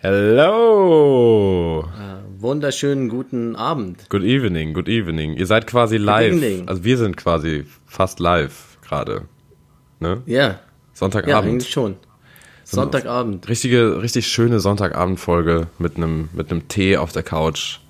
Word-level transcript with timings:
Hello! 0.00 1.80
Äh, 1.82 2.40
wunderschönen 2.40 3.08
guten 3.08 3.56
Abend. 3.56 4.08
Good 4.08 4.22
evening, 4.22 4.72
good 4.72 4.88
evening. 4.88 5.34
Ihr 5.34 5.46
seid 5.46 5.66
quasi 5.66 5.96
live. 5.96 6.34
evening. 6.34 6.68
Also 6.68 6.84
wir 6.84 6.96
sind 6.96 7.16
quasi 7.16 7.64
fast 7.84 8.20
live 8.20 8.78
gerade. 8.86 9.22
Ne? 9.98 10.22
Ja, 10.26 10.40
ja, 10.40 10.60
Sonntagabend. 10.92 11.50
eigentlich 11.50 11.70
schon. 11.70 11.96
Sonntagabend. 12.62 13.48
Richtige, 13.48 14.00
richtig 14.00 14.28
schöne 14.28 14.60
Sonntagabendfolge 14.60 15.66
mit 15.80 15.96
einem 15.96 16.28
mit 16.32 16.52
einem 16.52 16.68
Tee 16.68 16.96
auf 16.96 17.10
der 17.10 17.24
Couch. 17.24 17.80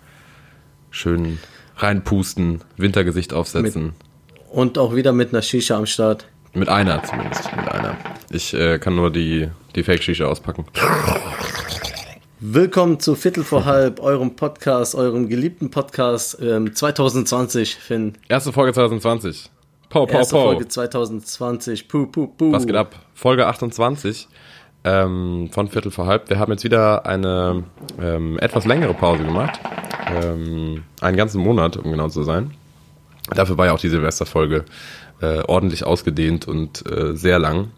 Schön 0.90 1.38
reinpusten, 1.76 2.62
Wintergesicht 2.78 3.34
aufsetzen. 3.34 3.92
Und 4.48 4.78
auch 4.78 4.94
wieder 4.94 5.12
mit 5.12 5.34
einer 5.34 5.42
Shisha 5.42 5.76
am 5.76 5.84
Start. 5.84 6.26
Mit, 6.54 6.70
einer 6.70 7.02
zumindest, 7.02 7.54
mit 7.54 7.68
einer. 7.68 7.98
Ich 8.30 8.54
äh, 8.54 8.78
kann 8.78 8.96
nur 8.96 9.12
die, 9.12 9.48
die 9.74 9.82
Fake-Shisha 9.82 10.24
auspacken. 10.24 10.64
Willkommen 12.40 13.00
zu 13.00 13.16
Viertel 13.16 13.42
vor 13.42 13.64
halb, 13.64 13.98
eurem 13.98 14.36
Podcast, 14.36 14.94
eurem 14.94 15.28
geliebten 15.28 15.72
Podcast 15.72 16.38
ähm, 16.40 16.72
2020, 16.72 17.74
Finn. 17.74 18.12
Erste 18.28 18.52
Folge 18.52 18.72
2020. 18.72 19.50
Pow, 19.88 20.06
pow, 20.06 20.16
Erste 20.16 20.36
pow. 20.36 20.44
Folge 20.44 20.68
2020. 20.68 21.88
Puh, 21.88 22.06
puh, 22.06 22.28
puh. 22.28 22.52
Was 22.52 22.64
geht 22.64 22.76
ab? 22.76 22.94
Folge 23.12 23.44
28 23.44 24.28
ähm, 24.84 25.50
von 25.50 25.66
Viertel 25.66 25.90
vor 25.90 26.06
halb. 26.06 26.30
Wir 26.30 26.38
haben 26.38 26.52
jetzt 26.52 26.62
wieder 26.62 27.06
eine 27.06 27.64
ähm, 28.00 28.38
etwas 28.38 28.66
längere 28.66 28.94
Pause 28.94 29.24
gemacht. 29.24 29.58
Ähm, 30.22 30.84
einen 31.00 31.16
ganzen 31.16 31.42
Monat, 31.42 31.76
um 31.76 31.90
genau 31.90 32.08
zu 32.08 32.22
sein. 32.22 32.52
Dafür 33.34 33.58
war 33.58 33.66
ja 33.66 33.72
auch 33.72 33.80
die 33.80 33.88
Silvesterfolge 33.88 34.64
äh, 35.20 35.40
ordentlich 35.48 35.82
ausgedehnt 35.82 36.46
und 36.46 36.88
äh, 36.88 37.16
sehr 37.16 37.40
lang. 37.40 37.72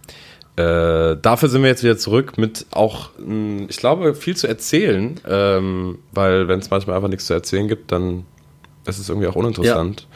Äh, 0.56 1.16
dafür 1.22 1.48
sind 1.48 1.62
wir 1.62 1.68
jetzt 1.70 1.82
wieder 1.82 1.96
zurück 1.96 2.36
mit 2.36 2.66
auch, 2.70 3.10
mh, 3.18 3.66
ich 3.68 3.76
glaube, 3.76 4.14
viel 4.14 4.36
zu 4.36 4.46
erzählen, 4.46 5.18
ähm, 5.26 5.98
weil 6.12 6.48
wenn 6.48 6.58
es 6.58 6.70
manchmal 6.70 6.96
einfach 6.96 7.08
nichts 7.08 7.26
zu 7.26 7.34
erzählen 7.34 7.68
gibt, 7.68 7.92
dann 7.92 8.24
ist 8.86 8.98
es 8.98 9.08
irgendwie 9.08 9.28
auch 9.28 9.36
uninteressant. 9.36 10.06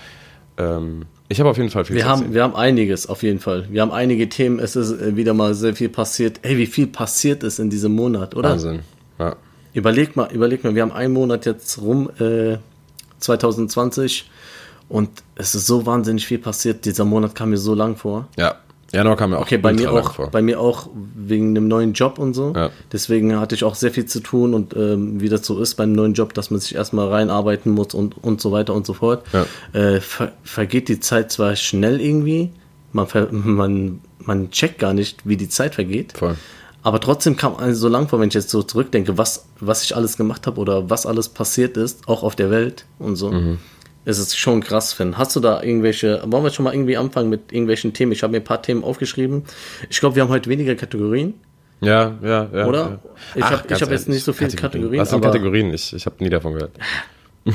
Ähm, 0.58 1.06
ich 1.28 1.40
habe 1.40 1.48
auf 1.50 1.56
jeden 1.56 1.70
Fall 1.70 1.84
viel 1.84 1.96
Wir 1.96 2.02
zu 2.02 2.08
haben, 2.08 2.18
erzählen. 2.18 2.34
wir 2.34 2.42
haben 2.42 2.56
einiges, 2.56 3.06
auf 3.08 3.22
jeden 3.22 3.40
Fall. 3.40 3.66
Wir 3.70 3.80
haben 3.80 3.92
einige 3.92 4.28
Themen. 4.28 4.58
Es 4.58 4.76
ist 4.76 4.92
äh, 4.92 5.16
wieder 5.16 5.34
mal 5.34 5.54
sehr 5.54 5.74
viel 5.74 5.88
passiert. 5.88 6.40
Ey, 6.42 6.58
wie 6.58 6.66
viel 6.66 6.86
passiert 6.88 7.42
ist 7.42 7.58
in 7.58 7.70
diesem 7.70 7.94
Monat, 7.94 8.34
oder? 8.34 8.50
Wahnsinn. 8.50 8.80
Ja. 9.18 9.36
Überleg 9.72 10.14
mal, 10.16 10.30
überleg 10.32 10.62
mal, 10.62 10.74
wir 10.74 10.82
haben 10.82 10.92
einen 10.92 11.14
Monat 11.14 11.46
jetzt 11.46 11.80
rum, 11.80 12.10
äh, 12.20 12.58
2020, 13.18 14.30
und 14.88 15.10
es 15.34 15.54
ist 15.54 15.66
so 15.66 15.86
wahnsinnig 15.86 16.26
viel 16.26 16.38
passiert. 16.38 16.84
Dieser 16.84 17.04
Monat 17.04 17.34
kam 17.34 17.50
mir 17.50 17.56
so 17.56 17.74
lang 17.74 17.96
vor. 17.96 18.28
Ja, 18.36 18.56
Januar 18.94 19.16
kam 19.16 19.30
mir 19.30 19.38
auch 19.38 19.42
Okay, 19.42 19.58
bei 19.58 19.72
mir 19.72 19.92
auch, 19.92 20.12
vor. 20.14 20.30
bei 20.30 20.40
mir 20.40 20.60
auch 20.60 20.88
wegen 21.14 21.48
einem 21.50 21.68
neuen 21.68 21.92
Job 21.92 22.18
und 22.18 22.34
so. 22.34 22.52
Ja. 22.54 22.70
Deswegen 22.92 23.38
hatte 23.40 23.54
ich 23.54 23.64
auch 23.64 23.74
sehr 23.74 23.90
viel 23.90 24.06
zu 24.06 24.20
tun 24.20 24.54
und 24.54 24.74
ähm, 24.76 25.20
wie 25.20 25.28
das 25.28 25.44
so 25.44 25.60
ist 25.60 25.74
beim 25.74 25.92
neuen 25.92 26.14
Job, 26.14 26.32
dass 26.34 26.50
man 26.50 26.60
sich 26.60 26.74
erstmal 26.74 27.08
reinarbeiten 27.08 27.72
muss 27.72 27.92
und, 27.94 28.22
und 28.22 28.40
so 28.40 28.52
weiter 28.52 28.72
und 28.74 28.86
so 28.86 28.94
fort. 28.94 29.24
Ja. 29.32 29.46
Äh, 29.78 30.00
ver 30.00 30.32
vergeht 30.42 30.88
die 30.88 31.00
Zeit 31.00 31.32
zwar 31.32 31.56
schnell 31.56 32.00
irgendwie, 32.00 32.50
man, 32.92 33.08
man, 33.32 34.00
man 34.20 34.50
checkt 34.50 34.78
gar 34.78 34.94
nicht, 34.94 35.26
wie 35.26 35.36
die 35.36 35.48
Zeit 35.48 35.74
vergeht. 35.74 36.14
Voll. 36.16 36.36
Aber 36.82 37.00
trotzdem 37.00 37.36
kam 37.36 37.56
einem 37.56 37.74
so 37.74 37.88
lang 37.88 38.08
vor, 38.08 38.20
wenn 38.20 38.28
ich 38.28 38.34
jetzt 38.34 38.50
so 38.50 38.62
zurückdenke, 38.62 39.16
was, 39.16 39.46
was 39.58 39.82
ich 39.82 39.96
alles 39.96 40.18
gemacht 40.18 40.46
habe 40.46 40.60
oder 40.60 40.90
was 40.90 41.06
alles 41.06 41.30
passiert 41.30 41.78
ist, 41.78 42.06
auch 42.06 42.22
auf 42.22 42.36
der 42.36 42.50
Welt 42.50 42.84
und 42.98 43.16
so. 43.16 43.32
Mhm. 43.32 43.58
Es 44.04 44.18
ist 44.18 44.36
schon 44.38 44.62
krass, 44.62 44.92
Finn. 44.92 45.16
Hast 45.16 45.34
du 45.34 45.40
da 45.40 45.62
irgendwelche, 45.62 46.22
wollen 46.26 46.44
wir 46.44 46.50
schon 46.50 46.64
mal 46.64 46.74
irgendwie 46.74 46.96
anfangen 46.96 47.30
mit 47.30 47.52
irgendwelchen 47.52 47.92
Themen? 47.92 48.12
Ich 48.12 48.22
habe 48.22 48.32
mir 48.32 48.38
ein 48.38 48.44
paar 48.44 48.62
Themen 48.62 48.84
aufgeschrieben. 48.84 49.44
Ich 49.88 50.00
glaube, 50.00 50.16
wir 50.16 50.22
haben 50.22 50.28
heute 50.30 50.50
weniger 50.50 50.74
Kategorien, 50.74 51.34
Ja, 51.80 52.18
ja, 52.22 52.48
ja. 52.52 52.66
oder? 52.66 52.80
Ja. 52.80 53.00
Ich 53.34 53.44
habe 53.44 53.74
hab 53.74 53.90
jetzt 53.90 54.08
nicht 54.08 54.24
so 54.24 54.32
viele 54.32 54.50
Kategorien, 54.50 55.00
Was 55.00 55.10
sind 55.10 55.22
Kategorien? 55.22 55.72
Ich, 55.72 55.92
ich 55.92 56.04
habe 56.06 56.22
nie 56.22 56.30
davon 56.30 56.54
gehört. 56.54 56.72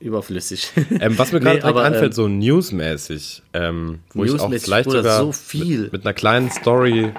überflüssig. 0.00 0.72
Ähm, 1.00 1.18
was 1.18 1.32
mir 1.32 1.40
gerade 1.40 1.58
Nee, 1.58 1.62
aber, 1.62 1.82
einfällt, 1.82 2.12
ähm, 2.12 2.12
so 2.12 2.28
newsmäßig, 2.28 3.42
ähm, 3.54 4.00
wo 4.12 4.24
ich 4.24 4.32
auch 4.32 4.48
Newsmäßig, 4.50 4.64
vielleicht 4.64 4.90
sogar 4.90 5.18
so 5.20 5.32
viel. 5.32 5.82
Mit, 5.84 5.92
mit 5.92 6.04
einer 6.04 6.14
kleinen 6.14 6.50
Story 6.50 7.12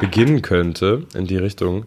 beginnen 0.00 0.42
könnte 0.42 1.06
in 1.14 1.26
die 1.26 1.36
Richtung. 1.36 1.86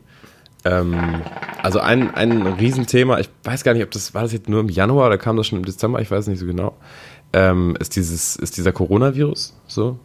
Ähm, 0.65 1.21
also 1.61 1.79
ein, 1.79 2.13
ein 2.13 2.45
Riesenthema, 2.45 3.19
ich 3.19 3.29
weiß 3.43 3.63
gar 3.63 3.73
nicht, 3.73 3.83
ob 3.83 3.91
das, 3.91 4.13
war 4.13 4.23
das 4.23 4.33
jetzt 4.33 4.49
nur 4.49 4.59
im 4.59 4.69
Januar 4.69 5.07
oder 5.07 5.17
kam 5.17 5.37
das 5.37 5.47
schon 5.47 5.59
im 5.59 5.65
Dezember, 5.65 6.01
ich 6.01 6.11
weiß 6.11 6.27
nicht 6.27 6.39
so 6.39 6.45
genau, 6.45 6.77
ähm, 7.33 7.75
ist 7.79 7.95
dieses, 7.95 8.35
ist 8.35 8.57
dieser 8.57 8.71
Coronavirus, 8.71 9.55
so. 9.67 9.97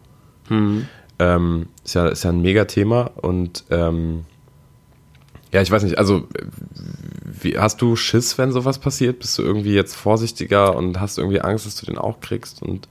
Hm. 0.47 0.87
Ähm, 1.19 1.67
ist 1.83 1.95
ja, 1.95 2.07
ist 2.07 2.23
ja 2.23 2.31
ein 2.31 2.41
Megathema 2.41 3.11
und, 3.21 3.65
ähm, 3.69 4.25
ja, 5.51 5.61
ich 5.61 5.71
weiß 5.71 5.83
nicht, 5.83 5.97
also 5.97 6.27
wie, 7.25 7.57
hast 7.57 7.81
du 7.81 7.95
Schiss, 7.95 8.37
wenn 8.37 8.51
sowas 8.51 8.79
passiert? 8.79 9.19
Bist 9.19 9.37
du 9.37 9.41
irgendwie 9.41 9.73
jetzt 9.73 9.95
vorsichtiger 9.95 10.75
und 10.75 10.99
hast 10.99 11.17
irgendwie 11.17 11.41
Angst, 11.41 11.65
dass 11.65 11.75
du 11.75 11.85
den 11.85 11.97
auch 11.97 12.19
kriegst 12.19 12.61
und 12.61 12.87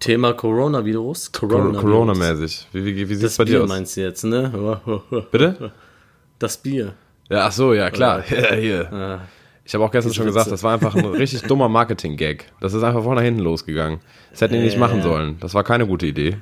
Thema 0.00 0.34
Coronavirus. 0.34 1.32
Coronavirus. 1.32 1.80
Corona-mäßig? 1.80 2.68
Wie, 2.72 2.84
wie, 2.84 3.08
wie 3.08 3.14
sieht 3.14 3.24
es 3.24 3.36
Das 3.36 3.38
bei 3.38 3.44
dir 3.44 3.62
aus? 3.62 3.68
meinst 3.68 3.96
du 3.96 4.02
jetzt, 4.02 4.24
ne? 4.24 4.80
Bitte? 5.30 5.72
Das 6.38 6.56
Bier. 6.58 6.94
Ja, 7.28 7.46
ach 7.46 7.52
so, 7.52 7.74
ja, 7.74 7.90
klar. 7.90 8.22
Ja, 8.30 8.54
hier. 8.54 9.20
Ich 9.64 9.74
habe 9.74 9.84
auch 9.84 9.90
gestern 9.90 10.14
schon 10.14 10.26
gesagt, 10.26 10.50
das 10.50 10.62
war 10.62 10.74
einfach 10.74 10.94
ein 10.94 11.04
richtig 11.04 11.42
dummer 11.48 11.68
Marketing-Gag. 11.68 12.52
Das 12.60 12.72
ist 12.72 12.82
einfach 12.82 13.02
vorne 13.02 13.22
hinten 13.22 13.40
losgegangen. 13.40 14.00
Das 14.30 14.40
hätten 14.40 14.54
die 14.54 14.60
nicht 14.60 14.78
machen 14.78 15.02
sollen. 15.02 15.38
Das 15.40 15.54
war 15.54 15.64
keine 15.64 15.86
gute 15.86 16.06
Idee. 16.06 16.36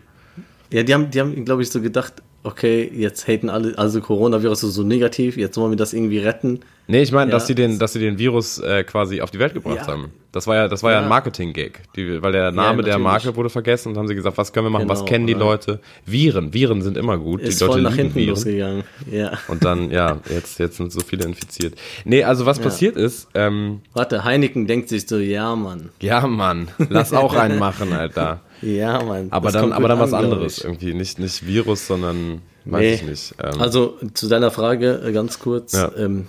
Ja, 0.70 0.82
die 0.82 0.92
haben, 0.92 1.10
die 1.10 1.20
haben, 1.20 1.44
glaube 1.44 1.62
ich, 1.62 1.70
so 1.70 1.80
gedacht, 1.80 2.14
okay, 2.44 2.90
jetzt 2.94 3.26
haten 3.26 3.48
alle, 3.50 3.76
also 3.78 4.00
Coronavirus 4.00 4.62
ist 4.64 4.74
so 4.74 4.82
negativ, 4.84 5.36
jetzt 5.36 5.56
wollen 5.56 5.72
wir 5.72 5.76
das 5.76 5.92
irgendwie 5.92 6.18
retten. 6.18 6.60
Nee, 6.86 7.00
ich 7.02 7.12
meine, 7.12 7.30
dass 7.30 7.44
Ja. 7.44 7.46
sie 7.48 7.54
den, 7.54 7.78
dass 7.78 7.94
sie 7.94 7.98
den 7.98 8.18
Virus 8.18 8.58
äh, 8.58 8.84
quasi 8.84 9.22
auf 9.22 9.30
die 9.30 9.38
Welt 9.38 9.54
gebracht 9.54 9.76
Ja. 9.78 9.86
haben. 9.86 10.12
Das 10.32 10.46
war 10.46 10.56
ja, 10.56 10.68
das 10.68 10.82
war 10.82 10.90
ja, 10.92 10.98
Ja. 10.98 11.02
ein 11.04 11.08
Marketing-Gag, 11.08 11.80
weil 12.20 12.32
der 12.32 12.50
Name 12.52 12.82
der. 12.82 12.98
Marke 12.98 13.34
wurde 13.36 13.48
vergessen 13.48 13.90
und 13.90 13.96
haben 13.96 14.06
sie 14.08 14.14
gesagt, 14.14 14.36
was 14.36 14.52
können 14.52 14.66
wir 14.66 14.70
machen, 14.70 14.88
was 14.88 14.98
Genau, 14.98 15.08
kennen 15.10 15.26
die. 15.26 15.32
Leute? 15.32 15.80
Viren, 16.04 16.52
Viren 16.52 16.82
sind 16.82 16.96
immer 16.98 17.16
gut. 17.16 17.40
Ist 17.40 17.60
die 17.60 17.64
Leute 17.64 17.72
voll 17.74 17.82
nach 17.82 17.94
hinten 17.94 18.16
Viren. 18.16 18.28
losgegangen. 18.30 18.82
Ja. 19.10 19.32
Und 19.48 19.64
dann, 19.64 19.90
ja, 19.90 20.18
jetzt, 20.28 20.58
jetzt 20.58 20.76
sind 20.76 20.92
so 20.92 21.00
viele 21.00 21.24
infiziert. 21.24 21.74
Nee, 22.04 22.24
also 22.24 22.44
was 22.46 22.58
passiert 22.58 22.96
ist, 22.96 23.28
ähm, 23.34 23.80
Warte, 23.94 24.24
Heineken 24.24 24.66
denkt 24.66 24.88
sich 24.90 25.06
so, 25.08 25.16
ja, 25.18 25.54
Mann. 25.56 25.88
ja, 26.00 26.26
Mann, 26.26 26.68
lass 26.90 27.12
auch 27.14 27.34
einen 27.34 27.58
machen, 27.58 27.92
Alter. 27.94 28.40
Ja, 28.62 29.02
Mann. 29.02 29.28
Aber 29.30 29.50
dann, 29.52 29.72
aber 29.72 29.88
dann 29.88 29.98
was 29.98 30.12
an, 30.12 30.20
glaub 30.20 30.32
anderes 30.32 30.58
irgendwie. 30.58 30.94
Nicht, 30.94 31.18
nicht 31.18 31.46
Virus, 31.46 31.86
sondern, 31.86 32.40
weiß 32.64 32.80
Nee. 32.80 32.94
ich 32.94 33.02
nicht. 33.04 33.34
Ähm, 33.42 33.60
Also 33.60 33.96
zu 34.14 34.28
deiner 34.28 34.50
Frage 34.50 35.02
äh, 35.04 35.12
ganz 35.12 35.38
kurz. 35.38 35.72
Ja. 35.72 35.90
Ähm, 35.96 36.26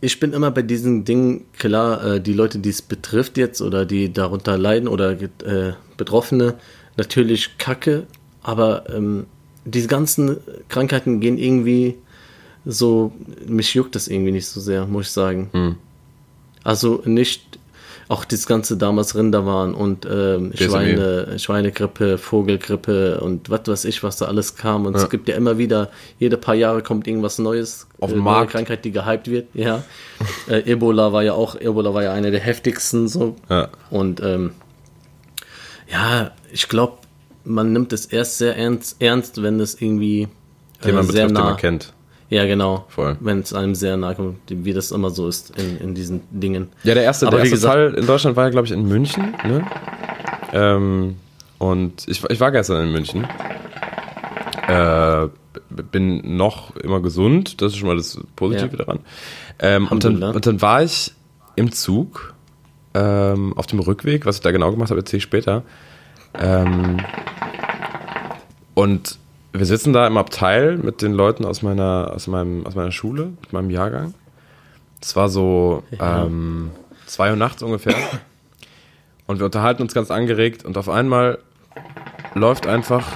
ich 0.00 0.20
bin 0.20 0.32
immer 0.34 0.50
bei 0.50 0.62
diesen 0.62 1.04
Dingen, 1.04 1.46
klar, 1.58 2.04
äh, 2.04 2.20
die 2.20 2.34
Leute, 2.34 2.58
die 2.58 2.68
es 2.68 2.82
betrifft 2.82 3.38
jetzt 3.38 3.62
oder 3.62 3.86
die 3.86 4.12
darunter 4.12 4.58
leiden 4.58 4.86
oder 4.88 5.12
äh, 5.12 5.72
Betroffene, 5.96 6.54
natürlich 6.96 7.56
kacke, 7.58 8.06
aber 8.42 8.84
ähm, 8.94 9.26
diese 9.64 9.88
ganzen 9.88 10.36
Krankheiten 10.68 11.20
gehen 11.20 11.38
irgendwie 11.38 11.96
so, 12.66 13.12
mich 13.46 13.74
juckt 13.74 13.94
das 13.94 14.08
irgendwie 14.08 14.32
nicht 14.32 14.46
so 14.46 14.60
sehr, 14.60 14.86
muss 14.86 15.06
ich 15.06 15.12
sagen. 15.12 15.48
Hm. 15.52 15.76
Also 16.62 17.02
nicht, 17.06 17.58
auch 18.08 18.24
das 18.24 18.46
ganze 18.46 18.76
damals 18.76 19.14
Rinder 19.14 19.46
waren 19.46 19.74
und 19.74 20.06
ähm. 20.10 20.52
Schweine, 20.54 21.38
Schweinegrippe, 21.38 22.18
Vogelgrippe 22.18 23.20
und 23.20 23.50
was 23.50 23.66
weiß 23.66 23.84
ich, 23.86 24.02
was 24.02 24.16
da 24.16 24.26
alles 24.26 24.56
kam. 24.56 24.86
Und 24.86 24.94
es 24.96 25.08
gibt 25.10 25.28
ja 25.28 25.36
immer 25.36 25.58
wieder, 25.58 25.90
jede 26.18 26.36
paar 26.36 26.54
Jahre 26.54 26.82
kommt 26.82 27.06
irgendwas 27.06 27.38
Neues. 27.38 27.86
Auf 28.00 28.10
den 28.10 28.20
äh, 28.20 28.22
Markt. 28.22 28.40
Neue 28.40 28.52
Krankheit, 28.52 28.84
die 28.84 28.92
gehypt 28.92 29.30
wird, 29.30 29.48
ja. 29.54 29.82
äh, 30.48 30.70
Ebola 30.70 31.12
war 31.12 31.22
ja 31.22 31.32
auch, 31.32 31.58
Ebola 31.58 31.94
war 31.94 32.02
ja 32.02 32.12
eine 32.12 32.30
der 32.30 32.40
heftigsten 32.40 33.08
so. 33.08 33.36
ja. 33.48 33.68
Und 33.90 34.20
ähm, 34.22 34.52
ja, 35.90 36.32
ich 36.52 36.68
glaube, 36.68 36.98
man 37.44 37.72
nimmt 37.72 37.92
es 37.92 38.06
erst 38.06 38.38
sehr 38.38 38.56
ernst, 38.56 38.96
ernst 39.00 39.42
wenn 39.42 39.60
es 39.60 39.80
irgendwie 39.80 40.22
äh, 40.22 40.86
Den 40.86 40.94
man 40.96 41.06
sehr 41.06 41.26
betrifft, 41.26 41.30
den 41.30 41.34
nah. 41.34 41.44
man 41.44 41.56
kennt. 41.56 41.93
Ja, 42.30 42.46
genau. 42.46 42.84
Voll. 42.88 43.16
Wenn 43.20 43.40
es 43.40 43.52
einem 43.52 43.74
sehr 43.74 43.96
nahe 43.96 44.14
kommt, 44.14 44.38
wie 44.48 44.72
das 44.72 44.90
immer 44.90 45.10
so 45.10 45.28
ist 45.28 45.56
in, 45.58 45.76
in 45.78 45.94
diesen 45.94 46.22
Dingen. 46.30 46.68
Ja, 46.82 46.94
der 46.94 47.04
erste, 47.04 47.26
Aber 47.26 47.36
der 47.36 47.44
erste 47.44 47.56
gesagt- 47.56 47.74
Fall 47.74 47.94
in 47.94 48.06
Deutschland 48.06 48.36
war 48.36 48.44
ja, 48.44 48.50
glaube 48.50 48.66
ich, 48.66 48.72
in 48.72 48.88
München. 48.88 49.34
Ne? 49.44 49.64
Ähm, 50.52 51.16
und 51.58 52.08
ich, 52.08 52.22
ich 52.28 52.40
war 52.40 52.50
gestern 52.50 52.86
in 52.86 52.92
München. 52.92 53.26
Äh, 54.68 55.28
bin 55.92 56.36
noch 56.36 56.74
immer 56.76 57.00
gesund, 57.00 57.60
das 57.60 57.72
ist 57.72 57.78
schon 57.78 57.88
mal 57.88 57.96
das 57.96 58.18
Positive 58.36 58.70
Ja. 58.70 58.76
daran. 58.78 58.98
Ähm, 59.60 59.88
und, 59.88 60.04
dann, 60.04 60.22
und 60.22 60.46
dann 60.46 60.62
war 60.62 60.82
ich 60.82 61.12
im 61.56 61.70
Zug 61.72 62.34
ähm, 62.94 63.52
auf 63.56 63.66
dem 63.66 63.80
Rückweg, 63.80 64.24
was 64.26 64.36
ich 64.36 64.42
da 64.42 64.50
genau 64.50 64.70
gemacht 64.70 64.90
habe, 64.90 65.00
erzähle 65.00 65.18
ich 65.18 65.22
später. 65.24 65.62
Ähm, 66.38 66.98
und 68.74 69.18
wir 69.54 69.66
sitzen 69.66 69.92
da 69.92 70.06
im 70.06 70.16
Abteil 70.16 70.76
mit 70.78 71.00
den 71.02 71.12
Leuten 71.12 71.44
aus 71.44 71.62
meiner, 71.62 72.12
aus 72.14 72.26
meinem, 72.26 72.66
aus 72.66 72.74
meiner 72.74 72.92
Schule, 72.92 73.26
mit 73.40 73.52
meinem 73.52 73.70
Jahrgang. 73.70 74.14
Es 75.00 75.14
war 75.16 75.28
so 75.28 75.82
Ja. 75.98 76.24
ähm, 76.26 76.70
zwei 77.06 77.30
Uhr 77.30 77.36
nachts 77.36 77.62
ungefähr. 77.62 77.94
Und 79.26 79.38
wir 79.38 79.46
unterhalten 79.46 79.82
uns 79.82 79.94
ganz 79.94 80.10
angeregt 80.10 80.64
und 80.64 80.76
auf 80.76 80.88
einmal 80.88 81.38
läuft 82.34 82.66
einfach 82.66 83.06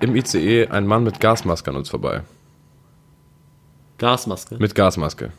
im 0.00 0.14
ICE 0.16 0.66
ein 0.68 0.86
Mann 0.86 1.04
mit 1.04 1.20
Gasmaske 1.20 1.70
an 1.70 1.76
uns 1.76 1.88
vorbei. 1.88 2.22
Gasmaske. 3.98 4.56
Mit 4.58 4.74
Gasmaske. 4.74 5.30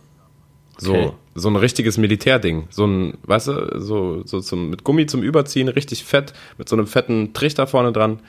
So, 0.78 0.94
Okay. 0.94 1.12
so 1.36 1.50
ein 1.50 1.56
richtiges 1.56 1.98
Militärding. 1.98 2.68
So 2.70 2.86
ein, 2.86 3.18
weißt 3.24 3.48
du, 3.48 3.80
so, 3.82 4.24
so 4.26 4.40
zum, 4.42 4.70
mit 4.70 4.84
Gummi 4.84 5.06
zum 5.06 5.22
Überziehen, 5.24 5.68
richtig 5.68 6.04
fett, 6.06 6.34
mit 6.58 6.68
so 6.70 6.76
einem 6.76 6.88
fetten 6.88 7.34
Trichter 7.34 7.68
vorne 7.68 7.92
dran. 7.92 8.20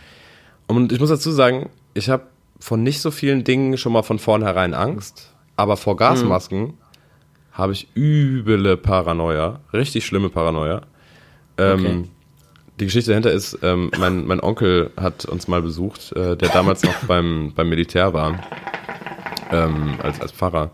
Und 0.66 0.92
ich 0.92 1.00
muss 1.00 1.08
dazu 1.10 1.30
sagen, 1.30 1.70
ich 1.96 2.08
habe 2.08 2.24
von 2.58 2.82
nicht 2.82 3.00
so 3.00 3.10
vielen 3.10 3.44
Dingen 3.44 3.76
schon 3.78 3.92
mal 3.92 4.02
von 4.02 4.18
vornherein 4.18 4.74
Angst, 4.74 5.32
aber 5.56 5.76
vor 5.76 5.96
Gasmasken 5.96 6.74
habe 7.52 7.72
ich 7.72 7.88
üble 7.96 8.76
Paranoia, 8.76 9.60
richtig 9.72 10.04
schlimme 10.06 10.28
Paranoia. 10.28 10.82
Ähm, 11.58 11.78
Okay. 11.78 12.04
Die 12.78 12.84
Geschichte 12.84 13.10
dahinter 13.10 13.32
ist, 13.32 13.58
ähm, 13.62 13.90
mein, 13.98 14.26
mein 14.26 14.40
Onkel 14.40 14.90
hat 14.98 15.24
uns 15.24 15.48
mal 15.48 15.62
besucht, 15.62 16.12
äh, 16.12 16.36
der 16.36 16.50
damals 16.50 16.82
noch 16.82 16.94
beim, 17.08 17.52
beim 17.56 17.70
Militär 17.70 18.12
war, 18.12 18.38
ähm, 19.50 19.94
als, 20.02 20.20
als 20.20 20.32
Pfarrer. 20.32 20.70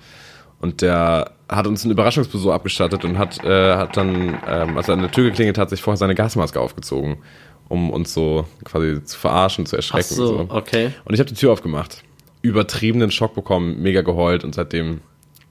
Und 0.61 0.83
der 0.83 1.31
hat 1.49 1.67
uns 1.69 1.85
einen 1.85 1.93
Überraschungsbesuch 1.93 2.53
abgestattet 2.53 3.05
und 3.05 3.19
hat, 3.19 3.45
äh, 3.45 3.77
hat 3.77 3.97
dann, 3.97 4.37
ähm, 4.49 4.77
als 4.77 4.89
er 4.89 4.95
an 4.95 5.03
der 5.03 5.13
Tür 5.13 5.25
geklingelt 5.31 5.59
hat, 5.59 5.71
sich 5.71 5.81
vorher 5.81 5.97
seine 5.97 6.17
Gasmaske 6.17 6.59
aufgezogen, 6.59 7.19
um 7.73 7.91
uns 7.91 8.13
so 8.15 8.47
quasi 8.65 9.03
zu 9.05 9.19
verarschen, 9.19 9.67
zu 9.67 9.75
Ach 9.75 9.79
erschrecken. 9.79 10.15
so, 10.15 10.37
und 10.37 10.49
so. 10.51 10.55
okay. 10.55 10.93
Und 11.05 11.15
ich 11.15 11.21
habe 11.21 11.29
die 11.29 11.35
Tür 11.35 11.53
aufgemacht. 11.53 12.03
Übertriebenen 12.43 13.11
Schock 13.11 13.35
bekommen, 13.35 13.81
mega 13.81 14.03
geheult 14.03 14.45
und 14.45 14.55
seitdem 14.55 15.01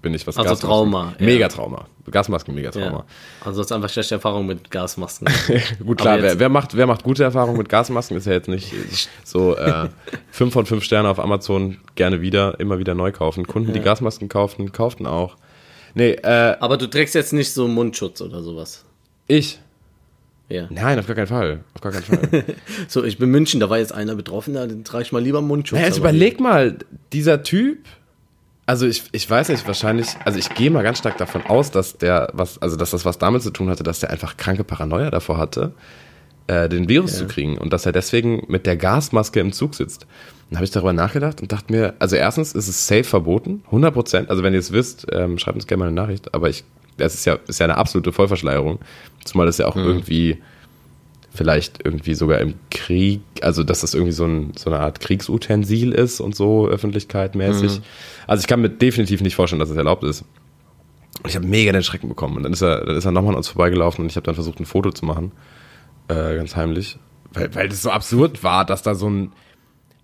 bin 0.01 0.13
ich 0.13 0.25
was 0.27 0.35
Also 0.37 0.49
Gasmasken- 0.53 0.61
Trauma, 0.67 1.13
ja. 1.19 1.25
Mega 1.25 1.47
Trauma. 1.47 1.85
Gasmasken, 2.09 2.55
mega 2.55 2.71
Trauma. 2.71 2.85
Ja. 2.97 3.05
Also 3.45 3.61
ist 3.61 3.71
einfach 3.71 3.89
schlechte 3.89 4.15
Erfahrung 4.15 4.45
mit 4.47 4.69
Gasmasken. 4.71 5.27
Gut, 5.85 5.99
klar, 5.99 6.21
wer, 6.21 6.39
wer, 6.39 6.49
macht, 6.49 6.75
wer 6.75 6.87
macht 6.87 7.03
gute 7.03 7.23
Erfahrungen 7.23 7.57
mit 7.59 7.69
Gasmasken, 7.69 8.17
ist 8.17 8.25
ja 8.25 8.33
jetzt 8.33 8.47
nicht 8.49 8.73
so 9.23 9.55
äh, 9.55 9.89
5 10.31 10.51
von 10.51 10.65
5 10.65 10.83
Sterne 10.83 11.07
auf 11.09 11.19
Amazon 11.19 11.77
gerne 11.95 12.21
wieder, 12.21 12.59
immer 12.59 12.79
wieder 12.79 12.95
neu 12.95 13.11
kaufen. 13.11 13.45
Kunden, 13.47 13.71
die 13.73 13.79
Gasmasken 13.79 14.27
kauften, 14.29 14.71
kauften 14.71 15.05
auch. 15.05 15.37
Nee, 15.93 16.11
äh, 16.13 16.55
Aber 16.59 16.77
du 16.77 16.87
trägst 16.87 17.15
jetzt 17.15 17.33
nicht 17.33 17.53
so 17.53 17.67
Mundschutz 17.67 18.21
oder 18.21 18.41
sowas. 18.41 18.83
ich? 19.27 19.59
Ja. 20.51 20.67
Nein, 20.69 20.99
auf 20.99 21.07
gar 21.07 21.15
keinen 21.15 21.27
Fall. 21.27 21.59
Auf 21.73 21.81
gar 21.81 21.91
keinen 21.91 22.03
Fall. 22.03 22.43
So, 22.87 23.03
ich 23.03 23.17
bin 23.17 23.29
München, 23.29 23.59
da 23.59 23.69
war 23.69 23.77
jetzt 23.77 23.93
einer 23.93 24.15
betroffen, 24.15 24.53
da 24.53 24.67
trage 24.83 25.03
ich 25.03 25.11
mal 25.11 25.21
lieber 25.21 25.41
Mundschutz. 25.41 25.77
naja, 25.77 25.87
jetzt 25.87 25.97
überleg 25.97 26.39
mal, 26.39 26.77
dieser 27.13 27.43
Typ, 27.43 27.79
also 28.65 28.85
ich, 28.85 29.03
ich 29.11 29.29
weiß 29.29 29.49
nicht, 29.49 29.65
wahrscheinlich, 29.67 30.07
also 30.25 30.37
ich 30.39 30.49
gehe 30.53 30.69
mal 30.69 30.83
ganz 30.83 30.99
stark 30.99 31.17
davon 31.17 31.45
aus, 31.45 31.71
dass 31.71 31.97
der, 31.97 32.29
was, 32.33 32.61
also 32.61 32.75
dass 32.75 32.91
das 32.91 33.05
was 33.05 33.17
damit 33.17 33.43
zu 33.43 33.51
tun 33.51 33.69
hatte, 33.69 33.83
dass 33.83 33.99
der 33.99 34.09
einfach 34.09 34.37
kranke 34.37 34.63
Paranoia 34.63 35.09
davor 35.09 35.37
hatte, 35.37 35.73
äh, 36.47 36.67
den 36.69 36.89
Virus 36.89 37.17
zu 37.17 37.27
kriegen 37.27 37.57
und 37.57 37.71
dass 37.71 37.85
er 37.85 37.91
deswegen 37.91 38.43
mit 38.47 38.65
der 38.65 38.77
Gasmaske 38.77 39.39
im 39.39 39.53
Zug 39.53 39.75
sitzt. 39.75 40.05
Dann 40.49 40.57
habe 40.57 40.65
ich 40.65 40.71
darüber 40.71 40.91
nachgedacht 40.91 41.41
und 41.41 41.51
dachte 41.51 41.71
mir, 41.71 41.93
also 41.99 42.17
erstens 42.17 42.53
ist 42.53 42.67
es 42.67 42.87
safe 42.87 43.05
verboten, 43.05 43.63
100 43.67 43.93
Prozent. 43.93 44.29
Also 44.29 44.43
wenn 44.43 44.53
ihr 44.53 44.59
es 44.59 44.73
wisst, 44.73 45.07
ähm, 45.11 45.37
schreibt 45.37 45.55
uns 45.55 45.65
gerne 45.65 45.79
mal 45.79 45.87
eine 45.87 45.95
Nachricht. 45.95 46.33
Aber 46.33 46.49
ich, 46.49 46.65
das 46.97 47.13
ist 47.13 47.25
ja, 47.25 47.37
ist 47.47 47.59
ja 47.59 47.65
eine 47.65 47.77
absolute 47.77 48.11
Vollverschleierung. 48.11 48.79
Zumal 49.23 49.45
das 49.45 49.57
ja 49.57 49.67
auch 49.67 49.75
irgendwie 49.75 50.37
vielleicht 51.33 51.79
irgendwie 51.85 52.13
sogar 52.13 52.39
im 52.39 52.55
Krieg, 52.69 53.21
also 53.41 53.63
dass 53.63 53.81
das 53.81 53.93
irgendwie 53.93 54.11
so, 54.11 54.25
ein, 54.25 54.51
so 54.57 54.69
eine 54.69 54.81
Art 54.81 54.99
Kriegsutensil 54.99 55.93
ist 55.93 56.19
und 56.19 56.35
so 56.35 56.67
öffentlichkeitmäßig. 56.67 57.81
Also 58.27 58.41
ich 58.41 58.47
kann 58.47 58.61
mir 58.61 58.69
definitiv 58.69 59.21
nicht 59.21 59.35
vorstellen, 59.35 59.59
dass 59.59 59.69
es 59.69 59.77
erlaubt 59.77 60.03
ist. 60.03 60.25
Und 61.23 61.29
ich 61.29 61.35
habe 61.35 61.47
mega 61.47 61.71
den 61.71 61.83
Schrecken 61.83 62.09
bekommen. 62.09 62.37
Und 62.37 62.43
dann 62.43 62.53
ist 62.53 62.61
er, 62.61 62.85
dann 62.85 62.95
ist 62.95 63.05
er 63.05 63.11
nochmal 63.11 63.31
an 63.31 63.37
uns 63.37 63.47
vorbeigelaufen 63.47 64.03
und 64.03 64.09
ich 64.09 64.15
habe 64.17 64.25
dann 64.25 64.35
versucht, 64.35 64.59
ein 64.59 64.65
Foto 64.65 64.91
zu 64.91 65.05
machen. 65.05 65.31
Äh, 66.09 66.35
ganz 66.35 66.55
heimlich. 66.55 66.97
Weil, 67.33 67.53
weil 67.55 67.69
das 67.69 67.81
so 67.81 67.91
absurd 67.91 68.43
war, 68.43 68.65
dass 68.65 68.83
da 68.83 68.95
so 68.95 69.09
ein 69.09 69.31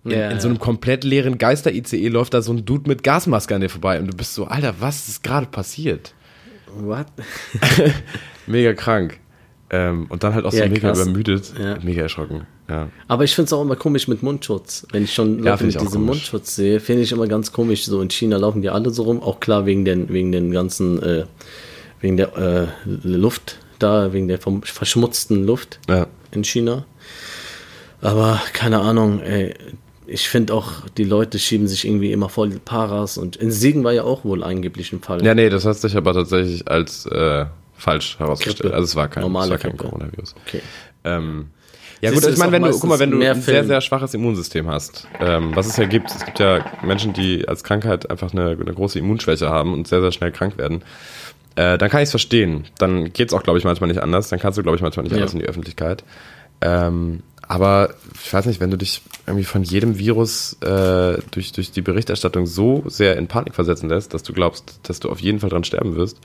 in, 0.04 0.12
in 0.12 0.40
so 0.40 0.48
einem 0.48 0.58
komplett 0.58 1.04
leeren 1.04 1.36
Geister-ICE 1.36 2.08
läuft 2.08 2.32
da 2.32 2.40
so 2.40 2.52
ein 2.52 2.64
Dude 2.64 2.88
mit 2.88 3.02
Gasmaske 3.02 3.54
an 3.54 3.60
dir 3.60 3.68
vorbei 3.68 3.98
und 3.98 4.06
du 4.06 4.16
bist 4.16 4.32
so, 4.34 4.46
Alter, 4.46 4.76
was 4.80 5.08
ist 5.08 5.22
gerade 5.22 5.46
passiert? 5.46 6.14
What? 6.80 7.06
Mega 8.46 8.74
krank. 8.74 9.18
Ähm, 9.70 10.06
und 10.08 10.24
dann 10.24 10.34
halt 10.34 10.46
auch 10.46 10.52
so 10.52 10.56
Ja, 10.58 10.66
mega 10.66 10.88
krass. 10.88 11.02
übermüdet, 11.02 11.52
Ja. 11.58 11.76
mega 11.82 12.02
erschrocken. 12.02 12.46
Ja. 12.70 12.88
Aber 13.06 13.24
ich 13.24 13.34
finde 13.34 13.46
es 13.46 13.52
auch 13.52 13.60
immer 13.62 13.76
komisch 13.76 14.08
mit 14.08 14.22
Mundschutz. 14.22 14.86
Wenn 14.92 15.04
ich 15.04 15.12
schon 15.12 15.40
Leute 15.40 15.64
mit 15.64 15.78
diesem. 15.80 16.04
Mundschutz 16.04 16.56
sehe, 16.56 16.80
finde 16.80 17.02
ich 17.02 17.12
immer 17.12 17.26
ganz 17.26 17.52
komisch. 17.52 17.84
So 17.84 18.00
in 18.00 18.08
China 18.10 18.38
laufen 18.38 18.62
die 18.62 18.70
alle 18.70 18.90
so 18.90 19.02
rum, 19.02 19.22
auch 19.22 19.40
klar 19.40 19.66
wegen 19.66 19.84
den, 19.84 20.08
wegen 20.08 20.32
den 20.32 20.50
ganzen, 20.52 21.02
äh, 21.02 21.24
wegen 22.00 22.16
der 22.16 22.36
äh, 22.36 22.66
Luft 22.84 23.58
da, 23.78 24.12
wegen 24.14 24.28
der 24.28 24.38
verschmutzten 24.40 25.44
Luft 25.44 25.80
in 26.32 26.44
China. 26.44 26.84
Aber 28.00 28.40
keine 28.54 28.80
Ahnung, 28.80 29.20
ey, 29.20 29.54
ich 30.08 30.28
finde 30.28 30.54
auch, 30.54 30.72
die 30.96 31.04
Leute 31.04 31.38
schieben 31.38 31.68
sich 31.68 31.86
irgendwie 31.86 32.12
immer 32.12 32.28
voll 32.28 32.50
die 32.50 32.58
Paras 32.58 33.18
und 33.18 33.36
in 33.36 33.50
Siegen 33.50 33.84
war 33.84 33.92
ja 33.92 34.04
auch 34.04 34.24
wohl 34.24 34.42
angeblich 34.42 34.92
ein 34.92 35.00
Fall. 35.00 35.24
Ja, 35.24 35.34
nee, 35.34 35.48
das 35.48 35.64
hat 35.64 35.76
sich 35.76 35.96
aber 35.96 36.14
tatsächlich 36.14 36.68
als 36.68 37.06
äh, 37.06 37.46
falsch 37.76 38.18
herausgestellt. 38.18 38.60
Grippe. 38.62 38.74
Also 38.74 38.84
es 38.84 38.96
war 38.96 39.08
kein, 39.08 39.22
es 39.22 39.28
Normale 39.28 39.50
war 39.50 39.58
kein. 39.58 39.76
Coronavirus. 39.76 40.34
Okay. 40.46 40.62
Ähm, 41.04 41.48
ja 42.00 42.10
Siehst 42.10 42.22
gut, 42.22 42.30
du, 42.30 42.32
ich 42.34 42.38
meine, 42.38 42.52
wenn 42.52 42.62
du, 42.62 42.70
guck 42.70 42.84
mal, 42.84 42.98
wenn 42.98 43.10
du 43.10 43.20
ein 43.20 43.42
sehr, 43.42 43.64
sehr 43.64 43.80
schwaches 43.80 44.14
Immunsystem 44.14 44.68
hast, 44.68 45.06
ähm, 45.20 45.54
was 45.54 45.66
es 45.66 45.76
ja 45.76 45.84
gibt, 45.84 46.10
es 46.10 46.24
gibt 46.24 46.38
ja 46.38 46.64
Menschen, 46.82 47.12
die 47.12 47.46
als 47.46 47.64
Krankheit 47.64 48.08
einfach 48.10 48.32
eine, 48.32 48.50
eine 48.50 48.72
große 48.72 48.98
Immunschwäche 48.98 49.48
haben 49.48 49.72
und 49.74 49.88
sehr, 49.88 50.00
sehr 50.00 50.12
schnell 50.12 50.30
krank 50.32 50.58
werden, 50.58 50.82
äh, 51.56 51.76
dann 51.76 51.90
kann 51.90 52.00
ich 52.00 52.04
es 52.04 52.10
verstehen. 52.10 52.66
Dann 52.78 53.12
geht's 53.12 53.34
auch, 53.34 53.42
glaube 53.42 53.58
ich, 53.58 53.64
manchmal 53.64 53.88
nicht 53.88 54.00
anders. 54.00 54.28
Dann 54.28 54.38
kannst 54.38 54.56
du, 54.58 54.62
glaube 54.62 54.76
ich, 54.76 54.82
manchmal 54.82 55.02
nicht 55.04 55.12
Ja. 55.12 55.18
anders 55.18 55.32
in 55.34 55.40
die 55.40 55.46
Öffentlichkeit. 55.46 56.04
Ähm, 56.60 57.22
aber 57.48 57.94
ich 58.22 58.32
weiß 58.32 58.46
nicht, 58.46 58.60
wenn 58.60 58.70
du 58.70 58.76
dich 58.76 59.02
irgendwie 59.26 59.44
von 59.44 59.62
jedem 59.62 59.98
Virus 59.98 60.56
äh, 60.60 61.18
durch, 61.30 61.52
durch 61.52 61.70
die 61.72 61.80
Berichterstattung 61.82 62.46
so 62.46 62.84
sehr 62.86 63.16
in 63.16 63.26
Panik 63.26 63.54
versetzen 63.54 63.88
lässt, 63.88 64.12
dass 64.14 64.22
du 64.22 64.32
glaubst, 64.32 64.80
dass 64.82 65.00
du 65.00 65.08
auf 65.10 65.20
jeden 65.20 65.40
Fall 65.40 65.50
dran 65.50 65.64
sterben 65.64 65.96
wirst, 65.96 66.18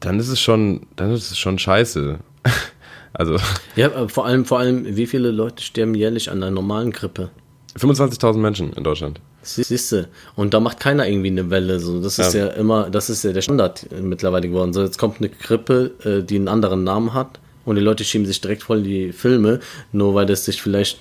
dann 0.00 0.18
ist 0.18 0.28
es 0.28 0.40
schon, 0.40 0.86
dann 0.96 1.12
ist 1.12 1.30
es 1.30 1.38
schon 1.38 1.58
scheiße. 1.58 2.18
also 3.12 3.36
Ja, 3.76 3.86
aber 3.86 4.08
vor 4.08 4.26
allem, 4.26 4.44
vor 4.44 4.58
allem, 4.58 4.96
wie 4.96 5.06
viele 5.06 5.30
Leute 5.30 5.62
sterben 5.62 5.94
jährlich 5.94 6.30
an 6.30 6.42
einer 6.42 6.50
normalen 6.50 6.90
Grippe? 6.90 7.30
25.000 7.78 8.38
Menschen 8.38 8.72
in 8.72 8.84
Deutschland. 8.84 9.20
Siehste. 9.42 10.08
Und 10.36 10.54
da 10.54 10.60
macht 10.60 10.80
keiner 10.80 11.06
irgendwie 11.06 11.28
eine 11.28 11.50
Welle. 11.50 11.80
So, 11.80 12.00
das 12.00 12.18
ist 12.18 12.32
Ja. 12.34 12.46
ja 12.46 12.52
immer, 12.52 12.88
das 12.88 13.10
ist 13.10 13.24
ja 13.24 13.32
der 13.32 13.42
Standard 13.42 13.86
mittlerweile 14.00 14.48
geworden. 14.48 14.72
So, 14.72 14.82
jetzt 14.82 14.96
kommt 14.98 15.18
eine 15.18 15.28
Grippe, 15.28 15.90
äh, 16.04 16.22
die 16.22 16.36
einen 16.36 16.48
anderen 16.48 16.82
Namen 16.84 17.12
hat. 17.12 17.40
Und 17.64 17.76
die 17.76 17.82
Leute 17.82 18.04
schieben 18.04 18.26
sich 18.26 18.40
direkt 18.40 18.62
voll 18.62 18.82
die 18.82 19.12
Filme, 19.12 19.60
nur 19.92 20.14
weil 20.14 20.26
das 20.26 20.44
sich 20.44 20.60
vielleicht 20.60 21.00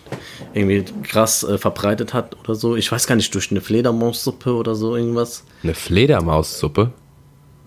irgendwie 0.53 0.85
krass 1.03 1.43
äh, 1.43 1.57
verbreitet 1.57 2.13
hat 2.13 2.37
oder 2.43 2.55
so. 2.55 2.75
Ich 2.75 2.91
weiß 2.91 3.05
gar 3.07 3.15
nicht, 3.15 3.33
durch 3.35 3.51
eine 3.51 3.61
Fledermaussuppe 3.61 4.53
oder 4.53 4.75
so 4.75 4.95
irgendwas. 4.95 5.43
Eine 5.63 5.73
Fledermaussuppe? 5.73 6.91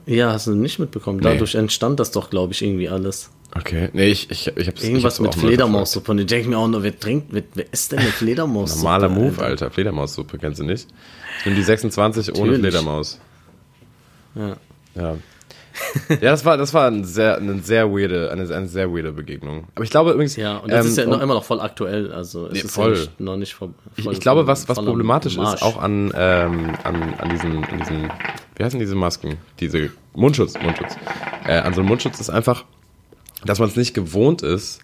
Ja, 0.06 0.32
hast 0.32 0.46
du 0.46 0.55
nicht 0.55 0.79
mitbekommen. 0.79 1.19
Nee. 1.19 1.24
Dadurch 1.24 1.56
entstand 1.56 2.00
das 2.00 2.10
doch, 2.12 2.31
glaube 2.31 2.53
ich, 2.53 2.62
irgendwie 2.62 2.88
alles. 2.88 3.31
Okay. 3.55 3.88
Nee, 3.93 4.08
ich, 4.08 4.31
ich, 4.31 4.46
ich 4.56 4.69
hab's 4.69 4.82
Irgendwas 4.82 5.19
ich 5.19 5.26
hab's 5.26 5.36
mit 5.36 5.46
Fledermaussuppe. 5.46 6.12
Und 6.12 6.19
ich 6.19 6.26
denke 6.26 6.48
mir 6.48 6.58
auch 6.58 6.69
nur, 6.69 6.82
wer 6.82 6.98
trinkt, 6.98 7.29
wer, 7.31 7.43
wer 7.55 7.72
isst 7.72 7.93
denn 7.93 7.98
eine 7.98 8.08
Fledermaussuppe? 8.12 8.82
Normaler 8.82 9.08
Move, 9.08 9.31
Alter? 9.31 9.44
Alter. 9.44 9.70
Fledermaussuppe, 9.70 10.38
kennst 10.38 10.60
du 10.60 10.65
nicht? 10.65 10.86
Ich 11.41 11.44
nehme 11.44 11.56
die 11.56 11.62
26 11.62 12.34
ohne 12.34 12.53
Natürlich. 12.53 12.60
Fledermaus. 12.60 13.20
Ja. 14.34 14.56
Ja. 14.94 15.17
ja, 16.08 16.16
das 16.30 16.44
war, 16.44 16.56
das 16.56 16.72
war 16.74 16.86
ein 16.88 17.04
sehr, 17.04 17.36
eine 17.36 17.58
sehr 17.60 17.90
weirde, 17.90 18.30
eine, 18.30 18.42
eine 18.54 18.68
sehr 18.68 18.90
weirde 18.92 19.12
Begegnung. 19.12 19.64
Aber 19.74 19.84
ich 19.84 19.90
glaube 19.90 20.12
übrigens. 20.12 20.36
Ja, 20.36 20.58
und 20.58 20.70
das 20.70 20.84
ähm, 20.86 20.90
ist 20.92 20.98
ja 20.98 21.06
noch 21.06 21.20
immer 21.20 21.34
noch 21.34 21.44
voll 21.44 21.60
aktuell. 21.60 22.12
Also 22.12 22.46
es 22.46 22.52
Nee, 22.52 22.58
ist 22.60 22.70
voll. 22.74 22.94
ja 22.94 23.00
nicht, 23.00 23.20
noch 23.20 23.36
nicht 23.36 23.54
voll, 23.54 23.70
Ich, 23.96 24.06
ich 24.06 24.20
glaube, 24.20 24.46
was, 24.46 24.68
was 24.68 24.78
problematisch 24.78 25.36
Marsch. 25.36 25.54
ist, 25.56 25.62
auch 25.62 25.80
an, 25.80 26.12
ähm, 26.16 26.74
an, 26.84 27.14
an, 27.18 27.28
diesen, 27.30 27.64
an 27.64 27.78
diesen, 27.78 28.10
wie 28.56 28.64
heißen 28.64 28.78
diese 28.80 28.94
Masken? 28.94 29.36
Diese 29.60 29.90
Mundschutz, 30.14 30.54
Mundschutz. 30.62 30.96
Äh, 31.46 31.58
an 31.58 31.74
so 31.74 31.80
einem 31.80 31.88
Mundschutz 31.88 32.20
ist 32.20 32.30
einfach, 32.30 32.64
dass 33.44 33.58
man 33.58 33.68
es 33.68 33.76
nicht 33.76 33.94
gewohnt 33.94 34.42
ist, 34.42 34.80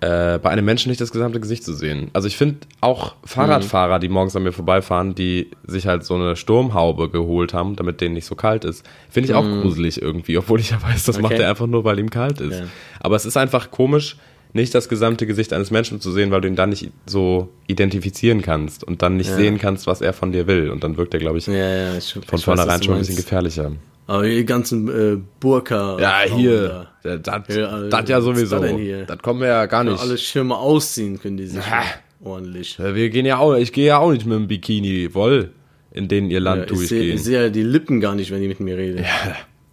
äh, 0.00 0.38
bei 0.38 0.50
einem 0.50 0.64
Menschen 0.64 0.90
nicht 0.90 1.00
das 1.00 1.12
gesamte 1.12 1.40
Gesicht 1.40 1.64
zu 1.64 1.72
sehen. 1.72 2.10
Also 2.12 2.28
ich 2.28 2.36
finde 2.36 2.58
auch 2.80 3.14
Fahrradfahrer, 3.24 3.98
die 3.98 4.08
morgens 4.08 4.36
an 4.36 4.42
mir 4.42 4.52
vorbeifahren, 4.52 5.14
die 5.14 5.50
sich 5.66 5.86
halt 5.86 6.04
so 6.04 6.14
eine 6.14 6.36
Sturmhaube 6.36 7.08
geholt 7.08 7.54
haben, 7.54 7.76
damit 7.76 8.00
denen 8.00 8.14
nicht 8.14 8.26
so 8.26 8.34
kalt 8.34 8.64
ist, 8.64 8.84
finde 9.08 9.28
ich 9.30 9.34
auch 9.34 9.44
gruselig 9.44 10.02
irgendwie, 10.02 10.36
obwohl 10.36 10.60
ich 10.60 10.70
ja 10.70 10.82
weiß, 10.82 11.04
das 11.04 11.20
macht 11.20 11.32
Okay. 11.34 11.42
er 11.42 11.50
einfach 11.50 11.66
nur, 11.66 11.84
weil 11.84 11.98
ihm 11.98 12.10
kalt 12.10 12.40
ist. 12.40 12.58
Ja. 12.60 12.66
Aber 13.00 13.16
es 13.16 13.24
ist 13.24 13.36
einfach 13.36 13.70
komisch, 13.70 14.16
nicht 14.52 14.72
das 14.74 14.88
gesamte 14.88 15.26
Gesicht 15.26 15.52
eines 15.52 15.70
Menschen 15.72 16.00
zu 16.00 16.12
sehen, 16.12 16.30
weil 16.30 16.40
du 16.40 16.46
ihn 16.48 16.54
dann 16.54 16.68
nicht 16.70 16.90
so 17.06 17.48
identifizieren 17.66 18.40
kannst 18.42 18.84
und 18.84 19.02
dann 19.02 19.16
nicht 19.16 19.30
Ja. 19.30 19.36
sehen 19.36 19.58
kannst, 19.58 19.86
was 19.88 20.00
er 20.00 20.12
von 20.12 20.30
dir 20.32 20.46
will. 20.46 20.70
Und 20.70 20.84
dann 20.84 20.96
wirkt 20.96 21.12
er, 21.14 21.18
glaube 21.20 21.38
ich, 21.38 21.46
Ja, 21.48 21.54
ja, 21.54 21.96
ich, 21.96 22.12
von 22.12 22.22
ich 22.38 22.44
vornherein 22.44 22.82
schon 22.82 22.94
ein 22.94 23.00
bisschen 23.00 23.16
gefährlicher. 23.16 23.72
Aber 24.06 24.24
die 24.24 24.44
ganzen 24.44 24.88
äh, 24.88 25.16
Burka. 25.40 25.98
Ja, 25.98 26.20
hier, 26.26 26.88
da. 27.02 27.16
das, 27.16 27.42
das, 27.46 27.56
Ja, 27.56 27.80
das 27.88 28.08
ja 28.08 28.20
sowieso. 28.20 28.58
das? 28.58 29.06
Das 29.06 29.18
kommen 29.18 29.40
wir 29.40 29.48
ja 29.48 29.66
gar 29.66 29.84
Ja, 29.84 29.92
nicht. 29.92 30.00
alle 30.00 30.18
Schirme 30.18 30.56
ausziehen 30.56 31.18
können 31.18 31.38
die 31.38 31.46
sich 31.46 31.64
Ja. 31.64 31.82
ordentlich. 32.22 32.76
Ja, 32.78 32.94
Wir 32.94 33.08
gehen 33.10 33.24
ja 33.24 33.38
auch, 33.38 33.54
ich 33.56 33.72
gehe 33.72 33.86
ja 33.86 33.98
auch 33.98 34.12
nicht 34.12 34.26
mit 34.26 34.36
dem 34.36 34.46
Bikini, 34.46 35.14
woll, 35.14 35.52
in 35.90 36.08
denen 36.08 36.30
ihr 36.30 36.40
Land 36.40 36.70
Ja, 36.70 36.76
ich 36.76 36.88
sehe 36.88 36.98
durchgehen. 36.98 37.16
ich 37.16 37.24
seh 37.24 37.32
ja 37.34 37.48
die 37.48 37.62
Lippen 37.62 38.00
gar 38.00 38.14
nicht, 38.14 38.30
wenn 38.30 38.42
die 38.42 38.48
mit 38.48 38.60
mir 38.60 38.76
redet. 38.76 39.06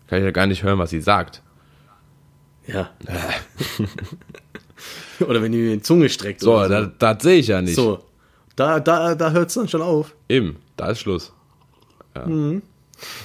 Kann 0.08 0.20
ich 0.20 0.26
ja 0.26 0.32
gar 0.32 0.48
nicht 0.48 0.64
hören, 0.64 0.80
was 0.80 0.92
sie 0.92 1.02
sagt. 1.02 1.42
Ja. 2.68 2.90
Oder 5.28 5.42
wenn 5.42 5.52
die 5.52 5.58
mir 5.58 5.76
die 5.76 5.82
Zunge 5.82 6.08
streckt. 6.10 6.40
So, 6.42 6.56
oder 6.56 6.70
das, 6.70 6.90
das 6.98 7.24
sehe 7.24 7.40
ich 7.40 7.48
ja 7.48 7.62
nicht. 7.62 7.76
so. 7.76 8.00
Da, 8.56 8.80
da, 8.80 9.14
da 9.16 9.32
hört 9.32 9.50
es 9.50 9.56
dann 9.56 9.68
schon 9.68 9.82
auf. 9.82 10.16
Eben, 10.30 10.58
da 10.78 10.92
ist 10.92 11.00
Schluss. 11.00 11.34
Ja. 12.16 12.28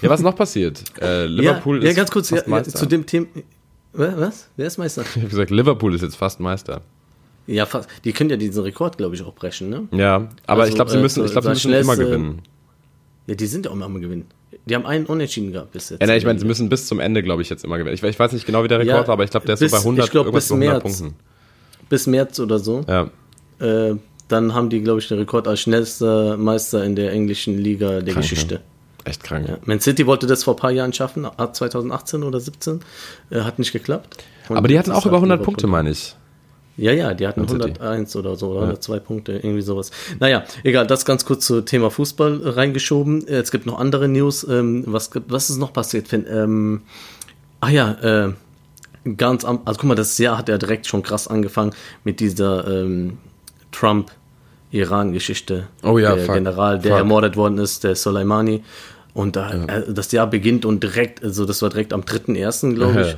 Ja, 0.02 0.08
was 0.10 0.20
noch 0.22 0.34
passiert? 0.36 0.82
Äh, 1.00 1.26
Liverpool 1.26 1.82
ja, 1.82 1.90
ist 1.90 1.96
ja, 1.96 2.02
ganz 2.02 2.10
kurz, 2.10 2.30
ja, 2.30 2.36
fast 2.38 2.48
Meister. 2.48 2.78
zu 2.78 2.86
dem 2.86 3.04
Thema. 3.06 3.26
Was? 3.92 4.48
Wer 4.56 4.66
ist 4.66 4.78
Meister? 4.78 5.02
Ich 5.02 5.16
habe 5.16 5.28
gesagt, 5.28 5.50
Liverpool 5.50 5.94
ist 5.94 6.02
jetzt 6.02 6.16
fast 6.16 6.38
Meister. 6.40 6.82
Ja, 7.46 7.64
fast. 7.64 7.88
Die 8.04 8.12
können 8.12 8.28
ja 8.30 8.36
diesen 8.36 8.62
Rekord, 8.62 8.98
glaube 8.98 9.14
ich, 9.14 9.22
auch 9.22 9.34
brechen, 9.34 9.70
ne? 9.70 9.88
Ja, 9.92 10.28
aber 10.46 10.62
Also, 10.62 10.70
ich 10.70 10.74
glaube, 10.74 10.90
sie 10.90 10.98
äh, 10.98 11.02
müssen, 11.02 11.24
ich 11.24 11.30
glaub, 11.32 11.44
sie 11.44 11.50
müssen 11.50 11.72
immer 11.72 11.96
gewinnen. 11.96 12.42
Ja, 13.26 13.34
die 13.34 13.46
sind 13.46 13.64
ja 13.64 13.70
auch 13.70 13.76
immer 13.76 13.86
am 13.86 14.00
Gewinnen. 14.00 14.26
Die 14.66 14.74
haben 14.74 14.84
einen 14.86 15.06
Unentschieden 15.06 15.52
gehabt 15.52 15.72
bis 15.72 15.90
jetzt. 15.90 16.00
Ja, 16.00 16.06
nein, 16.08 16.18
ich 16.18 16.24
meine, 16.24 16.38
sie 16.38 16.44
müssen 16.44 16.68
bis 16.68 16.86
zum 16.88 16.98
Ende, 17.00 17.22
glaube 17.22 17.42
ich, 17.42 17.48
jetzt 17.48 17.64
immer 17.64 17.78
gewinnen. 17.78 17.94
Ich, 17.94 18.02
ich 18.02 18.18
weiß 18.18 18.32
nicht 18.32 18.46
genau, 18.46 18.64
wie 18.64 18.68
der 18.68 18.78
Rekord 18.80 19.02
Ja, 19.02 19.06
war, 19.06 19.12
aber 19.14 19.24
ich 19.24 19.30
glaube, 19.30 19.46
der 19.46 19.54
ist 19.54 19.60
bis- 19.60 19.70
so 19.70 19.76
bei 19.76 19.82
100, 19.82 20.04
ich 20.06 20.10
glaub, 20.10 20.26
irgendwas 20.26 20.44
bis 20.48 20.58
bei 20.58 20.64
100 20.66 20.84
März. 20.84 20.98
Punkten. 20.98 21.16
Bis 21.88 22.06
März 22.06 22.40
oder 22.40 22.58
so. 22.58 22.84
Ja, 22.88 23.10
Äh, 23.58 23.94
dann 24.28 24.52
haben 24.54 24.68
die, 24.68 24.80
glaube 24.82 24.98
ich, 25.00 25.08
den 25.08 25.18
Rekord 25.18 25.46
als 25.48 25.60
schnellster 25.60 26.36
Meister 26.36 26.84
in 26.84 26.96
der 26.96 27.12
englischen 27.12 27.56
Liga 27.58 28.00
der 28.00 28.12
Krank, 28.14 28.16
Geschichte. 28.28 28.60
Echt 29.06 29.22
krank. 29.24 29.48
Ja. 29.48 29.58
Man 29.64 29.80
City 29.80 30.06
wollte 30.06 30.26
das 30.26 30.44
vor 30.44 30.54
ein 30.54 30.58
paar 30.60 30.70
Jahren 30.70 30.92
schaffen, 30.92 31.24
ab 31.24 31.54
2018 31.56 32.22
oder 32.22 32.40
17. 32.40 32.80
Äh, 33.30 33.40
hat 33.40 33.58
nicht 33.58 33.72
geklappt. 33.72 34.24
Und 34.48 34.56
Aber 34.56 34.68
die 34.68 34.78
hatten 34.78 34.90
auch 34.90 34.96
halt 34.96 35.06
über 35.06 35.16
100 35.16 35.38
Liverpool. 35.38 35.44
Punkte, 35.54 35.66
meine 35.66 35.90
ich. 35.90 36.16
Ja, 36.78 36.92
ja, 36.92 37.14
die 37.14 37.26
hatten 37.26 37.40
Man 37.40 37.48
City. 37.48 37.64
101 37.80 38.16
oder 38.16 38.36
so, 38.36 38.48
oder 38.50 38.60
102 38.62 38.98
Punkte, 39.00 39.32
irgendwie 39.32 39.62
sowas. 39.62 39.90
Naja, 40.20 40.44
egal, 40.62 40.86
das 40.86 41.06
ganz 41.06 41.24
kurz 41.24 41.46
zu 41.46 41.62
Thema 41.62 41.90
Fußball 41.90 42.42
äh, 42.42 42.48
reingeschoben. 42.50 43.26
Äh, 43.26 43.36
Es 43.36 43.50
gibt 43.50 43.64
noch 43.64 43.78
andere 43.78 44.08
News. 44.08 44.46
Ähm, 44.48 44.84
was, 44.86 45.10
was 45.28 45.48
ist 45.48 45.56
noch 45.56 45.72
passiert, 45.72 46.08
Finn? 46.08 46.26
Ähm, 46.30 46.82
ach 47.60 47.70
ja, 47.70 47.92
äh, 48.26 48.32
ganz 49.16 49.44
am, 49.46 49.60
also 49.64 49.78
guck 49.80 49.88
mal, 49.88 49.94
das 49.94 50.18
Jahr 50.18 50.36
hat 50.36 50.48
ja 50.50 50.58
direkt 50.58 50.86
schon 50.86 51.02
krass 51.02 51.28
angefangen 51.28 51.72
mit 52.04 52.20
dieser 52.20 52.66
ähm, 52.68 53.16
Trump-Iran-Geschichte. 53.72 55.68
Oh 55.82 55.98
ja, 55.98 56.14
der 56.14 56.24
fuck. 56.24 56.34
General, 56.34 56.78
der 56.78 56.90
Fuck. 56.92 56.98
ermordet 56.98 57.36
worden 57.36 57.58
ist, 57.58 57.84
der 57.84 57.94
Soleimani. 57.94 58.62
Und 59.16 59.34
da, 59.34 59.50
äh, 59.64 59.92
das 59.92 60.12
Jahr 60.12 60.26
beginnt 60.26 60.66
und 60.66 60.82
direkt, 60.82 61.24
also 61.24 61.46
das 61.46 61.62
war 61.62 61.70
direkt 61.70 61.94
am 61.94 62.02
3.1., 62.02 62.74
glaube 62.74 63.00
ich. 63.00 63.16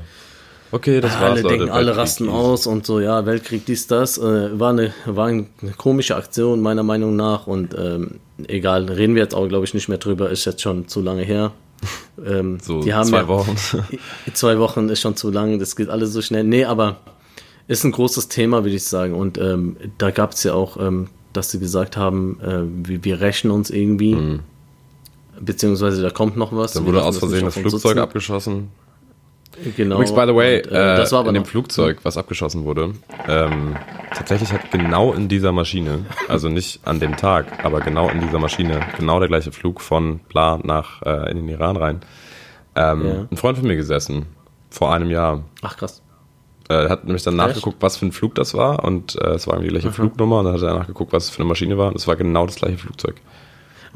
Okay, 0.71 1.01
das 1.01 1.15
war's, 1.15 1.23
Alle 1.33 1.41
Leute. 1.41 1.57
denken, 1.57 1.71
alle 1.73 1.97
rasten 1.97 2.27
ist- 2.27 2.31
aus 2.31 2.67
und 2.69 2.87
so, 2.87 3.01
ja, 3.01 3.27
Weltkrieg, 3.27 3.67
dies, 3.67 3.87
das. 3.89 4.17
Äh, 4.19 4.61
war, 4.61 4.71
eine, 4.71 4.93
war 5.07 5.27
eine 5.27 5.47
komische 5.77 6.15
Aktion, 6.15 6.61
meiner 6.61 6.83
Meinung 6.85 7.17
nach. 7.17 7.47
Und 7.49 7.75
ähm, 7.77 8.21
egal, 8.47 8.85
reden 8.85 9.15
wir 9.17 9.23
jetzt 9.23 9.35
auch, 9.35 9.49
glaube 9.49 9.65
ich, 9.65 9.75
nicht 9.75 9.89
mehr 9.89 9.99
drüber, 9.99 10.31
ist 10.31 10.45
jetzt 10.45 10.63
schon 10.63 10.87
zu 10.89 11.01
lange 11.03 11.23
her. 11.23 11.53
Ähm, 12.27 12.59
So 12.61 12.81
die 12.83 12.93
haben 12.95 13.07
zwei 13.09 13.19
ja, 13.19 13.29
Wochen. 13.29 13.55
Zwei 14.35 14.59
Wochen 14.59 14.89
ist 14.89 15.01
schon 15.01 15.15
zu 15.15 15.31
lang, 15.31 15.61
das 15.61 15.77
geht 15.77 15.89
alles 15.89 16.13
so 16.13 16.21
schnell. 16.21 16.43
Nee, 16.43 16.65
aber 16.65 16.97
ist 17.69 17.85
ein 17.85 17.93
großes 17.93 18.27
Thema, 18.27 18.65
würde 18.65 18.75
ich 18.75 18.83
sagen. 18.85 19.15
Und 19.15 19.39
ähm, 19.39 19.77
da 19.99 20.11
gab 20.11 20.33
es 20.33 20.43
ja 20.43 20.53
auch, 20.53 20.77
ähm, 20.79 21.07
dass 21.33 21.53
sie 21.53 21.61
gesagt 21.61 21.97
haben, 21.97 22.41
äh, 22.41 22.89
wir, 22.89 23.05
wir 23.05 23.21
rächen 23.21 23.53
uns 23.53 23.71
irgendwie. 23.71 24.41
Beziehungsweise 25.41 26.03
da 26.03 26.11
kommt 26.11 26.37
noch 26.37 26.53
was. 26.53 26.73
Da 26.73 26.85
wurde 26.85 27.03
aus 27.05 27.19
Versehen 27.19 27.45
das 27.45 27.55
Flugzeug 27.55 27.81
sitzen. 27.83 27.99
abgeschossen. 27.99 28.69
Genau. 29.77 29.97
Übrigens, 29.97 30.15
by 30.15 30.23
the 30.27 30.35
way, 30.37 30.63
Und, 30.63 30.69
äh, 30.71 30.97
das 30.97 31.11
war 31.11 31.21
aber 31.21 31.29
in 31.31 31.35
dem 31.35 31.43
noch- 31.43 31.49
Flugzeug, 31.51 31.99
was 32.05 32.17
abgeschossen 32.17 32.65
wurde, 32.65 32.93
ähm, 33.27 33.75
tatsächlich 34.15 34.53
hat 34.53 34.71
genau 34.71 35.13
in 35.13 35.27
dieser 35.29 35.51
Maschine, 35.51 36.05
also 36.29 36.49
nicht 36.49 36.81
an 36.87 37.01
dem 37.01 37.17
Tag, 37.17 37.65
aber 37.65 37.81
genau 37.81 38.09
in 38.09 38.21
dieser 38.21 38.39
Maschine, 38.39 38.81
genau 38.97 39.19
der 39.19 39.27
gleiche 39.29 39.51
Flug 39.51 39.81
von 39.81 40.21
Bla 40.29 40.61
nach 40.63 41.03
äh, 41.03 41.31
in 41.33 41.39
den 41.39 41.49
Iran 41.49 41.77
rein, 41.77 42.01
ähm, 42.77 43.05
Ja. 43.07 43.27
ein 43.33 43.37
Freund 43.37 43.59
von 43.59 43.67
mir 43.67 43.75
gesessen, 43.75 44.27
vor 44.71 44.93
einem 44.95 45.11
Jahr. 45.11 45.43
Ach 45.63 45.77
krass. 45.77 46.03
Äh, 46.69 46.89
hat 46.89 47.05
nämlich 47.07 47.25
dann 47.25 47.35
nachgeguckt, 47.35 47.79
was 47.81 47.97
für 47.97 48.07
ein 48.07 48.13
Flug 48.13 48.37
das 48.37 48.55
war 48.55 48.85
und 48.85 49.17
äh, 49.21 49.31
es 49.31 49.49
war 49.49 49.55
irgendwie 49.55 49.71
die 49.75 49.81
gleiche 49.81 49.91
Flugnummer 49.93 50.39
und 50.41 50.45
dann 50.45 50.55
hat 50.55 50.63
er 50.63 50.75
nachgeguckt, 50.79 51.13
was 51.13 51.25
es 51.25 51.31
für 51.31 51.41
eine 51.41 51.49
Maschine 51.49 51.77
war 51.79 51.89
und 51.89 51.97
es 51.97 52.07
war 52.07 52.15
genau 52.15 52.47
das 52.47 52.57
gleiche 52.57 52.79
Flugzeug. 52.79 53.17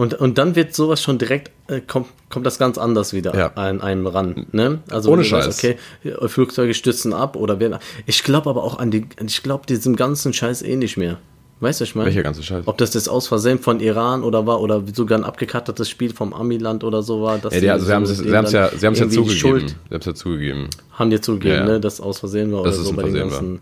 Und, 0.03 0.15
und 0.15 0.37
dann 0.39 0.57
wird 0.57 0.75
sowas 0.75 1.01
schon 1.01 1.19
direkt, 1.19 1.53
äh, 1.69 1.81
kommt, 1.81 2.09
kommt 2.29 2.45
das 2.45 2.59
ganz 2.59 2.77
anders 2.77 3.13
wieder 3.13 3.37
Ja. 3.37 3.53
an 3.55 3.81
einem 3.81 4.07
ran. 4.09 4.47
Ne? 4.51 4.81
Also 4.91 5.11
Ohne 5.13 5.23
du 5.23 5.31
weißt, 5.31 5.45
Scheiß. 5.47 5.59
okay, 5.59 5.77
äh, 6.03 6.27
Flugzeuge 6.29 6.75
stützen 6.75 7.13
ab 7.13 7.37
oder 7.37 7.61
werden. 7.61 7.79
Ich 8.07 8.25
glaube 8.25 8.51
aber 8.51 8.65
auch 8.65 8.81
an 8.81 8.91
die, 8.91 9.07
ich 9.25 9.43
glaube 9.45 9.65
diesem 9.67 9.95
ganzen 9.95 10.33
Scheiß 10.33 10.63
eh 10.63 10.75
nicht 10.75 10.97
mehr. 10.97 11.19
Weißt 11.61 11.79
du, 11.79 11.85
ich 11.85 11.95
meine? 11.95 12.07
Welcher 12.09 12.25
ganze 12.25 12.43
Scheiß? 12.43 12.65
Ob 12.67 12.79
das 12.79 12.93
jetzt 12.95 13.09
aus 13.09 13.29
Versehen 13.29 13.61
von 13.61 13.79
Iran 13.79 14.25
oder 14.25 14.45
war 14.45 14.61
oder 14.61 14.83
sogar 14.93 15.17
ein 15.21 15.25
abgekattetes 15.25 15.89
Spiel 15.89 16.13
vom 16.13 16.33
Amiland 16.35 16.83
oder 16.83 17.03
so 17.05 17.23
war. 17.23 17.39
dass 17.39 17.55
Ja, 17.55 17.61
die, 17.61 17.71
also 17.71 17.87
sie 17.87 17.93
haben 17.93 18.03
es 18.03 18.19
sie 18.19 18.25
ja, 18.29 18.31
sie 18.31 18.37
haben's 18.37 18.53
ja 18.53 18.71
irgendwie 18.91 19.07
die 19.07 19.15
zugegeben. 19.15 19.39
Schuld 19.39 19.69
Sie 19.69 19.95
haben 19.95 20.01
es 20.01 20.07
ja 20.07 20.15
zugegeben. 20.15 20.69
haben 20.99 21.11
die 21.11 21.21
zugegeben, 21.21 21.55
Ja, 21.55 21.61
ja. 21.61 21.67
ne, 21.75 21.81
dass 21.81 22.01
aus 22.01 22.19
Versehen 22.19 22.53
war 22.53 22.65
Dass 22.65 22.75
oder 22.75 22.83
es 22.83 22.89
so 22.89 22.97
bei 22.97 23.03
den 23.05 23.13
Versehen 23.13 23.31
war. 23.31 23.39
ganzen. 23.39 23.61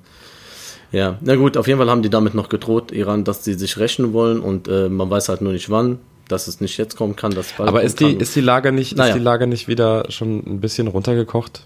Ja, 0.93 1.19
na 1.21 1.37
gut, 1.37 1.59
auf 1.59 1.67
jeden 1.69 1.79
Fall 1.79 1.91
haben 1.91 2.01
die 2.03 2.09
damit 2.11 2.35
noch 2.35 2.49
gedroht, 2.49 2.91
Iran, 2.93 3.25
dass 3.25 3.45
sie 3.45 3.53
sich 3.55 3.77
rächen 3.79 4.15
wollen 4.15 4.41
und 4.41 4.67
äh, 4.69 4.89
man 4.89 5.09
weiß 5.11 5.29
halt 5.29 5.43
nur 5.43 5.53
nicht 5.53 5.69
wann, 5.71 5.99
dass 6.31 6.47
es 6.49 6.61
nicht 6.61 6.77
jetzt 6.79 6.97
kommen 6.97 7.17
kann, 7.17 7.33
dass 7.33 7.53
bald 7.53 7.69
Aber 7.69 7.83
ist 7.83 8.01
die, 8.01 8.13
kann. 8.13 8.21
ist 8.21 8.35
die 8.37 8.41
Lage 8.41 8.73
nicht, 8.73 8.97
Naja. 8.97 9.11
ist 9.11 9.19
die 9.19 9.23
Lage 9.25 9.47
nicht 9.47 9.69
wieder 9.69 10.05
schon 10.11 10.39
ein 10.47 10.61
bisschen 10.61 10.87
runtergekocht? 10.89 11.65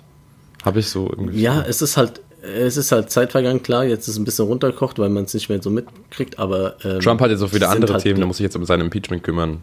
Habe 0.64 0.80
ich 0.80 0.88
so 0.88 1.08
irgendwie. 1.10 1.40
Ja, 1.40 1.62
es 1.68 1.82
ist 1.82 1.96
halt, 1.96 2.20
es 2.42 2.76
ist 2.76 2.90
halt 2.92 3.10
Zeit 3.10 3.32
vergangen, 3.32 3.62
klar, 3.62 3.84
jetzt 3.84 4.02
ist 4.08 4.14
es 4.14 4.18
ein 4.18 4.24
bisschen 4.24 4.46
runtergekocht, 4.46 4.98
weil 4.98 5.08
man 5.10 5.24
es 5.24 5.34
nicht 5.34 5.48
mehr 5.48 5.62
so 5.62 5.70
mitkriegt, 5.70 6.38
aber 6.38 6.76
ähm, 6.84 7.00
Trump 7.00 7.20
hat 7.20 7.30
jetzt 7.30 7.42
auch 7.42 7.52
wieder 7.52 7.70
andere 7.70 7.94
halt 7.94 8.02
Themen, 8.02 8.18
der 8.18 8.26
muss 8.26 8.38
sich 8.38 8.44
jetzt 8.44 8.56
um 8.56 8.64
sein 8.64 8.80
Impeachment 8.80 9.22
kümmern. 9.22 9.62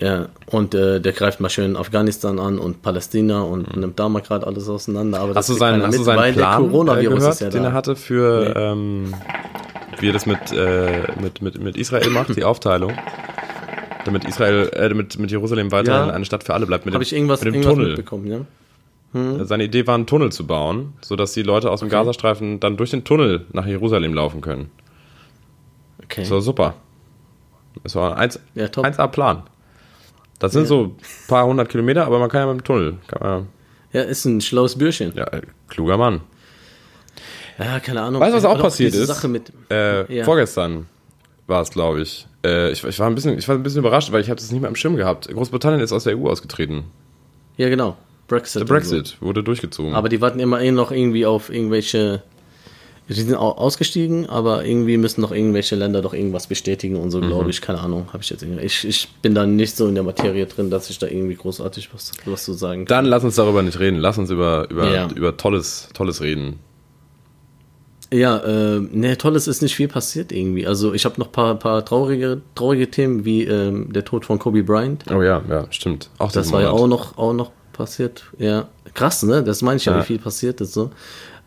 Ja, 0.00 0.28
und 0.46 0.74
äh, 0.76 1.00
der 1.00 1.12
greift 1.12 1.40
mal 1.40 1.48
schön 1.48 1.76
Afghanistan 1.76 2.38
an 2.38 2.60
und 2.60 2.82
Palästina 2.82 3.40
und 3.42 3.76
nimmt 3.76 3.98
da 3.98 4.08
mal 4.08 4.20
gerade 4.20 4.46
alles 4.46 4.68
auseinander. 4.68 5.18
Aber 5.18 5.34
Hast 5.34 5.48
du 5.48 5.54
seinen, 5.54 5.82
hast 5.82 5.94
du 5.94 5.98
mit, 5.98 6.04
seinen 6.06 6.18
weil 6.18 6.32
Plan 6.34 6.64
äh, 6.64 6.68
Coronavirus 6.68 7.14
gehört, 7.18 7.34
ist 7.34 7.40
ja 7.40 7.48
den 7.50 7.62
da. 7.64 7.68
er 7.70 7.74
hatte 7.74 7.96
für, 7.96 8.40
Nee. 8.54 8.60
ähm, 8.62 9.14
wie 9.98 10.08
er 10.10 10.12
das 10.12 10.24
mit, 10.26 10.52
äh, 10.52 11.02
mit, 11.20 11.42
mit, 11.42 11.60
mit 11.60 11.76
Israel 11.76 12.10
macht, 12.10 12.36
die 12.36 12.44
Aufteilung? 12.44 12.92
Damit 14.04 14.24
Israel, 14.24 14.70
äh, 14.72 14.88
damit, 14.88 15.18
mit 15.18 15.30
Jerusalem 15.30 15.70
weiterhin 15.72 16.08
Ja. 16.08 16.14
eine 16.14 16.24
Stadt 16.24 16.44
für 16.44 16.54
alle 16.54 16.66
bleibt. 16.66 16.86
Mit 16.86 16.94
Habe 16.94 17.04
dem, 17.04 17.06
ich 17.06 17.12
irgendwas, 17.12 17.40
mit 17.42 17.48
dem 17.48 17.54
irgendwas 17.54 17.74
Tunnel. 17.74 17.88
mitbekommen, 17.88 18.26
ja? 18.26 18.40
Seine 19.44 19.64
Idee 19.64 19.86
war, 19.86 19.94
einen 19.94 20.06
Tunnel 20.06 20.30
zu 20.32 20.46
bauen, 20.46 20.92
sodass 21.00 21.32
die 21.32 21.42
Leute 21.42 21.70
aus 21.70 21.80
dem 21.80 21.88
Gazastreifen 21.88 22.60
dann 22.60 22.76
durch 22.76 22.90
den 22.90 23.04
Tunnel 23.04 23.46
nach 23.52 23.64
Jerusalem 23.66 24.12
laufen 24.12 24.42
können. 24.42 24.70
Okay. 26.04 26.20
Das 26.22 26.30
war 26.30 26.42
super. 26.42 26.74
Das 27.82 27.94
war 27.94 28.12
ein 28.16 28.18
1, 28.18 28.38
Ja, 28.54 28.68
top. 28.68 28.84
1A-Plan. 28.84 29.44
Das 30.38 30.52
sind 30.52 30.62
Ja. 30.62 30.68
so 30.68 30.82
ein 30.84 30.96
paar 31.26 31.46
hundert 31.46 31.70
Kilometer, 31.70 32.04
aber 32.06 32.18
man 32.18 32.28
kann 32.28 32.40
ja 32.46 32.52
mit 32.52 32.60
dem 32.60 32.64
Tunnel. 32.64 32.98
Man, 33.20 33.48
Ja, 33.92 34.02
ist 34.02 34.26
ein 34.26 34.40
schlaues 34.42 34.76
Bürschchen. 34.76 35.12
ja, 35.16 35.24
äh, 35.24 35.40
kluger 35.68 35.96
Mann. 35.96 36.20
Ja, 37.58 37.80
keine 37.80 38.02
Ahnung. 38.02 38.20
Weißt 38.20 38.32
du, 38.34 38.36
was 38.36 38.44
auch 38.44 38.54
Oder 38.54 38.62
passiert 38.64 38.94
ist? 38.94 39.24
Äh, 39.70 40.14
Ja. 40.18 40.24
Vorgestern 40.24 40.86
war 41.48 41.62
es, 41.62 41.70
glaube 41.70 42.00
ich. 42.02 42.26
Äh, 42.44 42.70
ich. 42.70 42.84
Ich 42.84 42.98
war 43.00 43.08
ein 43.08 43.14
bisschen, 43.16 43.36
ich 43.36 43.48
war 43.48 43.56
ein 43.56 43.62
bisschen 43.64 43.80
überrascht, 43.80 44.12
weil 44.12 44.20
ich 44.20 44.28
habe 44.30 44.38
das 44.40 44.50
nicht 44.52 44.60
mehr 44.60 44.68
im 44.70 44.76
Schirm 44.76 44.94
gehabt. 44.96 45.28
Großbritannien 45.28 45.80
ist 45.80 45.92
aus 45.92 46.04
der 46.04 46.16
EU 46.16 46.28
ausgetreten. 46.28 46.84
ja, 47.56 47.68
genau. 47.68 47.96
Brexit. 48.28 48.60
Der 48.60 48.66
Brexit 48.66 49.16
wurde 49.20 49.42
durchgezogen. 49.42 49.92
So. 49.92 49.96
Aber 49.96 50.10
die 50.10 50.20
warten 50.20 50.38
immer 50.38 50.60
eh 50.60 50.70
noch 50.70 50.92
irgendwie 50.92 51.24
auf 51.26 51.48
irgendwelche. 51.50 52.22
Die 53.08 53.14
sind 53.14 53.34
au- 53.34 53.52
ausgestiegen, 53.52 54.26
aber 54.28 54.66
irgendwie 54.66 54.98
müssen 54.98 55.22
noch 55.22 55.32
irgendwelche 55.32 55.76
Länder 55.76 56.02
doch 56.02 56.12
irgendwas 56.12 56.46
bestätigen 56.46 56.96
und 56.96 57.10
so, 57.10 57.22
Mhm. 57.22 57.28
glaube 57.28 57.48
ich. 57.48 57.62
Keine 57.62 57.80
Ahnung, 57.80 58.08
habe 58.12 58.22
ich 58.22 58.28
jetzt 58.28 58.42
irgendwie. 58.42 58.66
Ich, 58.66 58.86
ich 58.86 59.08
bin 59.22 59.34
da 59.34 59.46
nicht 59.46 59.74
so 59.74 59.88
in 59.88 59.94
der 59.94 60.04
Materie 60.04 60.44
drin, 60.44 60.68
dass 60.68 60.90
ich 60.90 60.98
da 60.98 61.06
irgendwie 61.06 61.36
großartig 61.36 61.88
was, 61.94 62.12
was 62.26 62.44
zu 62.44 62.52
sagen 62.52 62.84
kann. 62.84 63.04
Dann 63.04 63.06
lass 63.06 63.24
uns 63.24 63.36
darüber 63.36 63.62
nicht 63.62 63.78
reden. 63.80 63.96
Lass 63.98 64.18
uns 64.18 64.28
über, 64.28 64.68
über, 64.68 64.92
Ja. 64.94 65.08
über 65.14 65.34
Tolles, 65.38 65.88
Tolles 65.94 66.20
reden. 66.20 66.58
Ja, 68.12 68.38
äh, 68.38 68.80
ne, 68.80 69.18
tolles 69.18 69.46
ist 69.48 69.60
nicht 69.60 69.74
viel 69.76 69.88
passiert 69.88 70.32
irgendwie. 70.32 70.66
Also 70.66 70.94
ich 70.94 71.04
habe 71.04 71.20
noch 71.20 71.30
paar, 71.30 71.56
paar 71.56 71.84
traurige, 71.84 72.40
traurige 72.54 72.90
Themen 72.90 73.24
wie 73.26 73.44
ähm, 73.44 73.92
der 73.92 74.04
Tod 74.04 74.24
von 74.24 74.38
Kobe 74.38 74.62
Bryant. 74.62 75.04
Oh 75.14 75.22
ja, 75.22 75.42
ja, 75.48 75.66
stimmt. 75.70 76.08
Auch 76.18 76.32
Das 76.32 76.50
war 76.52 76.62
ja 76.62 76.70
Monat. 76.70 76.80
auch 76.82 76.86
noch, 76.88 77.18
auch 77.18 77.32
noch 77.34 77.50
passiert. 77.74 78.24
Ja, 78.38 78.68
krass, 78.94 79.22
ne? 79.24 79.42
Das 79.44 79.60
meine 79.60 79.76
ich 79.76 79.84
ja, 79.84 79.92
Ja. 79.94 80.00
wie 80.02 80.06
viel 80.06 80.18
passiert 80.18 80.60
ist 80.62 80.72
so. 80.72 80.90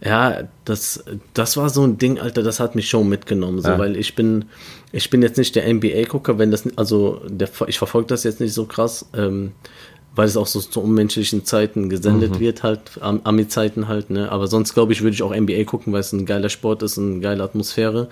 Ja, 0.03 0.43
das, 0.65 1.03
das 1.35 1.57
war 1.57 1.69
so 1.69 1.83
ein 1.83 1.97
Ding, 1.99 2.19
Alter, 2.19 2.41
das 2.41 2.59
hat 2.59 2.73
mich 2.75 2.89
schon 2.89 3.07
mitgenommen, 3.07 3.61
so, 3.61 3.69
Ja. 3.69 3.77
weil 3.77 3.95
ich 3.95 4.15
bin, 4.15 4.45
ich 4.91 5.11
bin 5.11 5.21
jetzt 5.21 5.37
nicht 5.37 5.55
der 5.55 5.71
NBA-Gucker, 5.71 6.39
wenn 6.39 6.49
das, 6.49 6.63
also 6.75 7.21
der, 7.27 7.49
ich 7.67 7.77
verfolge 7.77 8.07
das 8.07 8.23
jetzt 8.23 8.39
nicht 8.39 8.53
so 8.53 8.65
krass, 8.65 9.05
ähm, 9.15 9.51
weil 10.15 10.27
es 10.27 10.35
auch 10.35 10.47
so 10.47 10.59
zu 10.59 10.81
unmenschlichen 10.81 11.45
Zeiten 11.45 11.87
gesendet 11.89 12.39
wird, 12.39 12.63
halt, 12.63 12.81
Am- 12.99 13.21
Ami-Zeiten 13.23 13.87
halt, 13.87 14.09
ne? 14.09 14.31
Aber 14.31 14.47
sonst, 14.47 14.73
glaube 14.73 14.91
ich, 14.91 15.01
würde 15.01 15.13
ich 15.13 15.23
auch 15.23 15.33
NBA 15.35 15.63
gucken, 15.63 15.93
weil 15.93 16.01
es 16.01 16.11
ein 16.11 16.25
geiler 16.25 16.49
Sport 16.49 16.83
ist, 16.83 16.97
eine 16.97 17.19
geile 17.21 17.43
Atmosphäre. 17.43 18.09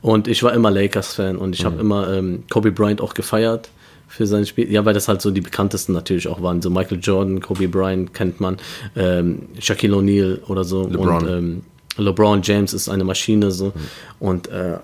Und 0.00 0.28
ich 0.28 0.42
war 0.42 0.52
immer 0.54 0.70
Lakers-Fan 0.70 1.36
und 1.36 1.54
ich 1.54 1.64
habe 1.64 1.80
immer 1.80 2.12
ähm, 2.12 2.44
Kobe 2.50 2.70
Bryant 2.70 3.00
auch 3.00 3.14
gefeiert 3.14 3.68
für 4.06 4.26
sein 4.26 4.46
Spiel. 4.46 4.70
Ja, 4.72 4.84
weil 4.84 4.94
das 4.94 5.08
halt 5.08 5.20
so 5.22 5.30
die 5.32 5.40
bekanntesten 5.40 5.92
natürlich 5.92 6.28
auch 6.28 6.40
waren. 6.42 6.62
So 6.62 6.70
Michael 6.70 6.98
Jordan, 7.02 7.40
Kobe 7.40 7.68
Bryant 7.68 8.14
kennt 8.14 8.40
man, 8.40 8.56
ähm, 8.96 9.42
Shaquille 9.58 9.96
O'Neal 9.96 10.42
oder 10.48 10.62
so. 10.64 10.82
LeBron. 10.88 11.08
Und 11.24 11.28
ähm, 11.28 11.62
LeBron 11.96 12.42
James 12.42 12.72
ist 12.72 12.88
eine 12.88 13.04
Maschine 13.04 13.50
so. 13.50 13.72
Und 14.20 14.48
äh, 14.48 14.78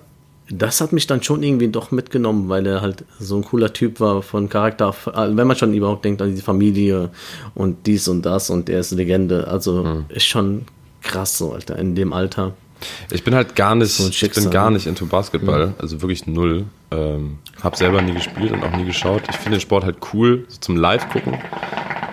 das 0.49 0.79
hat 0.81 0.93
mich 0.93 1.07
dann 1.07 1.21
schon 1.23 1.43
irgendwie 1.43 1.67
doch 1.67 1.91
mitgenommen, 1.91 2.47
weil 2.49 2.65
er 2.65 2.81
halt 2.81 3.03
so 3.19 3.35
ein 3.37 3.43
cooler 3.43 3.73
Typ 3.73 3.99
war 3.99 4.21
von 4.21 4.49
Charakter, 4.49 4.95
äh, 5.13 5.27
wenn 5.35 5.47
man 5.47 5.57
schon 5.57 5.73
überhaupt 5.73 6.05
denkt 6.05 6.21
an 6.21 6.33
die 6.35 6.41
Familie 6.41 7.09
und 7.55 7.85
dies 7.85 8.07
und 8.07 8.25
das 8.25 8.49
und 8.49 8.69
er 8.69 8.79
ist 8.79 8.91
Legende. 8.91 9.47
Also 9.47 10.03
ist 10.09 10.25
schon 10.25 10.65
krass 11.01 11.37
so, 11.37 11.53
Alter, 11.53 11.77
in 11.77 11.95
dem 11.95 12.13
Alter. 12.13 12.53
Ich 13.11 13.23
bin 13.23 13.33
halt 13.33 13.55
gar 13.55 13.73
nicht, 13.75 13.91
So 13.91 14.07
ich 14.09 14.31
bin 14.33 14.49
gar 14.51 14.69
nicht 14.69 14.85
into 14.85 15.05
Basketball, 15.07 15.73
also 15.79 16.01
wirklich 16.01 16.27
null. 16.27 16.65
Ähm, 16.91 17.39
hab 17.61 17.75
selber 17.75 18.01
nie 18.01 18.13
gespielt 18.13 18.51
und 18.51 18.63
auch 18.63 18.75
nie 18.77 18.85
geschaut. 18.85 19.23
Ich 19.29 19.35
finde 19.35 19.57
den 19.57 19.61
Sport 19.61 19.83
halt 19.83 19.97
cool, 20.13 20.45
so 20.47 20.57
zum 20.59 20.75
Live 20.77 21.09
gucken. 21.09 21.33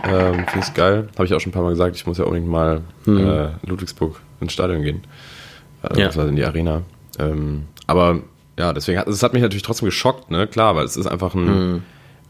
Ähm, 0.04 0.46
finde 0.48 0.66
ich 0.66 0.74
geil. 0.74 1.08
Habe 1.14 1.26
ich 1.26 1.34
auch 1.34 1.40
schon 1.40 1.50
ein 1.50 1.54
paar 1.54 1.62
Mal 1.62 1.70
gesagt, 1.70 1.96
ich 1.96 2.06
muss 2.06 2.18
ja 2.18 2.24
unbedingt 2.24 2.48
mal 2.50 2.80
äh, 3.06 3.10
in 3.10 3.50
Ludwigsburg 3.66 4.20
ins 4.40 4.52
Stadion 4.52 4.82
gehen. 4.82 5.02
Äh, 5.82 6.00
Ja. 6.00 6.08
in 6.22 6.36
die 6.36 6.44
Arena. 6.44 6.82
Ähm, 7.18 7.64
aber 7.86 8.20
ja, 8.58 8.72
deswegen 8.72 8.98
hat 8.98 9.08
es 9.08 9.22
hat 9.22 9.32
mich 9.32 9.42
natürlich 9.42 9.62
trotzdem 9.62 9.86
geschockt, 9.86 10.30
ne? 10.30 10.46
Klar, 10.46 10.76
weil 10.76 10.84
es 10.84 10.96
ist 10.96 11.06
einfach 11.06 11.34
ein, 11.34 11.82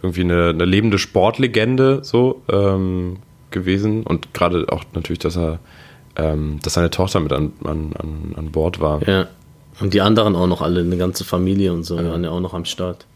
irgendwie 0.03 0.23
eine, 0.23 0.51
eine 0.51 0.65
lebende 0.65 0.99
Sportlegende 0.99 2.01
so 2.03 2.43
ähm, 2.51 3.19
gewesen 3.51 4.03
und 4.03 4.35
gerade 4.35 4.67
auch 4.71 4.85
natürlich, 4.95 5.21
dass 5.21 5.37
er, 5.37 5.59
ähm, 6.17 6.59
dass 6.63 6.75
seine 6.75 6.91
Tochter 6.91 7.21
mit 7.21 7.33
an, 7.33 7.53
an, 7.65 7.93
an, 7.99 8.35
an 8.37 8.51
Bord 8.51 8.81
war. 8.81 9.07
Ja. 9.09 9.29
Und 9.81 9.93
die 9.93 10.01
anderen 10.01 10.37
auch 10.37 10.47
noch 10.47 10.63
alle, 10.63 10.81
eine 10.81 10.97
ganze 10.97 11.25
Familie 11.25 11.73
und 11.73 11.83
so, 11.83 11.97
waren 11.97 12.23
ja 12.23 12.31
auch 12.31 12.41
noch 12.41 12.55
am 12.55 12.65
Start. 12.65 13.07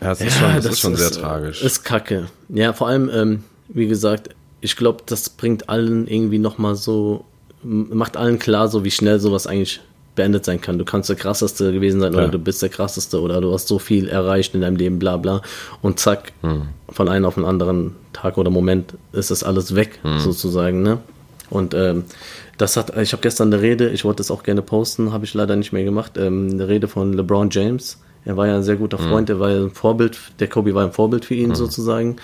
Ja, 0.00 0.08
das 0.08 0.20
ist 0.20 0.36
schon, 0.36 0.54
das 0.54 0.64
das 0.64 0.72
ist 0.72 0.80
schon 0.80 0.96
sehr 0.96 1.08
äh, 1.08 1.10
tragisch. 1.10 1.62
Ist 1.62 1.84
kacke. 1.84 2.26
Ja, 2.48 2.72
vor 2.72 2.88
allem, 2.88 3.08
ähm, 3.12 3.44
wie 3.68 3.86
gesagt, 3.86 4.30
ich 4.60 4.76
glaube, 4.76 5.04
das 5.06 5.28
bringt 5.30 5.68
allen 5.68 6.08
irgendwie 6.08 6.38
nochmal 6.38 6.74
so, 6.74 7.24
macht 7.62 8.16
allen 8.16 8.38
klar, 8.38 8.68
so 8.68 8.84
wie 8.84 8.90
schnell 8.90 9.20
sowas 9.20 9.46
eigentlich 9.46 9.80
beendet 10.18 10.44
sein 10.44 10.60
kann. 10.60 10.78
Du 10.78 10.84
kannst 10.84 11.08
der 11.08 11.16
krasseste 11.16 11.72
gewesen 11.72 12.00
sein 12.00 12.12
Ja. 12.12 12.18
oder 12.18 12.28
du 12.28 12.38
bist 12.38 12.60
der 12.60 12.68
krasseste 12.68 13.20
oder 13.22 13.40
du 13.40 13.52
hast 13.52 13.66
so 13.68 13.78
viel 13.78 14.08
erreicht 14.08 14.54
in 14.54 14.60
deinem 14.60 14.76
Leben, 14.76 14.98
bla 14.98 15.16
bla. 15.16 15.40
Und 15.80 15.98
zack, 15.98 16.32
Hm. 16.42 16.62
von 16.90 17.08
einem 17.08 17.24
auf 17.24 17.34
den 17.36 17.44
anderen 17.46 17.96
Tag 18.12 18.36
oder 18.36 18.50
Moment 18.50 18.94
ist 19.12 19.30
das 19.30 19.42
alles 19.42 19.74
weg, 19.74 19.98
Hm. 20.02 20.18
sozusagen, 20.18 20.82
ne? 20.82 20.98
Und 21.50 21.72
ähm, 21.72 22.04
das 22.58 22.76
hat, 22.76 22.94
ich 22.98 23.12
habe 23.12 23.22
gestern 23.22 23.50
eine 23.52 23.62
Rede, 23.62 23.88
ich 23.88 24.04
wollte 24.04 24.18
das 24.18 24.30
auch 24.30 24.42
gerne 24.42 24.60
posten, 24.60 25.12
habe 25.12 25.24
ich 25.24 25.32
leider 25.32 25.56
nicht 25.56 25.72
mehr 25.72 25.84
gemacht, 25.84 26.18
ähm, 26.18 26.50
eine 26.52 26.68
Rede 26.68 26.88
von 26.88 27.14
LeBron 27.14 27.48
James. 27.50 27.98
Er 28.26 28.36
war 28.36 28.46
ja 28.46 28.56
ein 28.56 28.62
sehr 28.64 28.76
guter 28.76 28.98
Freund, 28.98 29.30
er 29.30 29.40
war 29.40 29.50
ja 29.50 29.62
ein 29.62 29.70
Vorbild, 29.70 30.18
der 30.40 30.48
Kobe 30.48 30.74
war 30.74 30.84
ein 30.84 30.92
Vorbild 30.92 31.24
für 31.24 31.34
ihn 31.34 31.54
sozusagen. 31.54 32.16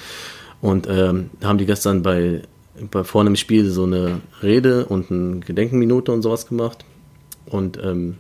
Und 0.60 0.86
ähm, 0.90 1.30
da 1.40 1.48
haben 1.48 1.56
die 1.58 1.64
gestern 1.66 2.02
bei, 2.02 2.42
bei 2.90 3.04
vor 3.04 3.22
einem 3.22 3.36
Spiel 3.36 3.70
so 3.70 3.84
eine 3.84 4.20
Rede 4.42 4.84
und 4.86 5.10
eine 5.10 5.38
Gedenkenminute 5.40 6.12
und 6.12 6.20
sowas 6.22 6.46
gemacht. 6.46 6.84
Und 7.46 7.78
ähm, 7.82 8.16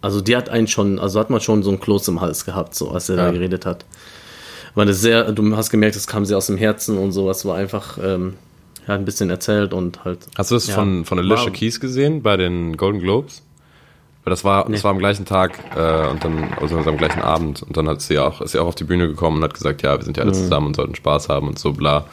also 0.00 0.20
die 0.20 0.36
hat 0.36 0.48
einen 0.48 0.66
schon, 0.66 0.98
also 0.98 1.20
hat 1.20 1.30
man 1.30 1.40
schon 1.40 1.62
so 1.62 1.70
ein 1.70 1.80
Kloß 1.80 2.08
im 2.08 2.20
Hals 2.20 2.44
gehabt, 2.44 2.74
so 2.74 2.90
als 2.90 3.08
er 3.08 3.16
Ja. 3.16 3.24
da 3.26 3.30
geredet 3.32 3.66
hat. 3.66 3.84
Weil 4.74 4.86
das 4.86 5.00
sehr, 5.00 5.30
du 5.32 5.56
hast 5.56 5.70
gemerkt, 5.70 5.96
es 5.96 6.06
kam 6.06 6.24
sehr 6.24 6.36
aus 6.38 6.46
dem 6.46 6.56
Herzen 6.56 6.96
und 6.98 7.12
sowas 7.12 7.44
war 7.44 7.56
einfach, 7.56 7.98
ähm, 8.02 8.34
er 8.86 8.94
hat 8.94 9.00
ein 9.00 9.04
bisschen 9.04 9.30
erzählt 9.30 9.74
und 9.74 10.04
halt. 10.04 10.20
Hast 10.36 10.50
du 10.50 10.54
das 10.56 10.66
Ja. 10.68 10.74
von, 10.74 11.04
von 11.04 11.18
Alicia 11.18 11.46
Wow. 11.46 11.52
Keys 11.52 11.78
gesehen 11.78 12.22
bei 12.22 12.36
den 12.36 12.76
Golden 12.76 13.00
Globes? 13.00 13.42
Weil 14.24 14.30
das 14.30 14.44
war, 14.44 14.62
das 14.62 14.70
Nee. 14.70 14.84
war 14.84 14.92
am 14.92 14.98
gleichen 14.98 15.24
Tag 15.26 15.58
äh, 15.76 16.06
und 16.08 16.24
dann, 16.24 16.52
also 16.60 16.78
am 16.78 16.96
gleichen 16.96 17.20
Abend 17.22 17.62
und 17.64 17.76
dann 17.76 17.88
hat 17.88 18.00
sie 18.02 18.18
auch, 18.20 18.40
ist 18.40 18.52
sie 18.52 18.60
auch 18.60 18.66
auf 18.68 18.74
die 18.76 18.84
Bühne 18.84 19.08
gekommen 19.08 19.38
und 19.38 19.42
hat 19.44 19.52
gesagt, 19.54 19.82
ja, 19.82 19.96
wir 19.98 20.04
sind 20.04 20.16
ja 20.16 20.22
alle 20.22 20.32
zusammen 20.32 20.68
und 20.68 20.76
sollten 20.76 20.94
Spaß 20.94 21.28
haben 21.28 21.48
und 21.48 21.58
so 21.58 21.72
bla. 21.72 22.06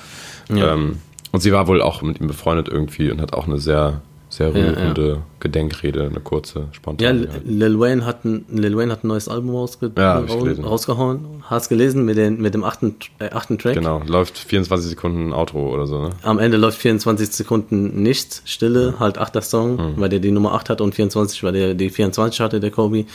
Mhm. 0.50 0.58
Ja. 0.58 0.74
Ähm, 0.74 0.98
und 1.32 1.42
sie 1.42 1.52
war 1.54 1.68
wohl 1.68 1.82
auch 1.82 2.02
mit 2.02 2.20
ihm 2.20 2.26
befreundet 2.28 2.68
irgendwie 2.68 3.12
und 3.12 3.22
hat 3.22 3.34
auch 3.34 3.46
eine 3.48 3.60
sehr, 3.60 4.02
sehr 4.32 4.50
Ja, 4.50 4.54
rührende 4.70 5.24
Gedenkrede, 5.40 6.04
eine 6.06 6.20
kurze, 6.20 6.60
Ja, 6.60 6.66
spontane. 6.72 7.10
L- 7.10 7.30
Lil 7.46 7.80
Wayne 7.80 8.06
hat 8.06 8.26
ein, 8.26 8.46
Lil 8.50 8.78
Wayne 8.78 8.92
hat 8.92 9.04
ein 9.04 9.08
neues 9.08 9.28
Album 9.28 9.50
rausge 9.56 9.92
Ja, 9.98 10.20
rausgehauen. 10.64 11.26
Hast 11.44 11.70
gelesen 11.70 12.06
mit, 12.06 12.18
den, 12.18 12.40
mit 12.40 12.54
dem 12.54 12.64
achten, 12.64 12.96
äh, 13.20 13.32
achten 13.32 13.58
Track? 13.58 13.74
Genau, 13.74 14.02
läuft 14.06 14.38
24 14.38 14.90
Sekunden 14.92 15.34
Outro 15.34 15.74
oder 15.74 15.88
so, 15.88 16.00
ne? 16.04 16.10
Am 16.22 16.38
Ende 16.38 16.58
läuft 16.58 16.78
24 16.78 17.32
Sekunden 17.32 18.04
nichts, 18.04 18.44
Stille, 18.46 18.96
halt 19.00 19.18
achter 19.18 19.42
Song, 19.42 19.96
weil 19.98 20.10
der 20.10 20.20
die 20.20 20.32
Nummer 20.32 20.54
8 20.54 20.70
hat 20.70 20.82
und 20.82 20.94
24, 20.94 21.42
weil 21.44 21.54
der 21.54 21.74
die 21.74 21.90
24 21.90 22.40
hatte, 22.40 22.60
der 22.60 22.70
Kobe. 22.72 23.06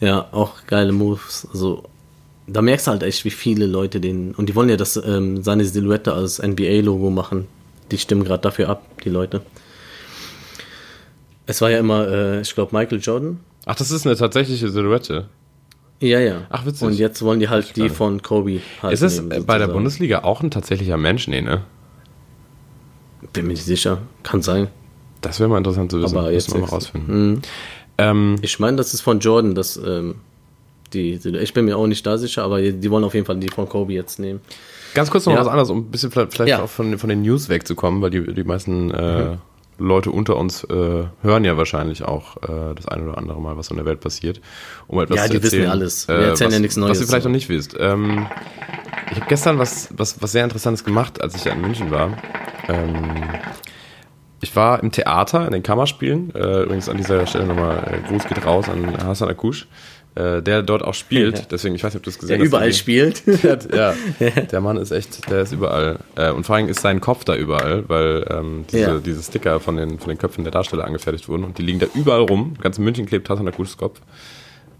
Ja, 0.00 0.26
auch 0.32 0.52
geile 0.66 0.92
Moves. 0.92 1.46
Also, 1.52 1.82
da 2.46 2.62
merkst 2.62 2.86
du 2.86 2.92
halt 2.92 3.02
echt, 3.02 3.24
wie 3.26 3.30
viele 3.30 3.66
Leute 3.66 4.00
den, 4.00 4.32
und 4.34 4.48
die 4.48 4.54
wollen 4.54 4.70
ja 4.70 4.76
das, 4.76 4.96
ähm, 4.96 5.42
seine 5.42 5.64
Silhouette 5.66 6.12
als 6.14 6.40
NBA-Logo 6.42 7.10
machen. 7.10 7.46
Die 7.90 7.98
stimmen 7.98 8.24
gerade 8.24 8.40
dafür 8.42 8.70
ab, 8.70 8.82
die 9.04 9.10
Leute. 9.10 9.42
Es 11.52 11.60
war 11.60 11.70
ja 11.70 11.78
immer, 11.78 12.08
äh, 12.08 12.40
ich 12.40 12.54
glaube, 12.54 12.74
Michael 12.74 12.98
Jordan. 12.98 13.40
Ach, 13.66 13.74
das 13.74 13.90
ist 13.90 14.06
eine 14.06 14.16
tatsächliche 14.16 14.70
Silhouette. 14.70 15.26
Ja, 16.00 16.18
ja. 16.18 16.46
Ach, 16.48 16.64
witzig. 16.64 16.82
Und 16.88 16.94
jetzt 16.94 17.20
wollen 17.20 17.40
die 17.40 17.50
halt 17.50 17.76
die 17.76 17.90
von 17.90 18.22
Kobe 18.22 18.60
halt 18.82 18.94
Ist 18.94 19.02
es 19.02 19.18
nehmen, 19.20 19.32
äh, 19.32 19.40
bei 19.40 19.58
der. 19.58 19.68
Bundesliga 19.68 20.20
auch 20.24 20.40
ein 20.42 20.50
tatsächlicher 20.50 20.96
Mensch? 20.96 21.28
Nee, 21.28 21.42
ne? 21.42 21.60
Bin 23.34 23.46
mir 23.46 23.52
nicht 23.52 23.64
sicher. 23.66 23.98
Kann 24.22 24.40
sein. 24.40 24.68
Das 25.20 25.40
wäre 25.40 25.50
mal 25.50 25.58
interessant 25.58 25.90
zu 25.90 26.00
wissen. 26.00 26.16
Aber 26.16 26.30
Müssen 26.30 26.34
jetzt 26.34 26.54
wir 26.54 26.60
mal 26.62 26.68
rausfinden. 26.70 27.42
Ähm, 27.98 28.36
Ich 28.40 28.58
meine, 28.58 28.78
das 28.78 28.94
ist 28.94 29.02
von 29.02 29.20
Jordan, 29.20 29.54
das, 29.54 29.76
ähm, 29.76 30.14
die, 30.94 31.12
ich 31.12 31.52
bin 31.52 31.66
mir 31.66 31.76
auch 31.76 31.86
nicht 31.86 32.06
da 32.06 32.16
sicher, 32.16 32.44
aber 32.44 32.62
die, 32.62 32.90
wollen 32.90 33.04
auf 33.04 33.12
jeden 33.12 33.26
Fall 33.26 33.36
die 33.36 33.48
von 33.50 33.68
Kobe 33.68 33.92
jetzt 33.92 34.18
nehmen. 34.18 34.40
Ganz 34.94 35.10
kurz 35.10 35.26
noch 35.26 35.34
Ja. 35.34 35.40
was 35.40 35.48
anderes, 35.48 35.68
um 35.68 35.80
ein 35.80 35.90
bisschen 35.90 36.10
vielleicht, 36.10 36.32
vielleicht 36.32 36.48
Ja. 36.50 36.62
auch 36.62 36.68
von, 36.70 36.96
von 36.98 37.10
den 37.10 37.20
News 37.20 37.50
wegzukommen, 37.50 38.00
weil 38.00 38.08
die, 38.10 38.32
die 38.32 38.44
meisten 38.44 38.90
äh, 38.90 39.36
Leute 39.78 40.10
unter 40.10 40.36
uns 40.36 40.64
äh, 40.64 41.04
hören 41.22 41.44
ja 41.44 41.56
wahrscheinlich 41.56 42.04
auch 42.04 42.36
äh, 42.42 42.74
das 42.74 42.86
eine 42.88 43.04
oder 43.04 43.18
andere 43.18 43.40
Mal, 43.40 43.56
was 43.56 43.70
in 43.70 43.76
der 43.76 43.86
Welt 43.86 44.00
passiert. 44.00 44.40
Um 44.86 45.00
etwas 45.00 45.16
Ja, 45.16 45.24
zu 45.26 45.30
die 45.32 45.36
wissen 45.36 45.44
erzählen, 45.44 45.64
ja 45.64 45.70
alles. 45.70 46.08
Wir 46.08 46.14
erzählen 46.16 46.48
was, 46.48 46.54
ja 46.54 46.60
nichts 46.60 46.76
Neues, 46.76 46.90
Was 46.90 47.00
ihr 47.00 47.06
vielleicht 47.06 47.22
so. 47.24 47.28
noch 47.28 47.34
nicht 47.34 47.48
wisst. 47.48 47.76
Ähm, 47.78 48.26
ich 49.10 49.16
habe 49.16 49.26
gestern 49.28 49.58
was, 49.58 49.88
was, 49.96 50.22
was 50.22 50.32
sehr 50.32 50.44
Interessantes 50.44 50.84
gemacht, 50.84 51.20
als 51.22 51.34
ich 51.34 51.44
ja 51.44 51.52
in 51.52 51.60
München 51.60 51.90
war. 51.90 52.16
Ähm, 52.68 53.10
ich 54.40 54.54
war 54.56 54.82
im 54.82 54.90
Theater, 54.90 55.46
in 55.46 55.52
den 55.52 55.62
Kammerspielen. 55.62 56.34
Äh, 56.34 56.62
übrigens 56.62 56.88
an 56.88 56.96
dieser 56.96 57.26
Stelle 57.26 57.46
nochmal 57.46 57.78
äh, 57.92 58.08
Gruß 58.08 58.26
geht 58.26 58.44
raus 58.44 58.68
an 58.68 58.96
Hassan 59.04 59.28
Akush, 59.28 59.66
äh, 60.14 60.42
der 60.42 60.62
dort 60.62 60.82
auch 60.82 60.94
spielt. 60.94 61.38
Ja. 61.38 61.44
Deswegen, 61.50 61.74
ich 61.74 61.82
weiß 61.82 61.94
nicht, 61.94 62.00
ob 62.00 62.04
du 62.04 62.10
es 62.10 62.18
gesehen 62.18 62.38
Der 62.38 62.38
hast. 62.40 62.48
überall 62.48 62.68
die- 62.70 62.74
spielt. 62.76 63.22
ja, 63.74 63.94
der 64.50 64.60
Mann 64.60 64.76
ist 64.76 64.90
echt, 64.90 65.30
der 65.30 65.42
ist 65.42 65.52
überall. 65.52 65.98
Äh, 66.16 66.30
und 66.32 66.44
vor 66.44 66.56
allem 66.56 66.68
ist 66.68 66.80
sein 66.80 67.00
Kopf 67.00 67.24
da 67.24 67.34
überall, 67.34 67.88
weil 67.88 68.26
ähm, 68.30 68.64
diese, 68.70 68.78
Ja. 68.82 68.98
diese 68.98 69.22
Sticker 69.22 69.58
von 69.60 69.76
den, 69.76 69.98
von 69.98 70.08
den 70.10 70.18
Köpfen 70.18 70.44
der 70.44 70.50
Darsteller 70.50 70.84
angefertigt 70.84 71.28
wurden 71.28 71.44
und 71.44 71.56
die 71.58 71.62
liegen 71.62 71.78
da 71.78 71.86
überall 71.94 72.22
rum. 72.22 72.54
Ganz 72.60 72.76
in 72.78 72.84
München 72.84 73.06
klebt 73.06 73.28
Hassan 73.30 73.48
Akushs 73.48 73.76
Kopf. 73.76 74.00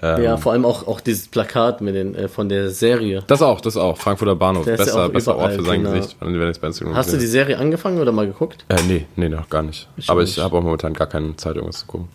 ja, 0.03 0.37
vor 0.37 0.51
allem 0.53 0.65
auch, 0.65 0.89
auch 0.89 1.01
dieses 1.01 1.29
Plakat 1.29 1.81
mit 1.81 1.95
den, 1.95 2.15
äh, 2.17 2.27
von 2.29 2.49
der 2.49 2.71
Serie. 2.71 3.23
Das 3.29 3.41
auch, 3.41 3.61
das 3.61 3.77
auch. 3.77 3.97
Frankfurter 3.97 4.35
Bahnhof. 4.35 4.65
Der 4.65 4.75
ja 4.77 4.85
Besser, 4.85 5.09
besser 5.11 5.37
Ort 5.37 5.53
überall, 5.55 5.59
für 5.59 5.65
sein 5.65 5.83
genau. 5.85 5.95
Gesicht. 5.95 6.17
Hast 6.95 7.13
du 7.13 7.19
die. 7.19 7.27
Serie 7.27 7.57
angefangen 7.57 8.01
oder 8.01 8.11
mal 8.11 8.27
geguckt? 8.27 8.65
Äh, 8.69 8.83
nee, 8.89 9.07
nee, 9.15 9.29
noch 9.29 9.49
gar 9.49 9.63
nicht. 9.63 9.89
Ich 9.97 10.11
Aber 10.11 10.23
ich 10.25 10.39
habe 10.41 10.57
auch 10.57 10.63
momentan 10.63 10.93
gar 10.93 11.07
keine 11.07 11.37
Zeit, 11.37 11.55
irgendwas 11.55 11.81
zu 11.81 11.87
gucken. 11.87 12.09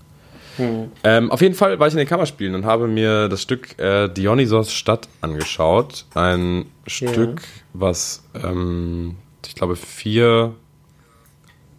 Hm. 0.58 0.92
Ähm, 1.04 1.32
auf 1.32 1.42
jeden 1.42 1.56
Fall 1.56 1.80
war 1.80 1.88
ich 1.88 1.94
in 1.94 1.98
den 2.00 2.08
Kammerspielen 2.08 2.56
und 2.56 2.66
habe 2.66 2.88
mir 2.88 3.30
das 3.30 3.42
Stück 3.42 3.78
äh, 3.80 4.08
Dionysos 4.10 4.74
Stadt 4.74 5.08
angeschaut. 5.22 6.06
Ein 6.14 6.66
Stück, 6.88 7.42
was 7.74 8.24
ähm, 8.44 9.16
ich 9.48 9.56
glaube 9.56 9.76
vier, 9.76 10.54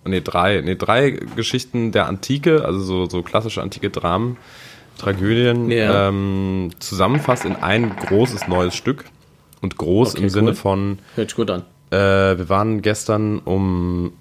nee 0.04 0.20
drei, 0.22 0.60
nee 0.62 0.74
drei 0.76 1.10
Geschichten 1.36 1.92
der 1.92 2.06
Antike, 2.06 2.64
also 2.64 2.80
so, 2.80 3.06
so 3.08 3.22
klassische 3.22 3.60
antike 3.62 3.90
Dramen, 3.90 4.36
Tragödien 4.96 5.70
Ja. 5.70 6.08
ähm, 6.08 6.70
zusammenfasst 6.78 7.44
in 7.44 7.56
ein 7.56 7.94
großes 7.96 8.48
neues 8.48 8.74
Stück. 8.74 9.04
Und 9.60 9.76
groß 9.76 10.14
Okay, 10.14 10.22
im 10.22 10.28
Sinne 10.28 10.48
cool. 10.50 10.54
von 10.54 10.98
Hört 11.16 11.30
sich 11.30 11.36
gut 11.36 11.50
an. 11.50 11.62
äh, 11.90 11.96
wir 12.38 12.48
waren 12.48 12.80
gestern 12.80 13.40
um, 13.40 14.12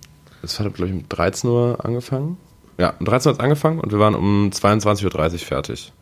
es 0.41 0.59
hat 0.59 0.73
glaube 0.73 0.89
ich 0.89 0.95
um 0.97 1.07
13 1.09 1.47
Uhr 1.49 1.77
angefangen. 1.83 2.37
Ja, 2.77 2.93
um 2.99 3.05
13 3.05 3.29
Uhr 3.29 3.33
hat 3.33 3.39
es 3.39 3.43
angefangen 3.43 3.79
und 3.79 3.91
wir 3.91 3.99
waren 3.99 4.15
um 4.15 4.49
22.30 4.49 5.33
Uhr 5.33 5.39
fertig. 5.39 5.93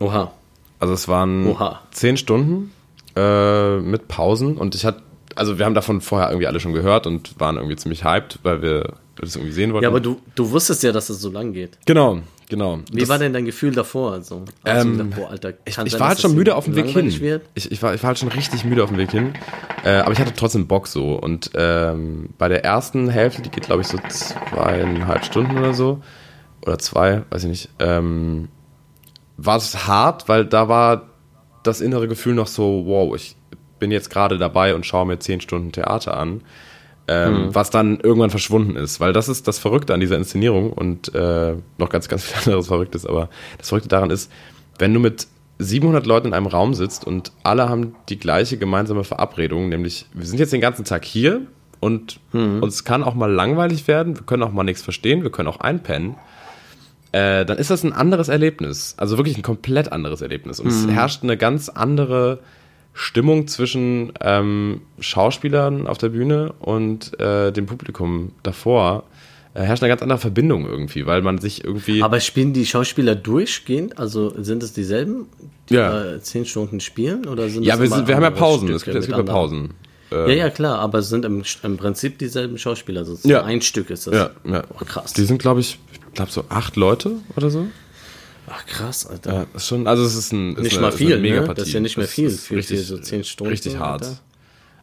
Oha. 0.00 0.32
Also 0.80 0.94
es 0.94 1.08
waren 1.08 1.46
Oha. 1.48 1.80
10 1.90 2.16
Stunden 2.16 2.72
äh, 3.16 3.78
mit 3.78 4.08
Pausen 4.08 4.56
und 4.56 4.74
ich 4.74 4.84
hatte, 4.84 5.02
also 5.34 5.58
wir 5.58 5.66
haben 5.66 5.74
davon 5.74 6.00
vorher 6.00 6.30
irgendwie 6.30 6.46
alle 6.46 6.60
schon 6.60 6.72
gehört 6.72 7.06
und 7.06 7.38
waren 7.40 7.56
irgendwie 7.56 7.76
ziemlich 7.76 8.04
hyped, 8.04 8.40
weil 8.42 8.62
wir 8.62 8.94
das 9.22 9.36
irgendwie 9.36 9.52
sehen 9.52 9.72
wollten. 9.72 9.82
Ja, 9.84 9.88
aber 9.90 10.00
du, 10.00 10.20
du 10.34 10.50
wusstest 10.50 10.82
ja, 10.82 10.92
dass 10.92 11.08
es 11.10 11.20
so 11.20 11.30
lang 11.30 11.52
geht. 11.52 11.78
genau, 11.86 12.20
genau. 12.48 12.78
Wie 12.92 13.00
Das- 13.00 13.08
war 13.08 13.18
denn 13.18 13.32
dein 13.32 13.44
Gefühl 13.44 13.72
davor? 13.72 14.12
Also, 14.12 14.44
Ähm, 14.64 14.98
gedacht, 14.98 15.10
boah, 15.16 15.30
Alter, 15.30 15.50
Ich, 15.64 15.76
ich 15.78 15.90
sein, 15.92 16.00
war 16.00 16.08
halt 16.08 16.20
schon 16.20 16.30
das 16.32 16.36
müde 16.38 16.54
auf 16.54 16.64
dem 16.64 16.76
Weg 16.76 16.86
hin. 16.86 17.06
Ich, 17.54 17.70
ich, 17.72 17.82
war, 17.82 17.94
ich 17.94 18.02
war 18.02 18.08
halt 18.08 18.18
schon 18.18 18.28
richtig 18.28 18.64
müde 18.64 18.82
auf 18.84 18.90
dem 18.90 18.98
Weg 18.98 19.10
hin. 19.10 19.32
Äh, 19.84 19.90
aber 19.98 20.12
ich 20.12 20.18
hatte 20.18 20.32
trotzdem 20.36 20.66
Bock 20.66 20.86
so. 20.86 21.14
Und 21.14 21.50
ähm, 21.54 22.30
bei 22.38 22.48
der 22.48 22.64
ersten 22.64 23.08
Hälfte, 23.08 23.42
die 23.42 23.50
geht 23.50 23.64
glaube 23.66 23.82
ich 23.82 23.88
so 23.88 23.98
zweieinhalb 24.08 25.24
Stunden 25.24 25.58
oder 25.58 25.74
so, 25.74 26.00
oder 26.66 26.78
zwei, 26.78 27.22
weiß 27.30 27.44
ich 27.44 27.48
nicht, 27.50 27.68
ähm, 27.78 28.48
war 29.36 29.56
es 29.56 29.86
hart, 29.86 30.28
weil 30.28 30.44
da 30.44 30.68
war 30.68 31.08
das 31.62 31.80
innere 31.80 32.08
Gefühl 32.08 32.34
noch 32.34 32.46
so, 32.48 32.84
wow, 32.86 33.14
ich 33.14 33.36
bin 33.78 33.90
jetzt 33.90 34.10
gerade 34.10 34.38
dabei 34.38 34.74
und 34.74 34.84
schaue 34.86 35.06
mir 35.06 35.18
zehn 35.18 35.40
Stunden 35.40 35.70
Theater 35.72 36.16
an. 36.16 36.42
Ähm, 37.10 37.54
Was 37.54 37.70
dann 37.70 38.00
irgendwann 38.00 38.30
verschwunden 38.30 38.76
ist, 38.76 39.00
weil 39.00 39.12
das 39.12 39.28
ist 39.28 39.48
das 39.48 39.58
Verrückte 39.58 39.94
an 39.94 40.00
dieser 40.00 40.16
Inszenierung 40.16 40.72
und 40.72 41.14
äh, 41.14 41.54
noch 41.78 41.88
ganz, 41.88 42.08
ganz 42.08 42.24
viel 42.24 42.38
anderes 42.44 42.66
Verrücktes, 42.66 43.06
aber 43.06 43.30
das 43.56 43.68
Verrückte 43.70 43.88
daran 43.88 44.10
ist, 44.10 44.30
wenn 44.78 44.92
du 44.92 45.00
mit 45.00 45.26
700 45.58 46.06
Leuten 46.06 46.28
in 46.28 46.34
einem 46.34 46.46
Raum 46.46 46.74
sitzt 46.74 47.04
und 47.04 47.32
alle 47.42 47.68
haben 47.68 47.94
die 48.10 48.18
gleiche 48.18 48.58
gemeinsame 48.58 49.04
Verabredung, 49.04 49.68
nämlich 49.70 50.06
wir 50.12 50.26
sind 50.26 50.38
jetzt 50.38 50.52
den 50.52 50.60
ganzen 50.60 50.84
Tag 50.84 51.04
hier 51.04 51.40
und 51.80 52.20
uns 52.60 52.84
kann 52.84 53.02
auch 53.02 53.14
mal 53.14 53.32
langweilig 53.32 53.88
werden, 53.88 54.16
wir 54.16 54.24
können 54.24 54.42
auch 54.42 54.52
mal 54.52 54.64
nichts 54.64 54.82
verstehen, 54.82 55.22
wir 55.22 55.30
können 55.30 55.48
auch 55.48 55.60
einpennen, 55.60 56.16
äh, 57.12 57.46
dann 57.46 57.58
ist 57.58 57.70
das 57.70 57.84
ein 57.84 57.92
anderes 57.92 58.28
Erlebnis. 58.28 58.94
Also 58.98 59.16
wirklich 59.16 59.36
ein 59.36 59.42
komplett 59.42 59.92
anderes 59.92 60.20
Erlebnis. 60.20 60.60
Und 60.60 60.68
es 60.68 60.86
herrscht 60.86 61.22
eine 61.22 61.36
ganz 61.36 61.68
andere 61.68 62.40
Stimmung 62.92 63.46
zwischen 63.46 64.12
ähm, 64.20 64.80
Schauspielern 64.98 65.86
auf 65.86 65.98
der 65.98 66.08
Bühne 66.08 66.52
und 66.58 67.18
äh, 67.20 67.52
dem 67.52 67.66
Publikum 67.66 68.32
davor. 68.42 69.04
Äh, 69.54 69.62
herrscht 69.62 69.82
eine 69.82 69.88
ganz 69.90 70.02
andere 70.02 70.18
Verbindung 70.18 70.66
irgendwie, 70.66 71.06
weil 71.06 71.22
man 71.22 71.38
sich 71.38 71.64
irgendwie. 71.64 72.02
Aber 72.02 72.20
spielen 72.20 72.52
die 72.52 72.66
Schauspieler 72.66 73.14
durchgehend? 73.14 73.98
Also 73.98 74.34
sind 74.42 74.62
es 74.62 74.72
dieselben, 74.72 75.26
die 75.68 75.74
Ja. 75.74 76.14
äh, 76.14 76.20
zehn 76.20 76.44
Stunden 76.44 76.80
spielen? 76.80 77.26
Oder 77.26 77.48
sind 77.48 77.62
ja, 77.64 77.78
wir, 77.80 77.88
sind, 77.88 78.08
wir 78.08 78.16
haben 78.16 78.22
ja 78.24 78.30
Pausen. 78.30 78.68
Es 78.70 78.84
gibt, 78.84 78.96
es 78.96 79.06
gibt 79.06 79.16
ja? 79.18 79.22
Pausen. 79.24 79.74
Äh, 80.10 80.30
Ja, 80.36 80.44
ja, 80.46 80.50
klar, 80.50 80.78
aber 80.80 80.98
es 80.98 81.08
sind 81.08 81.24
im, 81.24 81.42
im 81.62 81.76
Prinzip 81.76 82.18
dieselben 82.18 82.58
Schauspieler. 82.58 83.04
sozusagen. 83.04 83.30
Ja. 83.30 83.44
Ein 83.44 83.62
Stück 83.62 83.90
ist 83.90 84.06
das. 84.06 84.14
ja, 84.14 84.30
ja. 84.50 84.64
Oh, 84.74 84.84
krass. 84.84 85.12
Die 85.12 85.24
sind, 85.24 85.38
glaube 85.40 85.60
ich, 85.60 85.78
ich 85.92 86.14
glaube 86.14 86.30
so 86.32 86.44
acht 86.48 86.76
Leute 86.76 87.12
oder 87.36 87.50
so. 87.50 87.66
Ach, 88.50 88.66
krass, 88.66 89.06
Alter. 89.06 89.32
Ja, 89.32 89.46
ist 89.54 89.66
schon, 89.66 89.86
also 89.86 90.04
es 90.04 90.14
ist 90.14 90.32
ein 90.32 90.56
ist 90.56 90.62
Nicht 90.62 90.72
eine, 90.78 90.86
mal 90.86 90.92
viel, 90.92 91.20
ne? 91.20 91.44
Das 91.54 91.66
ist 91.68 91.74
ja 91.74 91.80
nicht 91.80 91.96
mehr 91.96 92.06
Das 92.06 92.14
viel 92.14 92.30
für- 92.30 92.62
für 92.62 92.76
so 92.78 92.98
zehn 92.98 93.24
Stunden, 93.24 93.50
Richtig 93.50 93.78
hart. 93.78 94.02
Alter. 94.04 94.18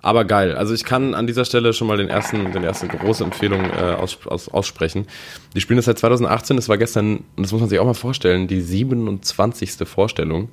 Aber 0.01 0.23
geil. 0.23 0.55
Also 0.55 0.75
ich 0.75 0.83
kann 0.83 1.15
an 1.15 1.25
dieser 1.25 1.45
Stelle 1.45 1.73
schon 1.73 1.87
mal 1.87 1.97
den 1.97 2.09
ersten, 2.09 2.51
den 2.51 2.63
erste 2.63 2.87
große 2.87 3.23
Empfehlung 3.23 3.61
äh, 3.71 3.95
aus, 3.99 4.19
aus, 4.25 4.49
aussprechen. 4.49 5.07
Die 5.55 5.61
spielen 5.61 5.77
das 5.77 5.85
seit 5.85 5.97
2018. 5.97 6.57
Das 6.57 6.69
war 6.69 6.77
gestern, 6.77 7.17
und 7.35 7.41
das 7.43 7.51
muss 7.51 7.59
man 7.61 7.69
sich 7.69 7.79
auch 7.79 7.85
mal 7.85 7.95
vorstellen, 7.95 8.47
die 8.47 8.61
27. 8.61 9.71
Vorstellung 9.87 10.49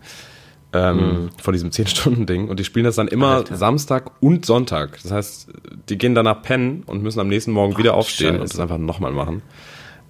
ähm, 0.72 1.28
von 1.42 1.52
diesem 1.52 1.68
10-Stunden-Ding. 1.68 2.48
Und 2.48 2.60
die 2.60 2.64
spielen 2.64 2.84
das 2.86 2.96
dann 2.96 3.08
immer 3.08 3.26
Mhm. 3.26 3.36
Alter. 3.36 3.56
Samstag 3.56 4.10
und 4.22 4.46
Sonntag. 4.46 4.98
Das 5.02 5.12
heißt, 5.12 5.48
die 5.90 5.98
gehen 5.98 6.14
danach 6.14 6.40
pennen 6.40 6.82
und 6.86 7.02
müssen 7.02 7.20
am 7.20 7.28
nächsten 7.28 7.52
Morgen 7.52 7.76
wieder 7.76 7.92
aufstehen 7.92 8.36
und 8.36 8.40
Scheiße. 8.42 8.52
das 8.54 8.60
einfach 8.60 8.78
nochmal 8.78 9.12
machen. 9.12 9.42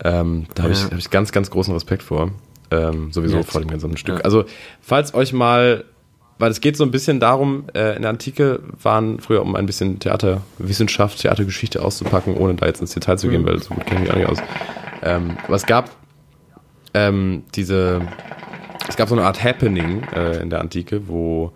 Ähm, 0.04 0.46
da 0.54 0.62
habe 0.64 0.72
ich, 0.72 0.84
hab 0.84 0.96
ich 0.98 1.10
ganz, 1.10 1.32
ganz 1.32 1.50
großen 1.50 1.74
Respekt 1.74 2.04
vor. 2.04 2.30
Ähm, 2.72 3.12
sowieso 3.12 3.36
Ja, 3.38 3.42
vor 3.42 3.60
dem 3.60 3.70
ganzen 3.70 3.96
Stück. 3.96 4.16
ja. 4.18 4.20
Also, 4.22 4.44
falls 4.80 5.12
euch 5.14 5.32
mal, 5.32 5.84
weil 6.38 6.50
es 6.50 6.60
geht 6.60 6.76
so 6.76 6.84
ein 6.84 6.90
bisschen 6.90 7.20
darum, 7.20 7.64
äh, 7.74 7.94
in 7.96 8.02
der 8.02 8.10
Antike 8.10 8.60
waren 8.82 9.20
früher, 9.20 9.42
um 9.42 9.54
ein 9.54 9.66
bisschen 9.66 9.98
Theaterwissenschaft, 9.98 11.20
Theatergeschichte 11.20 11.82
auszupacken, 11.82 12.36
ohne 12.36 12.54
da 12.54 12.66
jetzt 12.66 12.80
ins 12.80 12.94
Detail 12.94 13.16
zu 13.18 13.26
Mhm. 13.26 13.30
gehen, 13.30 13.46
weil 13.46 13.62
so 13.62 13.74
gut 13.74 13.84
kenne 13.86 14.00
ich 14.00 14.06
mich 14.06 14.10
auch 14.12 14.16
nicht 14.16 14.28
aus. 14.28 14.38
Ähm, 15.02 15.36
aber 15.46 15.56
es 15.56 15.66
gab 15.66 15.90
ähm, 16.94 17.44
diese, 17.54 18.02
es 18.88 18.96
gab 18.96 19.08
so 19.08 19.14
eine 19.14 19.24
Art 19.24 19.42
Happening 19.42 20.02
äh, 20.14 20.40
in 20.42 20.50
der 20.50 20.60
Antike, 20.60 21.08
wo 21.08 21.52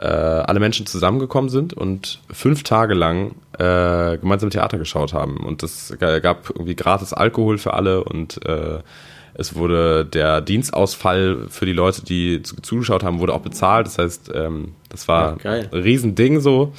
äh, 0.00 0.06
alle 0.06 0.58
Menschen 0.60 0.86
zusammengekommen 0.86 1.48
sind 1.48 1.72
und 1.74 2.20
fünf 2.32 2.64
Tage 2.64 2.94
lang 2.94 3.36
äh, 3.58 4.18
gemeinsam 4.18 4.50
Theater 4.50 4.76
geschaut 4.78 5.12
haben. 5.12 5.36
Und 5.38 5.62
es 5.62 5.94
gab 5.98 6.50
irgendwie 6.50 6.74
gratis 6.74 7.12
Alkohol 7.12 7.58
für 7.58 7.74
alle 7.74 8.02
und 8.04 8.44
äh, 8.44 8.80
es 9.34 9.54
wurde 9.54 10.04
der 10.04 10.40
Dienstausfall 10.40 11.46
für 11.48 11.66
die 11.66 11.72
Leute, 11.72 12.04
die 12.04 12.42
zu- 12.42 12.56
zugeschaut 12.62 13.02
haben, 13.02 13.18
wurde 13.18 13.34
auch 13.34 13.40
bezahlt. 13.40 13.86
Das 13.86 13.98
heißt, 13.98 14.30
ähm, 14.34 14.72
das 14.88 15.08
war 15.08 15.36
Ja, 15.42 15.50
ein 15.52 15.66
Riesending 15.72 16.40
so, 16.40 16.72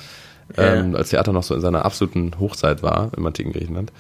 Ja. 0.58 0.76
ähm, 0.76 0.96
als 0.96 1.10
Theater 1.10 1.34
noch 1.34 1.44
so 1.44 1.54
in 1.56 1.62
seiner 1.62 1.84
absoluten 1.86 2.32
Hochzeit 2.40 2.82
war 2.84 3.12
im 3.18 3.26
antiken 3.26 3.52
Griechenland. 3.52 3.92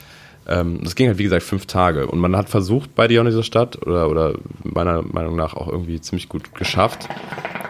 Ähm, 0.47 0.79
das 0.83 0.93
ging 0.95 1.07
halt, 1.07 1.17
wie 1.17 1.23
gesagt, 1.23 1.41
fünf 1.43 1.65
Tage. 1.65 2.05
Und 2.07 2.19
man 2.19 2.35
hat 2.35 2.49
versucht 2.49 2.93
bei 2.95 3.07
Dionysos 3.07 3.45
Stadt 3.47 3.81
oder, 3.85 4.09
oder 4.11 4.35
meiner 4.63 5.01
Meinung 5.01 5.35
nach 5.35 5.55
auch 5.55 5.67
irgendwie 5.67 5.99
ziemlich 5.99 6.29
gut 6.29 6.53
geschafft, 6.53 7.09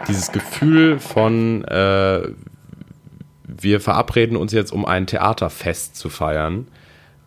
dieses 0.08 0.30
Gefühl 0.30 0.98
von 1.00 1.64
äh, 1.64 2.28
wir 3.48 3.80
verabreden 3.80 4.36
uns 4.36 4.52
jetzt, 4.52 4.72
um 4.72 4.84
ein 4.84 5.06
Theaterfest 5.06 5.96
zu 5.96 6.10
feiern, 6.10 6.66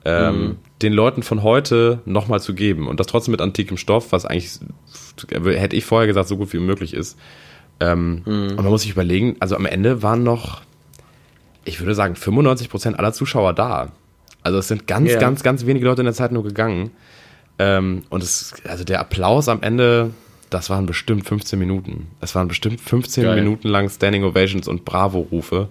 ähm, 0.05 0.57
den 0.81 0.93
Leuten 0.93 1.23
von 1.23 1.43
heute 1.43 1.99
nochmal 2.05 2.39
zu 2.39 2.53
geben. 2.53 2.87
Und 2.87 2.99
das 2.99 3.07
trotzdem 3.07 3.31
mit 3.33 3.41
antikem 3.41 3.77
Stoff, 3.77 4.11
was 4.11 4.25
eigentlich, 4.25 4.59
hätte 5.31 5.75
ich 5.75 5.85
vorher 5.85 6.07
gesagt, 6.07 6.27
so 6.29 6.37
gut 6.37 6.53
wie 6.53 6.59
möglich 6.59 6.93
ist. 6.93 7.17
Ähm, 7.81 8.21
Und 8.25 8.55
man 8.55 8.65
muss 8.65 8.81
sich 8.83 8.91
überlegen, 8.91 9.35
also 9.39 9.55
am 9.55 9.65
Ende 9.65 10.01
waren 10.03 10.23
noch, 10.23 10.61
ich 11.65 11.79
würde 11.81 11.95
sagen, 11.95 12.15
95% 12.15 12.95
aller 12.95 13.13
Zuschauer 13.13 13.53
da. 13.53 13.91
Also 14.41 14.57
es 14.57 14.67
sind 14.69 14.87
ganz, 14.87 15.11
Ja. 15.11 15.19
ganz, 15.19 15.43
ganz 15.43 15.65
wenige 15.65 15.85
Leute 15.85 16.01
in 16.01 16.05
der 16.05 16.13
Zeit 16.13 16.31
nur 16.31 16.43
gegangen. 16.43 16.91
Ähm, 17.57 18.03
und 18.09 18.23
es, 18.23 18.53
also 18.65 18.83
der 18.85 19.01
Applaus 19.01 19.49
am 19.49 19.61
Ende, 19.61 20.11
das 20.49 20.69
waren 20.69 20.85
bestimmt 20.85 21.27
15 21.27 21.59
Minuten. 21.59 22.07
Es 22.21 22.35
waren 22.35 22.47
bestimmt 22.47 22.79
15 22.79 23.23
Geil. 23.25 23.35
Minuten 23.35 23.67
lang 23.67 23.89
Standing 23.89 24.23
Ovations 24.23 24.67
und 24.69 24.85
Bravo-Rufe. 24.85 25.67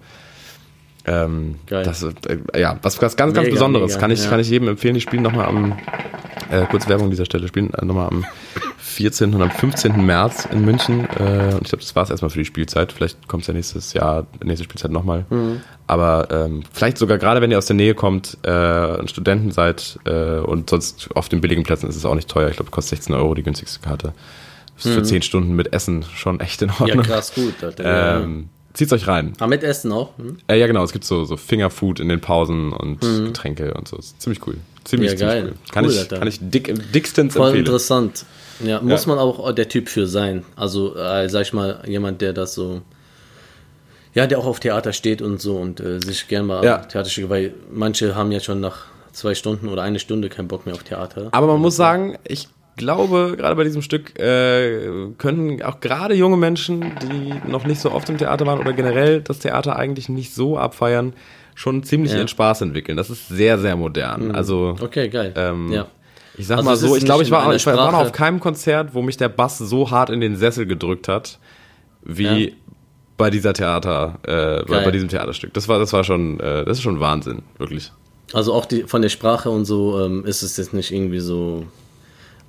Ähm, 1.09 1.55
Geil. 1.67 1.83
Das, 1.83 2.03
äh, 2.03 2.13
ja, 2.59 2.77
was, 2.81 3.01
was 3.01 3.15
ganz, 3.17 3.33
ganz 3.33 3.45
Mega, 3.45 3.55
Besonderes. 3.55 3.87
mega, 3.91 3.99
kann, 3.99 4.11
ich, 4.11 4.23
ja. 4.23 4.29
kann 4.29 4.39
ich 4.39 4.49
jedem 4.49 4.67
empfehlen. 4.67 4.93
Die 4.93 5.01
spielen 5.01 5.23
nochmal 5.23 5.45
am, 5.47 5.77
äh, 6.51 6.65
kurz 6.69 6.87
Werbung 6.87 7.05
an 7.05 7.09
dieser 7.11 7.25
Stelle, 7.25 7.47
spielen 7.47 7.73
äh, 7.73 7.83
nochmal 7.85 8.07
am 8.07 8.25
14. 8.77 9.33
und 9.33 9.41
am 9.41 9.51
15. 9.51 10.05
März 10.05 10.47
in 10.51 10.65
München. 10.65 11.07
Äh, 11.17 11.53
und 11.55 11.61
ich 11.63 11.69
glaube, 11.69 11.77
das 11.83 11.95
war 11.95 12.03
es 12.03 12.09
erstmal 12.09 12.29
für 12.29 12.39
die 12.39 12.45
Spielzeit. 12.45 12.91
Vielleicht 12.91 13.27
kommt 13.27 13.41
es 13.41 13.47
ja 13.47 13.53
nächstes 13.53 13.93
Jahr, 13.93 14.27
nächste 14.43 14.63
Spielzeit 14.65 14.91
nochmal. 14.91 15.25
Mhm. 15.29 15.61
Aber 15.87 16.27
ähm, 16.31 16.63
vielleicht 16.71 16.97
sogar 16.97 17.17
gerade, 17.17 17.41
wenn 17.41 17.49
ihr 17.49 17.57
aus 17.57 17.65
der 17.65 17.75
Nähe 17.75 17.95
kommt, 17.95 18.37
äh, 18.43 18.97
und 18.97 19.09
Studenten 19.09 19.51
seid 19.51 19.97
äh, 20.05 20.39
und 20.39 20.69
sonst 20.69 21.09
auf 21.15 21.29
den 21.29 21.41
billigen 21.41 21.63
Plätzen 21.63 21.89
ist 21.89 21.95
es 21.95 22.05
auch 22.05 22.15
nicht 22.15 22.29
teuer. 22.29 22.49
Ich 22.49 22.57
glaube, 22.57 22.71
kostet 22.71 22.97
16 22.99 23.15
Euro 23.15 23.33
die 23.33 23.43
günstigste 23.43 23.79
Karte. 23.79 24.13
Ist 24.77 24.87
für 24.87 25.03
10 25.03 25.23
Stunden 25.23 25.55
mit 25.55 25.73
Essen 25.73 26.05
schon 26.15 26.39
echt 26.39 26.61
in 26.61 26.69
Mhm. 26.69 26.73
Ja, 26.79 26.85
Ordnung. 26.85 27.05
krass, 27.05 27.33
gut. 27.33 27.61
Alter. 27.63 27.83
Ja. 27.83 28.19
Ähm, 28.21 28.49
zieht's 28.73 28.93
euch 28.93 29.07
rein. 29.07 29.33
Ah, 29.39 29.47
mit 29.47 29.63
Essen 29.63 29.91
auch? 29.91 30.17
Hm? 30.17 30.37
Äh, 30.47 30.59
ja, 30.59 30.67
genau, 30.67 30.83
es 30.83 30.91
gibt 30.93 31.05
so, 31.05 31.23
so 31.25 31.37
Fingerfood 31.37 31.99
in 31.99 32.09
den 32.09 32.21
Pausen 32.21 32.71
und 32.73 32.99
Getränke 33.01 33.73
und 33.73 33.87
so. 33.87 33.97
Ist 33.97 34.21
ziemlich 34.21 34.45
cool. 34.47 34.57
Ziemlich, 34.85 35.11
Ja, 35.11 35.17
ziemlich 35.17 35.35
geil. 35.35 35.45
cool. 35.51 35.71
Kann, 35.71 35.85
Cool, 35.85 35.91
ich, 35.91 35.99
Alter. 35.99 36.17
kann 36.19 36.27
ich 36.27 36.39
dick, 36.41 36.91
dickstens 36.93 37.33
Voll 37.33 37.47
empfehlen. 37.47 37.65
interessant. 37.65 38.25
Ja, 38.63 38.81
muss 38.81 39.05
Ja. 39.05 39.09
man 39.15 39.19
auch 39.19 39.51
der 39.53 39.69
Typ 39.69 39.87
für 39.89 40.05
sein. 40.07 40.43
Also, 40.55 40.95
äh, 40.95 41.29
sag 41.29 41.41
ich 41.43 41.53
mal, 41.53 41.81
jemand, 41.87 42.21
der 42.21 42.33
das 42.33 42.53
so. 42.55 42.81
Ja, 44.13 44.25
der 44.27 44.39
auch 44.39 44.45
auf 44.45 44.59
Theater 44.59 44.91
steht 44.91 45.21
und 45.21 45.39
so 45.39 45.57
und 45.57 45.79
äh, 45.79 45.99
sich 46.01 46.27
gern 46.27 46.47
mal 46.47 46.63
Ja. 46.65 46.77
Theaterstücke, 46.79 47.29
weil 47.29 47.53
manche 47.71 48.15
haben 48.15 48.31
ja 48.31 48.39
schon 48.39 48.59
nach 48.59 48.85
zwei 49.13 49.35
Stunden 49.35 49.69
oder 49.69 49.83
eine 49.83 49.99
Stunde 49.99 50.29
keinen 50.29 50.47
Bock 50.47 50.65
mehr 50.65 50.73
auf 50.75 50.83
Theater. 50.83 51.29
Aber 51.31 51.47
man 51.47 51.59
muss 51.61 51.75
sagen, 51.75 52.17
ich 52.23 52.47
glaube, 52.79 53.35
gerade 53.37 53.55
bei 53.55 53.63
diesem 53.63 53.83
Stück 53.83 54.17
äh, 54.19 55.11
können 55.19 55.61
auch 55.61 55.79
gerade 55.79 56.15
junge 56.15 56.35
Menschen, 56.37 56.81
die 57.03 57.33
noch 57.47 57.65
nicht 57.65 57.79
so 57.79 57.91
oft 57.91 58.09
im 58.09 58.17
Theater 58.17 58.47
waren 58.47 58.59
oder 58.59 58.73
generell 58.73 59.21
das 59.21 59.37
Theater 59.37 59.75
eigentlich 59.75 60.09
nicht 60.09 60.33
so 60.33 60.57
abfeiern, 60.57 61.13
schon 61.53 61.83
ziemlich 61.83 62.11
Ja. 62.11 62.15
Mhm. 62.15 62.21
ihren 62.21 62.27
Spaß 62.29 62.61
entwickeln. 62.61 62.97
Das 62.97 63.11
ist 63.11 63.27
sehr, 63.29 63.59
sehr 63.59 63.75
modern. 63.75 64.31
Also 64.33 64.75
Okay, 64.81 65.09
geil. 65.09 65.33
Ähm, 65.35 65.71
ja. 65.71 65.85
Ich 66.37 66.47
sag 66.47 66.57
Also 66.57 66.69
mal 66.69 66.75
so, 66.77 66.95
ich 66.95 67.05
glaube, 67.05 67.21
ich 67.23 67.29
war, 67.31 67.53
ich 67.53 67.65
war 67.67 67.91
noch 67.91 67.99
auf 67.99 68.11
keinem 68.13 68.39
Konzert, 68.39 68.93
wo 68.95 69.01
mich 69.03 69.17
der 69.17 69.29
Bass 69.29 69.57
so 69.59 69.91
hart 69.91 70.09
in 70.09 70.21
den 70.21 70.35
Sessel 70.37 70.65
gedrückt 70.65 71.07
hat, 71.07 71.37
wie 72.01 72.45
Ja. 72.47 72.51
bei 73.17 73.29
dieser 73.29 73.53
Theater, 73.53 74.19
äh, 74.23 74.63
bei, 74.65 74.85
bei 74.85 74.91
diesem 74.91 75.09
Theaterstück. 75.09 75.53
Das 75.53 75.67
war, 75.67 75.77
das 75.79 75.91
war 75.93 76.03
schon, 76.05 76.39
äh, 76.39 76.63
das 76.65 76.77
ist 76.77 76.83
schon 76.83 76.99
Wahnsinn, 77.01 77.43
wirklich. 77.57 77.91
Also 78.31 78.53
auch 78.53 78.65
die, 78.65 78.83
von 78.83 79.01
der 79.01 79.09
Sprache 79.09 79.49
und 79.49 79.65
so 79.65 79.99
ähm, 80.05 80.23
ist 80.23 80.43
es 80.43 80.55
jetzt 80.55 80.73
nicht 80.73 80.91
irgendwie 80.91 81.19
so 81.19 81.65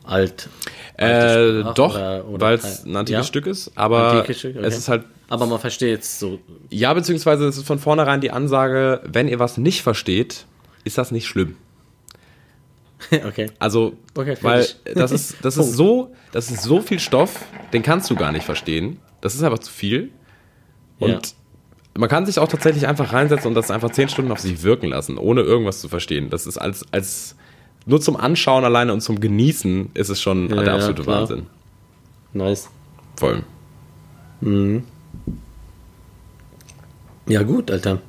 alt. 0.05 0.49
Äh, 0.97 1.61
Sprache 1.61 1.73
doch, 1.77 1.95
weil 2.41 2.55
es 2.57 2.85
ein 2.85 2.97
antikes 2.97 3.19
Ja? 3.21 3.25
Stück 3.25 3.47
ist, 3.47 3.73
aber 3.75 4.25
Stück, 4.25 4.37
okay. 4.55 4.59
es 4.63 4.77
ist 4.79 4.89
halt, 4.89 5.05
Aber 5.29 5.47
man 5.47 5.59
versteht 5.59 5.89
jetzt 5.91 6.19
so. 6.19 6.39
ja, 6.71 6.93
beziehungsweise 6.95 7.47
es 7.47 7.57
ist 7.59 7.67
von 7.67 7.79
vornherein 7.79 8.21
die 8.21 8.31
Ansage, 8.31 9.01
wenn 9.05 9.29
ihr 9.29 9.39
was 9.39 9.57
nicht 9.59 9.83
versteht, 9.83 10.47
ist 10.85 10.99
das 10.99 11.11
nicht 11.11 11.27
schlimm. 11.27 11.57
okay. 13.27 13.51
Also, 13.59 13.95
Okay, 14.17 14.37
weil 14.43 14.67
das 14.95 15.11
ist, 15.13 15.37
das 15.43 15.57
ist 15.59 15.73
so, 15.73 16.13
das 16.33 16.51
ist 16.51 16.63
so 16.63 16.81
viel 16.81 16.99
Stoff, 16.99 17.45
den 17.73 17.83
kannst 17.83 18.11
du 18.11 18.17
gar 18.17 18.33
nicht 18.33 18.45
verstehen. 18.45 18.99
Das 19.21 19.35
ist 19.35 19.43
einfach 19.43 19.59
zu 19.61 19.73
viel. 19.73 20.11
Und 20.99 21.11
Ja. 21.11 21.21
man 21.99 22.09
kann 22.11 22.27
sich 22.27 22.39
auch 22.39 22.49
tatsächlich 22.49 22.87
einfach 22.87 23.13
reinsetzen 23.13 23.49
und 23.49 23.55
das 23.55 23.71
einfach 23.71 23.91
zehn 23.91 24.09
Stunden 24.09 24.31
auf 24.33 24.39
sich 24.41 24.63
wirken 24.63 24.89
lassen, 24.89 25.17
ohne 25.17 25.41
irgendwas 25.43 25.81
zu 25.81 25.89
verstehen. 25.89 26.29
Das 26.31 26.47
ist 26.47 26.59
als, 26.59 26.85
als 26.93 27.37
nur 27.87 28.01
zum 28.01 28.17
Anschauen 28.17 28.65
alleine 28.65 28.93
und 28.93 29.01
zum 29.01 29.21
Genießen 29.21 29.91
ist 29.95 30.09
es 30.09 30.21
schon 30.21 30.49
Ja, 30.49 30.57
der 30.57 30.65
ja, 30.65 30.75
absolute 30.75 31.03
klar. 31.03 31.21
Wahnsinn. 31.21 31.47
Nice. 32.33 32.69
Voll. 33.17 33.43
Ja, 37.27 37.43
gut, 37.43 37.71
Alter. 37.71 38.01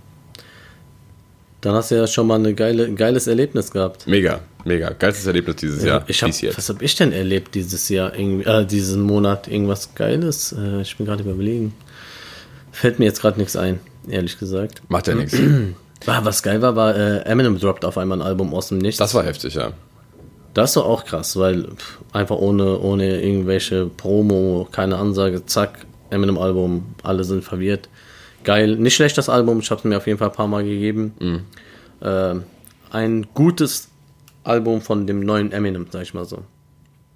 Dann 1.62 1.76
hast 1.76 1.92
du 1.92 1.96
ja 1.96 2.08
schon 2.08 2.26
mal 2.28 2.40
eine 2.40 2.56
geile, 2.56 2.86
ein 2.86 2.96
geiles 2.96 3.28
Erlebnis 3.28 3.72
gehabt. 3.72 4.08
Mega, 4.08 4.40
mega. 4.66 4.90
Geilstes 4.92 5.28
Erlebnis 5.28 5.58
dieses 5.58 5.84
Jahr. 5.84 6.04
ich 6.08 6.24
hab, 6.24 6.30
was 6.30 6.70
habe 6.70 6.84
ich 6.84 6.96
denn 6.96 7.12
erlebt 7.12 7.54
dieses 7.54 7.88
Jahr, 7.90 8.18
äh, 8.18 8.66
diesen 8.66 9.02
Monat? 9.04 9.48
Irgendwas 9.48 9.94
Geiles? 9.94 10.54
Äh, 10.54 10.82
ich 10.82 10.98
bin 10.98 11.06
gerade 11.06 11.24
überlegen. 11.24 11.74
Fällt 12.72 12.98
mir 12.98 13.06
jetzt 13.06 13.22
gerade 13.22 13.40
nichts 13.40 13.56
ein, 13.56 13.80
ehrlich 14.10 14.40
gesagt. 14.40 14.82
Macht 14.88 15.08
ja 15.08 15.16
nichts. 15.16 15.38
Was 16.06 16.44
geil 16.44 16.62
war, 16.62 16.76
war 16.76 16.96
äh, 16.96 17.20
Eminem 17.20 17.60
droppt 17.60 17.86
auf 17.86 17.98
einmal 17.98 18.20
ein 18.20 18.22
Album 18.22 18.54
aus 18.54 18.70
dem 18.70 18.80
Nichts. 18.80 18.98
Das 18.98 19.14
war 19.14 19.24
heftig, 19.24 19.54
ja. 19.56 19.72
Das 20.54 20.76
war 20.76 20.86
auch 20.86 21.06
krass, 21.06 21.38
weil 21.38 21.64
pff, 21.64 22.00
einfach 22.12 22.36
ohne, 22.36 22.80
ohne 22.80 23.22
irgendwelche 23.22 23.86
Promo, 23.86 24.68
keine 24.72 24.98
Ansage, 24.98 25.46
zack, 25.46 25.86
Eminem-Album, 26.10 26.96
alle 27.04 27.24
sind 27.24 27.44
verwirrt. 27.44 27.88
Geil, 28.44 28.76
nicht 28.76 28.96
schlecht 28.96 29.18
das 29.18 29.30
Album, 29.30 29.60
ich 29.60 29.70
habe 29.72 29.80
es 29.80 29.86
mir 29.86 29.98
auf 29.98 30.08
jeden 30.08 30.20
Fall 30.20 30.30
ein 30.30 30.36
paar 30.36 30.48
Mal 30.48 30.64
gegeben. 30.64 31.46
Ähm, 32.02 32.44
ein 32.90 33.28
gutes 33.34 33.90
Album 34.44 34.82
von 34.82 35.08
dem 35.08 35.22
neuen 35.22 35.52
Eminem, 35.52 35.88
sag 35.90 36.02
ich 36.02 36.14
mal 36.14 36.26
so. 36.26 36.40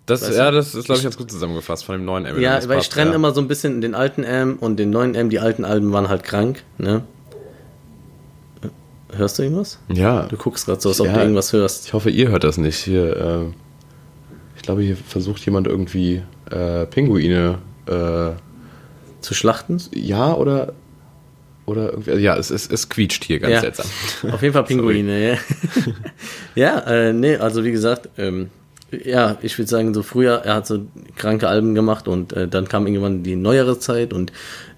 Das, 0.06 0.22
Weißt 0.22 0.38
ja, 0.38 0.52
das 0.52 0.76
ist, 0.76 0.86
glaube 0.86 1.00
ich, 1.00 1.04
ganz 1.04 1.18
gut 1.18 1.32
zusammengefasst 1.32 1.84
von 1.84 1.96
dem 1.96 2.06
neuen 2.06 2.26
Eminem. 2.26 2.44
Ja, 2.44 2.54
weil 2.54 2.62
ich 2.62 2.70
passt, 2.70 2.92
trenne 2.94 3.10
ja. 3.10 3.16
immer 3.16 3.34
so 3.34 3.42
ein 3.42 3.48
bisschen 3.48 3.82
den 3.82 3.96
alten 3.96 4.24
M 4.24 4.58
und 4.60 4.78
den 4.78 4.92
neuen 4.92 5.16
M. 5.16 5.32
Die 5.32 5.40
alten 5.40 5.66
Alben 5.66 5.92
waren 5.92 6.10
halt 6.10 6.24
krank, 6.24 6.64
ne? 6.78 7.02
Hörst 9.18 9.40
du 9.40 9.44
irgendwas? 9.44 9.80
Ja. 9.90 10.24
Du 10.24 10.38
guckst 10.38 10.66
gerade 10.66 10.82
so, 10.82 10.90
als 10.90 11.00
ob 11.02 11.08
Ja. 11.08 11.14
du 11.14 11.20
irgendwas 11.22 11.54
hörst. 11.54 11.86
Ich 11.88 11.94
hoffe, 11.94 12.10
ihr 12.10 12.30
hört 12.30 12.44
das 12.44 12.58
nicht. 12.58 12.78
Hier, 12.78 13.16
äh, 13.16 13.46
ich 14.56 14.62
glaube, 14.64 14.82
hier 14.82 14.96
versucht 14.96 15.46
jemand 15.46 15.68
irgendwie 15.68 16.22
äh, 16.52 16.86
Pinguine. 16.86 17.60
Äh, 17.88 18.32
Zu 19.22 19.34
schlachten? 19.34 19.82
ja, 19.94 20.34
oder. 20.34 20.74
Oder 21.68 21.92
irgendwie. 21.94 22.12
also 22.12 22.22
Ja, 22.22 22.38
es, 22.38 22.52
es, 22.52 22.70
es 22.70 22.90
quietscht 22.90 23.24
hier 23.24 23.40
ganz 23.40 23.54
Ja. 23.54 23.62
seltsam. 23.62 23.88
Auf 24.32 24.42
jeden 24.44 24.54
Fall 24.54 24.64
Pinguine, 24.66 25.32
ja. 25.32 25.38
ja, 26.56 26.80
äh, 26.82 27.14
nee, 27.14 27.38
also 27.38 27.64
wie 27.64 27.72
gesagt, 27.72 28.10
ähm, 28.20 28.50
ja, 28.92 29.38
ich 29.42 29.58
würde 29.58 29.70
sagen, 29.70 29.94
so 29.96 30.04
früher, 30.04 30.44
er 30.46 30.56
hat 30.56 30.68
so 30.68 30.82
kranke 31.16 31.48
Alben 31.48 31.74
gemacht 31.74 32.08
und 32.08 32.34
äh, 32.34 32.48
dann 32.48 32.68
kam 32.68 32.86
irgendwann 32.86 33.24
die 33.24 33.36
neuere 33.36 33.80
Zeit 33.80 34.14
und 34.14 34.32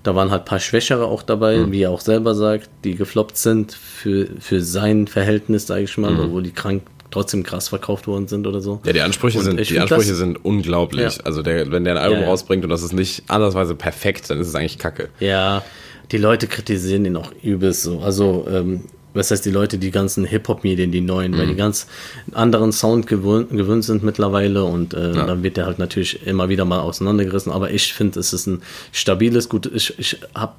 da 0.04 0.16
waren 0.16 0.32
halt 0.32 0.44
ein 0.44 0.46
paar 0.46 0.60
Schwächere 0.60 1.06
auch 1.06 1.22
dabei, 1.24 1.58
Mhm. 1.58 1.72
wie 1.72 1.82
er 1.84 1.92
auch 1.92 2.00
selber 2.02 2.34
sagt, 2.36 2.70
die 2.84 2.96
gefloppt 2.96 3.38
sind 3.38 3.74
für, 3.74 4.28
für 4.40 4.62
sein 4.62 5.08
Verhältnis, 5.08 5.68
sage 5.68 5.84
ich 5.84 5.98
mal, 5.98 6.12
Mhm. 6.12 6.20
obwohl 6.20 6.44
die 6.44 6.52
krank 6.52 6.84
trotzdem 7.12 7.44
krass 7.44 7.70
verkauft 7.70 8.06
worden 8.08 8.28
sind 8.28 8.46
oder 8.48 8.60
so. 8.62 8.82
Ja, 8.86 8.92
die 8.94 9.02
Ansprüche 9.02 9.40
Und 9.40 9.46
sind, 9.46 9.70
die 9.70 9.80
Ansprüche 9.80 10.10
das- 10.10 10.18
sind 10.18 10.44
unglaublich. 10.44 11.18
Ja. 11.18 11.24
Also 11.24 11.42
der, 11.42 11.72
wenn 11.72 11.84
der 11.86 11.96
ein 11.96 12.02
Album 12.02 12.18
Ja, 12.20 12.24
ja. 12.26 12.30
rausbringt 12.30 12.64
und 12.66 12.70
das 12.70 12.84
ist 12.84 12.94
nicht 12.94 13.24
andersweise 13.28 13.76
perfekt, 13.76 14.30
dann 14.30 14.40
ist 14.42 14.48
es 14.48 14.56
eigentlich 14.56 14.78
Kacke. 14.78 15.10
Ja, 15.20 15.64
die 16.12 16.18
Leute 16.18 16.48
kritisieren 16.48 17.06
ihn 17.06 17.16
auch 17.16 17.32
übelst 17.42 17.84
so. 17.84 18.00
Also, 18.00 18.46
ähm, 18.50 18.84
was 19.18 19.32
heißt 19.32 19.46
die 19.46 19.52
Leute, 19.52 19.78
die 19.78 19.92
ganzen 19.92 20.24
Hip-Hop-Medien, 20.26 20.92
die 20.92 21.02
neuen, 21.02 21.38
weil 21.38 21.48
die 21.48 21.54
Mhm. 21.54 21.58
ganz 21.58 21.88
anderen 22.34 22.72
Sound 22.72 23.08
gewöhnt, 23.08 23.50
gewöhnt 23.50 23.84
sind 23.84 24.04
mittlerweile 24.04 24.64
und 24.64 24.94
äh, 24.94 25.12
dann 25.14 25.44
wird 25.44 25.58
der 25.58 25.66
halt 25.66 25.80
natürlich 25.80 26.26
immer 26.26 26.48
wieder 26.50 26.64
mal 26.66 26.80
auseinandergerissen. 26.80 27.52
Aber 27.52 27.72
ich 27.72 27.94
finde, 27.94 28.20
es 28.20 28.32
ist 28.34 28.48
ein 28.48 28.62
stabiles, 28.92 29.50
gut. 29.50 29.66
Ich, 29.74 29.98
ich 30.00 30.20
habe 30.34 30.54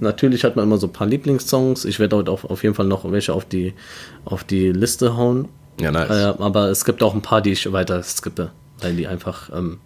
natürlich 0.00 0.44
hat 0.44 0.56
man 0.56 0.64
immer 0.64 0.78
so 0.78 0.86
ein 0.86 0.92
paar 0.92 1.06
Lieblingssongs. 1.06 1.84
Ich 1.84 1.98
werde 1.98 2.16
heute 2.16 2.30
auf, 2.30 2.44
auf 2.44 2.62
jeden 2.62 2.74
Fall 2.74 2.86
noch 2.86 3.10
welche 3.10 3.32
auf 3.34 3.44
die 3.44 3.74
auf 4.24 4.44
die 4.44 4.70
Liste 4.72 5.16
hauen. 5.16 5.48
Ja, 5.80 5.90
nice. 5.90 6.10
Äh, 6.10 6.34
aber 6.42 6.68
es 6.70 6.84
gibt 6.84 7.02
auch 7.02 7.14
ein 7.14 7.22
paar, 7.22 7.40
die 7.42 7.52
ich 7.52 7.70
weiter 7.72 8.02
skippe. 8.02 8.50
Weil 8.82 8.94
die 8.94 9.06
einfach 9.06 9.48
ähm, 9.56 9.78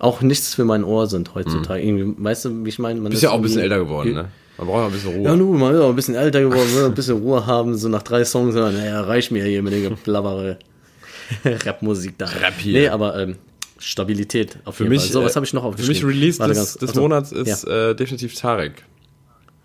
auch 0.00 0.20
nichts 0.20 0.56
für 0.56 0.64
mein 0.64 0.82
Ohr 0.82 1.06
sind 1.06 1.32
heutzutage. 1.36 1.80
Irgendwie, 1.80 2.24
weißt 2.24 2.46
du, 2.46 2.64
wie 2.64 2.68
ich 2.70 2.80
meine? 2.80 2.96
Man 3.00 3.04
Mhm. 3.04 3.10
Bist 3.10 3.18
ist 3.22 3.22
ja 3.22 3.30
auch 3.30 3.36
ein 3.36 3.42
bisschen 3.42 3.60
älter 3.60 3.78
geworden, 3.78 4.14
ne? 4.14 4.28
Man 4.64 4.68
braucht 4.68 4.82
auch 4.82 4.86
ein 4.86 4.92
bisschen 4.92 5.14
Ruhe. 5.16 5.24
ja, 5.24 5.34
nun, 5.36 5.58
man 5.58 5.74
ist 5.74 5.80
auch 5.80 5.88
ein 5.88 5.96
bisschen 5.96 6.14
älter 6.14 6.40
geworden, 6.40 6.68
will 6.74 6.84
ein 6.84 6.94
bisschen 6.94 7.18
Ruhe 7.18 7.44
haben, 7.46 7.74
so 7.76 7.88
nach 7.88 8.02
drei 8.02 8.24
Songs, 8.24 8.54
ja, 8.54 8.70
naja, 8.70 9.00
reicht 9.00 9.32
mir 9.32 9.44
hier 9.44 9.60
mit 9.62 9.72
der 9.72 9.80
geplappere 9.90 10.58
Rapmusik 11.44 12.16
da. 12.18 12.26
Rap 12.26 12.54
hier. 12.58 12.72
Nee, 12.80 12.88
aber 12.88 13.18
ähm, 13.18 13.36
Stabilität 13.78 14.58
auf 14.64 14.76
Für 14.76 14.84
jeden 14.84 14.90
mich, 14.94 15.02
Fall. 15.02 15.12
So, 15.12 15.24
was 15.24 15.32
äh, 15.32 15.34
habe 15.36 15.46
ich 15.46 15.52
noch 15.52 15.62
Für 15.62 15.68
aufgeschrieben? 15.70 16.06
mich 16.08 16.16
Release 16.16 16.38
Warte 16.38 16.54
des, 16.54 16.74
des. 16.74 16.94
Monats 16.94 17.32
ist 17.32 17.64
Ja. 17.66 17.90
äh, 17.90 17.94
definitiv 17.96 18.34
Tarek. 18.34 18.84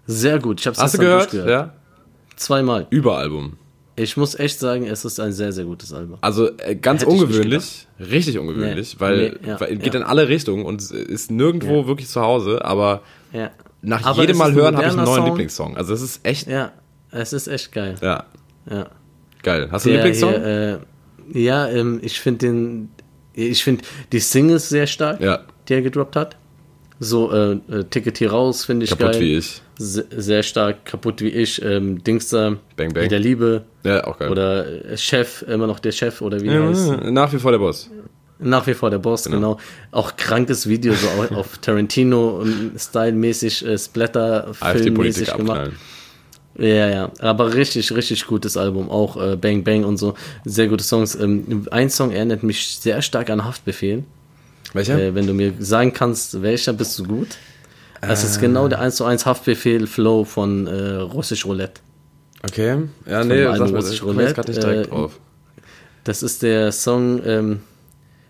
Sehr 0.08 0.40
gut, 0.40 0.60
ich 0.62 0.66
habe 0.68 0.76
es 0.76 0.82
Hast 0.82 0.96
du 0.96 1.00
gehört? 1.00 1.34
Ja? 1.34 1.74
Zweimal. 2.36 2.88
Überalbum. 2.90 3.58
Ich 4.00 4.16
muss 4.16 4.36
echt 4.36 4.60
sagen, 4.60 4.86
es 4.86 5.06
ist 5.06 5.20
ein 5.20 5.34
sehr, 5.34 5.52
sehr 5.52 5.66
gutes 5.66 5.92
Album. 5.92 6.18
Also 6.22 6.50
äh, 6.60 6.76
ganz 6.76 7.02
Hätte 7.02 7.12
ungewöhnlich, 7.12 7.88
richtig 8.00 8.38
ungewöhnlich, 8.38 8.94
Nee. 8.94 9.00
weil, 9.00 9.18
Nee, 9.42 9.48
ja, 9.50 9.60
weil 9.60 9.76
geht 9.78 9.94
ja. 9.96 10.00
in 10.02 10.06
alle 10.06 10.28
Richtungen 10.28 10.66
und 10.66 10.82
ist 10.92 11.32
nirgendwo 11.32 11.88
wirklich 11.88 12.08
zu 12.08 12.22
Hause, 12.22 12.64
aber. 12.64 13.02
Nach 13.82 14.06
Aber 14.06 14.22
jedem 14.22 14.38
Mal 14.38 14.54
hören 14.54 14.76
habe 14.76 14.88
ich 14.88 14.94
einen 14.94 15.04
neuen 15.06 15.16
Sound. 15.16 15.28
Lieblingssong. 15.30 15.78
Also 15.78 15.94
es 15.94 16.02
ist 16.02 16.26
echt, 16.26 16.48
ja, 16.48 16.72
Ja, 17.12 17.20
es 17.20 17.34
ist 17.34 17.48
echt 17.48 17.72
geil. 17.72 17.96
Ja. 18.02 18.26
geil. 19.44 19.68
Hast 19.72 19.86
du 19.86 19.90
einen 19.90 19.98
Lieblingssong? 19.98 20.32
Hier, 20.34 20.82
äh, 21.34 21.40
ja, 21.42 21.68
ähm, 21.70 22.00
ich 22.02 22.20
finde 22.20 22.48
den, 22.48 22.90
ich 23.34 23.64
finde 23.64 23.84
die 24.12 24.20
Singles 24.20 24.70
sehr 24.70 24.88
stark, 24.88 25.22
Ja. 25.22 25.42
die 25.68 25.74
er 25.76 25.82
gedroppt 25.82 26.16
hat. 26.16 26.38
So, 27.00 27.32
äh, 27.32 27.52
äh, 27.70 27.84
Ticket 27.84 28.18
hier 28.18 28.32
raus, 28.32 28.66
finde 28.66 28.86
ich 28.86 28.90
Kaputt 28.90 29.12
geil. 29.14 29.22
wie 29.22 29.38
ich. 29.38 29.62
Se 29.78 30.06
sehr 30.10 30.42
stark, 30.42 30.84
kaputt 30.86 31.22
wie 31.22 31.30
ich. 31.30 31.62
Ähm, 31.64 32.04
Dings 32.04 32.30
da, 32.30 32.56
Bang, 32.76 32.92
bang. 32.94 33.08
Der 33.10 33.20
Liebe. 33.20 33.66
Ja, 33.84 34.04
auch 34.06 34.18
geil. 34.18 34.32
Oder 34.32 34.86
äh, 34.86 34.98
Chef, 34.98 35.44
immer 35.44 35.68
noch 35.68 35.78
der 35.80 35.92
Chef, 35.92 36.22
oder 36.24 36.42
wie 36.42 36.48
der 36.50 36.64
heißt. 36.68 36.88
ja, 36.90 37.12
nach 37.12 37.32
wie 37.32 37.38
vor 37.38 37.52
der 37.52 37.60
Boss. 37.60 37.92
Nach 38.40 38.68
wie 38.68 38.76
vor 38.76 38.90
der 38.90 39.00
Boss, 39.00 39.24
genau. 39.24 39.58
Auch 39.92 40.16
krankes 40.16 40.68
Video, 40.68 40.94
so 40.94 41.08
auf, 41.36 41.58
Tarantino-Style-mäßig, 41.58 43.66
äh, 43.66 43.78
Splatter-Film-mäßig 43.78 45.34
gemacht. 45.36 45.60
abknallen. 45.60 45.76
Ja, 46.60 46.90
ja, 46.90 47.12
aber 47.20 47.54
richtig, 47.54 47.96
richtig 47.96 48.26
gutes 48.26 48.58
Album, 48.58 48.90
auch 48.90 49.16
äh, 49.22 49.36
Bang 49.36 49.64
Bang 49.64 49.84
und 49.84 49.98
so, 49.98 50.16
sehr 50.44 50.68
gute 50.68 50.84
Songs. 50.84 51.14
Ähm, 51.14 51.68
ein 51.70 51.92
Song 51.92 52.12
erinnert 52.12 52.42
mich 52.42 52.80
sehr 52.80 53.04
stark 53.04 53.30
an 53.30 53.46
Haftbefehl. 53.46 54.04
Welcher? 54.74 55.00
Äh, 55.00 55.16
wenn 55.16 55.28
du 55.28 55.34
mir 55.34 55.54
sagen 55.60 55.94
kannst, 55.94 56.42
welcher 56.42 56.74
bist 56.74 56.98
du 56.98 57.04
gut? 57.04 57.28
Das 58.02 58.24
ist 58.24 58.40
genau 58.40 58.68
der 58.68 58.80
1 58.80 58.96
zu 58.96 59.06
1 59.06 59.26
Haftbefehl 59.26 59.88
Flow 59.88 60.24
von 60.24 60.68
äh, 60.68 60.96
Russisch 60.96 61.46
Roulette. 61.46 61.82
okay. 62.44 62.84
Ja, 63.08 63.20
Von 63.20 63.28
nee, 63.28 63.44
sag 63.44 63.60
mal, 63.60 63.70
Russisch 63.76 63.92
jetzt 63.94 64.04
Roulette, 64.04 64.34
gerade 64.34 64.52
nicht 64.52 64.64
direkt 64.64 64.86
äh, 64.86 64.90
drauf. 64.90 65.20
Das 66.04 66.24
ist 66.24 66.44
der 66.44 66.72
Song, 66.72 67.22
ähm, 67.26 67.60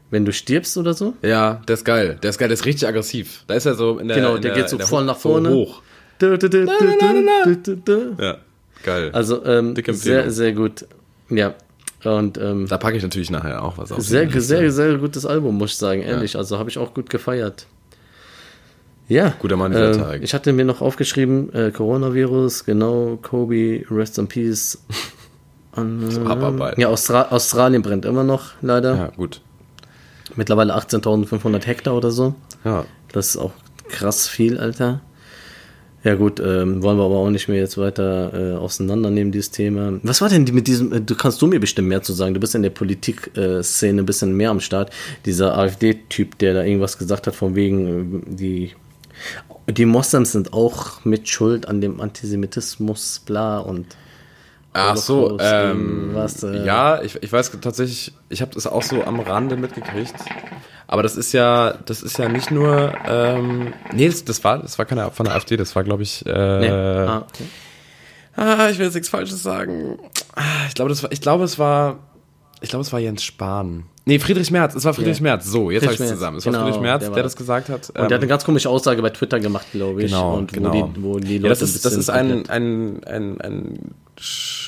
wenn 0.10 0.26
du 0.26 0.32
stirbst 0.32 0.78
oder 0.78 0.93
so. 0.93 1.13
Ja, 1.22 1.62
der 1.67 1.74
ist 1.74 1.86
geil. 1.86 2.17
Der 2.22 2.30
ist 2.30 2.38
geil, 2.38 2.48
der 2.48 2.54
ist 2.54 2.65
richtig 2.65 2.88
aggressiv. 2.88 3.43
Da 3.48 3.56
ist 3.56 3.65
er 3.65 3.76
so 3.76 4.00
in 4.00 4.08
der 4.08 4.17
Genau, 4.17 4.36
in 4.36 4.41
der 4.41 4.54
der, 4.54 4.63
geht 4.63 4.70
so 4.70 4.80
voll 4.80 5.06
nach 5.06 5.17
vorne. 5.17 5.50
So 5.50 5.56
hoch. 5.56 5.82
Du, 6.20 6.38
du, 6.38 6.50
du. 6.50 8.15
Ja, 8.20 8.38
geil. 8.84 9.10
Also 9.13 9.46
ähm, 9.46 9.76
sehr, 9.91 10.32
sehr 10.32 10.54
gut. 10.54 10.86
Ja. 11.30 11.54
Und 12.04 12.38
ähm, 12.38 12.67
da 12.67 12.78
packe 12.78 12.96
ich 12.98 13.04
natürlich 13.04 13.32
nachher 13.32 13.63
auch 13.63 13.78
was 13.78 13.91
auf. 13.91 14.02
Sehr, 14.02 14.30
sehr, 14.39 14.72
sehr 14.72 14.98
gutes 14.98 15.26
Album, 15.26 15.58
muss 15.58 15.72
ich 15.72 15.78
sagen, 15.78 16.02
ehrlich. 16.02 16.36
Also 16.36 16.58
habe 16.58 16.70
ich 16.70 16.78
auch 16.78 16.93
gut 16.93 17.10
gefeiert. 17.10 17.67
Ja. 19.08 19.34
Guter 19.39 19.56
Mann, 19.58 19.72
dieser 19.72 19.91
äh, 19.91 19.98
Tag. 19.98 20.24
Ich 20.24 20.34
hatte 20.34 20.54
mir 20.54 20.65
noch 20.65 20.82
aufgeschrieben, 20.82 21.54
äh, 21.54 21.72
Coronavirus, 21.72 22.65
genau, 22.65 23.17
Kobe, 23.22 23.84
Rest 23.89 24.17
in 24.17 24.28
Peace. 24.28 24.84
Und, 25.72 26.12
So 26.12 26.22
abarbeiten. 26.26 26.82
Ja, 26.82 26.88
Austra 26.88 27.28
Australien 27.30 27.84
brennt 27.84 28.06
immer 28.06 28.24
noch, 28.24 28.52
leider. 28.62 28.96
Ja, 28.96 29.08
gut. 29.15 29.41
Mittlerweile 30.38 30.78
18.500 30.78 31.65
Hektar 31.65 31.95
oder 31.95 32.12
so. 32.12 32.36
Ja. 32.63 32.86
Das 33.12 33.30
ist 33.30 33.38
auch 33.38 33.52
krass 33.89 34.28
viel, 34.28 34.58
Alter. 34.58 35.02
Ja 36.04 36.15
gut, 36.15 36.39
ähm, 36.39 36.84
wollen 36.84 36.97
wir 36.97 37.04
aber 37.04 37.17
auch 37.17 37.30
nicht 37.30 37.50
mehr 37.50 37.58
jetzt 37.58 37.78
weiter 37.78 38.32
äh, 38.34 38.56
auseinandernehmen, 38.56 39.32
dieses 39.32 39.52
Thema. 39.52 40.00
Was 40.04 40.21
war 40.21 40.30
denn 40.30 40.43
mit 40.43 40.67
diesem, 40.67 40.93
äh, 40.93 41.02
du 41.02 41.15
kannst 41.15 41.41
du 41.41 41.47
mir 41.47 41.60
bestimmt 41.60 41.88
mehr 41.89 42.04
zu 42.04 42.13
sagen, 42.13 42.34
du 42.34 42.39
bist 42.39 42.56
in 42.56 42.62
der 42.62 42.69
Politik-Szene 42.69 44.00
äh, 44.00 44.04
ein 44.04 44.06
bisschen 44.06 44.34
mehr 44.34 44.52
am 44.52 44.60
Start. 44.60 44.91
Dieser 45.26 45.58
AfD-Typ, 45.58 46.38
der 46.38 46.54
da 46.54 46.63
irgendwas 46.63 46.97
gesagt 46.97 47.28
hat, 47.28 47.36
von 47.36 47.56
wegen, 47.56 48.21
äh, 48.21 48.36
die, 48.36 48.71
die 49.69 49.86
Moslems 49.86 50.32
sind 50.32 50.54
auch 50.54 51.04
mit 51.04 51.28
Schuld 51.28 51.67
an 51.67 51.82
dem 51.82 52.00
Antisemitismus, 52.00 53.23
bla 53.26 53.58
und 53.58 53.88
Ach 54.78 54.96
so, 54.98 55.38
ähm, 55.40 56.12
was, 56.13 56.44
äh, 56.44 56.66
ja, 56.66 57.02
ich, 57.02 57.16
ich 57.22 57.32
weiß 57.32 57.52
tatsächlich, 57.62 58.13
ich 58.30 58.42
habe 58.42 58.52
das 58.54 58.68
auch 58.68 58.84
so 58.84 59.04
am 59.04 59.20
Rande 59.20 59.56
mitgekriegt. 59.58 60.13
Aber 60.88 61.04
das 61.04 61.18
ist 61.18 61.34
ja, 61.34 61.74
das 61.86 62.02
ist 62.02 62.18
ja 62.18 62.30
nicht 62.30 62.50
nur, 62.52 62.94
ähm, 63.08 63.74
nee, 63.92 64.08
das, 64.08 64.24
das 64.24 64.44
war, 64.44 64.60
das 64.60 64.78
war 64.78 64.86
keine 64.86 65.12
von 65.12 65.26
der 65.26 65.36
AfD, 65.36 65.58
das 65.58 65.76
war, 65.76 65.84
glaube 65.84 66.04
ich, 66.04 66.26
äh, 66.26 66.60
Nee. 66.60 66.70
Ah, 66.70 67.26
okay. 67.28 67.44
ah, 68.36 68.70
ich 68.70 68.78
will 68.78 68.86
jetzt 68.86 68.94
nichts 68.94 69.10
Falsches 69.10 69.44
sagen. 69.44 69.98
Ah, 70.36 70.42
Ich 70.70 70.76
glaube, 70.76 70.90
das 70.90 71.04
war, 71.04 71.12
ich 71.12 71.20
glaube, 71.22 71.44
es 71.44 71.60
war, 71.60 71.98
ich 72.62 72.70
glaube, 72.70 72.84
es 72.84 72.94
war 72.94 73.00
Jens 73.00 73.24
Spahn. 73.24 73.84
Nee, 74.06 74.20
Friedrich 74.20 74.50
Merz, 74.52 74.74
es 74.74 74.86
war 74.86 74.94
Friedrich 74.94 75.18
Ja. 75.18 75.24
Merz. 75.24 75.46
So, 75.46 75.70
jetzt 75.70 75.84
habe 75.84 75.94
ich 75.94 76.00
es 76.00 76.08
zusammen. 76.08 76.38
Es 76.38 76.46
genau, 76.46 76.60
war 76.60 76.66
Friedrich 76.68 76.82
Merz, 76.82 77.04
der 77.04 77.12
der, 77.12 77.24
das 77.24 77.36
gesagt 77.36 77.68
hat. 77.68 77.90
Und 77.90 77.96
der 77.98 78.04
hat 78.06 78.13
eine 78.13 78.24
Ähm, 78.24 78.30
ganz 78.30 78.46
komische 78.46 78.70
Aussage 78.70 79.02
bei 79.02 79.10
Twitter 79.10 79.42
gemacht, 79.42 79.68
glaube 79.74 80.02
ich. 80.04 80.10
Genau, 80.12 80.38
und 80.38 80.54
genau. 80.54 80.72
Wo, 80.74 80.88
die, 80.88 81.04
wo 81.04 81.20
die 81.20 81.38
Leute 81.40 81.44
ja, 81.44 81.50
das 81.50 81.62
ist, 81.62 81.84
das 81.84 81.92
ist 81.94 82.10
ein, 82.10 82.30
komplett- 82.30 82.50
ein, 82.50 83.04
ein, 83.04 83.42
ein 83.42 83.80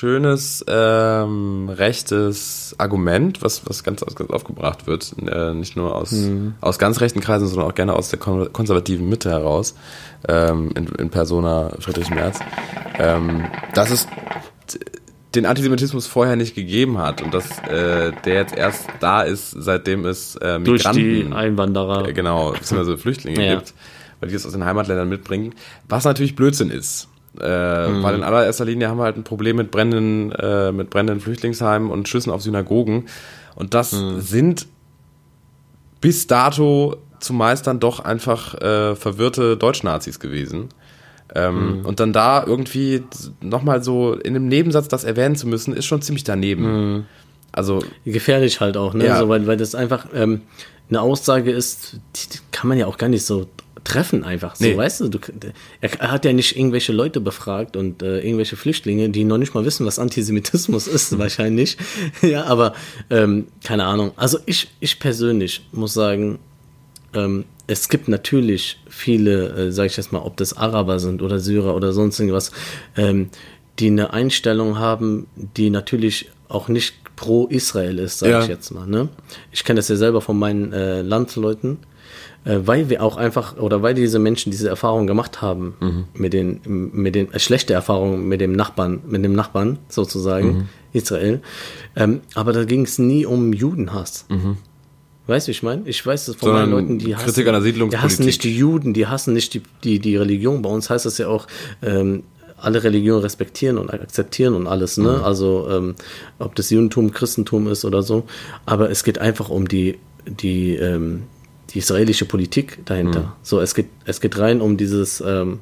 schönes 0.00 0.64
ähm, 0.66 1.68
rechtes 1.68 2.74
Argument, 2.78 3.42
was, 3.42 3.62
was 3.68 3.84
ganz, 3.84 4.00
ganz 4.14 4.30
aufgebracht 4.30 4.86
wird. 4.86 5.12
Äh, 5.26 5.52
nicht 5.52 5.76
nur 5.76 5.94
aus, 5.94 6.12
Mhm. 6.12 6.54
aus 6.62 6.78
ganz 6.78 7.00
rechten 7.02 7.20
Kreisen, 7.20 7.46
sondern 7.48 7.68
auch 7.70 7.74
gerne 7.74 7.92
aus 7.94 8.08
der 8.08 8.18
kon 8.18 8.50
konservativen 8.52 9.08
Mitte 9.08 9.28
heraus, 9.30 9.74
ähm, 10.26 10.70
in, 10.74 10.86
in 10.98 11.10
Persona 11.10 11.72
Friedrich 11.80 12.08
Merz. 12.10 12.40
Ähm, 12.98 13.44
dass 13.74 13.90
es 13.90 14.06
den 15.34 15.44
Antisemitismus 15.46 16.06
vorher 16.06 16.34
nicht 16.34 16.54
gegeben 16.54 16.96
hat 16.98 17.20
und 17.22 17.32
dass 17.34 17.58
äh, 17.68 18.10
der 18.24 18.34
jetzt 18.34 18.56
erst 18.56 18.86
da 19.00 19.22
ist, 19.22 19.50
seitdem 19.56 20.04
es 20.06 20.34
äh, 20.36 20.58
durch 20.60 20.82
die 20.82 21.02
Migranten 21.02 21.32
Einwanderer. 21.34 22.08
äh, 22.08 22.12
genau, 22.14 22.52
beziehungsweise 22.52 22.96
Flüchtlinge 22.98 23.46
Ja. 23.46 23.54
gibt, 23.56 23.74
weil 24.18 24.28
die 24.30 24.34
das 24.34 24.44
aus 24.46 24.52
den 24.52 24.64
Heimatländern 24.64 25.08
mitbringen, 25.10 25.54
was 25.88 26.04
natürlich 26.04 26.34
Blödsinn 26.36 26.70
ist. 26.70 27.06
Äh, 27.38 27.88
Mhm. 27.88 28.02
Weil 28.02 28.14
in 28.16 28.22
allererster 28.24 28.64
Linie 28.64 28.88
haben 28.88 28.98
wir 28.98 29.04
halt 29.04 29.16
ein 29.16 29.24
Problem 29.24 29.56
mit 29.56 29.70
brennenden, 29.70 30.32
äh, 30.32 30.72
mit 30.72 30.90
brennenden 30.90 31.20
Flüchtlingsheimen 31.20 31.90
und 31.90 32.08
Schüssen 32.08 32.32
auf 32.32 32.42
Synagogen. 32.42 33.06
Und 33.54 33.74
das 33.74 33.92
Mhm. 33.92 34.20
sind 34.20 34.66
bis 36.00 36.26
dato 36.26 36.96
zumeist 37.20 37.66
dann 37.66 37.78
doch 37.80 38.00
einfach 38.00 38.54
äh, 38.54 38.96
verwirrte 38.96 39.56
Deutschnazis 39.56 40.18
gewesen. 40.20 40.68
Ähm, 41.34 41.82
Und 41.84 42.00
dann 42.00 42.12
da 42.12 42.42
irgendwie 42.44 43.04
nochmal 43.40 43.84
so 43.84 44.14
in 44.14 44.34
einem 44.34 44.48
Nebensatz 44.48 44.88
das 44.88 45.04
erwähnen 45.04 45.36
zu 45.36 45.46
müssen, 45.46 45.72
ist 45.74 45.86
schon 45.86 46.02
ziemlich 46.02 46.24
daneben. 46.24 47.06
Also, 47.52 47.84
Gefährlich 48.04 48.60
halt 48.60 48.76
auch, 48.76 48.94
ne? 48.94 49.06
Ja. 49.06 49.18
So, 49.18 49.28
weil, 49.28 49.46
weil 49.46 49.56
das 49.56 49.74
einfach, 49.76 50.06
ähm, 50.14 50.40
eine 50.88 51.00
Aussage 51.00 51.52
ist, 51.52 52.00
die 52.16 52.38
kann 52.50 52.66
man 52.68 52.78
ja 52.78 52.86
auch 52.86 52.98
gar 52.98 53.08
nicht 53.08 53.24
so 53.24 53.46
treffen 53.84 54.24
einfach. 54.24 54.56
So, 54.56 54.64
Nee. 54.64 54.76
weißt 54.76 55.00
du, 55.00 55.08
du, 55.08 55.18
er, 55.80 56.10
hat 56.12 56.24
ja 56.24 56.32
nicht 56.32 56.56
irgendwelche 56.56 56.92
Leute 56.92 57.20
befragt 57.20 57.76
und 57.76 58.02
äh, 58.02 58.20
irgendwelche 58.20 58.56
Flüchtlinge, 58.56 59.08
die 59.10 59.24
noch 59.24 59.38
nicht 59.38 59.54
mal 59.54 59.64
wissen, 59.64 59.86
was 59.86 59.98
Antisemitismus 59.98 60.86
ist, 60.88 61.18
wahrscheinlich. 61.18 61.76
ja, 62.22 62.44
aber 62.44 62.74
ähm, 63.10 63.46
keine 63.64 63.84
Ahnung. 63.84 64.12
Also 64.16 64.38
ich, 64.46 64.68
ich 64.80 64.98
persönlich 64.98 65.66
muss 65.72 65.94
sagen, 65.94 66.38
ähm, 67.14 67.44
es 67.66 67.88
gibt 67.88 68.08
natürlich 68.08 68.80
viele, 68.88 69.48
äh, 69.68 69.72
sage 69.72 69.86
ich 69.88 69.96
jetzt 69.96 70.12
mal, 70.12 70.20
ob 70.20 70.36
das 70.36 70.56
Araber 70.56 70.98
sind 70.98 71.22
oder 71.22 71.38
Syrer 71.38 71.74
oder 71.74 71.92
sonst 71.92 72.18
irgendwas, 72.18 72.50
ähm, 72.96 73.30
die 73.78 73.86
eine 73.86 74.12
Einstellung 74.12 74.78
haben, 74.78 75.26
die 75.56 75.70
natürlich 75.70 76.30
auch 76.48 76.68
nicht 76.68 76.96
pro 77.16 77.46
Israel 77.46 77.98
ist, 77.98 78.18
sage 78.18 78.32
Ja. 78.32 78.42
ich 78.42 78.48
jetzt 78.48 78.70
mal. 78.72 78.86
Ne? 78.86 79.08
Ich 79.52 79.62
kenne 79.64 79.78
das 79.78 79.88
ja 79.88 79.96
selber 79.96 80.20
von 80.20 80.38
meinen 80.38 80.72
äh, 80.72 81.02
Landsleuten, 81.02 81.78
weil 82.44 82.88
wir 82.88 83.02
auch 83.02 83.16
einfach, 83.16 83.56
oder 83.58 83.82
weil 83.82 83.94
diese 83.94 84.18
Menschen 84.18 84.50
diese 84.50 84.68
Erfahrung 84.68 85.06
gemacht 85.06 85.42
haben, 85.42 86.06
mit 86.14 86.32
den, 86.32 86.60
mit 86.64 87.14
den, 87.14 87.32
äh, 87.32 87.38
schlechte 87.38 87.74
Erfahrungen 87.74 88.26
mit 88.28 88.40
dem 88.40 88.52
Nachbarn, 88.52 89.00
mit 89.06 89.22
dem 89.24 89.34
Nachbarn 89.34 89.78
sozusagen, 89.88 90.68
Israel. 90.92 91.40
Ähm, 91.96 92.20
aber 92.34 92.52
da 92.52 92.64
ging 92.64 92.82
es 92.82 92.98
nie 92.98 93.26
um 93.26 93.52
Judenhass. 93.52 94.26
Weißt 95.26 95.46
du, 95.46 95.50
wie 95.50 95.52
ich 95.52 95.62
meine? 95.62 95.82
Ich 95.84 96.04
weiß 96.04 96.26
das 96.26 96.36
von 96.36 96.48
Sondern 96.48 96.70
meinen 96.70 96.80
Leuten, 96.80 96.98
die 96.98 97.14
hassen, 97.14 97.26
Kritik 97.26 97.44
der 97.44 97.52
die 97.60 97.98
hassen 97.98 98.24
nicht 98.24 98.42
die 98.42 98.56
Juden, 98.56 98.94
die 98.94 99.06
hassen 99.06 99.32
nicht 99.32 99.54
die, 99.54 99.62
die, 99.84 99.98
die 100.00 100.16
Religion. 100.16 100.60
Bei 100.62 100.70
uns 100.70 100.90
heißt 100.90 101.06
das 101.06 101.18
ja 101.18 101.28
auch, 101.28 101.46
ähm, 101.82 102.24
alle 102.56 102.82
Religionen 102.82 103.22
respektieren 103.22 103.78
und 103.78 103.92
akzeptieren 103.92 104.54
und 104.54 104.66
alles, 104.66 104.98
ne? 104.98 105.18
Mhm. 105.18 105.24
Also 105.24 105.68
ähm, 105.70 105.94
ob 106.38 106.54
das 106.56 106.70
Judentum, 106.70 107.12
Christentum 107.12 107.68
ist 107.68 107.84
oder 107.84 108.02
so. 108.02 108.24
Aber 108.66 108.90
es 108.90 109.04
geht 109.04 109.18
einfach 109.18 109.50
um 109.50 109.68
die, 109.68 109.98
die, 110.26 110.74
ähm, 110.74 111.22
die 111.72 111.78
israelische 111.78 112.24
Politik 112.24 112.78
dahinter. 112.84 113.20
Mhm. 113.20 113.32
So, 113.42 113.60
es 113.60 113.74
geht, 113.74 113.86
es 114.04 114.20
geht 114.20 114.38
rein 114.38 114.60
um 114.60 114.76
dieses 114.76 115.20
ähm, 115.20 115.60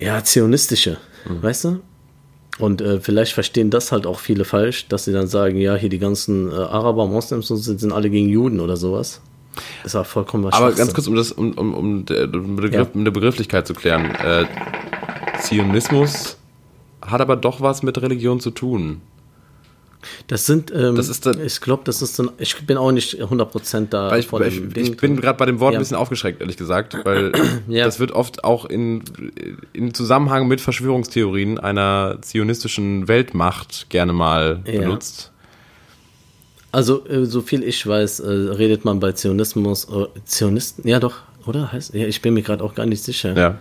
ja, 0.00 0.22
zionistische, 0.24 0.98
Mhm. 1.28 1.42
weißt 1.42 1.64
du? 1.64 1.80
Und 2.58 2.80
äh, 2.82 3.00
vielleicht 3.00 3.32
verstehen 3.32 3.70
das 3.70 3.92
halt 3.92 4.06
auch 4.06 4.18
viele 4.18 4.44
falsch, 4.44 4.86
dass 4.88 5.04
sie 5.04 5.12
dann 5.12 5.26
sagen, 5.26 5.56
ja, 5.56 5.74
hier 5.74 5.88
die 5.88 5.98
ganzen 5.98 6.50
äh, 6.50 6.54
Araber, 6.54 7.06
Moslems 7.06 7.50
und 7.50 7.56
sind, 7.58 7.80
sind 7.80 7.92
alle 7.92 8.10
gegen 8.10 8.28
Juden 8.28 8.60
oder 8.60 8.76
sowas. 8.76 9.20
Das 9.82 9.94
war 9.94 10.04
vollkommen 10.04 10.44
was 10.44 10.54
Aber 10.54 10.72
ganz 10.72 10.92
kurz, 10.94 11.06
um 11.06 11.14
das, 11.14 11.32
um, 11.32 11.52
um, 11.52 11.74
um, 11.74 12.04
der- 12.06 12.26
den 12.26 12.56
Begriff, 12.56 12.74
Ja. 12.74 12.82
um 12.92 13.00
eine 13.00 13.10
Begrifflichkeit 13.12 13.66
zu 13.66 13.74
klären. 13.74 14.14
Äh, 14.16 14.44
Zionismus 15.40 16.36
hat 17.00 17.20
aber 17.20 17.36
doch 17.36 17.60
was 17.60 17.82
mit 17.82 18.00
Religion 18.00 18.40
zu 18.40 18.50
tun. 18.50 19.00
Das 20.26 20.46
sind, 20.46 20.72
ähm, 20.74 20.96
Das 20.96 21.08
ist 21.08 21.24
ich 21.26 21.60
glaube, 21.60 21.82
das 21.84 22.02
ist 22.02 22.18
dann, 22.18 22.30
ich 22.38 22.56
bin 22.66 22.76
auch 22.76 22.90
nicht 22.92 23.22
100% 23.22 23.88
da 23.90 24.10
Weil 24.10 24.20
ich, 24.20 24.26
vor 24.26 24.40
dem 24.40 24.70
ich, 24.74 24.90
ich 24.90 24.96
bin 24.96 25.20
gerade 25.20 25.38
bei 25.38 25.46
dem 25.46 25.60
Wort 25.60 25.72
Ja. 25.74 25.78
ein 25.78 25.82
bisschen 25.82 25.96
aufgeschreckt, 25.96 26.40
ehrlich 26.40 26.56
gesagt, 26.56 26.96
weil 27.04 27.32
Ja. 27.68 27.84
das 27.84 28.00
wird 28.00 28.12
oft 28.12 28.44
auch 28.44 28.64
in, 28.64 29.02
in 29.72 29.94
Zusammenhang 29.94 30.48
mit 30.48 30.60
Verschwörungstheorien 30.60 31.58
einer 31.58 32.18
zionistischen 32.20 33.08
Weltmacht 33.08 33.86
gerne 33.90 34.12
mal 34.12 34.62
Ja. 34.66 34.80
benutzt. 34.80 35.30
Also, 36.72 37.06
äh, 37.06 37.26
so 37.26 37.42
viel 37.42 37.62
ich 37.62 37.86
weiß, 37.86 38.20
äh, 38.20 38.30
redet 38.30 38.84
man 38.84 38.98
bei 38.98 39.12
Zionismus, 39.12 39.84
äh, 39.84 40.06
Zionisten, 40.24 40.88
ja 40.88 41.00
doch, 41.00 41.16
oder? 41.46 41.70
Heißt, 41.70 41.92
ja, 41.94 42.06
ich 42.06 42.22
bin 42.22 42.32
mir 42.34 42.42
gerade 42.42 42.64
auch 42.64 42.74
gar 42.74 42.86
nicht 42.86 43.02
sicher. 43.02 43.36
Ja. 43.36 43.58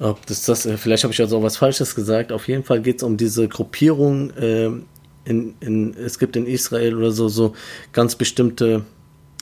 Ob 0.00 0.24
das 0.26 0.44
das, 0.44 0.66
äh, 0.66 0.76
vielleicht 0.76 1.04
habe 1.04 1.12
ich 1.14 1.20
also 1.20 1.38
auch 1.38 1.42
was 1.42 1.56
Falsches 1.58 1.94
gesagt. 1.94 2.32
Auf 2.32 2.48
jeden 2.48 2.64
Fall 2.64 2.80
geht 2.80 2.96
es 2.96 3.02
um 3.02 3.16
diese 3.16 3.46
Gruppierung. 3.48 4.32
ähm, 4.40 4.86
in, 5.24 5.54
in, 5.60 5.94
es 5.94 6.18
gibt 6.18 6.36
in 6.36 6.46
Israel 6.46 6.96
oder 6.96 7.10
so, 7.12 7.28
so 7.28 7.54
ganz 7.92 8.14
bestimmte 8.16 8.84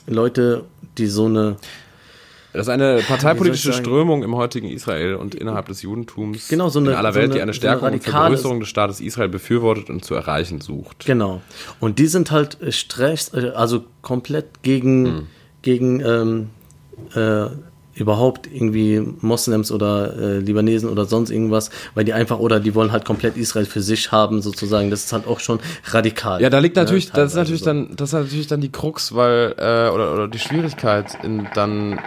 Leute, 0.07 0.65
die 0.97 1.07
so 1.07 1.25
eine, 1.25 1.57
Das 2.53 2.63
ist 2.63 2.69
eine 2.69 3.01
parteipolitische? 3.07 3.73
Strömung 3.73 4.23
im 4.23 4.35
heutigen 4.35 4.67
Israel 4.69 5.15
und 5.15 5.35
innerhalb 5.35 5.67
des 5.67 5.81
Judentums 5.83 6.47
Genau, 6.47 6.69
so 6.69 6.79
eine- 6.79 6.91
in 6.91 6.95
aller 6.97 7.13
so 7.13 7.19
Welt, 7.19 7.25
eine- 7.31 7.33
die 7.35 7.41
eine 7.41 7.53
so 7.53 7.61
eine 7.67 7.77
Stärkung 7.77 7.93
und 7.93 8.03
Vergrößerung 8.03 8.59
des 8.59 8.69
Staates 8.69 8.99
Israel 9.01 9.29
befürwortet 9.29 9.89
und 9.89 10.03
zu 10.03 10.15
erreichen 10.15 10.59
sucht. 10.61 11.05
genau. 11.05 11.41
Und 11.79 11.99
die 11.99 12.07
sind 12.07 12.31
halt 12.31 12.59
äh, 12.61 12.71
stress, 12.71 13.33
äh, 13.33 13.51
also 13.55 13.85
komplett 14.01 14.63
gegen, 14.63 15.05
Hm. 15.05 15.27
gegen 15.61 15.99
ähm, 16.01 16.49
äh, 17.15 17.49
überhaupt 17.95 18.47
irgendwie 18.47 19.01
Moslems 19.21 19.71
oder 19.71 20.15
äh, 20.17 20.39
Libanesen 20.39 20.89
oder 20.89 21.05
sonst 21.05 21.29
irgendwas, 21.31 21.69
weil 21.95 22.05
die 22.05 22.13
einfach, 22.13 22.39
oder 22.39 22.59
die 22.59 22.75
wollen 22.75 22.91
halt 22.91 23.05
komplett 23.05 23.35
Israel 23.35 23.65
für 23.65 23.81
sich 23.81 24.11
haben, 24.11 24.41
sozusagen. 24.41 24.89
Das 24.89 25.05
ist 25.05 25.13
halt 25.13 25.27
auch 25.27 25.39
schon 25.39 25.59
radikal. 25.85 26.41
Ja, 26.41 26.49
da 26.49 26.59
liegt 26.59 26.75
ne, 26.75 26.83
natürlich, 26.83 27.11
das 27.11 27.31
ist 27.31 27.37
natürlich 27.37 27.61
so. 27.61 27.65
dann, 27.65 27.95
das 27.95 28.09
ist 28.09 28.13
natürlich 28.13 28.47
dann 28.47 28.61
die 28.61 28.71
Krux, 28.71 29.13
weil, 29.15 29.55
äh, 29.57 29.89
oder, 29.89 30.13
oder 30.13 30.27
die 30.27 30.39
Schwierigkeit, 30.39 31.17
in, 31.23 31.47
dann 31.53 31.99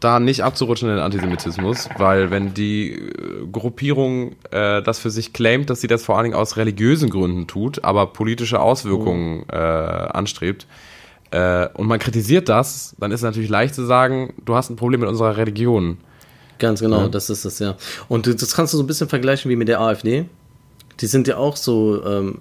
da 0.00 0.20
nicht 0.20 0.44
abzurutschen 0.44 0.88
in 0.88 0.96
den 0.96 1.04
Antisemitismus, 1.04 1.88
weil 1.96 2.30
wenn 2.30 2.54
die 2.54 2.92
äh, 2.92 3.46
Gruppierung 3.50 4.36
äh, 4.50 4.82
das 4.82 4.98
für 4.98 5.10
sich 5.10 5.32
claimt, 5.32 5.70
dass 5.70 5.80
sie 5.80 5.86
das 5.86 6.04
vor 6.04 6.16
allen 6.16 6.24
Dingen 6.24 6.36
aus 6.36 6.56
religiösen 6.56 7.08
Gründen 7.08 7.46
tut, 7.46 7.82
aber 7.82 8.08
politische 8.08 8.60
Auswirkungen 8.60 9.46
äh, 9.50 9.56
anstrebt, 9.56 10.66
äh, 11.30 11.68
und 11.74 11.86
man 11.86 11.98
kritisiert 11.98 12.48
das, 12.48 12.94
dann 12.98 13.10
ist 13.10 13.20
es 13.20 13.24
natürlich 13.24 13.50
leicht 13.50 13.74
zu 13.74 13.84
sagen, 13.84 14.34
du 14.44 14.54
hast 14.54 14.70
ein 14.70 14.76
Problem 14.76 15.00
mit 15.00 15.08
unserer 15.08 15.36
Religion. 15.36 15.98
Ganz 16.58 16.80
genau, 16.80 17.08
das 17.08 17.28
ist 17.28 17.44
es, 17.44 17.58
ja. 17.58 17.76
Und 18.08 18.26
das 18.26 18.54
kannst 18.54 18.72
du 18.72 18.78
so 18.78 18.82
ein 18.82 18.86
bisschen 18.86 19.08
vergleichen 19.08 19.50
wie 19.50 19.56
mit 19.56 19.68
der 19.68 19.80
AfD. 19.80 20.24
Die 21.00 21.06
sind 21.06 21.28
ja 21.28 21.36
auch 21.36 21.56
so, 21.56 22.02
ähm, 22.06 22.40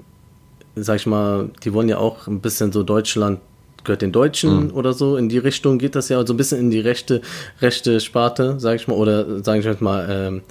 sag 0.75 0.97
ich 0.97 1.05
mal, 1.05 1.49
die 1.63 1.73
wollen 1.73 1.89
ja 1.89 1.97
auch 1.97 2.27
ein 2.27 2.39
bisschen 2.39 2.71
so 2.71 2.83
Deutschland 2.83 3.39
gehört 3.85 4.01
den 4.01 4.11
Deutschen 4.11 4.71
oder 4.71 4.93
so. 4.93 5.15
In 5.15 5.29
die 5.29 5.37
Richtung 5.37 5.77
geht 5.77 5.95
das 5.95 6.09
ja 6.09 6.25
so 6.25 6.33
ein 6.33 6.37
bisschen 6.37 6.59
in 6.59 6.71
die 6.71 6.79
rechte, 6.79 7.21
rechte 7.61 7.99
Sparte, 7.99 8.55
sag 8.57 8.75
ich 8.75 8.87
mal, 8.87 8.95
oder 8.95 9.43
sag 9.43 9.63
ich 9.63 9.81
mal, 9.81 10.07
ähm, 10.09 10.41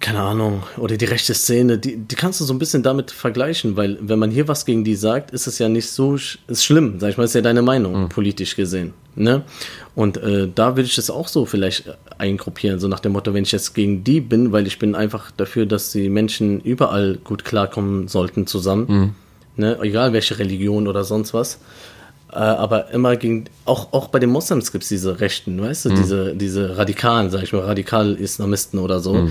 keine 0.00 0.20
Ahnung, 0.20 0.62
oder 0.76 0.96
die 0.96 1.04
rechte 1.06 1.34
Szene, 1.34 1.78
die, 1.78 1.96
die 1.96 2.16
kannst 2.16 2.40
du 2.40 2.44
so 2.44 2.52
ein 2.52 2.58
bisschen 2.58 2.82
damit 2.82 3.10
vergleichen, 3.10 3.76
weil 3.76 3.98
wenn 4.00 4.18
man 4.18 4.30
hier 4.30 4.46
was 4.46 4.66
gegen 4.66 4.84
die 4.84 4.94
sagt, 4.94 5.30
ist 5.30 5.46
es 5.46 5.58
ja 5.58 5.68
nicht 5.68 5.88
so 5.90 6.18
sch 6.18 6.38
ist 6.48 6.64
schlimm, 6.64 7.00
sag 7.00 7.10
ich 7.10 7.16
mal, 7.16 7.24
ist 7.24 7.34
ja 7.34 7.40
deine 7.40 7.62
Meinung, 7.62 8.08
politisch 8.08 8.56
gesehen. 8.56 8.92
Ne? 9.14 9.42
Und 9.94 10.18
äh, 10.18 10.48
da 10.54 10.76
würde 10.76 10.88
ich 10.88 10.98
es 10.98 11.08
auch 11.08 11.28
so 11.28 11.46
vielleicht 11.46 11.84
eingruppieren, 12.18 12.78
so 12.78 12.88
nach 12.88 13.00
dem 13.00 13.12
Motto, 13.12 13.32
wenn 13.32 13.44
ich 13.44 13.52
jetzt 13.52 13.74
gegen 13.74 14.04
die 14.04 14.20
bin, 14.20 14.52
weil 14.52 14.66
ich 14.66 14.78
bin 14.78 14.94
einfach 14.94 15.30
dafür, 15.30 15.64
dass 15.64 15.92
die 15.92 16.10
Menschen 16.10 16.60
überall 16.60 17.18
gut 17.24 17.44
klarkommen 17.44 18.08
sollten 18.08 18.46
zusammen, 18.46 19.14
ne? 19.56 19.78
egal 19.80 20.12
welche 20.12 20.38
Religion 20.38 20.86
oder 20.86 21.04
sonst 21.04 21.32
was. 21.32 21.58
Äh, 22.36 22.40
aber 22.40 22.90
immer 22.90 23.16
gegen, 23.16 23.46
auch, 23.64 23.94
auch 23.94 24.08
bei 24.08 24.18
den 24.18 24.28
Moslems 24.28 24.70
gibt 24.70 24.82
es 24.82 24.88
diese 24.90 25.20
Rechten, 25.20 25.58
weißt 25.58 25.86
du, 25.86 25.88
diese, 25.94 26.36
diese 26.36 26.76
Radikalen, 26.76 27.30
sag 27.30 27.42
ich 27.42 27.52
mal, 27.54 27.62
Radikal-Islamisten 27.62 28.78
oder 28.78 29.00
so. 29.00 29.28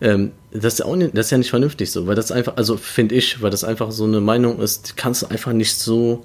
Ähm, 0.00 0.32
das, 0.50 0.72
ist 0.74 0.78
ja 0.80 0.86
auch 0.86 0.96
nicht, 0.96 1.16
das 1.16 1.26
ist 1.26 1.30
ja 1.30 1.38
nicht 1.38 1.50
vernünftig 1.50 1.92
so, 1.92 2.08
weil 2.08 2.16
das 2.16 2.32
einfach, 2.32 2.56
also 2.56 2.76
finde 2.76 3.14
ich, 3.14 3.40
weil 3.42 3.50
das 3.50 3.62
einfach 3.62 3.92
so 3.92 4.04
eine 4.04 4.20
Meinung 4.20 4.58
ist, 4.58 4.90
die 4.90 4.92
kannst 4.96 5.22
du 5.22 5.26
einfach 5.28 5.52
nicht 5.52 5.78
so 5.78 6.24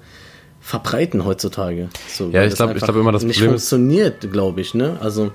verbreiten 0.60 1.24
heutzutage. 1.24 1.88
So, 2.08 2.30
Ja, 2.30 2.42
ich 2.42 2.54
das 2.54 2.58
glaub- 2.58 2.96
immer, 2.96 3.12
das 3.12 3.22
nicht 3.22 3.36
Problem 3.36 3.50
funktioniert, 3.52 4.32
glaube 4.32 4.60
ich, 4.60 4.74
ne? 4.74 4.96
Also 5.00 5.30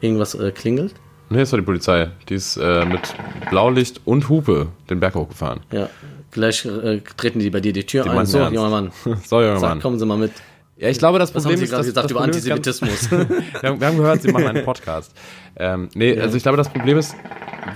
irgendwas 0.00 0.34
äh, 0.34 0.52
klingelt. 0.52 0.94
Nee, 1.28 1.40
das 1.40 1.52
war 1.52 1.58
die 1.58 1.64
Polizei. 1.64 2.10
Die 2.28 2.34
ist 2.34 2.56
äh, 2.56 2.84
mit 2.84 3.14
Blaulicht 3.50 4.00
und 4.04 4.28
Hupe 4.28 4.68
den 4.88 5.00
Berg 5.00 5.14
hochgefahren. 5.14 5.60
Ja, 5.72 5.88
gleich 6.34 6.64
äh, 6.66 7.00
treten 7.16 7.38
die 7.38 7.48
bei 7.50 7.60
dir 7.60 7.72
die 7.72 7.84
Tür 7.86 8.04
Die 8.04 8.10
ein. 8.10 8.26
So, 8.26 8.38
junger 8.40 8.68
Mann. 8.68 8.92
So, 9.24 9.40
junger 9.40 9.60
Mann. 9.60 9.80
kommen 9.80 9.98
Sie 9.98 10.04
mal 10.06 10.18
mit. 10.18 10.32
Ja, 10.76 10.88
ich 10.88 10.98
glaube, 10.98 11.18
das 11.20 11.34
Was 11.34 11.44
Problem 11.44 11.52
haben 11.54 11.58
Sie 11.60 11.64
ist, 11.64 11.70
gerade 11.70 11.82
dass- 11.84 11.86
gesagt 11.86 12.04
das 12.04 12.10
über 12.10 12.20
Problem 12.20 12.32
ganz- 12.32 12.68
Antisemitismus? 12.68 13.10
wir, 13.62 13.70
haben, 13.70 13.80
wir 13.80 13.86
haben 13.86 13.96
gehört, 13.96 14.22
Sie 14.22 14.32
machen 14.32 14.46
einen 14.48 14.64
Podcast. 14.64 15.12
Ähm, 15.56 15.88
nee, 15.94 16.18
also 16.20 16.36
ich 16.36 16.42
glaube, 16.42 16.58
das 16.58 16.68
Problem 16.68 16.98
ist, 16.98 17.14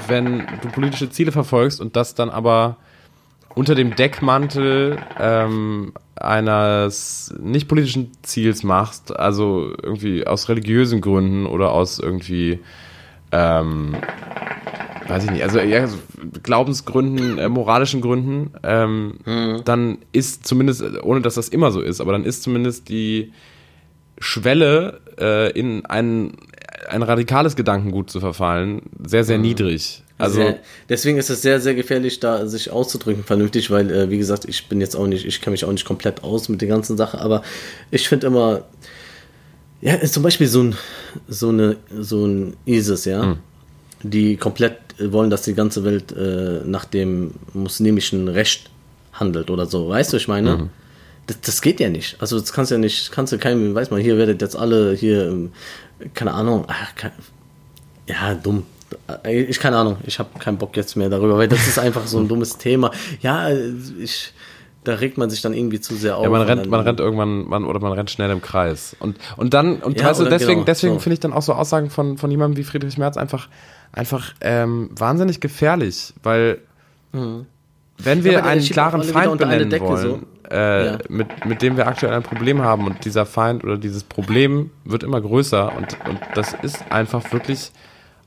wenn 0.09 0.47
du 0.63 0.69
politische 0.69 1.09
Ziele 1.09 1.31
verfolgst 1.33 1.81
und 1.81 1.95
das 1.97 2.15
dann 2.15 2.29
aber 2.29 2.77
unter 3.55 3.75
dem 3.77 3.95
Deckmantel 3.97 4.99
ähm, 5.19 5.93
eines 6.17 7.33
nicht 7.41 7.69
politischen 7.69 8.11
Ziels 8.23 8.65
machst, 8.65 9.17
also 9.17 9.73
irgendwie 9.83 10.27
aus 10.27 10.49
religiösen 10.49 11.01
Gründen 11.01 11.47
oder 11.47 11.71
aus 11.71 11.99
irgendwie 12.01 12.59
ähm, 13.31 13.95
weiß 15.09 15.25
ich 15.25 15.31
nicht, 15.31 15.43
also 15.43 15.59
ja, 15.61 15.87
so 15.87 15.97
Glaubensgründen, 16.43 17.39
äh, 17.39 17.49
moralischen 17.49 18.01
Gründen, 18.01 18.53
ähm, 18.63 19.61
dann 19.65 19.99
ist 20.13 20.47
zumindest, 20.47 20.83
ohne 21.03 21.21
dass 21.21 21.35
das 21.35 21.49
immer 21.49 21.71
so 21.71 21.81
ist, 21.81 22.01
aber 22.01 22.13
dann 22.13 22.25
ist 22.25 22.43
zumindest 22.43 22.89
die 22.89 23.33
Schwelle 24.19 25.01
äh, 25.19 25.51
in 25.53 25.87
ein, 25.87 26.33
ein 26.89 27.03
radikales 27.03 27.57
Gedankengut 27.57 28.11
zu 28.11 28.21
verfallen 28.21 28.83
sehr, 29.05 29.25
sehr 29.25 29.39
niedrig. 29.39 30.03
Also 30.19 30.37
sehr, 30.37 30.59
deswegen 30.89 31.17
ist 31.19 31.31
es 31.31 31.43
sehr, 31.43 31.61
sehr 31.61 31.75
gefährlich, 31.77 32.19
da 32.19 32.47
sich 32.47 32.71
auszudrücken 32.71 33.23
vernünftig, 33.23 33.71
weil, 33.71 33.91
äh, 33.91 34.11
wie 34.11 34.19
gesagt, 34.19 34.47
ich 34.47 34.69
bin 34.69 34.81
jetzt 34.81 34.97
auch 34.97 35.07
nicht, 35.07 35.25
ich 35.25 35.41
kenne 35.41 35.53
mich 35.53 35.65
auch 35.65 35.71
nicht 35.71 35.85
komplett 35.85 36.25
aus 36.25 36.49
mit 36.49 36.61
der 36.61 36.69
ganzen 36.69 36.97
Sache, 36.97 37.21
aber 37.21 37.43
ich 37.93 38.09
finde 38.09 38.27
immer, 38.27 38.65
ja, 39.81 40.01
zum 40.03 40.25
Beispiel 40.25 40.49
so 40.49 40.65
ein, 40.65 40.77
so 41.29 41.51
eine, 41.51 41.77
so 41.97 42.27
ein 42.27 42.57
ISIS, 42.67 43.05
ja, 43.05 43.37
die 44.03 44.37
komplett 44.37 44.88
wollen, 45.01 45.31
dass 45.31 45.43
die 45.43 45.55
ganze 45.55 45.85
Welt 45.85 46.13
äh, 46.13 46.61
nach 46.65 46.85
dem 46.85 47.33
muslimischen 47.55 48.29
Recht 48.29 48.71
handelt 49.13 49.51
oder 49.51 49.67
so, 49.67 49.89
weißt 49.89 50.13
du, 50.13 50.17
ich 50.17 50.29
meine? 50.29 50.71
das, 51.27 51.41
das 51.43 51.63
geht 51.63 51.79
ja 51.79 51.89
nicht. 51.89 52.17
Also 52.21 52.39
das 52.41 52.53
kannst 52.53 52.71
du 52.71 52.75
ja 52.77 52.79
nicht, 52.81 53.13
kannst 53.13 53.33
du 53.33 53.39
keinem, 53.39 53.75
weiß 53.75 53.91
man, 53.91 54.01
hier 54.01 54.17
werdet 54.19 54.41
jetzt 54.41 54.57
alle 54.57 54.95
hier, 54.95 55.29
ähm, 55.29 55.53
keine 56.15 56.33
Ahnung, 56.33 56.65
ach, 56.69 56.95
kein, 56.97 57.13
ja, 58.09 58.35
dumm. 58.35 58.65
Äh, 59.25 59.43
Ich 59.43 59.61
keine 59.61 59.77
Ahnung, 59.77 59.99
ich 60.07 60.19
habe 60.19 60.31
keinen 60.39 60.57
Bock 60.59 60.77
jetzt 60.77 60.97
mehr 60.97 61.11
darüber, 61.11 61.37
weil 61.37 61.49
das 61.49 61.67
ist 61.69 61.79
einfach 61.79 62.07
so 62.07 62.19
ein 62.19 62.29
dummes 62.33 62.57
Thema. 62.57 62.91
Ja, 63.21 63.51
äh, 63.51 63.73
ich, 64.01 64.33
da 64.85 64.95
regt 64.95 65.19
man 65.19 65.29
sich 65.29 65.43
dann 65.43 65.53
irgendwie 65.53 65.81
zu 65.81 65.97
sehr 65.97 66.17
auf. 66.17 66.25
Ja, 66.25 66.31
man 66.31 66.43
rennt, 66.43 66.67
man 66.71 66.81
rennt 66.81 66.99
irgendwann, 67.01 67.47
man, 67.47 67.65
oder 67.67 67.81
man 67.81 67.93
rennt 67.93 68.11
schnell 68.11 68.31
im 68.31 68.41
Kreis. 68.41 68.97
Und, 68.99 69.19
und 69.37 69.53
dann, 69.53 69.81
und 69.81 70.01
Ja, 70.01 70.17
oder 70.17 70.31
deswegen, 70.31 70.53
genau, 70.61 70.65
deswegen 70.65 70.95
so. 70.95 71.01
finde 71.01 71.15
ich 71.15 71.21
dann 71.21 71.35
auch 71.35 71.43
so 71.43 71.53
Aussagen 71.53 71.91
von, 71.91 72.17
von 72.17 72.31
jemandem 72.31 72.57
wie 72.57 72.65
Friedrich 72.65 72.97
Merz 72.97 73.19
einfach, 73.19 73.49
einfach 73.93 74.35
ähm, 74.41 74.91
wahnsinnig 74.97 75.41
gefährlich, 75.41 76.15
weil 76.23 76.59
wenn 77.99 78.23
wir 78.25 78.33
Ja, 78.33 78.43
einen 78.45 78.63
klaren 78.65 79.03
Feind 79.03 79.39
benennen 79.39 79.71
Decke, 79.71 79.85
wollen, 79.85 80.27
äh, 80.51 80.85
Ja. 80.87 80.99
mit, 81.09 81.45
mit 81.45 81.63
dem 81.63 81.77
wir 81.77 81.87
aktuell 81.87 82.13
ein 82.13 82.23
Problem 82.23 82.63
haben 82.63 82.87
und 82.87 83.05
dieser 83.05 83.27
Feind 83.27 83.65
oder 83.65 83.77
dieses 83.77 84.05
Problem 84.05 84.71
wird 84.85 85.03
immer 85.03 85.21
größer 85.21 85.75
und, 85.75 85.99
und 86.05 86.21
das 86.33 86.53
ist 86.53 86.91
einfach 86.93 87.33
wirklich 87.33 87.73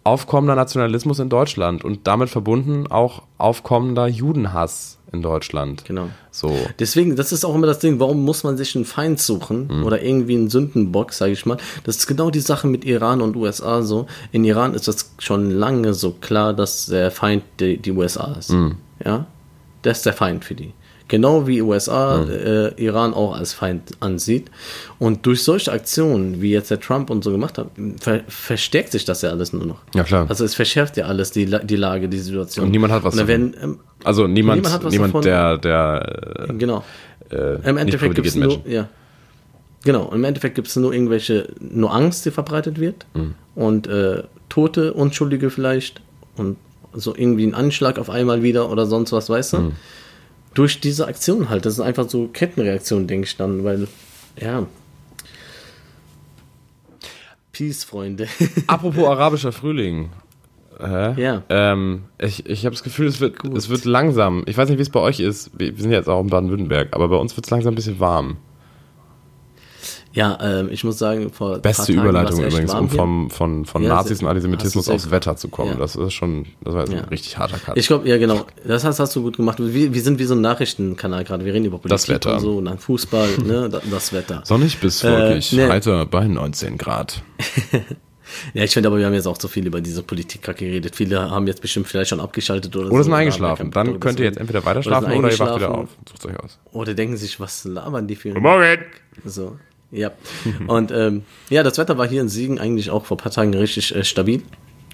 aufkommender 0.03 0.55
Nationalismus 0.55 1.19
in 1.19 1.29
Deutschland 1.29 1.85
und 1.85 2.07
damit 2.07 2.29
verbunden 2.29 2.87
auch 2.87 3.23
aufkommender 3.37 4.07
Judenhass 4.07 4.97
in 5.11 5.21
Deutschland. 5.21 5.83
Genau. 5.85 6.09
So. 6.31 6.55
Deswegen, 6.79 7.15
das 7.15 7.31
ist 7.33 7.43
auch 7.43 7.53
immer 7.55 7.67
das 7.67 7.79
Ding, 7.79 7.99
warum 7.99 8.23
muss 8.23 8.43
man 8.43 8.55
sich 8.57 8.75
einen 8.75 8.85
Feind 8.85 9.19
suchen 9.19 9.67
Mhm. 9.67 9.83
oder 9.83 10.01
irgendwie 10.01 10.35
einen 10.35 10.49
Sündenbock, 10.49 11.11
sage 11.13 11.33
ich 11.33 11.45
mal. 11.45 11.57
Das 11.83 11.97
ist 11.97 12.07
genau 12.07 12.29
die 12.29 12.39
Sache 12.39 12.67
mit 12.67 12.85
Iran 12.85 13.21
und 13.21 13.35
USA 13.35 13.81
so. 13.81 14.05
In 14.31 14.43
Iran 14.45 14.73
ist 14.73 14.87
das 14.87 15.11
schon 15.19 15.51
lange 15.51 15.93
so 15.93 16.11
klar, 16.11 16.53
dass 16.53 16.85
der 16.85 17.11
Feind 17.11 17.43
die, 17.59 17.77
die 17.77 17.91
USA 17.91 18.35
ist. 18.39 18.51
Mhm. 18.51 18.77
Ja, 19.03 19.25
das 19.81 19.97
ist 19.97 20.05
der 20.05 20.13
Feind 20.13 20.45
für 20.45 20.55
die. 20.55 20.73
Genau 21.11 21.45
wie 21.45 21.61
USA 21.61 22.19
Mhm. 22.23 22.31
äh, 22.31 22.67
Iran 22.81 23.13
auch 23.13 23.35
als 23.35 23.51
Feind 23.53 23.91
ansieht. 23.99 24.49
Und 24.97 25.25
durch 25.25 25.43
solche 25.43 25.69
Aktionen, 25.73 26.41
wie 26.41 26.51
jetzt 26.51 26.71
der 26.71 26.79
Trump 26.79 27.09
und 27.09 27.21
so 27.21 27.31
gemacht 27.33 27.57
hat, 27.57 27.67
ver 27.99 28.21
verstärkt 28.29 28.93
sich 28.93 29.03
das 29.03 29.21
ja 29.21 29.29
alles 29.29 29.51
nur 29.51 29.65
noch. 29.65 29.79
Ja, 29.93 30.03
klar. 30.05 30.25
Also 30.29 30.45
es 30.45 30.55
verschärft 30.55 30.95
ja 30.95 31.05
alles 31.05 31.31
die, 31.31 31.45
die 31.63 31.75
Lage, 31.75 32.07
die 32.07 32.17
Situation. 32.17 32.65
Und 32.67 32.71
niemand 32.71 32.93
hat 32.93 33.03
was 33.03 33.15
davon. 33.15 33.27
werden, 33.27 33.55
ähm, 33.61 33.79
Also 34.05 34.25
niemand, 34.25 34.61
Niemand 34.61 34.73
hat 34.73 34.83
was 34.85 34.93
niemand 34.93 35.13
davon. 35.13 35.23
der, 35.23 35.57
der 35.57 36.47
äh, 36.49 36.53
Genau. 36.53 36.83
äh, 37.29 37.69
Im 37.69 37.75
Endeffekt 37.75 38.15
gibt 38.15 38.27
es 38.27 38.35
nur, 38.35 38.61
ja. 38.65 38.87
Genau, 39.83 40.11
im 40.13 40.23
Endeffekt 40.23 40.55
gibt 40.55 40.67
es 40.69 40.75
nur 40.77 40.93
irgendwelche, 40.93 41.49
nur 41.59 41.93
Angst, 41.93 42.25
die 42.25 42.31
verbreitet 42.31 42.79
wird. 42.79 43.05
Mhm. 43.15 43.33
Und 43.55 43.87
äh, 43.87 44.23
Tote, 44.47 44.93
Unschuldige 44.93 45.49
vielleicht. 45.49 46.01
Und 46.37 46.55
so 46.93 47.13
irgendwie 47.15 47.45
ein 47.47 47.53
Anschlag 47.55 47.99
auf 47.99 48.09
einmal 48.09 48.43
wieder 48.43 48.69
oder 48.71 48.85
sonst 48.85 49.11
was, 49.11 49.29
weißt 49.29 49.53
du? 49.53 49.57
Mhm. 49.57 49.71
Durch 50.53 50.81
diese 50.81 51.07
Aktion 51.07 51.49
halt. 51.49 51.65
Das 51.65 51.73
ist 51.73 51.79
einfach 51.79 52.09
so 52.09 52.27
Kettenreaktion, 52.27 53.07
denke 53.07 53.25
ich 53.25 53.37
dann, 53.37 53.63
weil, 53.63 53.87
ja. 54.39 54.67
Peace, 57.51 57.83
Freunde. 57.83 58.27
Apropos 58.67 59.07
arabischer 59.07 59.51
Frühling. 59.51 60.09
Hä? 60.79 61.21
Ja. 61.21 61.43
Ähm, 61.49 62.03
ich 62.17 62.45
ich 62.45 62.65
habe 62.65 62.73
das 62.73 62.83
Gefühl, 62.83 63.07
es 63.07 63.19
wird, 63.19 63.43
es 63.55 63.69
wird 63.69 63.85
langsam. 63.85 64.43
Ich 64.47 64.57
weiß 64.57 64.67
nicht, 64.69 64.77
wie 64.77 64.83
es 64.83 64.89
bei 64.89 64.99
euch 64.99 65.19
ist. 65.19 65.51
Wir, 65.57 65.75
wir 65.75 65.81
sind 65.81 65.91
jetzt 65.91 66.09
auch 66.09 66.21
in 66.21 66.27
Baden-Württemberg, 66.27 66.89
aber 66.91 67.07
bei 67.07 67.17
uns 67.17 67.35
wird 67.35 67.45
es 67.45 67.51
langsam 67.51 67.73
ein 67.73 67.75
bisschen 67.75 67.99
warm. 67.99 68.37
Ja, 70.13 70.37
ähm, 70.41 70.69
ich 70.71 70.83
muss 70.83 70.97
sagen, 70.97 71.31
vor 71.31 71.59
Beste 71.59 71.91
Überleitung 71.93 72.43
übrigens, 72.43 72.73
um 72.73 72.89
vom, 72.89 73.29
von, 73.29 73.65
von 73.65 73.83
Ja, 73.83 73.89
Nazis 73.95 74.21
und 74.21 74.27
Antisemitismus 74.27 74.89
aufs 74.89 75.09
Wetter 75.11 75.35
zu 75.37 75.47
kommen. 75.47 75.71
Ja. 75.71 75.77
Das 75.77 75.95
ist 75.95 76.13
schon, 76.13 76.47
das 76.61 76.73
war 76.73 76.81
jetzt 76.81 76.93
Ja. 76.93 76.99
ein 76.99 77.05
richtig 77.09 77.37
harter 77.37 77.57
Cut. 77.57 77.77
Ich 77.77 77.87
glaube, 77.87 78.07
ja 78.09 78.17
genau. 78.17 78.45
Das 78.67 78.83
hast, 78.83 78.99
hast 78.99 79.15
du 79.15 79.21
gut 79.21 79.37
gemacht. 79.37 79.57
Wir, 79.59 79.93
wir 79.93 80.01
sind 80.01 80.19
wie 80.19 80.25
so 80.25 80.33
ein 80.35 80.41
Nachrichtenkanal 80.41 81.23
gerade. 81.23 81.45
Wir 81.45 81.53
reden 81.53 81.65
über 81.65 81.77
Politik 81.77 81.91
Das 81.91 82.09
Wetter. 82.09 82.33
und 82.35 82.39
so 82.41 82.57
und 82.57 82.65
dann 82.65 82.77
Fußball, 82.77 83.29
ne, 83.45 83.69
da- 83.69 83.81
das 83.89 84.11
Wetter. 84.13 84.41
Sonnig 84.45 84.77
bis 84.79 85.03
wolkig, 85.03 85.53
Äh, 85.53 85.55
nee. 85.55 85.69
heiter 85.69 86.05
bei 86.05 86.27
19 86.27 86.77
Grad. 86.77 87.21
Ja, 88.53 88.63
ich 88.63 88.71
finde 88.73 88.87
aber, 88.87 88.97
wir 88.97 89.05
haben 89.05 89.13
jetzt 89.13 89.27
auch 89.27 89.37
zu 89.37 89.49
viel 89.49 89.67
über 89.67 89.81
diese 89.81 90.03
Politikkacke 90.03 90.63
geredet. 90.65 90.95
Viele 90.95 91.29
haben 91.29 91.47
jetzt 91.47 91.61
bestimmt 91.61 91.87
vielleicht 91.87 92.11
schon 92.11 92.21
abgeschaltet 92.21 92.73
oder, 92.77 92.87
Oder 92.87 92.97
so. 92.99 93.03
sind 93.03 93.13
eingeschlafen. 93.13 93.71
Dann 93.71 93.99
könnt 93.99 94.19
ihr 94.19 94.25
jetzt 94.25 94.37
entweder 94.37 94.63
weiter 94.63 94.77
Oder 94.79 94.83
schlafen 94.83 95.09
sind 95.09 95.19
oder 95.19 95.31
ihr 95.33 95.39
wacht 95.39 95.55
wieder 95.57 95.71
auf. 95.75 95.89
Sucht 96.09 96.25
euch 96.27 96.39
aus. 96.39 96.57
Oder 96.71 96.93
denken 96.93 97.17
sich, 97.17 97.41
was 97.41 97.65
labern 97.65 98.07
die 98.07 98.15
für 98.15 98.33
Morgen! 98.39 98.85
So, 99.25 99.57
ja. 99.91 100.11
Und 100.67 100.91
ähm, 100.91 101.23
ja, 101.49 101.63
das 101.63 101.77
Wetter 101.77 101.97
war 101.97 102.07
hier 102.07 102.21
in 102.21 102.29
Siegen 102.29 102.59
eigentlich 102.59 102.89
auch 102.89 103.05
vor 103.05 103.17
ein 103.17 103.21
paar 103.21 103.31
Tagen 103.31 103.53
richtig 103.53 103.95
äh, 103.95 104.03
stabil. 104.03 104.41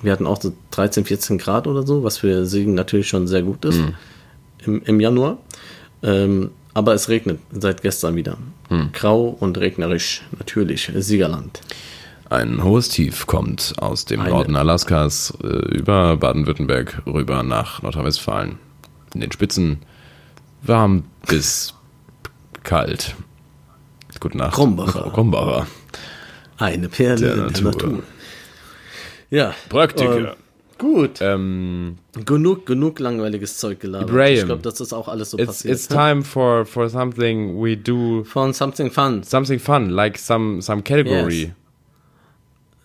Wir 0.01 0.11
hatten 0.11 0.27
auch 0.27 0.39
so 0.41 0.53
13, 0.71 1.05
14 1.05 1.37
Grad 1.37 1.65
oder 1.67 1.85
so, 1.85 2.03
was 2.03 2.17
für 2.17 2.45
Siegen 2.45 2.73
natürlich 2.75 3.07
schon 3.07 3.27
sehr 3.27 3.41
gut 3.41 3.65
ist 3.65 3.79
im, 4.63 4.83
im 4.83 4.99
Januar. 4.99 5.37
Ähm, 6.03 6.51
aber 6.75 6.93
es 6.93 7.09
regnet 7.09 7.39
seit 7.51 7.81
gestern 7.81 8.15
wieder. 8.15 8.37
Grau 8.93 9.29
und 9.39 9.57
regnerisch, 9.57 10.21
natürlich. 10.37 10.91
Siegerland. 10.95 11.61
Ein 12.29 12.63
hohes 12.63 12.89
Tief 12.89 13.25
kommt 13.25 13.73
aus 13.79 14.05
dem 14.05 14.19
Eine- 14.19 14.29
Norden 14.31 14.55
Alaskas 14.55 15.33
äh, 15.41 15.47
über 15.47 16.17
Baden-Württemberg 16.17 17.01
rüber 17.07 17.41
nach 17.41 17.81
Nordrhein-Westfalen. 17.81 18.59
In 19.15 19.21
den 19.21 19.31
Spitzen 19.31 19.79
warm 20.61 21.05
bis 21.27 21.73
kalt. 22.63 23.15
Gute 24.19 24.37
Nacht. 24.37 24.53
Krombacher. 24.55 25.09
Krombacher. 25.13 25.67
Eine 26.57 26.89
Perle 26.89 27.19
Der 27.19 27.31
in 27.33 27.53
der 27.53 27.61
Natur. 27.63 27.71
Natur. 27.71 28.03
Ja. 29.29 29.53
Praktiker. 29.69 30.17
Ähm, 30.31 30.35
gut. 30.77 31.19
Ähm, 31.21 31.97
Genug, 32.25 32.65
genug 32.65 32.99
langweiliges 32.99 33.57
Zeug 33.59 33.79
gelabert. 33.79 34.09
Ibrahim. 34.09 34.37
Ich 34.39 34.45
glaube, 34.45 34.61
das 34.63 34.79
ist 34.81 34.93
auch 34.93 35.07
alles 35.07 35.31
so 35.31 35.37
it's, 35.37 35.47
passiert. 35.47 35.75
it's 35.75 35.87
time 35.87 36.23
for, 36.23 36.65
for 36.65 36.89
something 36.89 37.61
we 37.61 37.75
do, 37.77 38.23
Von 38.23 38.53
Something 38.53 38.89
Fun. 38.89 39.21
something 39.23 39.59
fun, 39.59 39.89
like 39.89 40.17
some, 40.17 40.61
some 40.61 40.81
category. 40.81 41.41
Yes. 41.41 41.51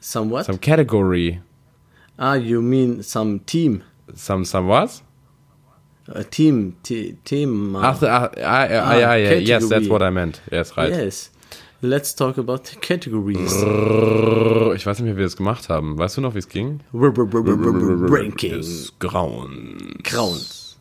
Somewhat? 0.01 0.47
Some 0.47 0.59
category. 0.59 1.41
Ah, 2.19 2.35
you 2.35 2.61
mean 2.61 3.03
some 3.03 3.41
team. 3.47 3.83
Some, 4.15 4.45
some 4.45 4.67
what? 4.69 5.01
A 6.09 6.23
team, 6.25 6.75
te 6.83 7.17
Thema. 7.25 7.81
Ach, 7.83 7.99
the- 8.01 8.07
ah, 8.09 8.25
ah, 8.25 8.41
ah, 8.43 8.67
ah, 8.91 8.95
yeah, 8.99 9.15
yeah, 9.17 9.33
yes, 9.39 9.69
that's 9.69 9.89
what 9.89 10.03
I 10.03 10.11
meant. 10.11 10.41
Yes, 10.51 10.77
right. 10.77 10.91
Yes. 10.91 11.31
Let's 11.81 12.15
talk 12.15 12.39
about 12.39 12.61
categories. 12.81 13.53
Ich 14.77 14.87
weiß 14.87 14.99
nicht 14.99 15.03
mehr, 15.07 15.15
wie 15.15 15.19
wir 15.19 15.25
das 15.25 15.37
gemacht 15.37 15.69
haben. 15.69 15.99
Weißt 15.99 16.17
du 16.17 16.21
noch, 16.21 16.35
wie 16.35 16.39
es 16.39 16.49
ging? 16.49 16.81
Ranking. 16.93 18.53
Des 18.53 18.93
Grauens. 19.01 19.83
Grauens. 20.05 20.77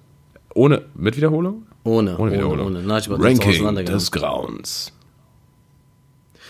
Ohne, 0.53 0.83
mit 0.95 1.17
Wiederholung? 1.17 1.65
Ohne, 1.83 2.11
Ohne 2.17 2.19
ohne, 2.19 2.31
Wiederholung. 2.33 2.67
ohne. 2.67 2.87
War 2.87 3.01
sonst 3.01 3.23
Ranking 3.23 3.85
des 3.85 4.11
Grauens. 4.11 4.91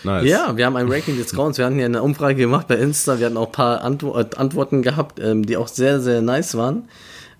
Nice. 0.04 0.26
Ja, 0.28 0.56
wir 0.56 0.66
haben 0.66 0.76
ein 0.76 0.88
Ranking 0.90 1.16
des 1.16 1.32
Grauens. 1.32 1.58
Wir 1.58 1.64
hatten 1.66 1.78
ja 1.78 1.86
eine 1.86 2.02
Umfrage 2.02 2.34
gemacht 2.36 2.66
bei 2.68 2.74
Insta. 2.76 3.18
Wir 3.20 3.26
hatten 3.26 3.36
auch 3.36 3.46
ein 3.46 3.52
paar 3.52 3.82
Antwo 3.82 4.18
äh, 4.18 4.26
Antworten 4.36 4.82
gehabt, 4.82 5.20
ähm, 5.20 5.46
die 5.46 5.56
auch 5.56 5.68
sehr, 5.68 6.00
sehr 6.00 6.20
nice 6.22 6.56
waren, 6.56 6.88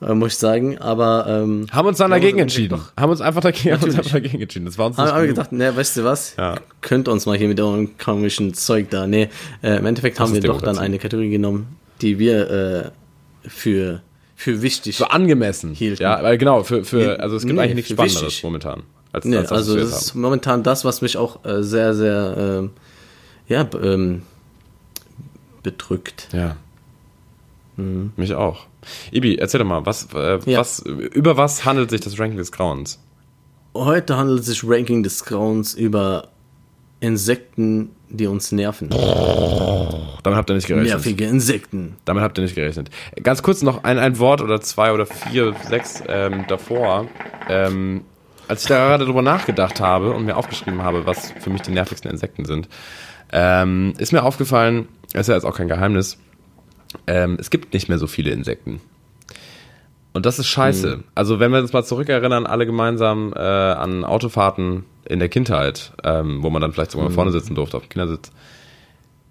äh, 0.07 0.15
muss 0.15 0.33
ich 0.33 0.39
sagen. 0.39 0.79
Aber 0.79 1.27
ähm, 1.29 1.67
Haben 1.73 1.89
uns 1.89 1.99
dann 1.99 2.11
dagegen 2.11 2.35
uns 2.35 2.43
entschieden. 2.43 2.79
Doch, 2.79 2.97
Haben 3.01 3.11
uns 3.11 3.21
einfach 3.21 3.41
dagegen, 3.41 3.73
haben 3.75 3.85
uns 3.85 3.97
einfach 3.97 4.13
dagegen 4.13 4.41
entschieden. 4.41 4.67
Das 4.67 4.79
war 4.79 4.87
uns 4.87 4.99
haben 4.99 5.21
wir 5.21 5.27
gedacht, 5.29 5.53
ne, 5.53 5.77
weißt 5.77 5.97
du 5.99 6.05
was? 6.05 6.35
Ja. 6.37 6.57
Könnt 6.81 7.09
uns 7.09 7.27
mal 7.27 7.37
hier 7.37 7.49
mit 7.49 7.61
eurem 7.61 7.97
komischen 7.99 8.55
Zeug 8.55 8.91
da. 8.91 9.07
Nee, 9.07 9.29
äh, 9.63 9.77
im 9.77 9.87
Endeffekt 9.87 10.19
haben 10.21 10.33
wir 10.33 10.41
doch 10.41 10.61
dann 10.63 10.79
eine 10.79 10.99
Kategorie 10.99 11.31
genommen, 11.31 11.77
die 12.01 12.19
wir 12.19 12.51
äh, 12.51 13.49
für, 13.49 14.03
für 14.37 14.63
wichtig 14.63 14.97
So 14.97 15.07
angemessen. 15.07 15.75
Hielten. 15.75 16.03
Ja, 16.03 16.23
weil 16.23 16.39
genau, 16.39 16.63
für, 16.65 16.85
für, 16.85 17.21
also 17.21 17.37
es 17.37 17.43
gibt 17.43 17.55
nee, 17.55 17.63
eigentlich 17.63 17.75
nichts 17.77 17.89
für 17.91 17.95
Spannenderes 17.95 18.23
wichtig. 18.27 18.45
momentan. 18.45 18.83
Als, 19.13 19.25
Nee, 19.27 19.37
als 19.37 19.51
das, 19.51 19.59
also 19.59 19.77
das 19.77 19.89
ist 20.03 20.11
haben. 20.13 20.21
momentan 20.23 20.63
das, 20.63 20.85
was 20.85 21.03
mich 21.03 21.17
auch 21.19 21.45
äh, 21.45 21.63
sehr, 21.63 21.95
sehr 21.95 22.35
ähm, 22.39 22.71
ja, 23.47 23.69
ähm, 23.83 24.23
bedrückt. 25.63 26.29
Ja. 26.33 26.57
Mich 27.77 28.35
auch. 28.35 28.67
Ibi, 29.11 29.37
erzähl 29.37 29.59
doch 29.59 29.67
mal, 29.67 29.87
was, 29.87 30.09
äh. 30.15 30.39
Ja. 30.47 30.61
was, 30.61 30.81
über 30.81 31.37
was 31.37 31.65
handelt 31.65 31.91
sich 31.91 32.01
das 32.01 32.19
Ranking 32.19 32.39
des 32.39 32.53
Grauens? 32.53 33.01
Heute 33.75 34.17
handelt 34.17 34.45
sich 34.45 34.63
Ranking 34.65 35.03
des 35.03 35.25
Grauens 35.25 35.75
über 35.75 36.29
Insekten, 37.01 37.91
die 38.11 38.27
uns 38.27 38.53
nerven. 38.53 38.91
Damit 38.91 40.37
habt 40.37 40.51
ihr 40.51 40.55
nicht 40.55 40.69
gerechnet. 40.69 40.93
Nervige 40.93 41.25
Insekten. 41.25 41.97
Damit 42.05 42.23
habt 42.23 42.39
ihr 42.39 42.43
nicht 42.43 42.55
gerechnet. 42.55 42.91
Ganz 43.23 43.43
kurz 43.43 43.63
noch 43.63 43.83
ein, 43.85 43.99
ein 43.99 44.19
Wort 44.19 44.41
oder 44.41 44.61
zwei 44.61 44.93
oder 44.93 45.07
vier, 45.07 45.55
sechs 45.69 46.03
ähm, 46.07 46.45
davor. 46.49 47.09
Ähm, 47.49 48.03
als 48.47 48.63
ich 48.63 48.69
da 48.69 48.87
gerade 48.87 49.05
drüber 49.07 49.23
nachgedacht 49.23 49.81
habe 49.81 50.13
und 50.13 50.27
mir 50.27 50.37
aufgeschrieben 50.37 50.83
habe, 50.83 51.07
was 51.07 51.33
für 51.41 51.51
mich 51.51 51.63
die 51.63 51.71
nervigsten 51.71 52.11
Insekten 52.11 52.45
sind, 52.45 52.69
ähm, 53.33 53.95
ist 53.99 54.13
mir 54.13 54.23
aufgefallen, 54.23 54.89
ist 55.15 55.29
ja 55.29 55.35
jetzt 55.35 55.45
auch 55.45 55.57
kein 55.57 55.69
Geheimnis, 55.69 56.19
ähm, 57.07 57.37
es 57.39 57.51
gibt 57.51 57.75
nicht 57.75 57.89
mehr 57.89 57.99
so 57.99 58.07
viele 58.07 58.31
Insekten. 58.31 58.81
Und 60.13 60.27
das 60.27 60.39
ist 60.39 60.47
scheiße. 60.47 61.05
Also 61.15 61.41
wenn 61.41 61.53
wir 61.53 61.61
uns 61.61 61.73
mal 61.73 61.85
zurückerinnern, 61.85 62.47
alle 62.47 62.67
gemeinsam 62.67 63.33
äh, 63.35 63.39
an 63.39 64.05
Autofahrten 64.05 64.85
in 65.09 65.19
der 65.19 65.29
Kindheit, 65.29 65.93
ähm, 66.05 66.43
wo 66.43 66.51
man 66.51 66.61
dann 66.61 66.73
vielleicht 66.73 66.91
sogar 66.91 67.09
mal 67.09 67.15
vorne 67.15 67.33
sitzen 67.33 67.55
durfte 67.55 67.77
auf 67.77 67.85
dem 67.85 67.89
Kindersitz. 67.89 68.31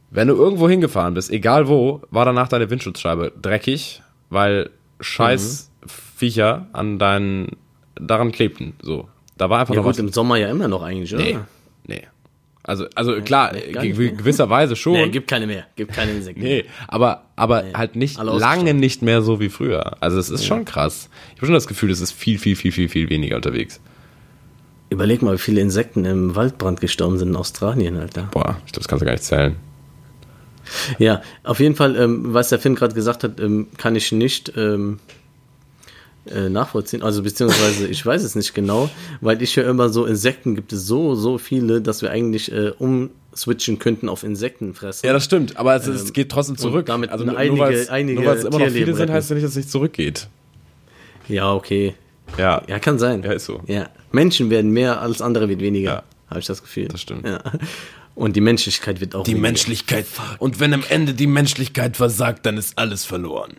Wenn 0.10 0.28
du 0.28 0.36
irgendwo 0.36 0.68
hingefahren 0.68 1.14
bist, 1.14 1.32
egal 1.32 1.68
wo, 1.68 2.02
war 2.10 2.26
danach 2.26 2.48
deine 2.48 2.70
Windschutzscheibe 2.70 3.32
dreckig, 3.42 4.02
weil 4.30 4.70
scheiß 5.00 5.72
Viecher 5.86 6.68
an 6.74 7.00
deinen, 7.00 7.58
daran 7.96 8.32
klebten. 8.32 8.74
So. 8.82 9.08
Da 9.38 9.50
war 9.50 9.60
einfach 9.60 9.74
Ja 9.74 9.80
noch 9.80 9.86
gut, 9.86 9.94
was. 9.94 10.00
im 10.00 10.10
Sommer 10.10 10.36
ja 10.38 10.50
immer 10.50 10.68
noch 10.68 10.82
eigentlich, 10.84 11.14
oder? 11.14 11.24
Nee. 11.24 11.40
Nee. 11.88 12.08
Also, 12.64 12.86
also 12.94 13.20
klar, 13.22 13.54
nee, 13.54 13.94
mehr. 13.94 14.12
gewisserweise 14.12 14.76
schon. 14.76 14.94
Nee, 14.94 15.10
gibt 15.10 15.28
keine 15.28 15.48
mehr. 15.48 15.66
Gibt 15.76 15.94
keine 15.94 16.12
Insekten. 16.12 16.44
Nee, 16.44 16.66
aber, 16.88 17.24
aber 17.36 17.64
halt 17.74 17.96
nicht 17.96 18.22
lange 18.22 18.74
nicht 18.74 19.02
mehr 19.02 19.22
so 19.24 19.40
wie 19.40 19.50
früher. 19.50 19.98
Also 20.00 20.20
es 20.20 20.30
ist 20.30 20.46
schon 20.46 20.66
krass. 20.66 21.10
Ich 21.32 21.38
habe 21.38 21.48
schon 21.48 21.56
das 21.56 21.68
Gefühl, 21.68 21.90
es 21.90 22.02
ist 22.02 22.12
viel, 22.12 22.38
viel, 22.38 22.56
viel, 22.56 22.72
viel, 22.72 22.88
viel 22.88 23.10
weniger 23.10 23.36
unterwegs. 23.36 23.82
Überleg 24.92 25.22
mal, 25.22 25.36
wie 25.36 25.40
viele 25.40 25.62
Insekten 25.62 26.06
im 26.06 26.36
Waldbrand 26.36 26.82
gestorben 26.82 27.18
sind 27.18 27.30
in 27.30 27.36
Australien, 27.36 27.98
Alter. 27.98 28.30
Boah, 28.32 28.58
ich 28.66 28.74
glaube, 28.74 28.84
das 28.84 28.88
kannst 28.88 29.02
du 29.02 29.06
gar 29.06 29.14
nicht 29.14 29.24
zählen. 29.24 29.56
Ja, 31.00 31.22
auf 31.44 31.60
jeden 31.60 31.76
Fall, 31.76 31.96
ähm, 31.96 32.34
was 32.34 32.50
der 32.50 32.60
Finn 32.60 32.76
gerade 32.76 32.94
gesagt 32.94 33.24
hat, 33.24 33.40
ähm, 33.40 33.68
kann 33.78 33.96
ich 33.96 34.12
nicht 34.12 34.54
ähm, 34.56 35.00
äh, 36.28 36.50
nachvollziehen. 36.50 37.02
Also 37.04 37.24
beziehungsweise 37.24 37.88
ich 37.88 38.06
weiß 38.06 38.24
es 38.24 38.36
nicht 38.36 38.54
genau, 38.54 38.90
weil 39.22 39.42
ich 39.42 39.56
höre 39.58 39.68
immer 39.70 39.90
so, 39.90 40.06
Insekten 40.06 40.56
gibt 40.56 40.72
es 40.74 40.86
so, 40.86 41.16
so 41.16 41.38
viele, 41.38 41.82
dass 41.82 42.02
wir 42.02 42.12
eigentlich 42.12 42.52
äh, 42.52 42.72
umswitchen 42.78 43.80
könnten 43.80 44.08
auf 44.10 44.24
Insektenfressen. 44.24 45.08
Ja, 45.08 45.14
das 45.14 45.26
stimmt, 45.26 45.58
aber 45.58 45.76
es, 45.76 45.88
es 45.88 46.14
geht 46.14 46.30
trotzdem 46.30 46.58
zurück. 46.58 46.86
damit 46.86 47.10
also 47.10 47.26
nur, 47.26 47.38
einige- 47.38 47.56
nur 47.56 47.90
einige 47.92 48.22
nur 48.22 48.30
weil 48.30 48.38
es 48.38 48.44
immer 48.44 48.52
noch 48.52 48.58
viele 48.60 48.72
Tierleben 48.72 48.94
sind, 48.96 49.02
retten. 49.04 49.14
heißt 49.14 49.30
ja 49.30 49.34
nicht, 49.36 49.44
dass 49.46 49.52
es 49.52 49.58
nicht 49.58 49.72
zurückgeht. 49.72 50.28
Ja, 51.28 51.54
okay. 51.54 51.96
Ja, 52.38 52.62
Ja, 52.68 52.80
kann 52.80 53.00
sein. 53.00 53.24
Ja, 53.24 53.32
ist 53.32 53.46
so. 53.46 53.62
Ja. 53.68 53.90
Menschen 54.12 54.50
werden 54.50 54.72
mehr, 54.72 55.02
alles 55.02 55.22
andere 55.22 55.50
wird 55.50 55.60
weniger, 55.62 55.92
Ja. 55.92 56.04
habe 56.30 56.40
ich 56.40 56.46
das 56.46 56.62
Gefühl. 56.62 56.88
Das 56.88 57.02
stimmt. 57.02 57.26
Ja. 57.26 57.42
Und 58.14 58.36
die 58.36 58.42
Menschlichkeit 58.42 59.00
wird 59.02 59.16
auch 59.16 59.24
Die 59.24 59.32
weniger. 59.32 59.42
Menschlichkeit. 59.48 60.06
Und 60.38 60.60
wenn 60.60 60.74
am 60.74 60.84
Ende 60.90 61.14
die 61.14 61.28
Menschlichkeit 61.28 61.98
versagt, 61.98 62.46
dann 62.46 62.58
ist 62.58 62.78
alles 62.78 63.06
verloren. 63.06 63.54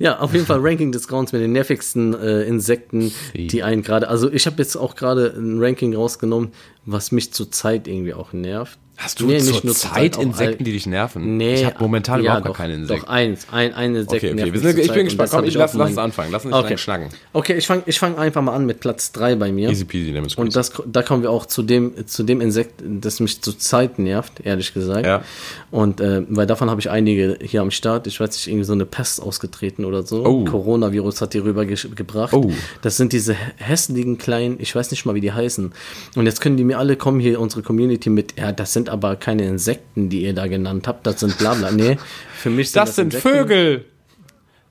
Ja, 0.00 0.18
auf 0.18 0.32
jeden 0.32 0.46
Fall 0.46 0.60
Ranking 0.62 0.92
des 0.92 1.06
Grauens 1.08 1.30
mit 1.32 1.42
den 1.42 1.52
nervigsten 1.52 2.14
äh, 2.14 2.44
Insekten, 2.44 3.12
Sie. 3.34 3.48
die 3.48 3.62
einen 3.62 3.82
gerade. 3.82 4.08
Also 4.08 4.32
ich 4.32 4.46
habe 4.46 4.56
jetzt 4.56 4.74
auch 4.74 4.96
gerade 4.96 5.34
ein 5.36 5.62
Ranking 5.62 5.94
rausgenommen, 5.94 6.52
was 6.86 7.12
mich 7.12 7.34
zurzeit 7.34 7.86
irgendwie 7.86 8.14
auch 8.14 8.32
nervt. 8.32 8.78
Hast 9.02 9.18
du 9.18 9.26
Nee, 9.26 9.38
zur 9.38 9.52
nur 9.54 9.60
zur 9.62 9.74
Zeit 9.74 10.14
Zeit, 10.14 10.22
Insekten, 10.22 10.62
die 10.64 10.72
dich 10.72 10.86
nerven? 10.86 11.38
Nee, 11.38 11.54
ich 11.54 11.64
habe 11.64 11.76
momentan 11.80 12.16
ja, 12.22 12.24
überhaupt 12.38 12.44
gar 12.44 12.52
doch, 12.52 12.58
keine 12.58 12.74
Insekten. 12.74 13.06
Doch 13.06 13.10
eins, 13.10 13.46
ein, 13.50 13.72
ein 13.72 13.94
Insekt 13.94 14.12
Okay, 14.24 14.32
okay, 14.34 14.58
sind, 14.58 14.78
ich 14.78 14.92
bin 14.92 15.04
gespannt. 15.06 15.30
Komm, 15.30 15.44
ich 15.44 15.54
lass, 15.54 15.72
lass 15.72 15.88
uns 15.88 15.98
anfangen. 15.98 16.30
Lass 16.32 16.44
uns 16.44 16.54
Okay. 16.54 16.76
schnacken. 16.76 17.08
Okay, 17.32 17.54
ich 17.54 17.66
fange 17.66 17.82
ich 17.86 17.98
fang 17.98 18.18
einfach 18.18 18.42
mal 18.42 18.52
an 18.54 18.66
mit 18.66 18.80
Platz 18.80 19.12
3 19.12 19.36
bei 19.36 19.52
mir. 19.52 19.70
Easy 19.70 19.86
peasy, 19.86 20.12
nehmen 20.12 20.28
Und 20.36 20.54
das, 20.54 20.72
da 20.86 21.02
kommen 21.02 21.22
wir 21.22 21.30
auch 21.30 21.46
zu 21.46 21.62
dem, 21.62 22.06
zu 22.06 22.24
dem 22.24 22.42
Insekt, 22.42 22.82
das 22.84 23.20
mich 23.20 23.40
zurzeit 23.40 23.98
nervt, 23.98 24.40
ehrlich 24.44 24.74
gesagt. 24.74 25.06
Ja. 25.06 25.22
Und 25.70 26.02
äh, 26.02 26.22
weil 26.28 26.46
davon 26.46 26.68
habe 26.68 26.80
ich 26.82 26.90
einige 26.90 27.38
hier 27.40 27.62
am 27.62 27.70
Start. 27.70 28.06
Ich 28.06 28.20
weiß 28.20 28.30
nicht, 28.32 28.48
irgendwie 28.48 28.64
so 28.64 28.74
eine 28.74 28.84
Pest 28.84 29.22
ausgetreten 29.22 29.86
oder 29.86 30.02
so. 30.02 30.26
Oh. 30.26 30.44
Coronavirus 30.44 31.22
hat 31.22 31.32
die 31.32 31.38
rübergebracht. 31.38 32.34
Oh. 32.34 32.52
Das 32.82 32.98
sind 32.98 33.14
diese 33.14 33.32
hä- 33.32 33.52
hässlichen 33.56 34.18
kleinen, 34.18 34.56
ich 34.58 34.74
weiß 34.74 34.90
nicht 34.90 35.06
mal, 35.06 35.14
wie 35.14 35.20
die 35.22 35.32
heißen. 35.32 35.72
Und 36.16 36.26
jetzt 36.26 36.42
können 36.42 36.58
die 36.58 36.64
mir 36.64 36.78
alle 36.78 36.96
kommen 36.96 37.18
hier, 37.20 37.40
unsere 37.40 37.62
Community 37.62 38.10
mit, 38.10 38.38
ja, 38.38 38.52
das 38.52 38.74
sind 38.74 38.89
aber 38.90 39.16
keine 39.16 39.46
Insekten, 39.46 40.08
die 40.08 40.22
ihr 40.22 40.34
da 40.34 40.46
genannt 40.46 40.86
habt. 40.86 41.06
Das 41.06 41.20
sind 41.20 41.38
bla 41.38 41.54
bla. 41.54 41.70
Nee, 41.70 41.96
für 42.34 42.50
mich 42.50 42.70
sind 42.70 42.82
Das 42.82 42.96
sind 42.96 43.14
Insekten. 43.14 43.28
Vögel. 43.28 43.84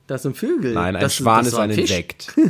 Das 0.06 0.22
sind 0.22 0.36
Vögel. 0.36 0.74
Nein, 0.74 0.96
ein 0.96 1.02
das, 1.02 1.14
Schwan 1.16 1.44
das 1.44 1.54
ist 1.54 1.58
ein 1.58 1.72
Fisch. 1.72 1.90
Insekt. 1.90 2.34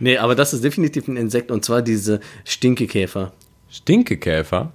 Nee, 0.00 0.18
aber 0.18 0.34
das 0.34 0.52
ist 0.52 0.62
definitiv 0.62 1.08
ein 1.08 1.16
Insekt 1.16 1.50
und 1.50 1.64
zwar 1.64 1.82
diese 1.82 2.20
Stinkekäfer. 2.44 3.32
Stinkekäfer? 3.70 4.72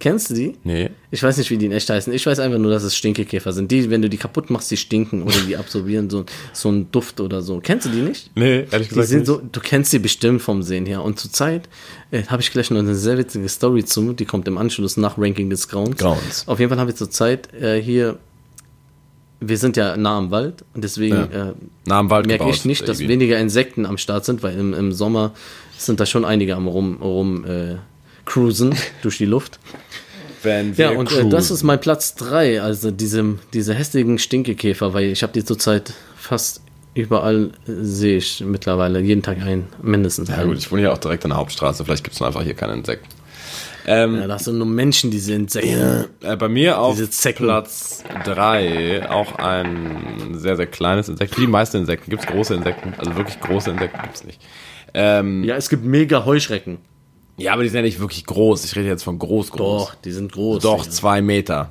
Kennst 0.00 0.30
du 0.30 0.34
die? 0.34 0.54
Nee. 0.62 0.90
Ich 1.10 1.20
weiß 1.22 1.36
nicht, 1.38 1.50
wie 1.50 1.58
die 1.58 1.66
in 1.66 1.72
echt 1.72 1.90
heißen. 1.90 2.12
Ich 2.12 2.24
weiß 2.24 2.38
einfach 2.38 2.58
nur, 2.58 2.70
dass 2.70 2.84
es 2.84 2.94
Stinkekäfer 2.96 3.52
sind. 3.52 3.68
Die, 3.72 3.90
wenn 3.90 4.00
du 4.00 4.08
die 4.08 4.16
kaputt 4.16 4.48
machst, 4.48 4.70
die 4.70 4.76
stinken 4.76 5.24
oder 5.24 5.40
die 5.40 5.56
absorbieren 5.56 6.08
so, 6.08 6.24
so 6.52 6.68
einen 6.68 6.90
Duft 6.92 7.20
oder 7.20 7.42
so. 7.42 7.58
Kennst 7.60 7.86
du 7.86 7.90
die 7.90 8.02
nicht? 8.02 8.30
Nee, 8.36 8.66
ehrlich 8.70 8.88
Die 8.88 8.94
gesagt 8.94 9.08
sind 9.08 9.18
nicht. 9.20 9.26
so, 9.26 9.42
du 9.50 9.58
kennst 9.60 9.90
sie 9.90 9.98
bestimmt 9.98 10.40
vom 10.40 10.62
Sehen 10.62 10.86
her. 10.86 11.02
Und 11.02 11.18
zurzeit 11.18 11.68
äh, 12.12 12.22
habe 12.28 12.40
ich 12.42 12.52
gleich 12.52 12.70
noch 12.70 12.78
eine 12.78 12.94
sehr 12.94 13.18
witzige 13.18 13.48
Story 13.48 13.84
zu. 13.84 14.12
Die 14.12 14.24
kommt 14.24 14.46
im 14.46 14.56
Anschluss 14.56 14.96
nach 14.98 15.18
Ranking 15.18 15.50
des 15.50 15.66
Grauens. 15.66 15.96
Grauens. 15.96 16.44
Auf 16.46 16.60
jeden 16.60 16.68
Fall 16.68 16.78
haben 16.78 16.86
wir 16.88 16.94
zurzeit 16.94 17.52
äh, 17.54 17.82
hier, 17.82 18.18
wir 19.40 19.58
sind 19.58 19.76
ja 19.76 19.96
nah 19.96 20.18
am 20.18 20.30
Wald 20.30 20.64
und 20.74 20.84
deswegen 20.84 21.16
Ja. 21.16 21.24
äh, 21.50 21.52
Nah 21.86 21.98
am 21.98 22.10
Wald 22.10 22.26
merke 22.26 22.44
gebaut, 22.44 22.54
ich 22.56 22.64
nicht, 22.64 22.82
dass 22.88 23.00
irgendwie. 23.00 23.14
weniger 23.14 23.38
Insekten 23.40 23.84
am 23.84 23.98
Start 23.98 24.24
sind, 24.24 24.44
weil 24.44 24.56
im, 24.58 24.74
im 24.74 24.92
Sommer 24.92 25.32
sind 25.76 25.98
da 25.98 26.06
schon 26.06 26.24
einige 26.24 26.54
am 26.54 26.68
rum, 26.68 26.98
rum 27.02 27.44
äh, 27.44 27.76
cruisen 28.28 28.74
durch 29.02 29.18
die 29.18 29.24
Luft. 29.26 29.58
Wenn 30.42 30.74
Ja, 30.74 30.90
wir 30.90 30.98
und 30.98 31.10
äh, 31.10 31.28
das 31.28 31.50
ist 31.50 31.64
mein 31.64 31.80
Platz 31.80 32.14
3, 32.14 32.62
also 32.62 32.90
diese, 32.92 33.24
diese 33.52 33.74
hässlichen 33.74 34.18
Stinkekäfer, 34.18 34.94
weil 34.94 35.06
ich 35.06 35.22
habe 35.24 35.32
die 35.32 35.44
zurzeit 35.44 35.92
fast 36.16 36.60
überall 36.94 37.50
äh, 37.66 37.72
sehe 37.82 38.18
ich 38.18 38.40
mittlerweile 38.46 39.00
jeden 39.00 39.22
Tag 39.22 39.38
ein, 39.42 39.66
mindestens 39.82 40.28
Ja 40.28 40.36
einen. 40.36 40.48
gut, 40.50 40.58
ich 40.58 40.70
wohne 40.70 40.82
ja 40.82 40.92
auch 40.92 40.98
direkt 40.98 41.24
an 41.24 41.30
der 41.30 41.38
Hauptstraße, 41.38 41.84
vielleicht 41.84 42.04
gibt 42.04 42.14
es 42.14 42.22
einfach 42.22 42.42
hier 42.42 42.54
keine 42.54 42.74
Insekten. 42.74 43.08
Ähm, 43.86 44.16
Ja, 44.16 44.26
das 44.26 44.44
sind 44.44 44.58
nur 44.58 44.66
Menschen, 44.66 45.10
diese 45.10 45.32
Insekten. 45.32 46.04
äh, 46.22 46.36
bei 46.36 46.48
mir 46.48 46.78
auf. 46.78 46.98
Platz 47.36 48.04
3 48.24 49.08
auch 49.10 49.36
ein 49.36 50.34
sehr, 50.38 50.56
sehr 50.56 50.66
kleines 50.66 51.08
Insekt. 51.08 51.36
Wie 51.36 51.42
die 51.42 51.46
meisten 51.46 51.78
Insekten 51.78 52.10
gibt 52.10 52.22
es 52.22 52.28
große 52.28 52.54
Insekten, 52.54 52.94
also 52.98 53.16
wirklich 53.16 53.40
große 53.40 53.70
Insekten 53.70 54.02
gibt 54.02 54.14
es 54.16 54.24
nicht. 54.24 54.40
Ähm, 54.94 55.42
Ja, 55.44 55.56
es 55.56 55.68
gibt 55.68 55.84
mega 55.84 56.24
Heuschrecken. 56.24 56.78
Ja, 57.38 57.52
aber 57.54 57.62
die 57.62 57.68
sind 57.70 57.76
ja 57.78 57.82
nicht 57.82 57.98
wirklich 58.00 58.26
groß. 58.26 58.64
Ich 58.64 58.76
rede 58.76 58.88
jetzt 58.88 59.02
von 59.04 59.18
groß, 59.18 59.50
groß. 59.52 59.86
Doch, 59.88 59.94
die 59.96 60.10
sind 60.12 60.32
groß. 60.32 60.62
Doch, 60.62 60.82
Digga. 60.82 60.90
zwei 60.94 61.22
Meter. 61.22 61.70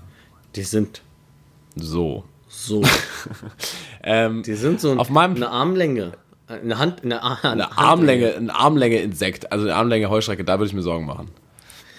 Die 0.56 0.64
sind 0.64 1.02
So. 1.76 2.24
so. 2.48 2.82
Ähm, 4.04 4.44
Die 4.44 4.54
sind 4.56 4.80
so 4.82 4.94
Auf 4.94 5.10
meinem- 5.10 5.36
eine 5.36 5.50
Armlänge. 5.50 6.14
Eine 6.48 6.78
Hand, 6.78 7.04
eine, 7.04 7.22
Ar 7.22 7.44
eine 7.44 7.78
Armlänge, 7.78 8.36
eine 8.36 8.56
Armlänge 8.56 8.98
Insekt, 9.00 9.52
also 9.52 9.66
eine 9.66 9.76
Armlänge 9.76 10.10
Heuschrecke, 10.10 10.46
da 10.46 10.58
würde 10.60 10.68
ich 10.70 10.74
mir 10.74 10.82
Sorgen 10.82 11.06
machen. 11.06 11.28